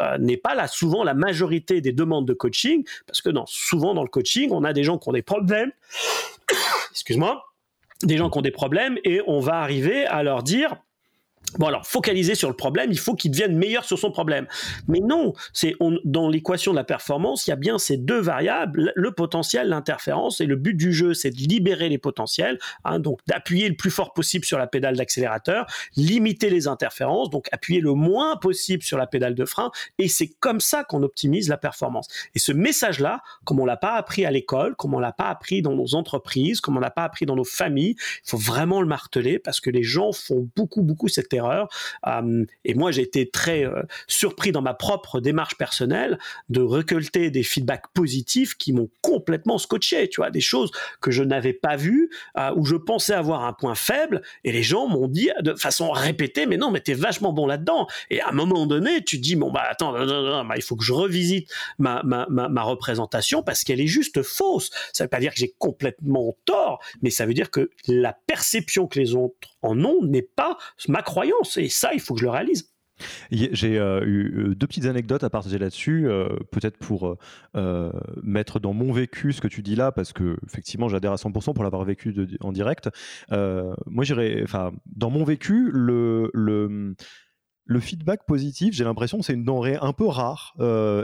euh, 0.00 0.18
n'est 0.18 0.36
pas 0.36 0.54
là 0.54 0.68
souvent 0.68 1.04
la 1.04 1.14
majorité 1.14 1.80
des 1.80 1.92
demandes 1.92 2.26
de 2.26 2.34
coaching, 2.34 2.84
parce 3.06 3.20
que 3.20 3.30
souvent 3.46 3.94
dans 3.94 4.02
le 4.02 4.08
coaching, 4.08 4.50
on 4.52 4.64
a 4.64 4.72
des 4.72 4.84
gens 4.84 4.98
qui 4.98 5.08
ont 5.08 5.12
des 5.12 5.22
problèmes, 5.22 5.72
excuse-moi, 6.90 7.44
des 8.02 8.16
gens 8.16 8.30
qui 8.30 8.38
ont 8.38 8.42
des 8.42 8.50
problèmes, 8.50 8.98
et 9.04 9.20
on 9.26 9.40
va 9.40 9.60
arriver 9.60 10.06
à 10.06 10.22
leur 10.22 10.42
dire, 10.42 10.76
Bon 11.56 11.66
alors, 11.66 11.86
focaliser 11.86 12.34
sur 12.34 12.48
le 12.48 12.54
problème, 12.54 12.92
il 12.92 12.98
faut 12.98 13.14
qu'il 13.14 13.30
devienne 13.30 13.56
meilleur 13.56 13.84
sur 13.84 13.98
son 13.98 14.10
problème. 14.10 14.46
Mais 14.86 15.00
non, 15.00 15.32
c'est 15.52 15.74
dans 16.04 16.28
l'équation 16.28 16.72
de 16.72 16.76
la 16.76 16.84
performance, 16.84 17.46
il 17.46 17.50
y 17.50 17.52
a 17.52 17.56
bien 17.56 17.78
ces 17.78 17.96
deux 17.96 18.20
variables, 18.20 18.92
le 18.94 19.12
potentiel, 19.12 19.68
l'interférence, 19.68 20.40
et 20.40 20.46
le 20.46 20.56
but 20.56 20.74
du 20.74 20.92
jeu, 20.92 21.14
c'est 21.14 21.30
de 21.30 21.36
libérer 21.36 21.88
les 21.88 21.98
potentiels, 21.98 22.58
hein, 22.84 22.98
donc 22.98 23.20
d'appuyer 23.26 23.68
le 23.68 23.76
plus 23.76 23.90
fort 23.90 24.12
possible 24.12 24.44
sur 24.44 24.58
la 24.58 24.66
pédale 24.66 24.96
d'accélérateur, 24.96 25.66
limiter 25.96 26.50
les 26.50 26.68
interférences, 26.68 27.30
donc 27.30 27.48
appuyer 27.50 27.80
le 27.80 27.94
moins 27.94 28.36
possible 28.36 28.82
sur 28.82 28.98
la 28.98 29.06
pédale 29.06 29.34
de 29.34 29.44
frein, 29.44 29.70
et 29.98 30.08
c'est 30.08 30.28
comme 30.40 30.60
ça 30.60 30.84
qu'on 30.84 31.02
optimise 31.02 31.48
la 31.48 31.56
performance. 31.56 32.08
Et 32.34 32.38
ce 32.38 32.52
message-là, 32.52 33.22
comme 33.44 33.58
on 33.58 33.66
l'a 33.66 33.78
pas 33.78 33.94
appris 33.94 34.26
à 34.26 34.30
l'école, 34.30 34.76
comme 34.76 34.92
on 34.94 35.00
l'a 35.00 35.12
pas 35.12 35.28
appris 35.28 35.62
dans 35.62 35.74
nos 35.74 35.94
entreprises, 35.94 36.60
comme 36.60 36.76
on 36.76 36.80
l'a 36.80 36.90
pas 36.90 37.04
appris 37.04 37.24
dans 37.24 37.36
nos 37.36 37.44
familles, 37.44 37.96
il 37.98 38.30
faut 38.30 38.36
vraiment 38.36 38.82
le 38.82 38.86
marteler 38.86 39.38
parce 39.38 39.60
que 39.60 39.70
les 39.70 39.82
gens 39.82 40.12
font 40.12 40.48
beaucoup, 40.54 40.82
beaucoup 40.82 41.08
cette 41.08 41.28
et 42.64 42.74
moi, 42.74 42.90
j'ai 42.90 43.02
été 43.02 43.28
très 43.28 43.64
euh, 43.64 43.82
surpris 44.06 44.52
dans 44.52 44.62
ma 44.62 44.74
propre 44.74 45.20
démarche 45.20 45.56
personnelle 45.56 46.18
de 46.48 46.60
recueillir 46.60 47.30
des 47.30 47.42
feedbacks 47.42 47.88
positifs 47.94 48.56
qui 48.56 48.72
m'ont 48.72 48.90
complètement 49.02 49.58
scotché, 49.58 50.08
tu 50.08 50.20
vois, 50.20 50.30
des 50.30 50.40
choses 50.40 50.70
que 51.00 51.10
je 51.10 51.22
n'avais 51.22 51.52
pas 51.52 51.76
vues, 51.76 52.10
euh, 52.36 52.52
où 52.56 52.64
je 52.64 52.76
pensais 52.76 53.14
avoir 53.14 53.44
un 53.44 53.52
point 53.52 53.74
faible, 53.74 54.22
et 54.44 54.52
les 54.52 54.62
gens 54.62 54.86
m'ont 54.86 55.08
dit 55.08 55.30
de 55.40 55.54
façon 55.54 55.90
répétée, 55.90 56.46
mais 56.46 56.56
non, 56.56 56.70
mais 56.70 56.80
t'es 56.80 56.94
vachement 56.94 57.32
bon 57.32 57.46
là-dedans. 57.46 57.86
Et 58.10 58.20
à 58.20 58.28
un 58.28 58.32
moment 58.32 58.66
donné, 58.66 59.02
tu 59.04 59.18
dis, 59.18 59.36
bon, 59.36 59.50
bah 59.50 59.64
attends, 59.68 59.94
il 60.54 60.62
faut 60.62 60.76
que 60.76 60.84
je 60.84 60.92
revisite 60.92 61.50
ma, 61.78 62.02
ma, 62.04 62.26
ma 62.28 62.62
représentation 62.62 63.42
parce 63.42 63.64
qu'elle 63.64 63.80
est 63.80 63.86
juste 63.86 64.22
fausse. 64.22 64.70
Ça 64.92 65.04
ne 65.04 65.06
veut 65.06 65.10
pas 65.10 65.20
dire 65.20 65.32
que 65.32 65.38
j'ai 65.38 65.54
complètement 65.58 66.36
tort, 66.44 66.80
mais 67.02 67.10
ça 67.10 67.26
veut 67.26 67.34
dire 67.34 67.50
que 67.50 67.70
la 67.86 68.12
perception 68.12 68.86
que 68.86 68.98
les 68.98 69.14
autres 69.14 69.48
en 69.62 69.82
ont 69.84 70.02
n'est 70.02 70.22
pas 70.22 70.56
ma 70.88 71.02
croyance. 71.02 71.27
Et 71.56 71.68
ça, 71.68 71.92
il 71.94 72.00
faut 72.00 72.14
que 72.14 72.20
je 72.20 72.24
le 72.24 72.30
réalise. 72.30 72.70
J'ai 73.30 73.78
euh, 73.78 74.04
eu 74.04 74.50
euh, 74.50 74.54
deux 74.54 74.66
petites 74.66 74.86
anecdotes 74.86 75.24
à 75.24 75.30
partager 75.30 75.58
là-dessus, 75.58 76.08
euh, 76.08 76.28
peut-être 76.50 76.78
pour 76.78 77.16
mettre 78.22 78.60
dans 78.60 78.72
mon 78.72 78.92
vécu 78.92 79.32
ce 79.32 79.40
que 79.40 79.48
tu 79.48 79.62
dis 79.62 79.76
là, 79.76 79.92
parce 79.92 80.12
que 80.12 80.36
effectivement 80.46 80.88
j'adhère 80.88 81.12
à 81.12 81.16
100% 81.16 81.54
pour 81.54 81.64
l'avoir 81.64 81.84
vécu 81.84 82.14
en 82.40 82.52
direct. 82.52 82.88
moi, 83.30 84.04
j'irais, 84.04 84.40
enfin, 84.42 84.72
dans 84.86 85.10
mon 85.10 85.24
vécu, 85.24 85.70
le, 85.72 86.30
le 86.34 86.94
le 87.70 87.80
feedback 87.80 88.24
positif, 88.26 88.72
j'ai 88.72 88.84
l'impression, 88.84 89.20
c'est 89.20 89.34
une 89.34 89.44
denrée 89.44 89.76
un 89.82 89.92
peu 89.92 90.06
rare, 90.06 90.54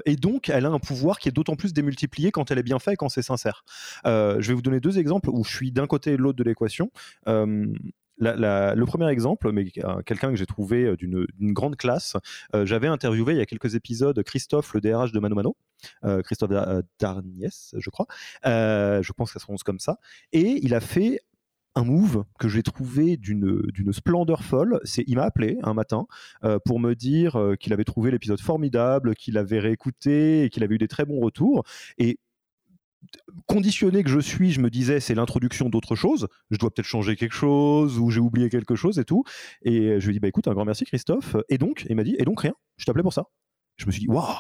et 0.07 0.17
donc 0.17 0.49
elle 0.49 0.65
a 0.65 0.71
un 0.71 0.79
pouvoir 0.79 1.19
qui 1.19 1.29
est 1.29 1.33
d'autant 1.33 1.57
plus 1.57 1.75
démultiplié 1.75 2.31
quand 2.31 2.51
elle 2.51 2.59
est 2.59 2.63
bien 2.63 2.79
faite 2.79 2.95
et 2.95 2.97
quand 2.97 3.11
c'est 3.11 3.23
sincère. 3.23 3.65
je 4.05 4.41
vais 4.41 4.55
vous 4.55 4.63
donner 4.63 4.81
deux 4.81 4.99
exemples 4.99 5.29
où 5.31 5.45
je 5.45 5.55
suis 5.55 5.73
d'un 5.73 5.87
côté 5.87 6.13
et 6.13 6.17
de 6.17 6.23
l'autre 6.23 6.39
de 6.39 6.45
l'équation 6.45 6.91
le 8.19 8.85
premier 8.85 9.09
exemple, 9.09 9.51
mais 9.53 9.67
euh, 9.79 10.03
quelqu'un 10.03 10.31
que 10.31 10.37
j'ai 10.37 10.47
trouvé 10.47 10.85
euh, 10.85 10.97
d'une 10.97 11.53
grande 11.53 11.77
classe, 11.77 12.17
euh, 12.55 12.67
j'avais 12.67 12.89
interviewé 12.89 13.35
il 13.35 13.39
y 13.39 13.43
a 13.43 13.47
quelques 13.47 13.75
épisodes 13.75 14.23
Christophe, 14.23 14.75
le 14.75 14.81
DRH 14.81 15.13
de 15.13 15.21
Mano 15.21 15.35
Mano, 15.35 15.57
Christophe 16.25 16.51
Darniès, 16.99 17.75
je 17.77 17.91
crois, 17.91 18.07
je 18.45 19.13
pense 19.13 19.29
que 19.29 19.35
ça 19.35 19.41
se 19.41 19.45
prononce 19.45 19.63
comme 19.63 19.79
ça, 19.79 19.99
et 20.33 20.61
il 20.63 20.75
a 20.75 20.81
fait 20.81 21.21
un 21.75 21.85
move 21.85 22.25
que 22.39 22.49
j'ai 22.49 22.63
trouvé 22.63 23.17
d'une 23.17 23.93
splendeur 23.93 24.45
folle. 24.45 24.81
C'est 24.85 25.05
il 25.07 25.17
m'a 25.17 25.25
appelé 25.25 25.59
un 25.63 25.75
matin 25.75 26.07
pour 26.65 26.81
me 26.81 26.95
dire 26.95 27.39
qu'il 27.61 27.75
avait 27.75 27.85
trouvé 27.85 28.11
l'épisode 28.11 28.41
formidable, 28.41 29.15
qu'il 29.15 29.37
avait 29.37 29.59
réécouté 29.59 30.45
et 30.45 30.49
qu'il 30.49 30.63
avait 30.63 30.77
eu 30.77 30.79
des 30.79 30.89
très 30.89 31.05
bons 31.05 31.21
retours. 31.21 31.65
Et 31.99 32.19
conditionné 33.47 34.03
que 34.03 34.11
je 34.11 34.21
suis, 34.21 34.53
je 34.53 34.61
me 34.61 34.71
disais 34.71 35.01
c'est 35.01 35.15
l'introduction 35.15 35.69
d'autre 35.69 35.95
chose, 35.95 36.29
je 36.51 36.59
dois 36.59 36.71
peut-être 36.71 36.87
changer 36.87 37.17
quelque 37.17 37.35
chose 37.35 37.99
ou 37.99 38.11
j'ai 38.11 38.21
oublié 38.21 38.49
quelque 38.49 38.75
chose 38.75 38.99
et 38.99 39.05
tout. 39.05 39.25
Et 39.63 40.01
je 40.01 40.07
lui 40.07 40.11
ai 40.11 40.15
dit 40.15 40.21
bah 40.21 40.29
écoute 40.29 40.49
un 40.49 40.55
grand 40.55 40.65
merci 40.65 40.85
Christophe. 40.85 41.37
Et 41.49 41.59
donc 41.59 41.87
il 41.89 41.97
m'a 41.97 42.05
dit 42.05 42.17
et 42.19 42.25
donc 42.25 42.41
rien, 42.41 42.55
je 42.77 42.85
t'appelais 42.85 43.03
pour 43.03 43.13
ça. 43.13 43.25
Je 43.77 43.87
me 43.87 43.93
suis 43.93 44.01
dit 44.01 44.09
waouh. 44.09 44.37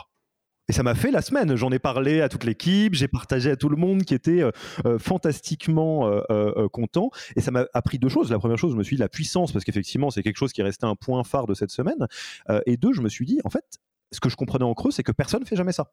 Et 0.69 0.73
ça 0.73 0.83
m'a 0.83 0.95
fait 0.95 1.11
la 1.11 1.21
semaine. 1.21 1.57
J'en 1.57 1.71
ai 1.73 1.79
parlé 1.79 2.23
à 2.23 2.29
toute 2.29 2.45
l'équipe, 2.45 2.95
j'ai 2.95 3.09
partagé 3.09 3.51
à 3.51 3.57
tout 3.57 3.69
le 3.69 3.77
monde 3.77 4.05
qui 4.05 4.15
était 4.15 4.43
euh, 4.43 4.51
euh, 4.87 4.99
fantastiquement 4.99 6.09
euh, 6.31 6.69
content. 6.69 7.11
Et 7.37 7.41
ça 7.41 7.51
m'a 7.51 7.67
appris 7.75 7.99
deux 7.99 8.09
choses. 8.09 8.31
La 8.31 8.39
première 8.39 8.57
chose, 8.57 8.73
je 8.73 8.77
me 8.77 8.83
suis 8.83 8.97
dit 8.97 9.01
la 9.01 9.09
puissance, 9.09 9.53
parce 9.53 9.65
qu'effectivement, 9.65 10.11
c'est 10.11 10.23
quelque 10.23 10.39
chose 10.39 10.53
qui 10.53 10.63
est 10.63 10.65
resté 10.65 10.87
un 10.87 10.97
point 10.97 11.23
phare 11.23 11.47
de 11.47 11.55
cette 11.55 11.71
semaine. 11.71 12.07
et 12.67 12.77
deux, 12.77 12.93
je 12.93 13.03
me 13.03 13.09
suis 13.09 13.27
dit, 13.27 13.41
en 13.45 13.51
fait, 13.51 13.65
ce 14.11 14.21
que 14.21 14.29
je 14.29 14.37
comprenais 14.37 14.65
en 14.65 14.75
creux, 14.75 14.91
c'est 14.91 15.03
que 15.03 15.13
personne 15.13 15.41
ne 15.41 15.47
fait 15.47 15.57
jamais 15.57 15.73
ça 15.73 15.93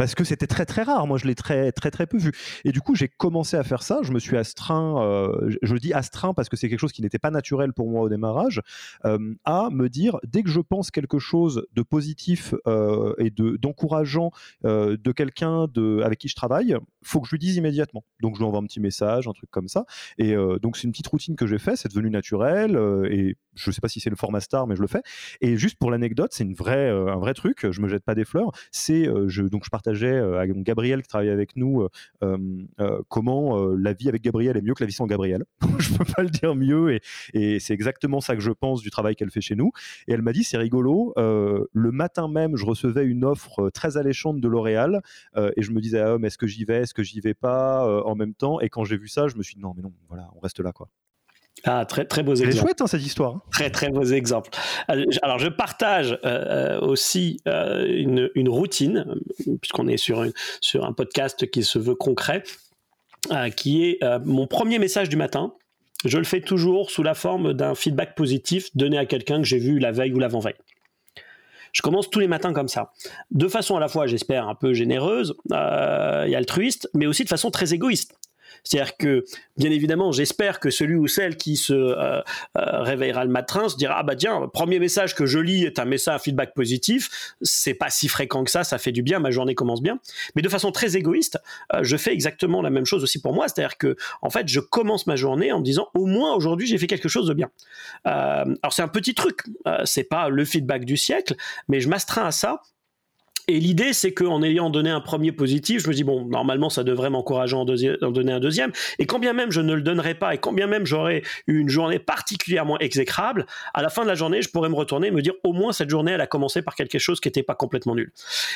parce 0.00 0.14
que 0.14 0.24
c'était 0.24 0.46
très 0.46 0.64
très 0.64 0.82
rare. 0.82 1.06
Moi, 1.06 1.18
je 1.18 1.26
l'ai 1.26 1.34
très 1.34 1.72
très 1.72 1.90
très 1.90 2.06
peu 2.06 2.16
vu. 2.16 2.32
Et 2.64 2.72
du 2.72 2.80
coup, 2.80 2.94
j'ai 2.94 3.06
commencé 3.06 3.58
à 3.58 3.62
faire 3.62 3.82
ça. 3.82 3.98
Je 4.02 4.12
me 4.12 4.18
suis 4.18 4.38
astreint, 4.38 5.04
euh, 5.04 5.54
je 5.60 5.76
dis 5.76 5.92
astreint 5.92 6.32
parce 6.32 6.48
que 6.48 6.56
c'est 6.56 6.70
quelque 6.70 6.78
chose 6.78 6.92
qui 6.92 7.02
n'était 7.02 7.18
pas 7.18 7.30
naturel 7.30 7.74
pour 7.74 7.90
moi 7.90 8.00
au 8.00 8.08
démarrage, 8.08 8.62
euh, 9.04 9.34
à 9.44 9.68
me 9.70 9.90
dire 9.90 10.16
dès 10.26 10.42
que 10.42 10.48
je 10.48 10.60
pense 10.60 10.90
quelque 10.90 11.18
chose 11.18 11.66
de 11.74 11.82
positif 11.82 12.54
euh, 12.66 13.12
et 13.18 13.28
de 13.28 13.58
d'encourageant 13.58 14.30
de 14.64 15.12
quelqu'un 15.12 15.66
de 15.66 16.00
avec 16.02 16.18
qui 16.18 16.28
je 16.28 16.34
travaille, 16.34 16.78
faut 17.02 17.20
que 17.20 17.26
je 17.26 17.32
lui 17.32 17.38
dise 17.38 17.56
immédiatement. 17.56 18.02
Donc, 18.22 18.36
je 18.36 18.40
lui 18.40 18.46
envoie 18.46 18.60
un 18.60 18.64
petit 18.64 18.80
message, 18.80 19.28
un 19.28 19.32
truc 19.32 19.50
comme 19.50 19.68
ça. 19.68 19.84
Et 20.16 20.34
donc, 20.62 20.78
c'est 20.78 20.84
une 20.84 20.92
petite 20.92 21.08
routine 21.08 21.36
que 21.36 21.46
j'ai 21.46 21.58
fait. 21.58 21.76
C'est 21.76 21.90
devenu 21.90 22.08
naturel 22.08 22.70
et 23.10 23.36
je 23.54 23.68
ne 23.68 23.74
sais 23.74 23.82
pas 23.82 23.88
si 23.88 24.00
c'est 24.00 24.08
le 24.08 24.16
format 24.16 24.40
star, 24.40 24.66
mais 24.66 24.76
je 24.76 24.80
le 24.80 24.86
fais. 24.86 25.02
Et 25.42 25.58
juste 25.58 25.76
pour 25.76 25.90
l'anecdote, 25.90 26.32
c'est 26.32 26.44
une 26.44 26.54
vraie, 26.54 26.88
un 26.88 27.18
vrai 27.18 27.34
truc. 27.34 27.70
Je 27.70 27.82
me 27.82 27.88
jette 27.88 28.04
pas 28.04 28.14
des 28.14 28.24
fleurs. 28.24 28.52
C'est 28.70 29.06
donc 29.06 29.64
je 29.64 29.70
partage 29.70 29.89
euh, 30.02 30.38
avec 30.38 30.62
Gabriel 30.62 31.02
qui 31.02 31.08
travaille 31.08 31.30
avec 31.30 31.56
nous 31.56 31.86
euh, 32.22 32.38
euh, 32.80 33.02
comment 33.08 33.66
la 33.66 33.92
vie 33.92 34.08
avec 34.08 34.22
Gabriel 34.22 34.56
est 34.56 34.62
mieux 34.62 34.74
que 34.74 34.82
la 34.82 34.86
vie 34.86 34.92
sans 34.92 35.06
Gabriel. 35.06 35.44
je 35.78 35.96
peux 35.96 36.04
pas 36.04 36.22
le 36.22 36.30
dire 36.30 36.54
mieux 36.54 36.98
et, 37.34 37.58
c'est 37.60 37.74
exactement 37.74 38.20
ça 38.20 38.34
que 38.34 38.40
je 38.40 38.50
pense 38.50 38.82
du 38.82 38.90
travail 38.90 39.16
qu'elle 39.16 39.30
fait 39.30 39.40
chez 39.40 39.54
nous. 39.54 39.72
Et 40.08 40.12
elle 40.12 40.22
m'a 40.22 40.32
dit 40.32 40.44
c'est 40.44 40.56
rigolo. 40.56 41.12
le 41.16 41.90
matin 41.92 42.28
même, 42.28 42.56
je 42.56 42.64
recevais 42.64 43.04
une 43.04 43.24
offre 43.24 43.70
très 43.70 43.96
alléchante 43.96 44.40
de 44.40 44.48
L'Oréal 44.48 45.02
et 45.36 45.62
je 45.62 45.72
me 45.72 45.80
disais 45.80 46.00
ah, 46.00 46.16
est-ce 46.22 46.38
que 46.38 46.46
j'y 46.46 46.64
vais, 46.64 46.82
est-ce 46.82 46.94
que 46.94 47.02
j'y 47.02 47.20
vais 47.20 47.34
pas 47.34 48.02
en 48.04 48.14
même 48.14 48.34
temps? 48.34 48.60
Et 48.60 48.68
quand 48.68 48.84
j'ai 48.84 48.96
vu 48.96 49.08
ça, 49.08 49.28
je 49.28 49.36
me 49.36 49.42
suis 49.42 49.56
dit 49.56 49.62
non 49.62 49.74
mais 49.76 49.82
non, 49.82 49.92
voilà, 50.08 50.28
on 50.36 50.40
reste 50.40 50.60
là 50.60 50.72
quoi. 50.72 50.88
Ah, 51.64 51.84
très, 51.84 52.04
très 52.04 52.22
beaux 52.22 52.34
exemples. 52.34 52.52
C'est 52.52 52.60
chouette, 52.60 52.80
hein, 52.80 52.86
cette 52.86 53.04
histoire. 53.04 53.36
Hein. 53.36 53.42
Très, 53.50 53.70
très 53.70 53.90
beaux 53.90 54.04
exemples. 54.04 54.50
Euh, 54.90 55.04
alors, 55.22 55.38
je 55.38 55.48
partage 55.48 56.18
euh, 56.24 56.78
euh, 56.78 56.80
aussi 56.80 57.40
une, 57.46 58.30
une, 58.34 58.48
routine, 58.48 59.06
puisqu'on 59.60 59.88
est 59.88 59.96
sur, 59.96 60.24
sur 60.60 60.84
un 60.84 60.92
podcast 60.92 61.50
qui 61.50 61.62
se 61.62 61.78
veut 61.78 61.94
concret, 61.94 62.42
qui 63.56 63.84
est 63.84 64.00
mon 64.24 64.46
premier 64.46 64.78
message 64.78 65.08
du 65.08 65.16
matin. 65.16 65.52
Je 66.06 66.16
le 66.16 66.24
fais 66.24 66.40
toujours 66.40 66.90
sous 66.90 67.02
la 67.02 67.12
forme 67.12 67.52
d'un 67.52 67.74
feedback 67.74 68.14
positif 68.14 68.74
donné 68.74 68.96
à 68.96 69.04
quelqu'un 69.04 69.38
que 69.38 69.46
j'ai 69.46 69.58
vu 69.58 69.78
la 69.78 69.92
veille 69.92 70.14
ou 70.14 70.18
l'avant-veille. 70.18 70.54
Je 71.72 71.82
commence 71.82 72.08
tous 72.08 72.18
les 72.18 72.26
matins 72.26 72.54
comme 72.54 72.68
ça. 72.68 72.90
De 73.30 73.46
façon 73.46 73.76
à 73.76 73.80
la 73.80 73.88
fois, 73.88 74.06
j'espère, 74.06 74.48
un 74.48 74.54
peu 74.54 74.72
généreuse 74.72 75.34
et 75.52 76.34
altruiste, 76.34 76.88
mais 76.94 77.06
aussi 77.06 77.24
de 77.24 77.28
façon 77.28 77.50
très 77.50 77.74
égoïste. 77.74 78.14
C'est-à-dire 78.64 78.96
que, 78.96 79.24
bien 79.56 79.70
évidemment, 79.70 80.12
j'espère 80.12 80.60
que 80.60 80.70
celui 80.70 80.94
ou 80.94 81.06
celle 81.06 81.36
qui 81.36 81.56
se 81.56 81.72
euh, 81.72 82.20
euh, 82.56 82.82
réveillera 82.82 83.24
le 83.24 83.30
matin 83.30 83.68
se 83.68 83.76
dira 83.76 83.96
ah 83.98 84.02
bah 84.02 84.16
tiens, 84.16 84.48
premier 84.52 84.78
message 84.78 85.14
que 85.14 85.26
je 85.26 85.38
lis 85.38 85.64
est 85.64 85.78
un 85.78 85.84
message, 85.84 86.14
un 86.14 86.18
feedback 86.18 86.54
positif. 86.54 87.34
C'est 87.42 87.74
pas 87.74 87.90
si 87.90 88.08
fréquent 88.08 88.44
que 88.44 88.50
ça, 88.50 88.64
ça 88.64 88.78
fait 88.78 88.92
du 88.92 89.02
bien, 89.02 89.18
ma 89.18 89.30
journée 89.30 89.54
commence 89.54 89.82
bien. 89.82 89.98
Mais 90.34 90.42
de 90.42 90.48
façon 90.48 90.72
très 90.72 90.96
égoïste, 90.96 91.38
euh, 91.74 91.80
je 91.82 91.96
fais 91.96 92.12
exactement 92.12 92.62
la 92.62 92.70
même 92.70 92.86
chose 92.86 93.02
aussi 93.02 93.20
pour 93.20 93.32
moi. 93.32 93.48
C'est-à-dire 93.48 93.78
que, 93.78 93.96
en 94.22 94.30
fait, 94.30 94.48
je 94.48 94.60
commence 94.60 95.06
ma 95.06 95.16
journée 95.16 95.52
en 95.52 95.60
me 95.60 95.64
disant 95.64 95.88
au 95.94 96.06
moins 96.06 96.34
aujourd'hui 96.34 96.66
j'ai 96.66 96.78
fait 96.78 96.86
quelque 96.86 97.08
chose 97.08 97.26
de 97.26 97.34
bien. 97.34 97.50
alors 98.04 98.72
c'est 98.72 98.82
un 98.82 98.88
petit 98.88 99.14
truc, 99.14 99.42
c'est 99.84 100.04
pas 100.04 100.28
le 100.28 100.44
feedback 100.44 100.84
du 100.84 100.96
siècle, 100.96 101.34
mais 101.68 101.80
je 101.80 101.88
m'astreins 101.88 102.26
à 102.26 102.30
ça 102.30 102.60
Et 103.48 103.58
l'idée, 103.58 103.92
c'est 103.92 104.12
qu'en 104.12 104.42
ayant 104.42 104.70
donné 104.70 104.90
un 104.90 105.00
premier 105.00 105.32
positif, 105.32 105.82
je 105.82 105.88
me 105.88 105.94
dis, 105.94 106.04
bon, 106.04 106.24
normalement, 106.24 106.70
ça 106.70 106.84
devrait 106.84 107.10
m'encourager 107.10 107.56
en, 107.56 107.60
en, 107.60 108.10
donner 108.10 108.32
un 108.32 108.40
deuxième. 108.40 108.72
Et 108.98 109.06
quand 109.06 109.18
bien 109.18 109.32
même 109.32 109.50
je 109.50 109.60
ne 109.60 109.74
le 109.74 109.82
donnerais 109.82 110.14
pas, 110.14 110.34
et 110.34 110.38
quand 110.38 110.52
bien 110.52 110.66
même 110.66 110.86
j'aurais 110.86 111.22
eu 111.46 111.58
une 111.58 111.68
journée 111.68 111.98
particulièrement 111.98 112.78
exécrable, 112.78 113.46
à 113.74 113.82
la 113.82 113.88
fin 113.88 114.02
de 114.02 114.08
la 114.08 114.14
journée, 114.14 114.42
je 114.42 114.50
pourrais 114.50 114.68
me 114.68 114.74
retourner 114.74 115.08
et 115.08 115.10
me 115.10 115.22
dire, 115.22 115.34
au 115.44 115.52
moins, 115.52 115.72
cette 115.72 115.90
journée, 115.90 116.12
elle 116.12 116.20
a 116.20 116.26
commencé 116.26 116.62
par 116.62 116.74
quelque 116.74 116.98
chose 116.98 117.20
qui 117.20 117.28
n'était 117.28 117.42
pas 117.42 117.54
complètement 117.54 117.94
nul. 117.94 118.12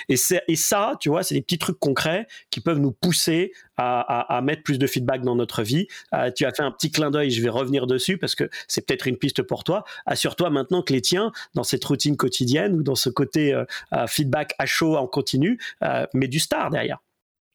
Et, 0.08 0.16
et 0.48 0.56
ça, 0.56 0.94
tu 1.00 1.08
vois, 1.08 1.22
c'est 1.22 1.34
des 1.34 1.42
petits 1.42 1.58
trucs 1.58 1.78
concrets 1.78 2.26
qui 2.50 2.60
peuvent 2.60 2.78
nous 2.78 2.92
pousser 2.92 3.52
à, 3.76 4.40
mettre 4.42 4.62
plus 4.62 4.78
de 4.78 4.86
feedback 4.86 5.22
dans 5.22 5.34
notre 5.34 5.62
vie. 5.62 5.86
Euh, 6.14 6.30
tu 6.34 6.44
as 6.44 6.52
fait 6.52 6.62
un 6.62 6.70
petit 6.70 6.90
clin 6.90 7.10
d'œil, 7.10 7.30
je 7.30 7.42
vais 7.42 7.48
revenir 7.48 7.86
dessus 7.86 8.18
parce 8.18 8.34
que 8.34 8.48
c'est 8.68 8.86
peut-être 8.86 9.06
une 9.06 9.16
piste 9.16 9.42
pour 9.42 9.64
toi. 9.64 9.84
Assure-toi 10.06 10.50
maintenant 10.50 10.82
que 10.82 10.92
les 10.92 11.00
tiens, 11.00 11.32
dans 11.54 11.64
cette 11.64 11.84
routine 11.84 12.16
quotidienne 12.16 12.74
ou 12.74 12.82
dans 12.82 12.94
ce 12.94 13.08
côté 13.08 13.52
euh, 13.52 13.64
euh, 13.92 14.06
feedback 14.06 14.54
à 14.58 14.66
chaud 14.66 14.96
en 14.96 15.06
continu, 15.06 15.58
mais 16.12 16.28
du 16.28 16.38
star 16.38 16.70
derrière. 16.70 16.98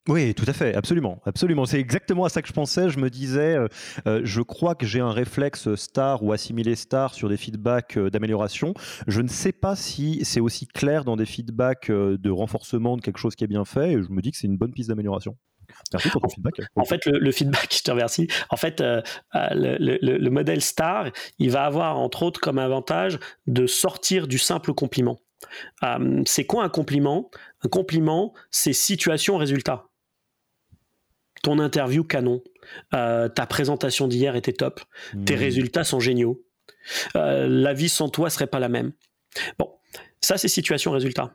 Oui, 0.07 0.33
tout 0.33 0.45
à 0.47 0.53
fait, 0.53 0.73
absolument, 0.73 1.21
absolument. 1.25 1.65
C'est 1.65 1.79
exactement 1.79 2.25
à 2.25 2.29
ça 2.29 2.41
que 2.41 2.47
je 2.47 2.53
pensais. 2.53 2.89
Je 2.89 2.97
me 2.97 3.09
disais, 3.09 3.57
je 4.05 4.41
crois 4.41 4.73
que 4.73 4.85
j'ai 4.85 4.99
un 4.99 5.11
réflexe 5.11 5.75
star 5.75 6.23
ou 6.23 6.31
assimilé 6.31 6.75
star 6.75 7.13
sur 7.13 7.29
des 7.29 7.37
feedbacks 7.37 7.99
d'amélioration. 7.99 8.73
Je 9.07 9.21
ne 9.21 9.27
sais 9.27 9.51
pas 9.51 9.75
si 9.75 10.23
c'est 10.23 10.39
aussi 10.39 10.65
clair 10.67 11.03
dans 11.03 11.15
des 11.15 11.25
feedbacks 11.25 11.91
de 11.91 12.29
renforcement 12.29 12.97
de 12.97 13.01
quelque 13.01 13.19
chose 13.19 13.35
qui 13.35 13.43
est 13.43 13.47
bien 13.47 13.65
fait. 13.65 13.91
Et 13.93 14.01
je 14.01 14.09
me 14.09 14.21
dis 14.21 14.31
que 14.31 14.37
c'est 14.37 14.47
une 14.47 14.57
bonne 14.57 14.73
piste 14.73 14.89
d'amélioration. 14.89 15.37
Merci 15.93 16.09
pour 16.09 16.21
ton 16.21 16.29
feedback. 16.29 16.61
En 16.75 16.85
fait, 16.85 17.05
le, 17.05 17.31
feedback, 17.31 17.73
je 17.77 17.83
te 17.83 17.91
remercie. 17.91 18.27
En 18.49 18.57
fait, 18.57 18.81
euh, 18.81 19.01
euh, 19.35 19.47
le, 19.51 20.29
modèle 20.29 20.61
STAR, 20.61 21.11
il 21.37 21.51
va 21.51 21.65
avoir 21.65 21.97
entre 21.97 22.23
autres 22.23 22.39
comme 22.39 22.59
avantage 22.59 23.19
de 23.47 23.67
sortir 23.67 24.27
du 24.27 24.37
simple 24.37 24.73
compliment. 24.73 25.19
Euh, 25.83 26.21
c'est 26.25 26.45
quoi 26.45 26.63
un 26.63 26.69
compliment? 26.69 27.29
Un 27.63 27.69
compliment, 27.69 28.33
c'est 28.51 28.73
situation-résultat. 28.73 29.85
Ton 31.41 31.59
interview 31.59 32.03
canon, 32.03 32.43
ta 32.91 33.29
présentation 33.47 34.09
d'hier 34.09 34.35
était 34.35 34.51
top, 34.51 34.81
tes 35.25 35.35
mmh. 35.35 35.39
résultats 35.39 35.83
sont 35.85 36.01
géniaux, 36.01 36.43
la 37.15 37.73
vie 37.73 37.87
sans 37.87 38.09
toi 38.09 38.29
serait 38.29 38.47
pas 38.47 38.59
la 38.59 38.67
même. 38.67 38.91
Bon, 39.57 39.71
ça 40.19 40.37
c'est 40.37 40.49
situation-résultat. 40.49 41.33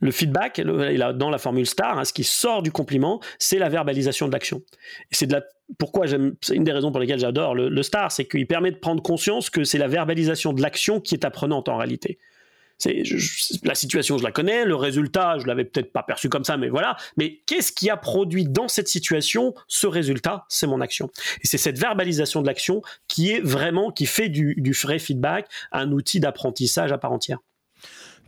Le 0.00 0.10
feedback, 0.10 0.60
dans 0.60 1.30
la 1.30 1.38
formule 1.38 1.66
STAR, 1.66 1.98
hein, 1.98 2.04
ce 2.04 2.12
qui 2.12 2.24
sort 2.24 2.62
du 2.62 2.70
compliment, 2.70 3.20
c'est 3.38 3.58
la 3.58 3.68
verbalisation 3.68 4.26
de 4.26 4.32
l'action. 4.32 4.62
C'est 5.10 5.26
de 5.26 5.40
pourquoi 5.78 6.06
j'aime, 6.06 6.34
c'est 6.42 6.54
une 6.54 6.64
des 6.64 6.72
raisons 6.72 6.90
pour 6.90 7.00
lesquelles 7.00 7.18
j'adore 7.18 7.54
le, 7.54 7.82
STAR, 7.82 8.12
c'est 8.12 8.26
qu'il 8.26 8.46
permet 8.46 8.70
de 8.70 8.76
prendre 8.76 9.02
conscience 9.02 9.50
que 9.50 9.64
c'est 9.64 9.78
la 9.78 9.88
verbalisation 9.88 10.52
de 10.52 10.62
l'action 10.62 11.00
qui 11.00 11.14
est 11.14 11.24
apprenante 11.24 11.68
en 11.68 11.76
réalité. 11.76 12.18
C'est, 12.78 13.02
la 13.62 13.74
situation, 13.74 14.18
je 14.18 14.22
la 14.22 14.32
connais, 14.32 14.66
le 14.66 14.74
résultat, 14.74 15.38
je 15.38 15.46
l'avais 15.46 15.64
peut-être 15.64 15.92
pas 15.92 16.02
perçu 16.02 16.28
comme 16.28 16.44
ça, 16.44 16.58
mais 16.58 16.68
voilà. 16.68 16.96
Mais 17.16 17.40
qu'est-ce 17.46 17.72
qui 17.72 17.88
a 17.88 17.96
produit 17.96 18.44
dans 18.44 18.68
cette 18.68 18.88
situation 18.88 19.54
ce 19.66 19.86
résultat? 19.86 20.44
C'est 20.48 20.66
mon 20.66 20.82
action. 20.82 21.10
Et 21.42 21.46
c'est 21.46 21.58
cette 21.58 21.78
verbalisation 21.78 22.42
de 22.42 22.46
l'action 22.46 22.82
qui 23.08 23.30
est 23.30 23.40
vraiment, 23.40 23.90
qui 23.90 24.04
fait 24.04 24.28
du, 24.28 24.54
du 24.58 24.72
vrai 24.72 24.98
feedback 24.98 25.48
un 25.72 25.90
outil 25.90 26.20
d'apprentissage 26.20 26.92
à 26.92 26.98
part 26.98 27.12
entière. 27.12 27.38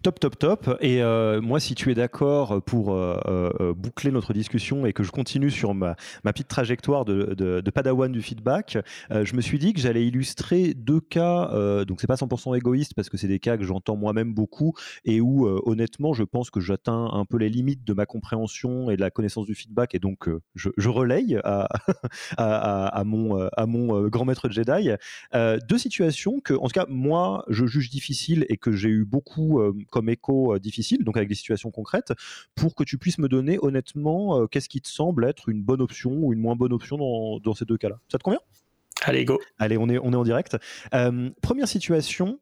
Top, 0.03 0.21
top, 0.21 0.39
top. 0.39 0.79
Et 0.81 1.03
euh, 1.03 1.41
moi, 1.41 1.59
si 1.59 1.75
tu 1.75 1.91
es 1.91 1.95
d'accord 1.95 2.63
pour 2.63 2.93
euh, 2.93 3.19
euh, 3.27 3.75
boucler 3.75 4.13
notre 4.13 4.33
discussion 4.33 4.87
et 4.87 4.93
que 4.93 5.03
je 5.03 5.11
continue 5.11 5.51
sur 5.51 5.75
ma, 5.75 5.97
petite 6.23 6.47
trajectoire 6.47 7.05
de, 7.05 7.71
padawan 7.75 8.13
du 8.13 8.23
feedback, 8.23 8.79
je 9.11 9.35
me 9.35 9.41
suis 9.41 9.59
dit 9.59 9.73
que 9.73 9.81
j'allais 9.81 10.07
illustrer 10.07 10.75
deux 10.75 11.01
cas. 11.01 11.49
donc, 11.85 12.01
c'est 12.01 12.07
pas 12.07 12.15
100% 12.15 12.57
égoïste 12.57 12.95
parce 12.95 13.09
que 13.09 13.17
c'est 13.17 13.27
des 13.27 13.41
cas 13.41 13.57
que 13.57 13.65
j'entends 13.65 13.97
moi-même 13.97 14.35
beaucoup 14.35 14.73
et 15.05 15.21
où, 15.21 15.47
honnêtement, 15.67 16.13
je 16.13 16.23
pense 16.23 16.51
que 16.51 16.61
j'atteins 16.61 17.11
un 17.13 17.25
peu 17.25 17.37
les 17.37 17.49
limites 17.49 17.85
de 17.85 17.93
ma 17.93 18.07
compréhension 18.07 18.91
et 18.91 18.97
de 18.97 19.01
la 19.01 19.11
connaissance 19.11 19.47
du 19.47 19.55
feedback. 19.55 19.95
Et 19.97 19.99
donc, 19.99 20.29
je, 20.55 20.89
relaye 20.89 21.41
à, 21.43 21.69
mon, 23.05 23.49
à 23.49 23.67
mon 23.67 24.09
grand 24.09 24.25
maître 24.25 24.49
Jedi 24.49 24.91
deux 25.35 25.79
situations 25.79 26.41
que, 26.41 26.55
en 26.55 26.69
tout 26.69 26.81
cas, 26.81 26.87
moi, 26.89 27.45
je 27.49 27.67
juge 27.67 27.91
difficiles 27.91 28.47
et 28.49 28.57
que 28.57 28.73
j'ai 28.73 28.91
eu 28.91 29.05
beaucoup 29.05 29.61
comme 29.91 30.09
écho 30.09 30.55
euh, 30.55 30.59
difficile, 30.59 31.05
donc 31.05 31.17
avec 31.17 31.29
des 31.29 31.35
situations 31.35 31.71
concrètes, 31.71 32.13
pour 32.55 32.75
que 32.75 32.85
tu 32.85 32.99
puisses 32.99 33.19
me 33.19 33.29
donner 33.29 33.59
honnêtement 33.61 34.41
euh, 34.41 34.47
qu'est-ce 34.47 34.69
qui 34.69 34.81
te 34.81 34.89
semble 34.89 35.25
être 35.25 35.49
une 35.49 35.63
bonne 35.63 35.81
option 35.81 36.13
ou 36.13 36.33
une 36.33 36.41
moins 36.41 36.57
bonne 36.57 36.73
option 36.73 36.97
dans, 36.97 37.41
dans 37.41 37.55
ces 37.55 37.65
deux 37.65 37.77
cas-là. 37.77 37.99
Ça 38.09 38.19
te 38.19 38.23
convient? 38.23 38.41
Allez, 39.03 39.25
go. 39.25 39.41
Allez, 39.59 39.79
on 39.79 39.89
est, 39.89 39.99
on 39.99 40.13
est 40.13 40.17
en 40.17 40.25
direct. 40.25 40.57
Euh, 40.95 41.31
première 41.41 41.69
situation, 41.69 42.41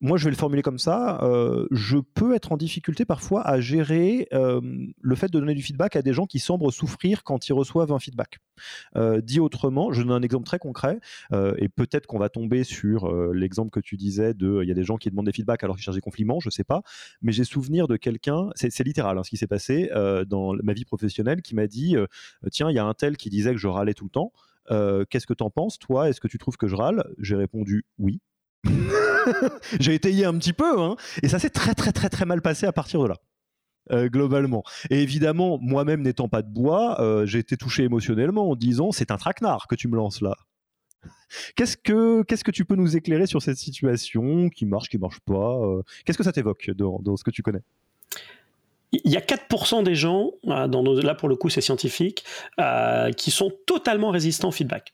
moi, 0.00 0.16
je 0.16 0.24
vais 0.24 0.30
le 0.30 0.36
formuler 0.36 0.62
comme 0.62 0.78
ça. 0.78 1.22
Euh, 1.22 1.66
je 1.70 1.98
peux 1.98 2.34
être 2.34 2.52
en 2.52 2.56
difficulté 2.56 3.04
parfois 3.04 3.46
à 3.46 3.60
gérer 3.60 4.28
euh, 4.32 4.60
le 5.00 5.14
fait 5.14 5.28
de 5.28 5.38
donner 5.38 5.54
du 5.54 5.62
feedback 5.62 5.94
à 5.94 6.02
des 6.02 6.14
gens 6.14 6.24
qui 6.24 6.38
semblent 6.38 6.72
souffrir 6.72 7.22
quand 7.22 7.48
ils 7.48 7.52
reçoivent 7.52 7.92
un 7.92 7.98
feedback. 7.98 8.38
Euh, 8.96 9.20
dit 9.20 9.40
autrement, 9.40 9.92
je 9.92 10.02
donne 10.02 10.12
un 10.12 10.22
exemple 10.22 10.46
très 10.46 10.58
concret, 10.58 11.00
et 11.32 11.68
peut-être 11.68 12.06
qu'on 12.06 12.18
va 12.18 12.28
tomber 12.28 12.64
sur 12.64 13.10
l'exemple 13.32 13.70
que 13.70 13.80
tu 13.80 13.96
disais 13.96 14.34
de, 14.34 14.60
il 14.62 14.68
y 14.68 14.70
a 14.70 14.74
des 14.74 14.84
gens 14.84 14.96
qui 14.96 15.10
demandent 15.10 15.26
des 15.26 15.32
feedbacks 15.32 15.62
alors 15.64 15.76
qu'ils 15.76 15.84
cherchent 15.84 15.96
des 15.96 16.00
compliments, 16.00 16.40
je 16.40 16.50
sais 16.50 16.64
pas, 16.64 16.82
mais 17.22 17.32
j'ai 17.32 17.44
souvenir 17.44 17.88
de 17.88 17.96
quelqu'un, 17.96 18.50
c'est 18.54 18.84
littéral 18.84 19.18
hein, 19.18 19.22
ce 19.24 19.30
qui 19.30 19.36
s'est 19.36 19.46
passé 19.46 19.90
dans 20.26 20.54
ma 20.62 20.72
vie 20.72 20.84
professionnelle, 20.84 21.42
qui 21.42 21.54
m'a 21.54 21.66
dit, 21.66 21.96
tiens, 22.50 22.70
il 22.70 22.74
y 22.74 22.78
a 22.78 22.84
un 22.84 22.94
tel 22.94 23.16
qui 23.16 23.30
disait 23.30 23.52
que 23.52 23.58
je 23.58 23.68
râlais 23.68 23.94
tout 23.94 24.04
le 24.04 24.10
temps. 24.10 24.32
Qu'est-ce 25.10 25.26
que 25.26 25.34
tu 25.34 25.44
en 25.44 25.50
penses, 25.50 25.78
toi? 25.78 26.08
Est-ce 26.08 26.20
que 26.20 26.28
tu 26.28 26.38
trouves 26.38 26.56
que 26.56 26.68
je 26.68 26.76
râle? 26.76 27.04
J'ai 27.18 27.36
répondu 27.36 27.84
oui. 27.98 28.20
j'ai 29.80 29.94
étayé 29.94 30.24
un 30.24 30.36
petit 30.38 30.52
peu, 30.52 30.80
hein, 30.80 30.96
et 31.22 31.28
ça 31.28 31.38
s'est 31.38 31.50
très 31.50 31.74
très 31.74 31.92
très 31.92 32.08
très 32.08 32.24
mal 32.24 32.42
passé 32.42 32.66
à 32.66 32.72
partir 32.72 33.02
de 33.02 33.08
là. 33.08 33.16
Euh, 33.92 34.08
globalement. 34.08 34.62
Et 34.90 35.02
évidemment, 35.02 35.58
moi-même 35.60 36.02
n'étant 36.02 36.28
pas 36.28 36.42
de 36.42 36.48
bois, 36.48 37.00
euh, 37.00 37.26
j'ai 37.26 37.40
été 37.40 37.56
touché 37.56 37.82
émotionnellement 37.82 38.48
en 38.48 38.54
disant 38.54 38.92
c'est 38.92 39.10
un 39.10 39.16
traquenard 39.16 39.66
que 39.66 39.74
tu 39.74 39.88
me 39.88 39.96
lances 39.96 40.20
là. 40.20 40.36
Qu'est-ce 41.56 41.76
que 41.76 42.22
que 42.22 42.50
tu 42.50 42.64
peux 42.64 42.76
nous 42.76 42.96
éclairer 42.96 43.26
sur 43.26 43.42
cette 43.42 43.56
situation 43.56 44.48
qui 44.48 44.64
marche, 44.66 44.88
qui 44.88 44.98
marche 44.98 45.18
pas 45.20 45.56
euh, 45.56 45.82
Qu'est-ce 46.04 46.18
que 46.18 46.24
ça 46.24 46.32
t'évoque 46.32 46.70
dans, 46.72 47.16
ce 47.16 47.24
que 47.24 47.30
tu 47.30 47.42
connais? 47.42 47.62
Il 48.92 49.10
y 49.10 49.16
a 49.16 49.20
4% 49.20 49.82
des 49.82 49.94
gens, 49.94 50.32
dans 50.44 50.82
là 50.82 51.14
pour 51.14 51.28
le 51.28 51.36
coup 51.36 51.48
c'est 51.48 51.60
scientifique, 51.60 52.24
qui 53.16 53.30
sont 53.30 53.52
totalement 53.66 54.10
résistants 54.10 54.48
au 54.48 54.52
feedback 54.52 54.92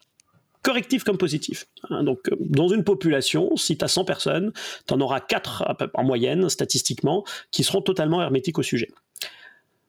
correctif 0.67 1.05
comme 1.05 1.17
positif. 1.17 1.67
Hein, 1.91 2.03
donc, 2.03 2.29
euh, 2.29 2.37
dans 2.41 2.67
une 2.67 2.83
population, 2.83 3.57
si 3.57 3.79
tu 3.79 3.85
as 3.85 3.89
100 3.89 4.05
personnes, 4.05 4.53
tu 4.89 4.95
en 4.95 5.01
auras 5.01 5.21
4 5.21 5.77
en 5.95 6.03
moyenne, 6.03 6.49
statistiquement, 6.49 7.25
qui 7.53 7.63
seront 7.63 7.83
totalement 7.83 8.21
hermétiques 8.21 8.59
au 8.59 8.65
sujet. 8.65 8.89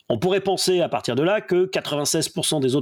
On 0.10 0.18
pourrait 0.18 0.42
penser 0.42 0.80
à 0.80 0.88
partir 0.88 1.16
de 1.16 1.24
là 1.24 1.42
que 1.42 1.66
96% 1.66 2.62
des 2.62 2.76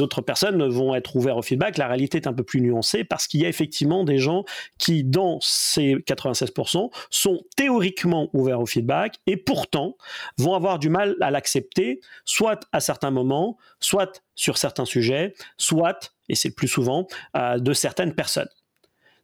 autres, 0.00 0.20
personnes 0.20 0.68
vont 0.68 0.94
être 0.94 1.16
ouverts 1.16 1.36
au 1.36 1.42
feedback. 1.42 1.76
La 1.76 1.88
réalité 1.88 2.18
est 2.18 2.28
un 2.28 2.32
peu 2.32 2.44
plus 2.44 2.60
nuancée 2.60 3.02
parce 3.02 3.26
qu'il 3.26 3.40
y 3.40 3.46
a 3.46 3.48
effectivement 3.48 4.04
des 4.04 4.18
gens 4.18 4.44
qui, 4.78 5.02
dans 5.02 5.38
ces 5.40 5.96
96%, 5.96 6.90
sont 7.10 7.42
théoriquement 7.56 8.30
ouverts 8.32 8.60
au 8.60 8.66
feedback 8.66 9.16
et 9.26 9.36
pourtant 9.36 9.96
vont 10.38 10.54
avoir 10.54 10.78
du 10.78 10.88
mal 10.88 11.16
à 11.20 11.32
l'accepter, 11.32 12.00
soit 12.24 12.60
à 12.70 12.78
certains 12.78 13.10
moments, 13.10 13.58
soit 13.80 14.22
sur 14.36 14.56
certains 14.56 14.84
sujets, 14.84 15.34
soit, 15.56 16.12
et 16.28 16.36
c'est 16.36 16.48
le 16.48 16.54
plus 16.54 16.68
souvent, 16.68 17.08
de 17.34 17.72
certaines 17.72 18.14
personnes. 18.14 18.48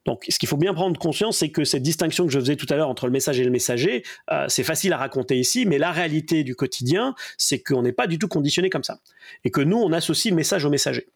Donc, 0.07 0.25
ce 0.29 0.39
qu'il 0.39 0.49
faut 0.49 0.57
bien 0.57 0.73
prendre 0.73 0.99
conscience, 0.99 1.39
c'est 1.39 1.51
que 1.51 1.65
cette 1.65 1.83
distinction 1.83 2.27
que 2.27 2.33
je 2.33 2.39
faisais 2.39 2.57
tout 2.57 2.67
à 2.71 2.77
l'heure 2.77 2.89
entre 2.89 3.07
le 3.07 3.13
message 3.13 3.41
et 3.41 3.45
le 3.45 3.51
messager, 3.51 4.05
euh, 4.31 4.47
c'est 4.49 4.65
facile 4.65 4.93
à 4.93 4.97
raconter 4.97 5.39
ici, 5.39 5.67
mais 5.67 5.79
la 5.79 5.91
réalité 5.91 6.45
du 6.45 6.55
quotidien, 6.55 7.15
c'est 7.37 7.59
qu'on 7.59 7.83
n'est 7.83 7.93
pas 7.93 8.07
du 8.07 8.19
tout 8.19 8.29
conditionné 8.29 8.71
comme 8.71 8.85
ça. 8.85 9.01
Et 9.45 9.51
que 9.51 9.61
nous, 9.61 9.79
on 9.79 9.93
associe 9.93 10.31
le 10.31 10.37
message 10.37 10.65
au 10.65 10.71
messager. 10.71 11.07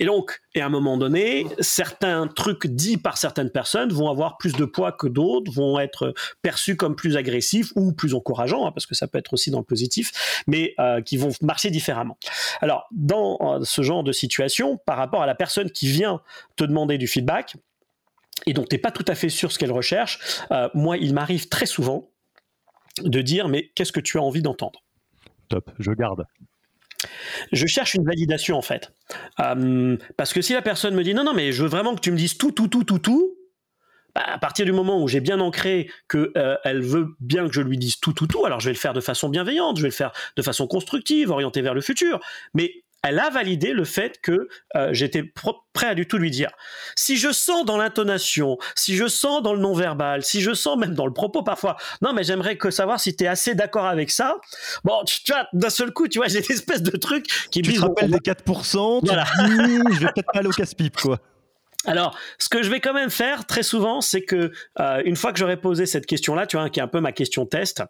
Et 0.00 0.04
donc, 0.04 0.40
à 0.56 0.64
un 0.64 0.68
moment 0.68 0.96
donné, 0.96 1.46
certains 1.60 2.26
trucs 2.26 2.66
dits 2.66 2.96
par 2.96 3.16
certaines 3.16 3.50
personnes 3.50 3.92
vont 3.92 4.10
avoir 4.10 4.36
plus 4.36 4.52
de 4.52 4.64
poids 4.64 4.92
que 4.92 5.06
d'autres, 5.06 5.50
vont 5.52 5.78
être 5.78 6.14
perçus 6.42 6.76
comme 6.76 6.94
plus 6.94 7.16
agressifs 7.16 7.72
ou 7.76 7.92
plus 7.92 8.14
encourageants, 8.14 8.66
hein, 8.66 8.72
parce 8.72 8.86
que 8.86 8.94
ça 8.94 9.06
peut 9.06 9.18
être 9.18 9.32
aussi 9.32 9.50
dans 9.50 9.58
le 9.58 9.64
positif, 9.64 10.44
mais 10.46 10.74
euh, 10.78 11.00
qui 11.00 11.16
vont 11.16 11.30
marcher 11.40 11.70
différemment. 11.70 12.18
Alors, 12.60 12.86
dans 12.90 13.38
euh, 13.40 13.60
ce 13.64 13.82
genre 13.82 14.04
de 14.04 14.12
situation, 14.12 14.78
par 14.84 14.96
rapport 14.96 15.22
à 15.22 15.26
la 15.26 15.34
personne 15.34 15.70
qui 15.70 15.86
vient 15.86 16.20
te 16.56 16.64
demander 16.64 16.98
du 16.98 17.06
feedback, 17.06 17.56
et 18.46 18.52
donc 18.52 18.68
tu 18.68 18.74
n'es 18.74 18.80
pas 18.80 18.90
tout 18.90 19.04
à 19.08 19.14
fait 19.14 19.28
sûr 19.28 19.52
ce 19.52 19.58
qu'elle 19.58 19.72
recherche, 19.72 20.18
euh, 20.50 20.68
moi, 20.74 20.96
il 20.96 21.14
m'arrive 21.14 21.48
très 21.48 21.66
souvent 21.66 22.10
de 23.02 23.20
dire, 23.20 23.48
mais 23.48 23.70
qu'est-ce 23.74 23.92
que 23.92 24.00
tu 24.00 24.18
as 24.18 24.22
envie 24.22 24.42
d'entendre? 24.42 24.82
Top, 25.48 25.70
je 25.78 25.92
garde. 25.92 26.26
Je 27.50 27.66
cherche 27.66 27.94
une 27.94 28.04
validation 28.04 28.56
en 28.56 28.62
fait. 28.62 28.92
Euh, 29.40 29.96
parce 30.16 30.32
que 30.32 30.40
si 30.40 30.52
la 30.52 30.62
personne 30.62 30.94
me 30.94 31.02
dit 31.02 31.14
non, 31.14 31.24
non, 31.24 31.34
mais 31.34 31.52
je 31.52 31.62
veux 31.62 31.68
vraiment 31.68 31.94
que 31.94 32.00
tu 32.00 32.12
me 32.12 32.16
dises 32.16 32.38
tout, 32.38 32.52
tout, 32.52 32.68
tout, 32.68 32.84
tout, 32.84 32.98
tout, 32.98 33.36
bah, 34.14 34.24
à 34.26 34.38
partir 34.38 34.66
du 34.66 34.72
moment 34.72 35.02
où 35.02 35.08
j'ai 35.08 35.20
bien 35.20 35.40
ancré 35.40 35.90
qu'elle 36.08 36.30
euh, 36.36 36.80
veut 36.80 37.16
bien 37.18 37.46
que 37.46 37.52
je 37.52 37.62
lui 37.62 37.78
dise 37.78 37.98
tout, 37.98 38.12
tout, 38.12 38.26
tout, 38.26 38.44
alors 38.44 38.60
je 38.60 38.66
vais 38.66 38.74
le 38.74 38.78
faire 38.78 38.92
de 38.92 39.00
façon 39.00 39.28
bienveillante, 39.28 39.78
je 39.78 39.82
vais 39.82 39.88
le 39.88 39.94
faire 39.94 40.12
de 40.36 40.42
façon 40.42 40.66
constructive, 40.66 41.30
orientée 41.30 41.62
vers 41.62 41.74
le 41.74 41.80
futur. 41.80 42.20
Mais 42.54 42.81
elle 43.02 43.18
a 43.18 43.30
validé 43.30 43.72
le 43.72 43.84
fait 43.84 44.20
que 44.20 44.48
euh, 44.76 44.90
j'étais 44.92 45.24
prêt 45.72 45.88
à 45.88 45.94
du 45.94 46.06
tout 46.06 46.18
lui 46.18 46.30
dire. 46.30 46.50
Si 46.94 47.16
je 47.16 47.32
sens 47.32 47.64
dans 47.64 47.76
l'intonation, 47.76 48.58
si 48.76 48.96
je 48.96 49.08
sens 49.08 49.42
dans 49.42 49.54
le 49.54 49.60
non-verbal, 49.60 50.22
si 50.22 50.40
je 50.40 50.54
sens 50.54 50.78
même 50.78 50.94
dans 50.94 51.06
le 51.06 51.12
propos 51.12 51.42
parfois, 51.42 51.76
non 52.00 52.12
mais 52.12 52.22
j'aimerais 52.22 52.56
que 52.56 52.70
savoir 52.70 53.00
si 53.00 53.16
tu 53.16 53.24
es 53.24 53.26
assez 53.26 53.54
d'accord 53.54 53.86
avec 53.86 54.10
ça. 54.10 54.36
Bon, 54.84 55.02
tu, 55.04 55.20
vois, 55.32 55.48
d'un 55.52 55.70
seul 55.70 55.92
coup, 55.92 56.06
tu 56.06 56.18
vois, 56.18 56.28
j'ai 56.28 56.38
une 56.38 56.54
espèce 56.54 56.82
de 56.82 56.96
truc 56.96 57.26
qui 57.50 57.62
tu 57.62 57.72
te 57.74 57.80
rappelles 57.80 58.10
des 58.10 58.18
4%, 58.18 59.00
tu 59.00 59.06
voilà. 59.06 59.24
dis, 59.24 59.94
je 59.94 60.00
vais 60.00 60.06
peut-être 60.06 60.32
pas 60.32 60.38
aller 60.38 60.48
au 60.48 60.52
casse-pipe, 60.52 60.96
quoi. 60.96 61.18
Alors, 61.84 62.16
ce 62.38 62.48
que 62.48 62.62
je 62.62 62.70
vais 62.70 62.80
quand 62.80 62.92
même 62.92 63.10
faire 63.10 63.44
très 63.46 63.64
souvent, 63.64 64.00
c'est 64.00 64.22
que 64.22 64.52
euh, 64.78 65.02
une 65.04 65.16
fois 65.16 65.32
que 65.32 65.38
j'aurai 65.38 65.56
posé 65.56 65.86
cette 65.86 66.06
question-là, 66.06 66.46
tu 66.46 66.56
vois, 66.56 66.70
qui 66.70 66.78
est 66.78 66.82
un 66.82 66.88
peu 66.88 67.00
ma 67.00 67.10
question 67.10 67.44
test, 67.44 67.82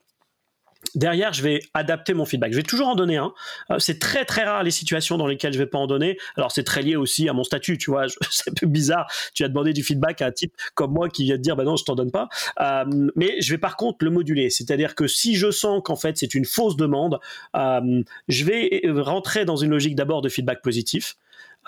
Derrière, 0.95 1.33
je 1.33 1.43
vais 1.43 1.61
adapter 1.75 2.13
mon 2.13 2.25
feedback. 2.25 2.53
Je 2.53 2.57
vais 2.57 2.63
toujours 2.63 2.89
en 2.89 2.95
donner 2.95 3.17
un. 3.17 3.33
Euh, 3.71 3.79
c'est 3.79 3.99
très 3.99 4.25
très 4.25 4.45
rare 4.45 4.63
les 4.63 4.71
situations 4.71 5.17
dans 5.17 5.27
lesquelles 5.27 5.53
je 5.53 5.59
vais 5.59 5.67
pas 5.67 5.79
en 5.79 5.87
donner. 5.87 6.19
Alors 6.37 6.53
c'est 6.53 6.65
très 6.65 6.83
lié 6.83 6.97
aussi 6.97 7.29
à 7.29 7.33
mon 7.33 7.45
statut, 7.45 7.79
tu 7.79 7.91
vois. 7.91 8.07
C'est 8.31 8.51
un 8.51 8.55
peu 8.55 8.67
bizarre. 8.67 9.11
Tu 9.35 9.45
as 9.45 9.49
demandé 9.49 9.73
du 9.73 9.83
feedback 9.83 10.23
à 10.23 10.27
un 10.27 10.33
type 10.33 10.55
comme 10.75 10.93
moi 10.93 11.09
qui 11.09 11.25
vient 11.25 11.37
te 11.37 11.43
dire, 11.43 11.57
bah 11.57 11.65
non, 11.65 11.77
je 11.77 11.85
t'en 11.85 11.95
donne 11.95 12.11
pas. 12.11 12.29
Euh, 12.61 12.85
mais 13.17 13.41
je 13.41 13.53
vais 13.53 13.59
par 13.59 13.77
contre 13.77 14.05
le 14.05 14.11
moduler. 14.11 14.51
C'est-à-dire 14.51 14.95
que 14.95 15.07
si 15.07 15.37
je 15.37 15.51
sens 15.51 15.81
qu'en 15.85 15.97
fait 15.97 16.19
c'est 16.19 16.35
une 16.35 16.45
fausse 16.45 16.77
demande, 16.77 17.19
euh, 17.57 18.03
je 18.29 18.45
vais 18.45 18.83
rentrer 18.89 19.45
dans 19.45 19.57
une 19.57 19.71
logique 19.71 19.95
d'abord 19.95 20.21
de 20.21 20.29
feedback 20.29 20.63
positif. 20.63 21.17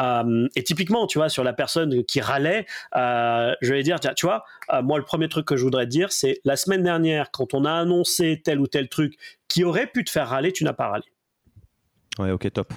Euh, 0.01 0.49
et 0.57 0.62
typiquement, 0.62 1.07
tu 1.07 1.18
vois, 1.18 1.28
sur 1.28 1.45
la 1.45 1.53
personne 1.53 2.05
qui 2.05 2.20
râlait, 2.20 2.66
euh, 2.97 3.55
je 3.61 3.72
vais 3.72 3.82
dire, 3.82 3.99
tu 4.01 4.26
vois, 4.26 4.45
euh, 4.72 4.82
moi, 4.82 4.99
le 4.99 5.05
premier 5.05 5.28
truc 5.28 5.47
que 5.47 5.57
je 5.57 5.64
voudrais 5.64 5.84
te 5.84 5.90
dire, 5.90 6.12
c'est 6.12 6.40
la 6.45 6.57
semaine 6.57 6.82
dernière, 6.82 7.30
quand 7.30 7.55
on 7.55 7.64
a 7.64 7.72
annoncé 7.72 8.40
tel 8.45 8.61
ou 8.61 8.66
tel 8.66 8.88
truc 8.88 9.16
qui 9.49 9.64
aurait 9.64 9.86
pu 9.86 10.05
te 10.05 10.11
faire 10.11 10.28
râler, 10.28 10.53
tu 10.53 10.64
n'as 10.64 10.72
pas 10.72 10.88
râlé. 10.88 11.05
Ouais, 12.18 12.30
ok, 12.30 12.53
top. 12.53 12.72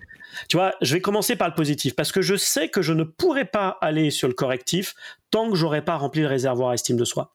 Tu 0.49 0.57
vois, 0.57 0.73
je 0.81 0.93
vais 0.93 1.01
commencer 1.01 1.35
par 1.35 1.47
le 1.47 1.53
positif 1.53 1.95
parce 1.95 2.11
que 2.11 2.21
je 2.21 2.35
sais 2.35 2.69
que 2.69 2.81
je 2.81 2.93
ne 2.93 3.03
pourrais 3.03 3.45
pas 3.45 3.77
aller 3.81 4.09
sur 4.09 4.27
le 4.27 4.33
correctif 4.33 4.95
tant 5.31 5.49
que 5.49 5.55
j'aurais 5.55 5.83
pas 5.83 5.95
rempli 5.95 6.21
le 6.21 6.27
réservoir 6.27 6.73
estime 6.73 6.97
de 6.97 7.05
soi. 7.05 7.33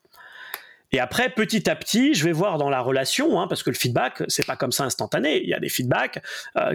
Et 0.94 1.00
après, 1.00 1.30
petit 1.30 1.70
à 1.70 1.76
petit, 1.76 2.12
je 2.12 2.24
vais 2.24 2.32
voir 2.32 2.58
dans 2.58 2.68
la 2.68 2.80
relation, 2.80 3.40
hein, 3.40 3.48
parce 3.48 3.62
que 3.62 3.70
le 3.70 3.76
feedback, 3.76 4.24
c'est 4.28 4.44
pas 4.44 4.56
comme 4.56 4.72
ça 4.72 4.84
instantané. 4.84 5.42
Il 5.42 5.48
y 5.48 5.54
a 5.54 5.60
des 5.60 5.70
feedbacks 5.70 6.22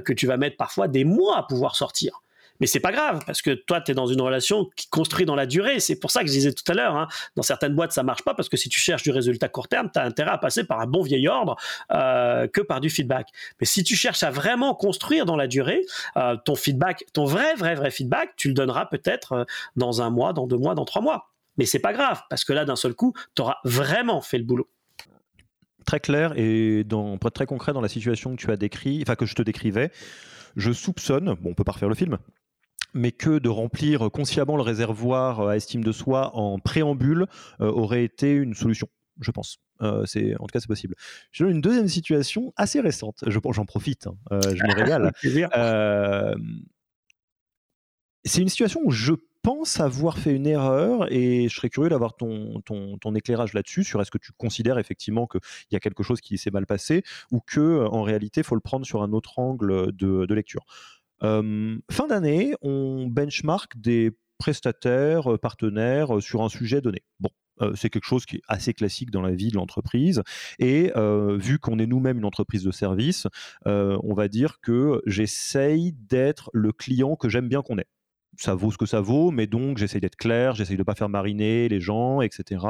que 0.04 0.12
tu 0.12 0.26
vas 0.26 0.38
mettre 0.38 0.58
parfois 0.58 0.88
des 0.88 1.04
mois 1.04 1.38
à 1.38 1.44
pouvoir 1.44 1.76
sortir. 1.76 2.22
Mais 2.60 2.68
c'est 2.68 2.80
pas 2.80 2.92
grave, 2.92 3.24
parce 3.26 3.42
que 3.42 3.52
toi, 3.52 3.82
tu 3.82 3.92
es 3.92 3.96
dans 3.96 4.08
une 4.08 4.22
relation 4.22 4.70
qui 4.76 4.88
construit 4.90 5.26
dans 5.26 5.36
la 5.36 5.46
durée. 5.46 5.80
C'est 5.80 6.00
pour 6.00 6.12
ça 6.12 6.22
que 6.22 6.28
je 6.28 6.34
disais 6.34 6.54
tout 6.54 6.70
à 6.72 6.74
l'heure, 6.74 6.96
hein, 6.96 7.08
dans 7.36 7.44
certaines 7.44 7.76
boîtes, 7.76 7.92
ça 7.92 8.04
marche 8.04 8.24
pas, 8.24 8.34
parce 8.34 8.50
que 8.50 8.58
si 8.58 8.70
tu 8.70 8.80
cherches 8.80 9.04
du 9.04 9.12
résultat 9.12 9.50
court 9.50 9.68
terme, 9.68 9.90
tu 9.92 10.00
as 10.00 10.04
intérêt 10.04 10.32
à 10.32 10.38
passer 10.38 10.64
par 10.64 10.80
un 10.80 10.88
bon 10.88 11.02
vieil 11.02 11.28
ordre 11.28 11.56
euh, 11.92 12.48
que 12.48 12.62
par 12.62 12.82
du 12.82 12.90
feedback. 12.90 13.30
Mais 13.60 13.66
si 13.66 13.84
tu 13.84 13.96
cherches 13.96 14.24
à 14.24 14.32
vraiment 14.32 14.76
construire 14.76 15.26
dans 15.26 15.36
la 15.36 15.48
durée, 15.48 15.82
euh, 16.18 16.36
ton 16.46 16.56
feedback, 16.56 17.06
ton 17.14 17.26
vrai, 17.26 17.56
vrai, 17.56 17.76
vrai 17.76 17.92
feedback, 17.92 18.34
tu 18.38 18.48
le 18.48 18.54
donneras 18.54 18.86
peut-être 18.86 19.32
euh, 19.34 19.46
dans 19.76 20.02
un 20.02 20.10
mois, 20.10 20.34
dans 20.34 20.48
deux 20.48 20.58
mois, 20.58 20.76
dans 20.76 20.86
trois 20.86 21.02
mois. 21.02 21.32
Mais 21.58 21.66
c'est 21.66 21.80
pas 21.80 21.94
grave, 21.94 22.22
parce 22.30 22.44
que 22.44 22.54
là, 22.54 22.66
d'un 22.66 22.76
seul 22.76 22.94
coup, 22.94 23.14
tu 23.36 23.42
auras 23.42 23.58
vraiment 23.64 24.22
fait 24.22 24.38
le 24.38 24.44
boulot 24.44 24.70
très 25.88 26.00
clair 26.02 26.34
et 26.36 26.84
dans, 26.84 27.18
pour 27.18 27.30
être 27.30 27.34
très 27.34 27.46
concret 27.48 27.74
dans 27.74 27.82
la 27.82 27.88
situation 27.88 28.36
que 28.36 28.42
tu 28.42 28.52
as 28.52 28.58
décrit, 28.58 29.00
enfin 29.02 29.16
que 29.16 29.26
je 29.26 29.34
te 29.34 29.42
décrivais, 29.42 29.90
je 30.56 30.72
soupçonne, 30.72 31.36
bon 31.42 31.52
on 31.52 31.54
peut 31.54 31.64
pas 31.64 31.72
refaire 31.72 31.90
le 31.90 31.96
film, 31.96 32.18
mais 32.98 33.12
que 33.12 33.40
de 33.40 33.50
remplir 33.50 34.10
consciemment 34.12 34.58
le 34.58 34.64
réservoir 34.64 35.40
euh, 35.40 35.50
à 35.50 35.56
estime 35.56 35.84
de 35.84 35.92
soi 35.92 36.36
en 36.36 36.60
préambule 36.60 37.28
euh, 37.62 37.72
aurait 37.72 38.04
été 38.04 38.34
une 38.34 38.54
solution, 38.54 38.88
je 39.22 39.32
pense. 39.32 39.60
Euh, 39.82 40.06
c'est 40.06 40.36
en 40.36 40.48
tout 40.48 40.54
cas 40.54 40.60
c'est 40.60 40.68
possible. 40.68 40.96
J'ai 41.32 41.46
une 41.46 41.62
deuxième 41.62 41.88
situation 41.88 42.52
assez 42.58 42.82
récente. 42.82 43.24
Je 43.28 43.40
j'en 43.52 43.66
profite, 43.66 44.08
hein, 44.08 44.18
je 44.32 44.64
me 44.64 44.74
régale. 44.76 45.12
c'est 48.24 48.42
une 48.42 48.50
situation 48.50 48.82
où 48.84 48.92
je 48.92 49.14
pense 49.44 49.80
avoir 49.80 50.18
fait 50.18 50.36
une 50.36 50.48
erreur 50.48 51.10
et 51.10 51.48
je 51.48 51.56
serais 51.56 51.70
curieux 51.70 51.90
d'avoir 51.90 52.16
ton, 52.18 52.60
ton, 52.66 52.98
ton, 52.98 53.16
éclairage 53.16 53.54
là-dessus 53.54 53.86
sur 53.86 54.02
est-ce 54.02 54.12
que 54.12 54.18
tu 54.18 54.34
considères 54.34 54.78
effectivement 54.78 55.26
qu'il 55.26 55.40
y 55.72 55.76
a 55.78 55.80
quelque 55.80 56.04
chose 56.04 56.20
qui 56.20 56.38
s'est 56.38 56.52
mal 56.52 56.66
passé 56.66 57.04
ou 57.32 57.40
que 57.40 57.86
en 57.86 58.02
réalité 58.02 58.42
il 58.42 58.44
faut 58.44 58.56
le 58.56 58.62
prendre 58.62 58.86
sur 58.86 59.04
un 59.04 59.14
autre 59.14 59.40
angle 59.40 59.96
de, 59.96 60.26
de 60.26 60.34
lecture 60.34 60.66
fin 61.22 62.08
d'année, 62.08 62.54
on 62.62 63.08
benchmark 63.08 63.78
des 63.78 64.12
prestataires, 64.38 65.34
euh, 65.34 65.38
partenaires 65.38 66.18
euh, 66.18 66.22
sur 66.22 66.44
un 66.44 66.50
sujet 66.50 66.82
donné. 66.82 67.04
Bon, 67.20 67.30
euh, 67.62 67.74
c'est 67.76 67.90
quelque 67.90 68.06
chose 68.06 68.26
qui 68.26 68.38
est 68.38 68.42
assez 68.48 68.74
classique 68.74 69.12
dans 69.12 69.22
la 69.22 69.32
vie 69.32 69.50
de 69.50 69.56
l'entreprise. 69.56 70.22
Et 70.60 70.92
vu 71.38 71.60
qu'on 71.60 71.80
est 71.80 71.88
nous-mêmes 71.88 72.18
une 72.18 72.26
entreprise 72.26 72.64
de 72.64 72.72
service, 72.72 73.28
on 73.66 74.14
va 74.14 74.28
dire 74.28 74.60
que 74.62 75.02
j'essaye 75.06 75.94
d'être 75.94 76.50
le 76.54 76.72
client 76.72 77.16
que 77.16 77.30
j'aime 77.30 77.48
bien 77.48 77.62
qu'on 77.62 77.78
est 77.78 77.88
ça 78.36 78.54
vaut 78.56 78.72
ce 78.72 78.78
que 78.78 78.86
ça 78.86 79.02
vaut, 79.02 79.32
mais 79.32 79.48
donc 79.48 79.78
j'essaye 79.78 80.02
d'être 80.02 80.16
clair, 80.16 80.56
j'essaye 80.56 80.76
de 80.76 80.82
ne 80.82 80.86
pas 80.86 80.96
faire 80.96 81.10
mariner 81.10 81.68
les 81.70 81.80
gens, 81.80 82.22
etc. 82.22 82.66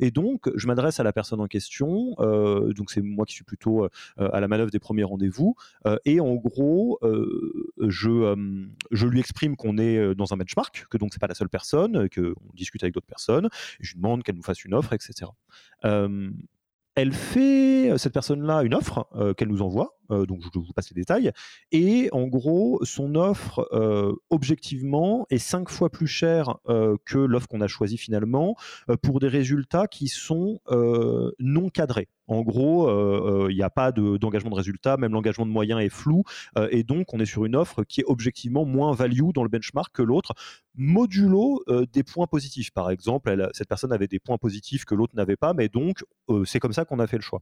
Et 0.00 0.10
donc 0.10 0.50
je 0.54 0.66
m'adresse 0.66 1.00
à 1.00 1.02
la 1.02 1.12
personne 1.12 1.40
en 1.40 1.46
question, 1.46 2.14
euh, 2.20 2.72
donc 2.72 2.90
c'est 2.90 3.02
moi 3.02 3.24
qui 3.24 3.34
suis 3.34 3.44
plutôt 3.44 3.84
euh, 3.84 3.88
à 4.18 4.40
la 4.40 4.48
manœuvre 4.48 4.70
des 4.70 4.78
premiers 4.78 5.04
rendez-vous, 5.04 5.54
euh, 5.86 5.96
et 6.04 6.20
en 6.20 6.34
gros 6.34 6.98
je, 7.80 8.34
je 8.90 9.06
lui 9.06 9.20
exprime 9.20 9.56
qu'on 9.56 9.78
est 9.78 10.14
dans 10.14 10.32
un 10.32 10.36
benchmark, 10.36 10.86
que 10.90 10.98
donc 10.98 11.12
c'est 11.12 11.20
pas 11.20 11.26
la 11.26 11.34
seule 11.34 11.48
personne, 11.48 12.08
qu'on 12.14 12.34
discute 12.54 12.82
avec 12.82 12.94
d'autres 12.94 13.06
personnes, 13.06 13.46
et 13.80 13.84
je 13.84 13.92
lui 13.92 14.00
demande 14.00 14.22
qu'elle 14.22 14.36
nous 14.36 14.42
fasse 14.42 14.64
une 14.64 14.74
offre, 14.74 14.92
etc 14.92 15.30
elle 16.96 17.12
fait, 17.12 17.92
cette 17.98 18.12
personne-là, 18.12 18.62
une 18.62 18.74
offre 18.74 19.06
qu'elle 19.36 19.48
nous 19.48 19.62
envoie. 19.62 19.98
donc, 20.08 20.40
je 20.42 20.58
vous 20.58 20.72
passe 20.74 20.90
les 20.90 21.00
détails. 21.00 21.30
Et 21.70 22.08
en 22.12 22.26
gros, 22.26 22.80
son 22.84 23.14
offre, 23.14 23.68
objectivement, 24.30 25.26
est 25.30 25.38
cinq 25.38 25.68
fois 25.68 25.90
plus 25.90 26.06
chère 26.06 26.56
que 26.66 27.18
l'offre 27.18 27.48
qu'on 27.48 27.60
a 27.60 27.68
choisie 27.68 27.98
finalement, 27.98 28.56
pour 29.02 29.20
des 29.20 29.28
résultats 29.28 29.86
qui 29.86 30.08
sont 30.08 30.60
non 31.38 31.68
cadrés. 31.68 32.08
En 32.28 32.42
gros, 32.42 33.48
il 33.48 33.54
n'y 33.54 33.62
a 33.62 33.70
pas 33.70 33.92
d'engagement 33.92 34.50
de, 34.50 34.56
résultat, 34.56 34.96
même 34.96 35.12
l'engagement 35.12 35.46
de 35.46 35.50
moyens 35.50 35.80
est 35.80 35.88
flou, 35.88 36.24
et 36.70 36.82
donc 36.82 37.14
on 37.14 37.20
est 37.20 37.26
sur 37.26 37.44
une 37.44 37.56
offre 37.56 37.84
qui 37.84 38.00
est 38.00 38.04
objectivement 38.06 38.64
moins 38.64 38.92
value 38.92 39.30
dans 39.34 39.42
le 39.42 39.48
benchmark 39.48 39.94
que 39.94 40.02
l'autre, 40.02 40.32
modulo 40.74 41.62
des 41.92 42.02
points 42.02 42.26
positifs. 42.26 42.70
Par 42.70 42.90
exemple, 42.90 43.48
cette 43.52 43.68
personne 43.68 43.92
avait 43.92 44.08
des 44.08 44.18
points 44.18 44.38
positifs 44.38 44.84
que 44.84 44.94
l'autre 44.94 45.14
n'avait 45.16 45.36
pas, 45.36 45.54
mais 45.54 45.68
donc 45.68 46.04
c'est 46.44 46.58
comme 46.58 46.72
ça 46.72 46.84
qu'on 46.84 46.98
a 46.98 47.06
fait 47.06 47.16
le 47.16 47.22
choix. 47.22 47.40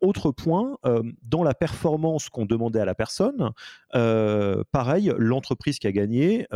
autre 0.00 0.30
point, 0.30 0.78
dans 1.22 1.42
la 1.42 1.54
performance 1.54 2.28
qu'on 2.28 2.46
demandait 2.46 2.80
à 2.80 2.84
la 2.84 2.94
personne, 2.94 3.52
pareil, 3.92 5.12
l'entreprise 5.18 5.78
qui 5.78 5.86
a 5.86 5.92
gagné 5.92 6.46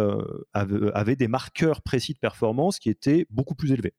avait, 0.53 1.17
des 1.17 1.29
marqueurs 1.29 1.83
précis 1.83 2.15
de 2.15 2.19
performance 2.19 2.79
qui 2.79 2.91
étaient 2.91 3.27
beaucoup 3.31 3.55
plus 3.55 3.73
élevés. 3.73 3.95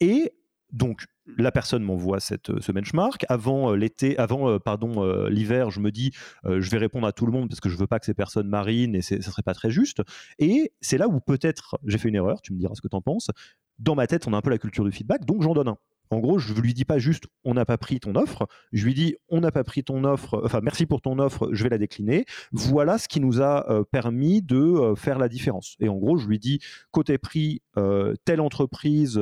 Et 0.00 0.32
donc, 0.72 1.06
la 1.38 1.52
personne 1.52 1.82
m'envoie 1.82 2.20
cette, 2.20 2.60
ce 2.60 2.72
benchmark. 2.72 3.24
Avant 3.28 3.74
l'été, 3.74 4.16
avant 4.18 4.58
pardon 4.58 5.26
l'hiver, 5.28 5.70
je 5.70 5.80
me 5.80 5.90
dis 5.90 6.12
je 6.44 6.70
vais 6.70 6.78
répondre 6.78 7.06
à 7.06 7.12
tout 7.12 7.26
le 7.26 7.32
monde 7.32 7.48
parce 7.48 7.60
que 7.60 7.68
je 7.68 7.76
veux 7.76 7.86
pas 7.86 7.98
que 7.98 8.06
ces 8.06 8.14
personnes 8.14 8.48
marinent 8.48 8.94
et 8.94 9.02
ça 9.02 9.20
serait 9.20 9.42
pas 9.42 9.54
très 9.54 9.70
juste. 9.70 10.02
Et 10.38 10.72
c'est 10.80 10.98
là 10.98 11.08
où 11.08 11.20
peut-être 11.20 11.78
j'ai 11.84 11.98
fait 11.98 12.08
une 12.08 12.14
erreur. 12.14 12.40
Tu 12.42 12.52
me 12.52 12.58
diras 12.58 12.74
ce 12.74 12.80
que 12.80 12.88
tu 12.88 12.96
en 12.96 13.02
penses. 13.02 13.30
Dans 13.78 13.94
ma 13.94 14.06
tête, 14.06 14.26
on 14.26 14.32
a 14.32 14.36
un 14.36 14.40
peu 14.40 14.50
la 14.50 14.58
culture 14.58 14.84
du 14.84 14.92
feedback, 14.92 15.24
donc 15.24 15.42
j'en 15.42 15.52
donne 15.52 15.68
un. 15.68 15.78
En 16.10 16.18
gros, 16.20 16.38
je 16.38 16.52
ne 16.52 16.60
lui 16.60 16.74
dis 16.74 16.84
pas 16.84 16.98
juste 16.98 17.24
on 17.44 17.54
n'a 17.54 17.64
pas 17.64 17.78
pris 17.78 18.00
ton 18.00 18.14
offre, 18.14 18.46
je 18.72 18.84
lui 18.84 18.94
dis 18.94 19.16
on 19.28 19.40
n'a 19.40 19.50
pas 19.50 19.64
pris 19.64 19.82
ton 19.82 20.04
offre, 20.04 20.40
enfin 20.44 20.60
merci 20.62 20.86
pour 20.86 21.00
ton 21.00 21.18
offre, 21.18 21.48
je 21.52 21.62
vais 21.62 21.68
la 21.68 21.78
décliner. 21.78 22.24
Voilà 22.52 22.98
ce 22.98 23.08
qui 23.08 23.20
nous 23.20 23.40
a 23.40 23.70
euh, 23.70 23.84
permis 23.84 24.42
de 24.42 24.56
euh, 24.56 24.94
faire 24.94 25.18
la 25.18 25.28
différence. 25.28 25.76
Et 25.80 25.88
en 25.88 25.96
gros, 25.96 26.16
je 26.16 26.28
lui 26.28 26.38
dis 26.38 26.60
côté 26.90 27.18
prix, 27.18 27.62
euh, 27.76 28.14
telle 28.24 28.40
entreprise 28.40 29.20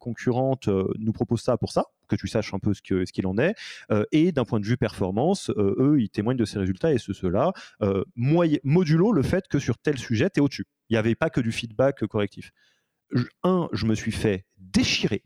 concurrente 0.00 0.68
nous 0.98 1.12
propose 1.12 1.40
ça 1.42 1.56
pour 1.56 1.72
ça, 1.72 1.84
que 2.08 2.16
tu 2.16 2.28
saches 2.28 2.54
un 2.54 2.58
peu 2.58 2.74
ce 2.74 2.82
qu'il 2.82 3.06
ce 3.06 3.26
en 3.26 3.38
est. 3.38 3.54
et 4.12 4.32
d'un 4.32 4.44
point 4.44 4.60
de 4.60 4.66
vue 4.66 4.76
performance, 4.76 5.50
eux, 5.56 5.96
ils 6.00 6.10
témoignent 6.10 6.38
de 6.38 6.44
ces 6.44 6.58
résultats 6.58 6.92
et 6.92 6.98
ce, 6.98 7.12
cela, 7.12 7.52
modulo 8.14 9.12
le 9.12 9.22
fait 9.22 9.46
que 9.48 9.58
sur 9.58 9.78
tel 9.78 9.98
sujet, 9.98 10.30
tu 10.30 10.40
es 10.40 10.42
au-dessus. 10.42 10.66
Il 10.88 10.94
n'y 10.94 10.98
avait 10.98 11.14
pas 11.14 11.30
que 11.30 11.40
du 11.40 11.52
feedback 11.52 12.04
correctif. 12.06 12.52
Un, 13.42 13.68
je 13.72 13.86
me 13.86 13.94
suis 13.94 14.12
fait 14.12 14.46
déchirer 14.58 15.22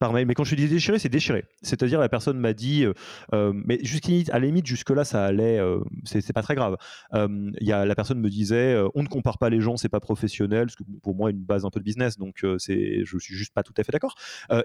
mais 0.00 0.34
quand 0.34 0.44
je 0.44 0.54
dis 0.54 0.68
déchiré, 0.68 0.98
c'est 0.98 1.08
déchiré. 1.08 1.44
C'est-à-dire 1.62 2.00
la 2.00 2.08
personne 2.08 2.38
m'a 2.38 2.54
dit, 2.54 2.84
euh, 2.84 2.94
euh, 3.34 3.52
mais 3.54 3.78
jusqu'à 3.82 4.32
la 4.32 4.38
limite 4.38 4.66
jusque 4.66 4.90
là 4.90 5.04
ça 5.04 5.24
allait, 5.24 5.58
euh, 5.58 5.80
c'est 6.04 6.32
pas 6.32 6.42
très 6.42 6.54
grave. 6.54 6.76
A 7.12 7.28
la 7.60 7.94
personne 7.94 8.20
me 8.20 8.30
disait, 8.30 8.76
on 8.94 9.02
ne 9.02 9.08
compare 9.08 9.38
pas 9.38 9.50
les 9.50 9.60
gens, 9.60 9.76
c'est 9.76 9.88
pas 9.88 10.00
professionnel, 10.00 10.70
ce 10.70 10.76
que 10.76 10.84
pour 11.02 11.14
moi 11.14 11.30
une 11.30 11.42
base 11.42 11.64
un 11.64 11.70
peu 11.70 11.80
de 11.80 11.84
business, 11.84 12.18
donc 12.18 12.44
c'est, 12.58 13.04
je 13.04 13.18
suis 13.18 13.34
juste 13.34 13.52
pas 13.52 13.62
tout 13.62 13.74
à 13.76 13.84
fait 13.84 13.92
d'accord. 13.92 14.14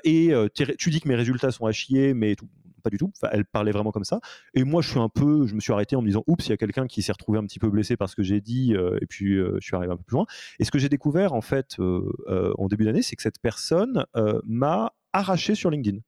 et 0.03 0.33
tu 0.53 0.89
dis 0.89 1.01
que 1.01 1.07
mes 1.07 1.15
résultats 1.15 1.51
sont 1.51 1.65
à 1.65 1.71
chier, 1.71 2.13
mais 2.13 2.35
pas 2.83 2.89
du 2.91 2.97
tout. 2.97 3.11
elle 3.31 3.45
parlait 3.45 3.71
vraiment 3.71 3.91
comme 3.91 4.03
ça. 4.03 4.19
Et 4.53 4.63
moi, 4.63 4.83
je 4.83 4.89
suis 4.89 4.99
un 4.99 5.09
peu, 5.09 5.47
je 5.47 5.55
me 5.55 5.59
suis 5.59 5.73
arrêté 5.73 5.95
en 5.95 6.03
me 6.03 6.07
disant, 6.07 6.23
oups, 6.27 6.45
il 6.45 6.51
y 6.51 6.53
a 6.53 6.57
quelqu'un 6.57 6.85
qui 6.85 7.01
s'est 7.01 7.11
retrouvé 7.11 7.39
un 7.39 7.43
petit 7.43 7.57
peu 7.57 7.69
blessé 7.69 7.97
par 7.97 8.09
ce 8.09 8.15
que 8.15 8.21
j'ai 8.21 8.41
dit, 8.41 8.73
et 8.73 9.05
puis 9.07 9.35
je 9.35 9.59
suis 9.59 9.75
arrivé 9.75 9.91
un 9.91 9.97
peu 9.97 10.03
plus 10.03 10.15
loin. 10.15 10.25
Et 10.59 10.65
ce 10.65 10.71
que 10.71 10.79
j'ai 10.79 10.89
découvert 10.89 11.33
en 11.33 11.41
fait 11.41 11.77
en 11.79 12.67
début 12.67 12.85
d'année, 12.85 13.01
c'est 13.01 13.15
que 13.15 13.23
cette 13.23 13.39
personne 13.39 14.05
m'a 14.45 14.93
arraché 15.15 15.55
sur 15.55 15.69
LinkedIn. 15.69 15.99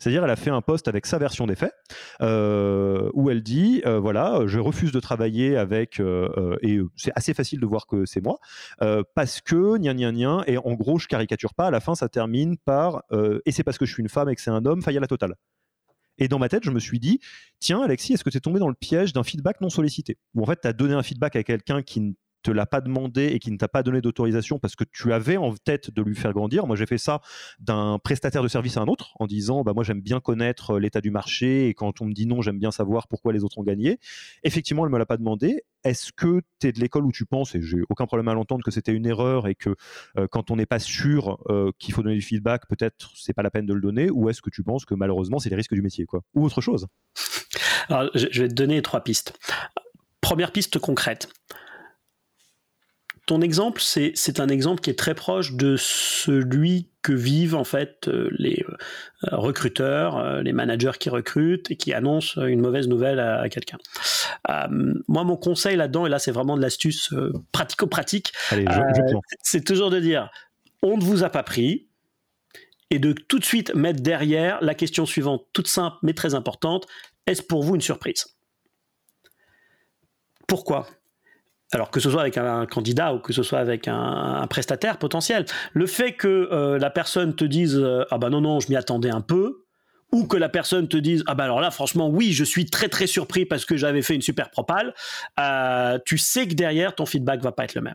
C'est-à-dire, 0.00 0.24
elle 0.24 0.30
a 0.30 0.36
fait 0.36 0.50
un 0.50 0.62
post 0.62 0.88
avec 0.88 1.04
sa 1.04 1.18
version 1.18 1.46
des 1.46 1.54
faits, 1.54 1.74
euh, 2.22 3.10
où 3.12 3.28
elle 3.28 3.42
dit 3.42 3.82
euh, 3.84 4.00
voilà, 4.00 4.46
je 4.46 4.58
refuse 4.58 4.92
de 4.92 5.00
travailler 5.00 5.58
avec, 5.58 6.00
euh, 6.00 6.56
et 6.62 6.80
c'est 6.96 7.12
assez 7.16 7.34
facile 7.34 7.60
de 7.60 7.66
voir 7.66 7.86
que 7.86 8.06
c'est 8.06 8.22
moi, 8.22 8.38
parce 9.14 9.42
que, 9.42 9.76
gna 9.76 9.92
gna 9.92 10.10
gna, 10.10 10.42
et 10.46 10.56
en 10.56 10.72
gros, 10.72 10.98
je 10.98 11.06
caricature 11.06 11.52
pas, 11.52 11.66
à 11.66 11.70
la 11.70 11.80
fin, 11.80 11.94
ça 11.94 12.08
termine 12.08 12.56
par 12.56 13.02
et 13.44 13.52
c'est 13.52 13.62
parce 13.62 13.76
que 13.76 13.84
je 13.84 13.92
suis 13.92 14.02
une 14.02 14.08
femme 14.08 14.30
et 14.30 14.34
que 14.34 14.40
c'est 14.40 14.50
un 14.50 14.64
homme, 14.64 14.82
faille 14.82 14.96
à 14.96 15.00
la 15.00 15.06
totale. 15.06 15.34
Et 16.16 16.28
dans 16.28 16.38
ma 16.38 16.48
tête, 16.48 16.64
je 16.64 16.70
me 16.70 16.80
suis 16.80 16.98
dit, 16.98 17.20
tiens, 17.60 17.82
Alexis, 17.82 18.14
est-ce 18.14 18.24
que 18.24 18.30
tu 18.30 18.36
es 18.36 18.40
tombé 18.40 18.58
dans 18.58 18.68
le 18.68 18.74
piège 18.74 19.12
d'un 19.12 19.22
feedback 19.22 19.60
non 19.60 19.70
sollicité? 19.70 20.18
Ou 20.34 20.42
en 20.42 20.46
fait, 20.46 20.60
tu 20.60 20.68
as 20.68 20.72
donné 20.72 20.94
un 20.94 21.02
feedback 21.02 21.36
à 21.36 21.42
quelqu'un 21.42 21.82
qui 21.82 22.14
te 22.42 22.50
l'a 22.50 22.66
pas 22.66 22.80
demandé 22.80 23.26
et 23.26 23.38
qui 23.38 23.50
ne 23.50 23.56
t'a 23.56 23.68
pas 23.68 23.82
donné 23.82 24.00
d'autorisation 24.00 24.58
parce 24.58 24.76
que 24.76 24.84
tu 24.84 25.12
avais 25.12 25.36
en 25.36 25.54
tête 25.54 25.90
de 25.90 26.02
lui 26.02 26.14
faire 26.14 26.32
grandir. 26.32 26.66
Moi, 26.66 26.76
j'ai 26.76 26.86
fait 26.86 26.98
ça 26.98 27.20
d'un 27.58 27.98
prestataire 28.02 28.42
de 28.42 28.48
service 28.48 28.76
à 28.76 28.80
un 28.80 28.86
autre 28.86 29.14
en 29.18 29.26
disant 29.26 29.62
bah 29.62 29.72
moi 29.74 29.84
j'aime 29.84 30.00
bien 30.00 30.20
connaître 30.20 30.72
euh, 30.72 30.80
l'état 30.80 31.00
du 31.00 31.10
marché 31.10 31.68
et 31.68 31.74
quand 31.74 32.00
on 32.00 32.06
me 32.06 32.12
dit 32.12 32.26
non, 32.26 32.42
j'aime 32.42 32.58
bien 32.58 32.70
savoir 32.70 33.08
pourquoi 33.08 33.32
les 33.32 33.44
autres 33.44 33.58
ont 33.58 33.62
gagné. 33.62 33.98
Effectivement, 34.42 34.84
elle 34.84 34.92
me 34.92 34.98
l'a 34.98 35.06
pas 35.06 35.16
demandé. 35.16 35.64
Est-ce 35.84 36.12
que 36.12 36.42
tu 36.60 36.68
es 36.68 36.72
de 36.72 36.80
l'école 36.80 37.06
où 37.06 37.12
tu 37.12 37.24
penses 37.24 37.54
et 37.54 37.62
j'ai 37.62 37.80
aucun 37.88 38.06
problème 38.06 38.28
à 38.28 38.34
l'entendre 38.34 38.64
que 38.64 38.70
c'était 38.70 38.92
une 38.92 39.06
erreur 39.06 39.46
et 39.46 39.54
que 39.54 39.74
euh, 40.18 40.26
quand 40.30 40.50
on 40.50 40.56
n'est 40.56 40.66
pas 40.66 40.78
sûr 40.78 41.38
euh, 41.48 41.70
qu'il 41.78 41.94
faut 41.94 42.02
donner 42.02 42.16
du 42.16 42.22
feedback, 42.22 42.66
peut-être 42.68 43.12
c'est 43.14 43.32
pas 43.32 43.42
la 43.42 43.50
peine 43.50 43.66
de 43.66 43.74
le 43.74 43.80
donner 43.80 44.10
ou 44.10 44.28
est-ce 44.28 44.42
que 44.42 44.50
tu 44.50 44.62
penses 44.62 44.84
que 44.84 44.94
malheureusement 44.94 45.38
c'est 45.38 45.50
les 45.50 45.56
risques 45.56 45.74
du 45.74 45.82
métier 45.82 46.06
quoi 46.06 46.22
ou 46.34 46.44
autre 46.44 46.60
chose? 46.60 46.86
Alors, 47.88 48.10
je 48.14 48.42
vais 48.42 48.48
te 48.48 48.54
donner 48.54 48.82
trois 48.82 49.00
pistes. 49.00 49.36
Première 50.20 50.52
piste 50.52 50.78
concrète 50.78 51.28
ton 53.30 53.42
exemple, 53.42 53.80
c'est 53.80 54.40
un 54.40 54.48
exemple 54.48 54.80
qui 54.80 54.90
est 54.90 54.98
très 54.98 55.14
proche 55.14 55.52
de 55.52 55.76
celui 55.78 56.88
que 57.00 57.12
vivent 57.12 57.54
en 57.54 57.62
fait 57.62 58.08
euh, 58.08 58.28
les 58.36 58.64
euh, 58.68 59.36
recruteurs, 59.36 60.18
euh, 60.18 60.42
les 60.42 60.52
managers 60.52 60.98
qui 60.98 61.10
recrutent 61.10 61.70
et 61.70 61.76
qui 61.76 61.92
annoncent 61.92 62.44
une 62.44 62.60
mauvaise 62.60 62.88
nouvelle 62.88 63.20
à, 63.20 63.48
quelqu'un. 63.48 63.78
moi, 65.06 65.22
mon 65.22 65.36
conseil 65.36 65.76
là-dedans, 65.76 66.06
et 66.06 66.08
là 66.08 66.18
c'est 66.18 66.32
vraiment 66.32 66.56
de 66.56 66.60
l'astuce 66.60 67.14
pratico-pratique, 67.52 68.32
c'est 69.44 69.64
toujours 69.64 69.90
de 69.90 70.00
dire 70.00 70.28
on 70.82 70.96
ne 70.96 71.02
vous 71.04 71.22
a 71.22 71.30
pas 71.30 71.44
pris, 71.44 71.86
et 72.90 72.98
de 72.98 73.12
tout 73.12 73.38
de 73.38 73.44
suite 73.44 73.72
mettre 73.76 74.02
derrière 74.02 74.58
la 74.60 74.74
question 74.74 75.06
suivante, 75.06 75.46
toute 75.52 75.68
simple 75.68 75.98
mais 76.02 76.14
très 76.14 76.34
importante, 76.34 76.88
est-ce 77.28 77.44
pour 77.44 77.62
vous 77.62 77.76
une 77.76 77.80
surprise? 77.80 78.26
Pourquoi? 80.48 80.88
Alors 81.72 81.90
que 81.90 82.00
ce 82.00 82.10
soit 82.10 82.20
avec 82.20 82.36
un, 82.36 82.66
candidat 82.66 83.14
ou 83.14 83.18
que 83.18 83.32
ce 83.32 83.42
soit 83.42 83.58
avec 83.58 83.88
un, 83.88 84.46
prestataire 84.48 84.98
potentiel. 84.98 85.44
Le 85.72 85.86
fait 85.86 86.12
que 86.12 86.48
euh, 86.52 86.78
la 86.78 86.90
personne 86.90 87.34
te 87.34 87.44
dise 87.44 87.76
euh, 87.76 88.04
ah 88.10 88.18
bah 88.18 88.30
non 88.30 88.40
non 88.40 88.60
je 88.60 88.68
m'y 88.68 88.76
attendais 88.76 89.10
un 89.10 89.20
peu 89.20 89.64
ou 90.12 90.26
que 90.26 90.36
la 90.36 90.48
personne 90.48 90.88
te 90.88 90.96
dise 90.96 91.22
ah 91.26 91.34
bah 91.34 91.44
alors 91.44 91.60
là 91.60 91.70
franchement 91.70 92.08
oui 92.08 92.32
je 92.32 92.42
suis 92.42 92.66
très 92.66 92.88
très 92.88 93.06
surpris 93.06 93.44
parce 93.44 93.64
que 93.64 93.76
j'avais 93.76 94.02
fait 94.02 94.14
une 94.14 94.22
super 94.22 94.50
propale, 94.50 94.94
euh, 95.38 95.98
tu 96.04 96.18
sais 96.18 96.48
que 96.48 96.54
derrière 96.54 96.94
ton 96.94 97.06
feedback 97.06 97.40
va 97.40 97.52
pas 97.52 97.64
être 97.64 97.74
le 97.74 97.82
même. 97.82 97.94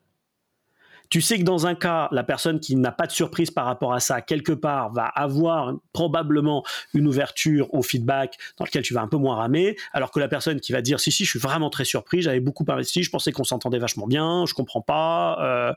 Tu 1.09 1.21
sais 1.21 1.37
que 1.37 1.43
dans 1.43 1.67
un 1.67 1.75
cas, 1.75 2.09
la 2.11 2.23
personne 2.23 2.59
qui 2.59 2.75
n'a 2.75 2.91
pas 2.91 3.07
de 3.07 3.11
surprise 3.11 3.51
par 3.51 3.65
rapport 3.65 3.93
à 3.93 3.99
ça, 3.99 4.21
quelque 4.21 4.51
part, 4.51 4.91
va 4.91 5.05
avoir 5.05 5.73
probablement 5.93 6.63
une 6.93 7.07
ouverture 7.07 7.73
au 7.73 7.81
feedback 7.81 8.37
dans 8.57 8.65
lequel 8.65 8.83
tu 8.83 8.93
vas 8.93 9.01
un 9.01 9.07
peu 9.07 9.17
moins 9.17 9.35
ramer, 9.35 9.75
alors 9.93 10.11
que 10.11 10.19
la 10.19 10.27
personne 10.27 10.59
qui 10.59 10.71
va 10.71 10.81
dire 10.81 10.99
si 10.99 11.11
si, 11.11 11.25
je 11.25 11.29
suis 11.29 11.39
vraiment 11.39 11.69
très 11.69 11.85
surpris, 11.85 12.21
j'avais 12.21 12.39
beaucoup 12.39 12.65
investi, 12.67 13.03
je 13.03 13.09
pensais 13.09 13.31
qu'on 13.31 13.43
s'entendait 13.43 13.79
vachement 13.79 14.07
bien, 14.07 14.45
je 14.45 14.53
comprends 14.53 14.81
pas, 14.81 15.75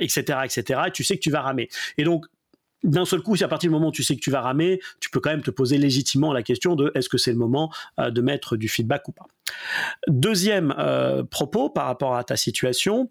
etc., 0.00 0.24
euh, 0.30 0.44
etc. 0.44 0.80
Euh, 0.80 0.84
et 0.86 0.92
tu 0.92 1.04
sais 1.04 1.16
que 1.16 1.22
tu 1.22 1.30
vas 1.30 1.42
ramer. 1.42 1.68
Et 1.96 2.04
donc 2.04 2.26
d'un 2.84 3.04
seul 3.04 3.22
coup, 3.22 3.34
si 3.34 3.42
à 3.42 3.48
partir 3.48 3.68
du 3.68 3.74
moment 3.74 3.88
où 3.88 3.92
tu 3.92 4.04
sais 4.04 4.14
que 4.14 4.20
tu 4.20 4.30
vas 4.30 4.40
ramer, 4.40 4.80
tu 5.00 5.10
peux 5.10 5.18
quand 5.18 5.30
même 5.30 5.42
te 5.42 5.50
poser 5.50 5.78
légitimement 5.78 6.32
la 6.32 6.44
question 6.44 6.76
de 6.76 6.92
est-ce 6.94 7.08
que 7.08 7.18
c'est 7.18 7.32
le 7.32 7.38
moment 7.38 7.72
euh, 7.98 8.10
de 8.10 8.20
mettre 8.20 8.56
du 8.56 8.68
feedback 8.68 9.08
ou 9.08 9.12
pas. 9.12 9.26
Deuxième 10.06 10.74
propos 11.30 11.70
par 11.70 11.86
rapport 11.86 12.14
à 12.14 12.22
ta 12.22 12.36
situation, 12.36 13.10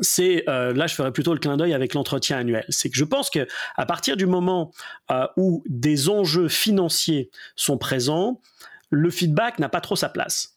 c'est 0.00 0.44
euh, 0.48 0.72
là 0.72 0.86
je 0.86 0.94
ferai 0.94 1.12
plutôt 1.12 1.32
le 1.32 1.38
clin 1.38 1.56
d'œil 1.56 1.74
avec 1.74 1.94
l'entretien 1.94 2.38
annuel. 2.38 2.64
C'est 2.68 2.90
que 2.90 2.96
je 2.96 3.04
pense 3.04 3.30
que 3.30 3.46
à 3.76 3.86
partir 3.86 4.16
du 4.16 4.26
moment 4.26 4.72
euh, 5.10 5.26
où 5.36 5.62
des 5.66 6.08
enjeux 6.08 6.48
financiers 6.48 7.30
sont 7.56 7.78
présents, 7.78 8.40
le 8.90 9.10
feedback 9.10 9.58
n'a 9.58 9.68
pas 9.68 9.80
trop 9.80 9.96
sa 9.96 10.08
place. 10.08 10.56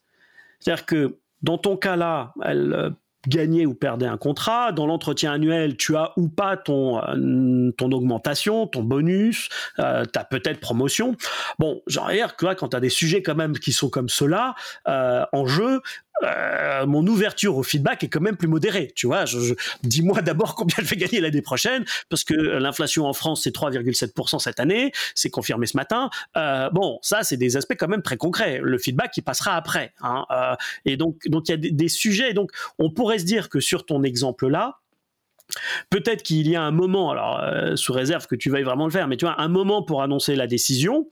C'est-à-dire 0.60 0.86
que 0.86 1.18
dans 1.44 1.58
ton 1.58 1.78
cas 1.78 1.96
là, 1.96 2.34
elle 2.44 2.74
euh, 2.74 2.90
gagnait 3.28 3.66
ou 3.66 3.74
perdait 3.74 4.08
un 4.08 4.18
contrat. 4.18 4.72
Dans 4.72 4.88
l'entretien 4.88 5.34
annuel, 5.34 5.76
tu 5.76 5.96
as 5.96 6.14
ou 6.18 6.30
pas 6.30 6.56
ton, 6.56 7.02
ton 7.78 7.92
augmentation, 7.92 8.68
ton 8.68 8.84
bonus, 8.84 9.50
ta 9.76 10.24
peut-être 10.24 10.62
promotion. 10.62 11.18
Bon, 11.60 11.82
genre, 11.88 12.10
que 12.38 12.46
là, 12.46 12.56
quand 12.56 12.70
tu 12.70 12.78
as 12.78 12.80
des 12.80 12.90
sujets 12.90 13.22
quand 13.22 13.36
même 13.36 13.58
qui 13.60 13.74
sont 13.74 13.90
comme 13.90 14.08
cela 14.08 14.56
en 14.86 15.46
jeu, 15.46 15.82
euh, 16.24 16.86
mon 16.86 17.06
ouverture 17.08 17.58
au 17.58 17.64
feedback 17.64 18.04
est 18.04 18.10
quand 18.10 18.22
même 18.22 18.38
plus 18.38 18.48
modérée. 18.48 18.92
Tu 18.96 19.08
vois, 19.08 19.26
je, 19.26 19.54
dis-moi 19.84 20.22
d'abord 20.22 20.56
combien 20.56 20.78
je 20.80 20.88
vais 20.88 20.96
gagner 20.96 21.20
l'année 21.20 21.42
prochaine, 21.42 21.86
parce 22.10 22.24
que 22.24 22.34
l'inflation 22.34 23.06
en 23.06 23.14
France 23.14 23.44
c'est 23.44 23.56
3,7% 23.56 24.40
cette 24.40 24.60
année, 24.60 24.92
c'est 25.16 25.30
confirmé 25.30 25.68
ce 25.68 25.78
matin. 25.78 26.10
Euh, 26.36 26.70
bon, 26.72 27.00
ça 27.02 27.24
c'est 27.24 27.38
des 27.38 27.58
aspects 27.58 27.76
quand 27.78 27.88
même 27.88 28.02
très 28.02 28.18
concrets. 28.18 28.60
Le 28.62 28.78
feedback 28.78 29.16
il 29.18 29.22
passera 29.22 29.56
après. 29.56 29.94
Hein, 30.02 30.26
euh, 30.32 30.56
et 30.86 30.98
donc 30.98 31.28
donc 31.28 31.48
il 31.50 31.52
y 31.52 31.54
a 31.54 31.58
des, 31.58 31.72
des 31.72 31.88
sujets. 31.90 32.34
Donc 32.34 32.52
on 32.80 32.90
pourrait 32.90 33.20
se 33.20 33.26
dire 33.26 33.50
que 33.50 33.60
sur 33.60 33.86
ton 33.86 34.04
exemple 34.04 34.48
là, 34.48 34.80
Peut-être 35.90 36.24
qu'il 36.24 36.48
y 36.48 36.56
a 36.56 36.62
un 36.62 36.72
moment, 36.72 37.12
alors 37.12 37.40
euh, 37.42 37.76
sous 37.76 37.94
réserve 37.94 38.28
que 38.28 38.36
tu 38.36 38.50
veuilles 38.50 38.64
vraiment 38.64 38.86
le 38.86 38.92
faire, 38.92 39.08
mais 39.08 39.18
tu 39.18 39.26
vois, 39.26 39.40
un 39.40 39.48
moment 39.48 39.84
pour 39.84 40.02
annoncer 40.02 40.36
la 40.36 40.48
décision, 40.48 41.08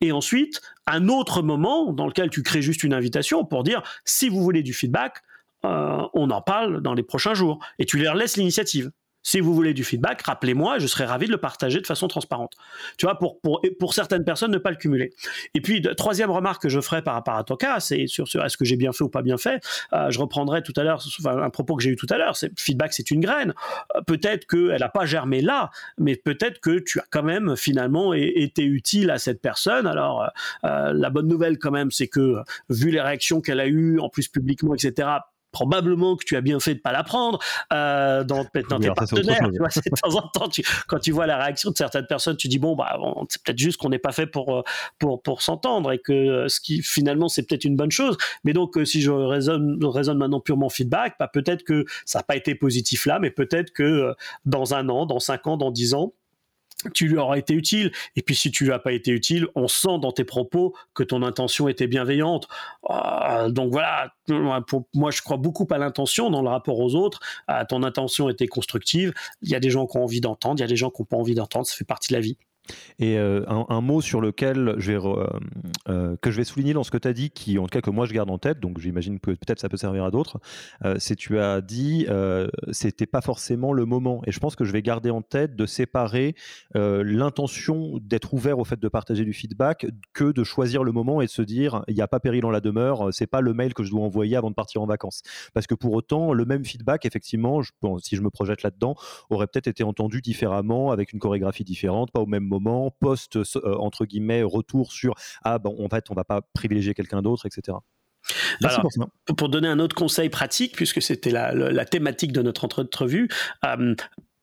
et 0.00 0.12
ensuite 0.12 0.60
un 0.86 1.08
autre 1.08 1.42
moment 1.42 1.92
dans 1.92 2.06
lequel 2.06 2.30
tu 2.30 2.42
crées 2.42 2.62
juste 2.62 2.84
une 2.84 2.94
invitation 2.94 3.44
pour 3.44 3.62
dire 3.62 3.82
si 4.04 4.28
vous 4.28 4.42
voulez 4.42 4.62
du 4.62 4.72
feedback, 4.72 5.22
euh, 5.64 6.02
on 6.14 6.30
en 6.30 6.40
parle 6.40 6.80
dans 6.80 6.94
les 6.94 7.02
prochains 7.02 7.34
jours, 7.34 7.58
et 7.78 7.84
tu 7.84 7.98
leur 7.98 8.14
laisses 8.14 8.36
l'initiative. 8.36 8.90
Si 9.22 9.40
vous 9.40 9.54
voulez 9.54 9.74
du 9.74 9.84
feedback, 9.84 10.22
rappelez-moi, 10.22 10.78
je 10.78 10.86
serais 10.86 11.04
ravi 11.04 11.26
de 11.26 11.32
le 11.32 11.38
partager 11.38 11.80
de 11.80 11.86
façon 11.86 12.08
transparente. 12.08 12.54
Tu 12.96 13.06
vois, 13.06 13.18
pour, 13.18 13.40
pour, 13.40 13.60
pour 13.78 13.92
certaines 13.92 14.24
personnes, 14.24 14.50
ne 14.50 14.58
pas 14.58 14.70
le 14.70 14.76
cumuler. 14.76 15.12
Et 15.54 15.60
puis, 15.60 15.82
troisième 15.96 16.30
remarque 16.30 16.62
que 16.62 16.68
je 16.68 16.80
ferai 16.80 17.02
par 17.02 17.14
rapport 17.14 17.34
à 17.34 17.44
ton 17.44 17.56
cas, 17.56 17.80
c'est 17.80 18.06
sur, 18.06 18.26
sur 18.28 18.44
est-ce 18.44 18.56
que 18.56 18.64
j'ai 18.64 18.76
bien 18.76 18.92
fait 18.92 19.04
ou 19.04 19.10
pas 19.10 19.22
bien 19.22 19.36
fait. 19.36 19.62
Euh, 19.92 20.10
je 20.10 20.18
reprendrai 20.18 20.62
tout 20.62 20.72
à 20.76 20.84
l'heure 20.84 21.04
un 21.26 21.50
propos 21.50 21.76
que 21.76 21.82
j'ai 21.82 21.90
eu 21.90 21.96
tout 21.96 22.06
à 22.10 22.16
l'heure. 22.16 22.36
C'est 22.36 22.58
feedback, 22.58 22.94
c'est 22.94 23.10
une 23.10 23.20
graine. 23.20 23.52
Euh, 23.94 24.00
peut-être 24.02 24.46
qu'elle 24.46 24.80
n'a 24.80 24.88
pas 24.88 25.04
germé 25.04 25.42
là, 25.42 25.70
mais 25.98 26.16
peut-être 26.16 26.60
que 26.60 26.78
tu 26.78 26.98
as 26.98 27.04
quand 27.10 27.22
même 27.22 27.56
finalement 27.56 28.14
été 28.14 28.64
utile 28.64 29.10
à 29.10 29.18
cette 29.18 29.42
personne. 29.42 29.86
Alors, 29.86 30.30
euh, 30.64 30.92
la 30.94 31.10
bonne 31.10 31.28
nouvelle 31.28 31.58
quand 31.58 31.70
même, 31.70 31.90
c'est 31.90 32.08
que 32.08 32.36
vu 32.70 32.90
les 32.90 33.00
réactions 33.00 33.40
qu'elle 33.40 33.60
a 33.60 33.66
eues, 33.66 33.98
en 33.98 34.08
plus 34.08 34.28
publiquement, 34.28 34.74
etc 34.74 35.08
probablement 35.52 36.16
que 36.16 36.24
tu 36.24 36.36
as 36.36 36.40
bien 36.40 36.60
fait 36.60 36.74
de 36.74 36.80
pas 36.80 36.92
la 36.92 37.02
prendre 37.02 37.38
euh, 37.72 38.24
dans, 38.24 38.44
dans 38.68 38.78
tes 38.78 38.90
partenaires. 38.90 39.38
Tu 39.52 39.58
vois, 39.58 39.68
de 39.68 40.00
temps 40.00 40.16
en 40.16 40.28
temps, 40.28 40.48
quand 40.86 40.98
tu 40.98 41.12
vois 41.12 41.26
la 41.26 41.38
réaction 41.38 41.70
de 41.70 41.76
certaines 41.76 42.06
personnes, 42.06 42.36
tu 42.36 42.48
dis 42.48 42.58
bon 42.58 42.74
bah 42.76 42.98
c'est 43.28 43.42
peut-être 43.42 43.58
juste 43.58 43.78
qu'on 43.78 43.88
n'est 43.88 43.98
pas 43.98 44.12
fait 44.12 44.26
pour 44.26 44.56
euh, 44.56 44.62
pour 44.98 45.22
pour 45.22 45.42
s'entendre 45.42 45.92
et 45.92 45.98
que 45.98 46.12
euh, 46.12 46.48
ce 46.48 46.60
qui 46.60 46.82
finalement 46.82 47.28
c'est 47.28 47.42
peut-être 47.42 47.64
une 47.64 47.76
bonne 47.76 47.90
chose. 47.90 48.16
Mais 48.44 48.52
donc 48.52 48.76
euh, 48.76 48.84
si 48.84 49.02
je 49.02 49.10
raisonne 49.10 49.78
raisonne 49.84 50.18
maintenant 50.18 50.40
purement 50.40 50.68
feedback, 50.68 51.16
bah, 51.18 51.28
peut-être 51.32 51.64
que 51.64 51.84
ça 52.04 52.20
n'a 52.20 52.22
pas 52.22 52.36
été 52.36 52.54
positif 52.54 53.06
là, 53.06 53.18
mais 53.18 53.30
peut-être 53.30 53.72
que 53.72 54.14
dans 54.44 54.74
un 54.74 54.88
an, 54.88 55.06
dans 55.06 55.20
cinq 55.20 55.46
ans, 55.46 55.56
dans 55.56 55.70
dix 55.70 55.94
ans, 55.94 56.12
tu 56.94 57.08
lui 57.08 57.16
auras 57.16 57.36
été 57.36 57.54
utile. 57.54 57.92
Et 58.16 58.22
puis 58.22 58.34
si 58.34 58.50
tu 58.50 58.64
lui 58.64 58.72
as 58.72 58.78
pas 58.78 58.92
été 58.92 59.10
utile, 59.10 59.46
on 59.54 59.68
sent 59.68 59.98
dans 60.00 60.12
tes 60.12 60.24
propos 60.24 60.74
que 60.94 61.02
ton 61.02 61.22
intention 61.22 61.68
était 61.68 61.86
bienveillante. 61.86 62.48
Euh, 62.90 63.50
donc 63.50 63.72
voilà, 63.72 64.12
pour, 64.66 64.86
moi 64.94 65.10
je 65.10 65.22
crois 65.22 65.36
beaucoup 65.36 65.66
à 65.70 65.78
l'intention 65.78 66.30
dans 66.30 66.42
le 66.42 66.48
rapport 66.48 66.78
aux 66.78 66.94
autres. 66.94 67.20
Ton 67.68 67.82
intention 67.82 68.28
était 68.28 68.48
constructive. 68.48 69.12
Il 69.42 69.50
y 69.50 69.54
a 69.54 69.60
des 69.60 69.70
gens 69.70 69.86
qui 69.86 69.96
ont 69.96 70.04
envie 70.04 70.20
d'entendre, 70.20 70.58
il 70.58 70.62
y 70.62 70.64
a 70.64 70.68
des 70.68 70.76
gens 70.76 70.90
qui 70.90 71.02
n'ont 71.02 71.06
pas 71.06 71.16
envie 71.16 71.34
d'entendre. 71.34 71.66
Ça 71.66 71.74
fait 71.76 71.84
partie 71.84 72.12
de 72.12 72.18
la 72.18 72.20
vie. 72.20 72.36
Et 72.98 73.18
euh, 73.18 73.44
un, 73.48 73.80
mot 73.80 74.00
sur 74.00 74.20
lequel 74.20 74.74
je 74.78 74.92
vais, 74.92 74.98
euh, 74.98 75.26
euh, 75.88 76.16
que 76.20 76.30
je 76.30 76.36
vais 76.36 76.44
souligner 76.44 76.72
dans 76.72 76.84
ce 76.84 76.90
que 76.90 76.98
tu 76.98 77.08
as 77.08 77.12
dit, 77.12 77.30
qui 77.30 77.58
en 77.58 77.64
tout 77.64 77.70
cas 77.70 77.80
que 77.80 77.90
moi 77.90 78.06
je 78.06 78.12
garde 78.12 78.30
en 78.30 78.38
tête, 78.38 78.60
donc 78.60 78.78
j'imagine 78.78 79.18
que 79.20 79.30
peut-être 79.30 79.60
ça 79.60 79.68
peut 79.68 79.76
servir 79.76 80.04
à 80.04 80.10
d'autres, 80.10 80.38
c'est 80.98 81.16
tu 81.16 81.38
as 81.38 81.60
dit 81.60 82.06
c'était 82.72 83.06
pas 83.06 83.20
forcément 83.20 83.72
le 83.72 83.84
moment. 83.84 84.22
Et 84.26 84.32
je 84.32 84.38
pense 84.38 84.56
que 84.56 84.64
je 84.64 84.72
vais 84.72 84.82
garder 84.82 85.10
en 85.10 85.22
tête 85.22 85.56
de 85.56 85.66
séparer 85.66 86.34
l'intention 86.74 87.98
d'être 88.00 88.34
ouvert 88.34 88.58
au 88.58 88.64
fait 88.64 88.78
de 88.78 88.88
partager 88.88 89.24
du 89.24 89.32
feedback 89.32 89.86
que 90.12 90.32
de 90.32 90.44
choisir 90.44 90.84
le 90.84 90.92
moment 90.92 91.20
et 91.20 91.26
de 91.26 91.30
se 91.30 91.42
dire 91.42 91.82
il 91.88 91.94
n'y 91.94 92.02
a 92.02 92.08
pas 92.08 92.20
péril 92.20 92.44
en 92.44 92.50
la 92.50 92.60
demeure, 92.60 93.08
c'est 93.12 93.26
pas 93.26 93.40
le 93.40 93.54
mail 93.54 93.74
que 93.74 93.82
je 93.82 93.90
dois 93.90 94.02
envoyer 94.02 94.36
avant 94.36 94.50
de 94.50 94.54
partir 94.54 94.82
en 94.82 94.86
vacances. 94.86 95.22
Parce 95.54 95.66
que 95.66 95.74
pour 95.74 95.92
autant, 95.92 96.32
le 96.32 96.44
même 96.44 96.64
feedback, 96.64 97.06
effectivement, 97.06 97.62
si 98.02 98.16
je 98.16 98.22
me 98.22 98.30
projette 98.30 98.62
là-dedans, 98.62 98.94
aurait 99.30 99.46
peut-être 99.46 99.66
été 99.66 99.82
entendu 99.82 100.20
différemment, 100.20 100.90
avec 100.90 101.12
une 101.12 101.18
chorégraphie 101.18 101.64
différente, 101.64 102.10
pas 102.10 102.20
au 102.20 102.26
même 102.26 102.44
moment, 102.44 102.59
post 103.00 103.36
euh, 103.36 103.44
entre 103.78 104.04
guillemets 104.04 104.42
retour 104.42 104.92
sur 104.92 105.14
ah 105.42 105.58
bon 105.58 105.76
en 105.84 105.88
fait 105.88 106.10
on 106.10 106.14
va 106.14 106.24
pas 106.24 106.42
privilégier 106.54 106.94
quelqu'un 106.94 107.22
d'autre, 107.22 107.46
etc. 107.46 107.78
pour, 109.36 109.48
donner 109.48 109.68
un 109.68 109.78
autre 109.78 109.96
conseil 109.96 110.28
pratique, 110.28 110.76
puisque 110.76 111.02
c'était 111.02 111.30
la, 111.30 111.84
thématique 111.84 112.32
de 112.32 112.42
notre 112.42 112.64
entrevue, 112.64 113.28
euh, 113.64 113.94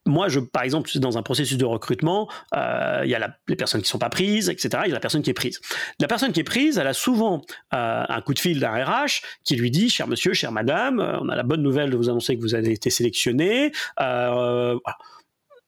moi, 0.06 0.28
je, 0.28 0.40
par 0.40 0.62
exemple, 0.62 0.90
dans 0.98 1.18
un 1.18 1.22
processus 1.22 1.58
de 1.58 1.66
recrutement, 1.66 2.30
euh, 2.56 3.02
il 3.04 3.10
y 3.10 3.14
a 3.14 3.36
les 3.46 3.56
personnes 3.56 3.82
qui 3.82 3.88
sont 3.90 3.98
pas 3.98 4.08
prises, 4.08 4.48
etc. 4.48 4.82
Il 4.86 4.88
y 4.88 4.92
a 4.92 4.94
la 4.94 5.00
personne 5.00 5.22
qui 5.22 5.28
est 5.28 5.34
prise. 5.34 5.60
La 6.00 6.08
personne 6.08 6.32
qui 6.32 6.40
est 6.40 6.44
prise, 6.44 6.78
elle 6.78 6.86
a 6.86 6.94
souvent 6.94 7.42
euh, 7.74 8.04
un 8.08 8.20
coup 8.22 8.32
de 8.32 8.38
fil 8.38 8.58
d'un 8.58 8.72
RH 8.72 9.20
qui 9.44 9.56
lui 9.56 9.70
dit, 9.70 9.90
cher 9.90 10.08
monsieur, 10.08 10.32
chère 10.32 10.50
madame, 10.50 10.98
on 11.20 11.28
a 11.28 11.36
la 11.36 11.42
bonne 11.42 11.62
nouvelle 11.62 11.90
de 11.90 11.96
vous 11.96 12.08
annoncer 12.08 12.36
que 12.36 12.42
vous 12.42 12.54
avez 12.54 12.72
été 12.72 12.88
sélectionné. 12.88 13.72
Voilà 13.98 14.78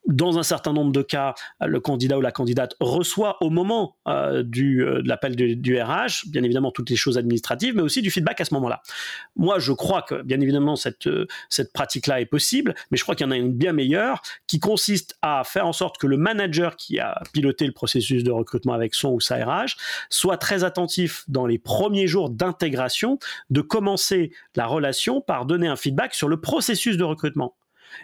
dans 0.07 0.39
un 0.39 0.43
certain 0.43 0.73
nombre 0.73 0.93
de 0.93 1.03
cas, 1.03 1.35
le 1.61 1.79
candidat 1.81 2.19
ou 2.19 2.21
la 2.21 2.33
candidate 2.33 2.75
reçoit 2.81 3.37
au 3.43 3.51
moment 3.51 3.97
euh, 4.09 4.43
du, 4.43 4.85
euh, 4.85 5.03
de 5.03 5.09
l'appel 5.09 5.37
du, 5.37 5.81
RH, 5.81 6.29
bien 6.29 6.43
évidemment 6.43 6.71
toutes 6.71 6.91
les 6.91 6.97
choses 6.97 7.19
administratives, 7.19 7.75
mais 7.77 7.83
aussi 7.83 8.03
du 8.03 8.11
feedback 8.11 8.41
à 8.41 8.45
ce 8.45 8.55
moment-là. 8.55 8.83
Moi, 9.37 9.59
je 9.59 9.73
crois 9.73 10.03
que, 10.03 10.23
bien 10.23 10.41
évidemment, 10.41 10.77
cette, 10.77 11.07
euh, 11.07 11.27
cette 11.49 11.73
pratique-là 11.73 12.21
est 12.21 12.27
possible, 12.27 12.75
mais 12.91 12.97
je 12.97 13.03
crois 13.03 13.15
qu'il 13.15 13.27
y 13.27 13.29
en 13.29 13.31
a 13.31 13.37
une 13.37 13.53
bien 13.53 13.73
meilleure 13.73 14.23
qui 14.47 14.59
consiste 14.59 15.17
à 15.23 15.43
faire 15.45 15.67
en 15.67 15.73
sorte 15.73 15.99
que 15.99 16.07
le 16.07 16.17
manager 16.17 16.77
qui 16.77 16.99
a 16.99 17.23
piloté 17.33 17.67
le 17.67 17.73
processus 17.73 18.25
de 18.25 18.31
recrutement 18.31 18.73
avec 18.73 18.95
son 18.95 19.11
ou 19.11 19.21
sa 19.21 19.37
RH 19.45 19.77
soit 20.09 20.39
très 20.39 20.65
attentif 20.65 21.25
dans 21.29 21.47
les 21.47 21.59
premiers 21.59 22.07
jours 22.07 22.31
d'intégration 22.31 23.19
de 23.51 23.61
commencer 23.61 24.33
la 24.57 24.67
relation 24.67 25.21
par 25.21 25.47
donner 25.47 25.69
un 25.69 25.77
feedback 25.77 26.15
sur 26.15 26.29
le 26.29 26.41
processus 26.41 26.97
de 26.97 27.05
recrutement. 27.05 27.55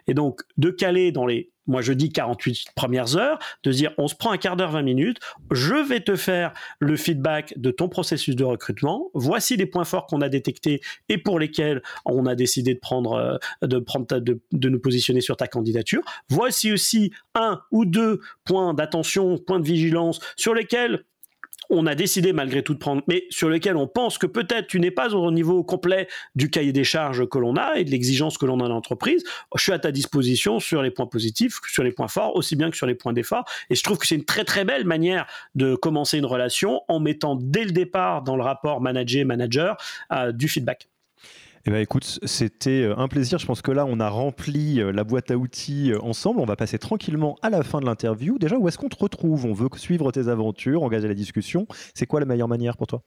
Et 0.07 0.15
donc, 0.15 0.43
de 0.57 0.71
caler 0.71 1.13
dans 1.13 1.27
les 1.27 1.51
moi 1.67 1.83
je 1.83 1.93
dis 1.93 2.11
48 2.11 2.69
premières 2.75 3.17
heures, 3.17 3.39
de 3.65 3.73
dire 3.73 3.93
on 3.99 4.09
se 4.09 4.15
prend 4.15 4.31
un 4.33 4.39
quart 4.39 4.57
d'heure, 4.57 4.71
20 4.71 4.83
minutes, 4.83 5.19
je 5.51 5.75
vais 5.75 6.01
te 6.01 6.17
faire 6.17 6.53
le 6.79 6.97
feedback 6.97 7.55
de 7.57 7.71
ton 7.71 7.89
processus 7.89 8.37
de 8.37 8.45
recrutement, 8.45 9.11
voici 9.15 9.57
les 9.57 9.67
points 9.67 9.85
forts 9.85 10.07
qu'on 10.07 10.21
a 10.21 10.29
détectés 10.29 10.81
et 11.09 11.19
pour 11.19 11.39
lesquels 11.39 11.83
on 12.05 12.27
a 12.27 12.35
décidé 12.35 12.75
de 12.75 12.81
prendre, 12.81 13.13
euh, 13.13 13.67
de, 13.67 13.79
prendre 13.79 14.07
de, 14.19 14.41
de 14.53 14.69
nous 14.69 14.81
positionner 14.81 15.21
sur 15.21 15.37
ta 15.37 15.47
candidature, 15.47 16.03
voici 16.29 16.73
aussi 16.73 17.13
un 17.35 17.61
ou 17.71 17.85
deux 17.85 18.21
points 18.45 18.75
d'attention, 18.75 19.39
points 19.39 19.61
de 19.61 19.67
vigilance 19.67 20.21
sur 20.37 20.55
lesquels 20.55 21.05
on 21.71 21.87
a 21.87 21.95
décidé 21.95 22.33
malgré 22.33 22.63
tout 22.63 22.75
de 22.75 22.79
prendre, 22.79 23.03
mais 23.09 23.25
sur 23.31 23.49
lequel 23.49 23.77
on 23.77 23.87
pense 23.87 24.19
que 24.19 24.27
peut-être 24.27 24.67
tu 24.67 24.81
n'es 24.81 24.91
pas 24.91 25.15
au 25.15 25.31
niveau 25.31 25.63
complet 25.65 26.09
du 26.35 26.51
cahier 26.51 26.73
des 26.73 26.85
charges 26.85 27.29
que 27.29 27.39
l'on 27.39 27.57
a 27.57 27.79
et 27.79 27.85
de 27.85 27.91
l'exigence 27.91 28.39
que 28.39 28.47
l'on 28.47 28.61
a 28.61 28.69
dans 28.69 28.75
l'entreprise. 28.75 29.25
Je 29.55 29.63
suis 29.63 29.73
à 29.73 29.79
ta 29.79 29.93
disposition 29.93 30.61
sur 30.61 30.83
les 30.83 30.91
points 30.91 31.07
positifs, 31.07 31.61
sur 31.69 31.83
les 31.83 31.93
points 31.93 32.09
forts, 32.09 32.37
aussi 32.37 32.57
bien 32.57 32.71
que 32.71 32.77
sur 32.77 32.87
les 32.87 32.95
points 32.95 33.13
d'effort. 33.13 33.45
Et 33.71 33.75
je 33.75 33.83
trouve 33.83 33.99
que 33.99 34.07
c'est 34.07 34.17
une 34.17 34.25
très 34.25 34.45
très 34.45 34.65
belle 34.65 34.85
manière 34.85 35.27
de 35.55 35.75
commencer 35.75 36.19
une 36.19 36.27
relation 36.27 36.83
en 36.89 37.01
mettant 37.01 37.37
dès 37.37 37.65
le 37.65 37.73
départ 37.73 38.23
dans 38.23 38.37
le 38.37 38.43
rapport 38.43 38.81
manager-manager 38.81 39.77
euh, 40.13 40.33
du 40.33 40.49
feedback. 40.49 40.89
Eh 41.69 41.73
ben, 41.73 41.81
écoute, 41.81 42.21
c'était 42.25 42.85
euh, 42.85 42.97
un 42.97 43.09
plaisir. 43.09 43.41
Je 43.41 43.47
pense 43.47 43.61
que 43.61 43.73
là, 43.73 43.87
on 43.87 43.99
a 43.99 44.09
rempli 44.09 44.81
euh, 44.81 44.93
la 44.93 45.03
boîte 45.03 45.33
à 45.33 45.37
outils 45.37 45.91
euh, 45.91 46.01
ensemble. 46.01 46.39
On 46.39 46.45
va 46.45 46.55
passer 46.55 46.79
tranquillement 46.79 47.37
à 47.43 47.51
la 47.51 47.65
fin 47.65 47.81
de 47.81 47.87
l'interview. 47.87 48.39
Déjà, 48.39 48.57
où 48.57 48.69
est-ce 48.69 48.79
qu'on 48.79 48.89
te 48.89 48.97
retrouve? 48.97 49.47
On 49.47 49.53
veut 49.53 49.69
suivre 49.75 50.13
tes 50.13 50.29
aventures, 50.29 50.85
engager 50.85 51.09
la 51.09 51.15
discussion. 51.15 51.67
C'est 51.93 52.07
quoi 52.07 52.21
la 52.21 52.27
meilleure 52.27 52.47
manière 52.47 52.77
pour 52.77 52.87
toi? 52.87 53.03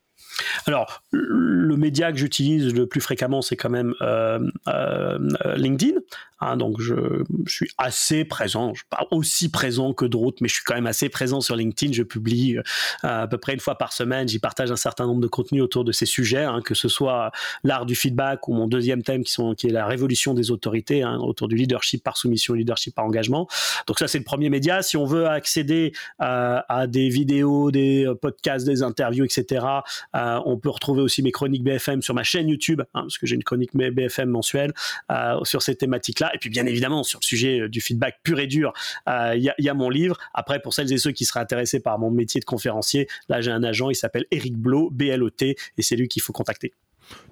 Alors, 0.65 1.03
le 1.11 1.75
média 1.75 2.11
que 2.11 2.17
j'utilise 2.17 2.73
le 2.73 2.87
plus 2.87 3.01
fréquemment, 3.01 3.41
c'est 3.41 3.55
quand 3.55 3.69
même 3.69 3.93
euh, 4.01 4.39
euh, 4.67 5.17
LinkedIn. 5.55 5.99
Hein, 6.41 6.55
donc, 6.55 6.79
je, 6.79 7.23
suis 7.47 7.69
assez 7.77 8.23
présent. 8.23 8.73
Je 8.73 8.79
suis 8.79 8.87
pas 8.89 9.07
aussi 9.11 9.49
présent 9.51 9.93
que 9.93 10.05
d'autres, 10.05 10.37
mais 10.41 10.47
je 10.47 10.53
suis 10.53 10.63
quand 10.63 10.75
même 10.75 10.87
assez 10.87 11.09
présent 11.09 11.41
sur 11.41 11.57
LinkedIn. 11.57 11.91
Je 11.91 12.03
publie 12.03 12.57
euh, 12.57 12.63
à 13.01 13.27
peu 13.27 13.37
près 13.37 13.53
une 13.53 13.59
fois 13.59 13.77
par 13.77 13.91
semaine. 13.91 14.27
J'y 14.29 14.39
partage 14.39 14.71
un 14.71 14.77
certain 14.77 15.05
nombre 15.05 15.19
de 15.19 15.27
contenus 15.27 15.61
autour 15.61 15.83
de 15.83 15.91
ces 15.91 16.05
sujets, 16.05 16.45
hein, 16.45 16.61
que 16.63 16.75
ce 16.75 16.87
soit 16.87 17.31
l'art 17.65 17.85
du 17.85 17.95
feedback 17.95 18.47
ou 18.47 18.53
mon 18.53 18.67
deuxième 18.67 19.03
thème 19.03 19.23
qui, 19.23 19.67
est 19.67 19.71
la 19.71 19.85
révolution 19.85 20.33
des 20.33 20.51
autorités, 20.51 21.03
hein, 21.03 21.17
autour 21.17 21.49
du 21.49 21.55
leadership 21.55 22.03
par 22.03 22.15
soumission, 22.15 22.53
leadership 22.53 22.95
par 22.95 23.05
engagement. 23.05 23.47
Donc 23.87 23.99
ça, 23.99 24.07
c'est 24.07 24.19
le 24.19 24.23
premier 24.23 24.49
média. 24.49 24.81
Si 24.81 24.95
on 24.95 25.05
veut 25.05 25.27
accéder 25.27 25.91
à 26.19 26.85
des 26.87 27.09
vidéos, 27.09 27.71
des 27.71 28.09
podcasts, 28.21 28.65
des 28.65 28.81
interviews, 28.81 29.25
etc., 29.25 29.65
on 30.13 30.57
peut 30.57 30.69
retrouver 30.69 31.01
aussi 31.01 31.21
mes 31.21 31.31
chroniques 31.31 31.63
BFM 31.63 32.01
sur 32.01 32.13
ma 32.13 32.23
chaîne 32.23 32.49
YouTube, 32.49 32.81
hein, 32.81 33.01
parce 33.01 33.17
que 33.17 33.25
j'ai 33.25 33.35
une 33.35 33.43
chronique 33.43 33.75
BFM 33.75 34.29
mensuelle 34.29 34.73
euh, 35.11 35.43
sur 35.43 35.61
ces 35.61 35.75
thématiques-là. 35.75 36.31
Et 36.33 36.37
puis 36.37 36.49
bien 36.49 36.65
évidemment, 36.65 37.03
sur 37.03 37.19
le 37.19 37.25
sujet 37.25 37.61
euh, 37.61 37.69
du 37.69 37.81
feedback 37.81 38.19
pur 38.23 38.39
et 38.39 38.47
dur, 38.47 38.73
il 39.07 39.53
y, 39.57 39.69
a 39.69 39.73
mon 39.73 39.89
livre. 39.89 40.17
Après, 40.33 40.59
pour 40.59 40.73
celles 40.73 40.91
et 40.91 40.97
ceux 40.97 41.11
qui 41.11 41.25
seraient 41.25 41.39
intéressés 41.39 41.79
par 41.79 41.99
mon 41.99 42.11
métier 42.11 42.39
de 42.39 42.45
conférencier, 42.45 43.07
là 43.27 43.41
j'ai 43.41 43.51
un 43.51 43.63
agent, 43.63 43.89
il 43.89 43.95
s'appelle 43.95 44.25
Eric 44.31 44.55
Blot, 44.55 44.89
B-L-O-T, 44.91 45.55
et 45.77 45.81
c'est 45.81 45.95
lui 45.95 46.07
qu'il 46.07 46.21
faut 46.21 46.33
contacter. 46.33 46.73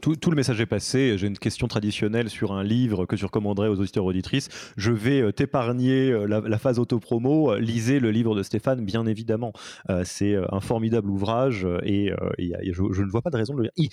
Tout, 0.01 0.15
le 0.29 0.35
message 0.35 0.61
est 0.61 0.65
passé. 0.65 1.17
J'ai 1.17 1.27
une 1.27 1.37
question 1.37 1.67
traditionnelle 1.67 2.29
sur 2.29 2.53
un 2.53 2.63
livre 2.63 3.05
que 3.05 3.15
tu 3.15 3.25
recommanderais 3.25 3.67
aux 3.67 3.79
auditeurs 3.79 4.05
auditrices. 4.05 4.49
Je 4.77 4.91
vais 4.91 5.21
euh, 5.21 5.31
t'épargner 5.31 6.11
euh, 6.11 6.25
la, 6.25 6.57
phase 6.57 6.79
autopromo. 6.79 7.55
Lisez 7.57 7.99
le 7.99 8.11
livre 8.11 8.35
de 8.35 8.43
Stéphane, 8.43 8.85
bien 8.85 9.05
évidemment. 9.05 9.53
Euh, 9.89 10.03
c'est 10.05 10.35
un 10.51 10.59
formidable 10.59 11.09
ouvrage 11.09 11.67
et, 11.83 12.11
je, 12.37 13.01
ne 13.01 13.09
vois 13.09 13.21
pas 13.21 13.29
de 13.29 13.37
raison 13.37 13.53
de 13.53 13.63
le 13.63 13.69
lire. 13.75 13.89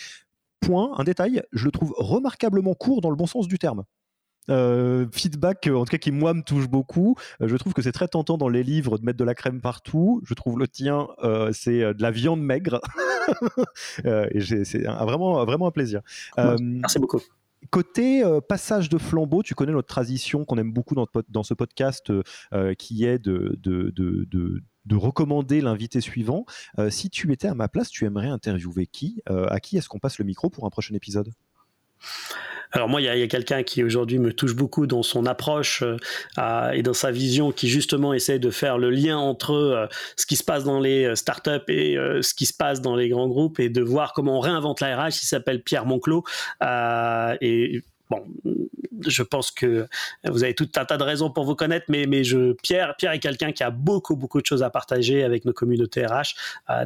point, 0.60 0.92
un 0.96 1.04
détail, 1.04 1.42
je 1.52 1.64
le 1.64 1.70
trouve 1.70 1.94
remarquablement 1.96 2.74
court 2.74 3.00
dans 3.00 3.10
le 3.10 3.16
bon 3.16 3.26
sens 3.26 3.48
du 3.48 3.58
terme. 3.58 3.84
feedback, 4.48 5.68
en 5.72 5.84
tout 5.84 5.90
cas 5.90 5.98
qui 5.98 6.12
moi 6.12 6.34
me 6.34 6.42
touche 6.42 6.68
beaucoup. 6.68 7.16
je 7.40 7.56
trouve 7.56 7.72
que 7.72 7.82
c'est 7.82 7.92
très 7.92 8.08
tentant 8.08 8.38
dans 8.38 8.48
les 8.48 8.62
livres 8.62 8.98
de 8.98 9.04
mettre 9.04 9.18
de 9.18 9.24
la 9.24 9.34
crème 9.34 9.60
partout. 9.60 10.22
Je 10.24 10.34
trouve 10.34 10.58
le 10.58 10.68
tien, 10.68 11.08
c'est 11.52 11.80
de 11.80 12.02
la 12.02 12.10
viande 12.10 12.40
maigre. 12.40 12.80
Euh, 14.04 14.28
c'est 14.64 14.82
vraiment, 14.82 15.44
vraiment 15.44 15.68
un 15.68 15.70
plaisir. 15.70 16.00
Euh, 16.38 16.56
Merci 16.60 16.98
beaucoup. 16.98 17.20
Côté 17.70 18.22
euh, 18.22 18.40
passage 18.40 18.88
de 18.88 18.98
flambeau, 18.98 19.42
tu 19.42 19.54
connais 19.54 19.72
notre 19.72 19.88
tradition 19.88 20.44
qu'on 20.44 20.58
aime 20.58 20.72
beaucoup 20.72 20.94
dans, 20.94 21.06
dans 21.28 21.42
ce 21.42 21.54
podcast 21.54 22.12
qui 22.78 23.04
est 23.04 23.18
de, 23.18 23.58
de, 23.62 23.90
de, 23.90 24.26
de 24.84 24.96
recommander 24.96 25.60
l'invité 25.60 26.00
suivant. 26.00 26.44
si 26.90 27.10
tu 27.10 27.32
étais 27.32 27.48
à 27.48 27.54
ma 27.54 27.68
place, 27.68 27.88
tu 27.88 28.04
aimerais 28.04 28.28
interviewer 28.28 28.86
qui? 28.86 29.22
À 29.26 29.60
qui 29.60 29.76
est-ce 29.76 29.88
qu'on 29.88 30.00
passe 30.00 30.18
le 30.18 30.24
micro 30.24 30.50
pour 30.50 30.66
un 30.66 30.70
prochain 30.70 30.94
épisode? 30.94 31.30
Alors 32.74 32.88
moi, 32.88 33.00
il 33.00 33.04
y 33.04 33.22
a, 33.22 33.26
quelqu'un 33.28 33.62
qui 33.62 33.84
aujourd'hui 33.84 34.18
me 34.18 34.32
touche 34.32 34.56
beaucoup 34.56 34.88
dans 34.88 35.04
son 35.04 35.26
approche 35.26 35.84
euh, 36.38 36.70
et 36.72 36.82
dans 36.82 36.92
sa 36.92 37.12
vision, 37.12 37.52
qui 37.52 37.68
justement 37.68 38.12
essaie 38.12 38.40
de 38.40 38.50
faire 38.50 38.78
le 38.78 38.90
lien 38.90 39.16
entre 39.16 39.52
euh, 39.52 39.86
ce 40.16 40.26
qui 40.26 40.34
se 40.34 40.42
passe 40.42 40.64
dans 40.64 40.80
les 40.80 41.04
euh, 41.04 41.14
startups 41.14 41.62
et 41.68 41.94
ce 41.94 42.34
qui 42.34 42.46
se 42.46 42.52
passe 42.52 42.80
dans 42.80 42.96
les 42.96 43.08
grands 43.08 43.28
groupes 43.28 43.60
et 43.60 43.68
de 43.68 43.80
voir 43.80 44.12
comment 44.12 44.38
on 44.38 44.40
réinvente 44.40 44.80
la 44.80 44.96
RH. 44.96 45.22
Il 45.22 45.26
s'appelle 45.26 45.62
Pierre 45.62 45.86
Monclos 45.86 46.24
et 46.60 47.82
bon, 48.10 48.24
je 49.06 49.22
pense 49.22 49.52
que 49.52 49.86
vous 50.24 50.42
avez 50.42 50.54
tout 50.54 50.68
un 50.74 50.84
tas 50.84 50.96
de 50.96 51.04
raisons 51.04 51.30
pour 51.30 51.44
vous 51.44 51.54
connaître, 51.54 51.86
mais, 51.88 52.06
mais 52.06 52.24
je, 52.24 52.54
Pierre, 52.54 52.96
Pierre 52.98 53.12
est 53.12 53.20
quelqu'un 53.20 53.52
qui 53.52 53.62
a 53.62 53.70
beaucoup, 53.70 54.16
beaucoup 54.16 54.40
de 54.40 54.46
choses 54.46 54.64
à 54.64 54.70
partager 54.70 55.22
avec 55.22 55.44
nos 55.44 55.52
communautés 55.52 56.04
RH. 56.04 56.34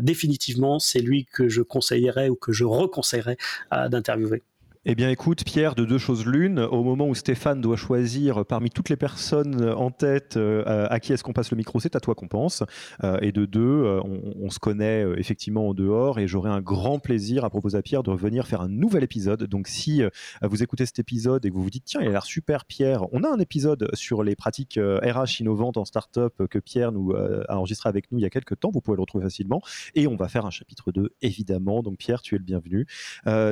définitivement, 0.00 0.78
c'est 0.78 1.00
lui 1.00 1.24
que 1.24 1.48
je 1.48 1.62
conseillerais 1.62 2.28
ou 2.28 2.34
que 2.34 2.52
je 2.52 2.64
reconseillerais 2.64 3.38
d'interviewer. 3.72 4.42
Eh 4.90 4.94
bien, 4.94 5.10
écoute, 5.10 5.44
Pierre, 5.44 5.74
de 5.74 5.84
deux 5.84 5.98
choses 5.98 6.24
l'une, 6.24 6.60
au 6.60 6.82
moment 6.82 7.06
où 7.06 7.14
Stéphane 7.14 7.60
doit 7.60 7.76
choisir 7.76 8.46
parmi 8.46 8.70
toutes 8.70 8.88
les 8.88 8.96
personnes 8.96 9.62
en 9.62 9.90
tête 9.90 10.38
euh, 10.38 10.86
à 10.88 10.98
qui 10.98 11.12
est-ce 11.12 11.22
qu'on 11.22 11.34
passe 11.34 11.50
le 11.50 11.58
micro, 11.58 11.78
c'est 11.78 11.94
à 11.94 12.00
toi 12.00 12.14
qu'on 12.14 12.26
pense. 12.26 12.62
Euh, 13.04 13.18
et 13.20 13.30
de 13.30 13.44
deux, 13.44 13.60
euh, 13.60 14.00
on, 14.02 14.48
se 14.48 14.58
connaît 14.58 15.04
effectivement 15.18 15.68
en 15.68 15.74
dehors 15.74 16.18
et 16.18 16.26
j'aurai 16.26 16.48
un 16.48 16.62
grand 16.62 17.00
plaisir 17.00 17.44
à 17.44 17.50
proposer 17.50 17.76
à 17.76 17.82
Pierre 17.82 18.02
de 18.02 18.08
revenir 18.08 18.46
faire 18.46 18.62
un 18.62 18.70
nouvel 18.70 19.04
épisode. 19.04 19.44
Donc, 19.44 19.68
si 19.68 20.00
vous 20.40 20.62
écoutez 20.62 20.86
cet 20.86 20.98
épisode 20.98 21.44
et 21.44 21.50
que 21.50 21.54
vous 21.54 21.64
vous 21.64 21.68
dites, 21.68 21.84
tiens, 21.84 22.00
il 22.00 22.08
a 22.08 22.12
l'air 22.12 22.24
super, 22.24 22.64
Pierre, 22.64 23.04
on 23.12 23.24
a 23.24 23.28
un 23.28 23.40
épisode 23.40 23.90
sur 23.92 24.22
les 24.22 24.36
pratiques 24.36 24.80
RH 24.80 25.40
innovantes 25.40 25.76
en 25.76 25.84
startup 25.84 26.46
que 26.46 26.58
Pierre 26.58 26.92
nous 26.92 27.12
a 27.12 27.58
enregistré 27.58 27.90
avec 27.90 28.10
nous 28.10 28.20
il 28.20 28.22
y 28.22 28.26
a 28.26 28.30
quelques 28.30 28.58
temps. 28.58 28.70
Vous 28.72 28.80
pouvez 28.80 28.96
le 28.96 29.02
retrouver 29.02 29.24
facilement. 29.24 29.60
Et 29.94 30.06
on 30.06 30.16
va 30.16 30.28
faire 30.28 30.46
un 30.46 30.50
chapitre 30.50 30.92
2, 30.92 31.10
évidemment. 31.20 31.82
Donc, 31.82 31.98
Pierre, 31.98 32.22
tu 32.22 32.36
es 32.36 32.38
le 32.38 32.44
bienvenu. 32.44 32.86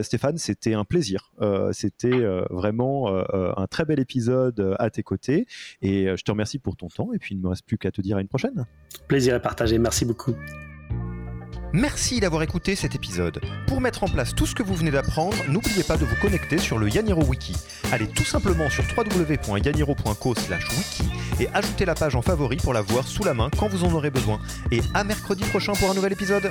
Stéphane, 0.01 0.39
c'était 0.39 0.73
un 0.73 0.85
plaisir 0.85 1.26
euh, 1.41 1.73
c'était 1.73 2.13
euh, 2.13 2.45
vraiment 2.51 3.09
euh, 3.09 3.53
un 3.57 3.67
très 3.67 3.85
bel 3.85 4.01
épisode 4.01 4.77
à 4.79 4.91
tes 4.91 5.03
côtés. 5.03 5.47
Et 5.83 6.07
je 6.17 6.23
te 6.23 6.31
remercie 6.31 6.59
pour 6.59 6.77
ton 6.77 6.89
temps. 6.89 7.11
Et 7.15 7.19
puis, 7.19 7.35
il 7.35 7.39
ne 7.39 7.43
me 7.43 7.49
reste 7.49 7.67
plus 7.67 7.79
qu'à 7.79 7.91
te 7.91 8.01
dire 8.01 8.17
à 8.17 8.21
une 8.21 8.29
prochaine. 8.29 8.67
Plaisir 9.09 9.35
à 9.35 9.41
partager. 9.41 9.79
Merci 9.79 10.05
beaucoup. 10.05 10.35
Merci 11.73 12.21
d'avoir 12.21 12.43
écouté 12.43 12.75
cet 12.75 12.95
épisode. 12.95 13.39
Pour 13.67 13.83
mettre 13.83 14.05
en 14.05 14.09
place 14.09 14.35
tout 14.35 14.47
ce 14.47 14.55
que 14.55 14.63
vous 14.63 14.75
venez 14.75 14.91
d'apprendre, 14.91 15.37
n'oubliez 15.49 15.83
pas 15.83 15.99
de 15.99 16.07
vous 16.07 16.17
connecter 16.23 16.57
sur 16.59 16.79
le 16.79 16.89
Yaniro 16.89 17.23
Wiki. 17.25 17.55
Allez 17.93 18.09
tout 18.09 18.25
simplement 18.25 18.71
sur 18.71 18.85
www.yaniro.co/wiki 18.97 21.03
et 21.41 21.49
ajoutez 21.53 21.85
la 21.85 21.95
page 21.95 22.17
en 22.17 22.23
favori 22.23 22.57
pour 22.57 22.73
la 22.73 22.81
voir 22.81 23.07
sous 23.07 23.25
la 23.25 23.35
main 23.35 23.51
quand 23.59 23.69
vous 23.69 23.85
en 23.85 23.93
aurez 23.93 24.09
besoin. 24.11 24.41
Et 24.71 24.81
à 24.95 25.05
mercredi 25.05 25.45
prochain 25.45 25.75
pour 25.75 25.91
un 25.91 25.95
nouvel 25.95 26.13
épisode. 26.13 26.51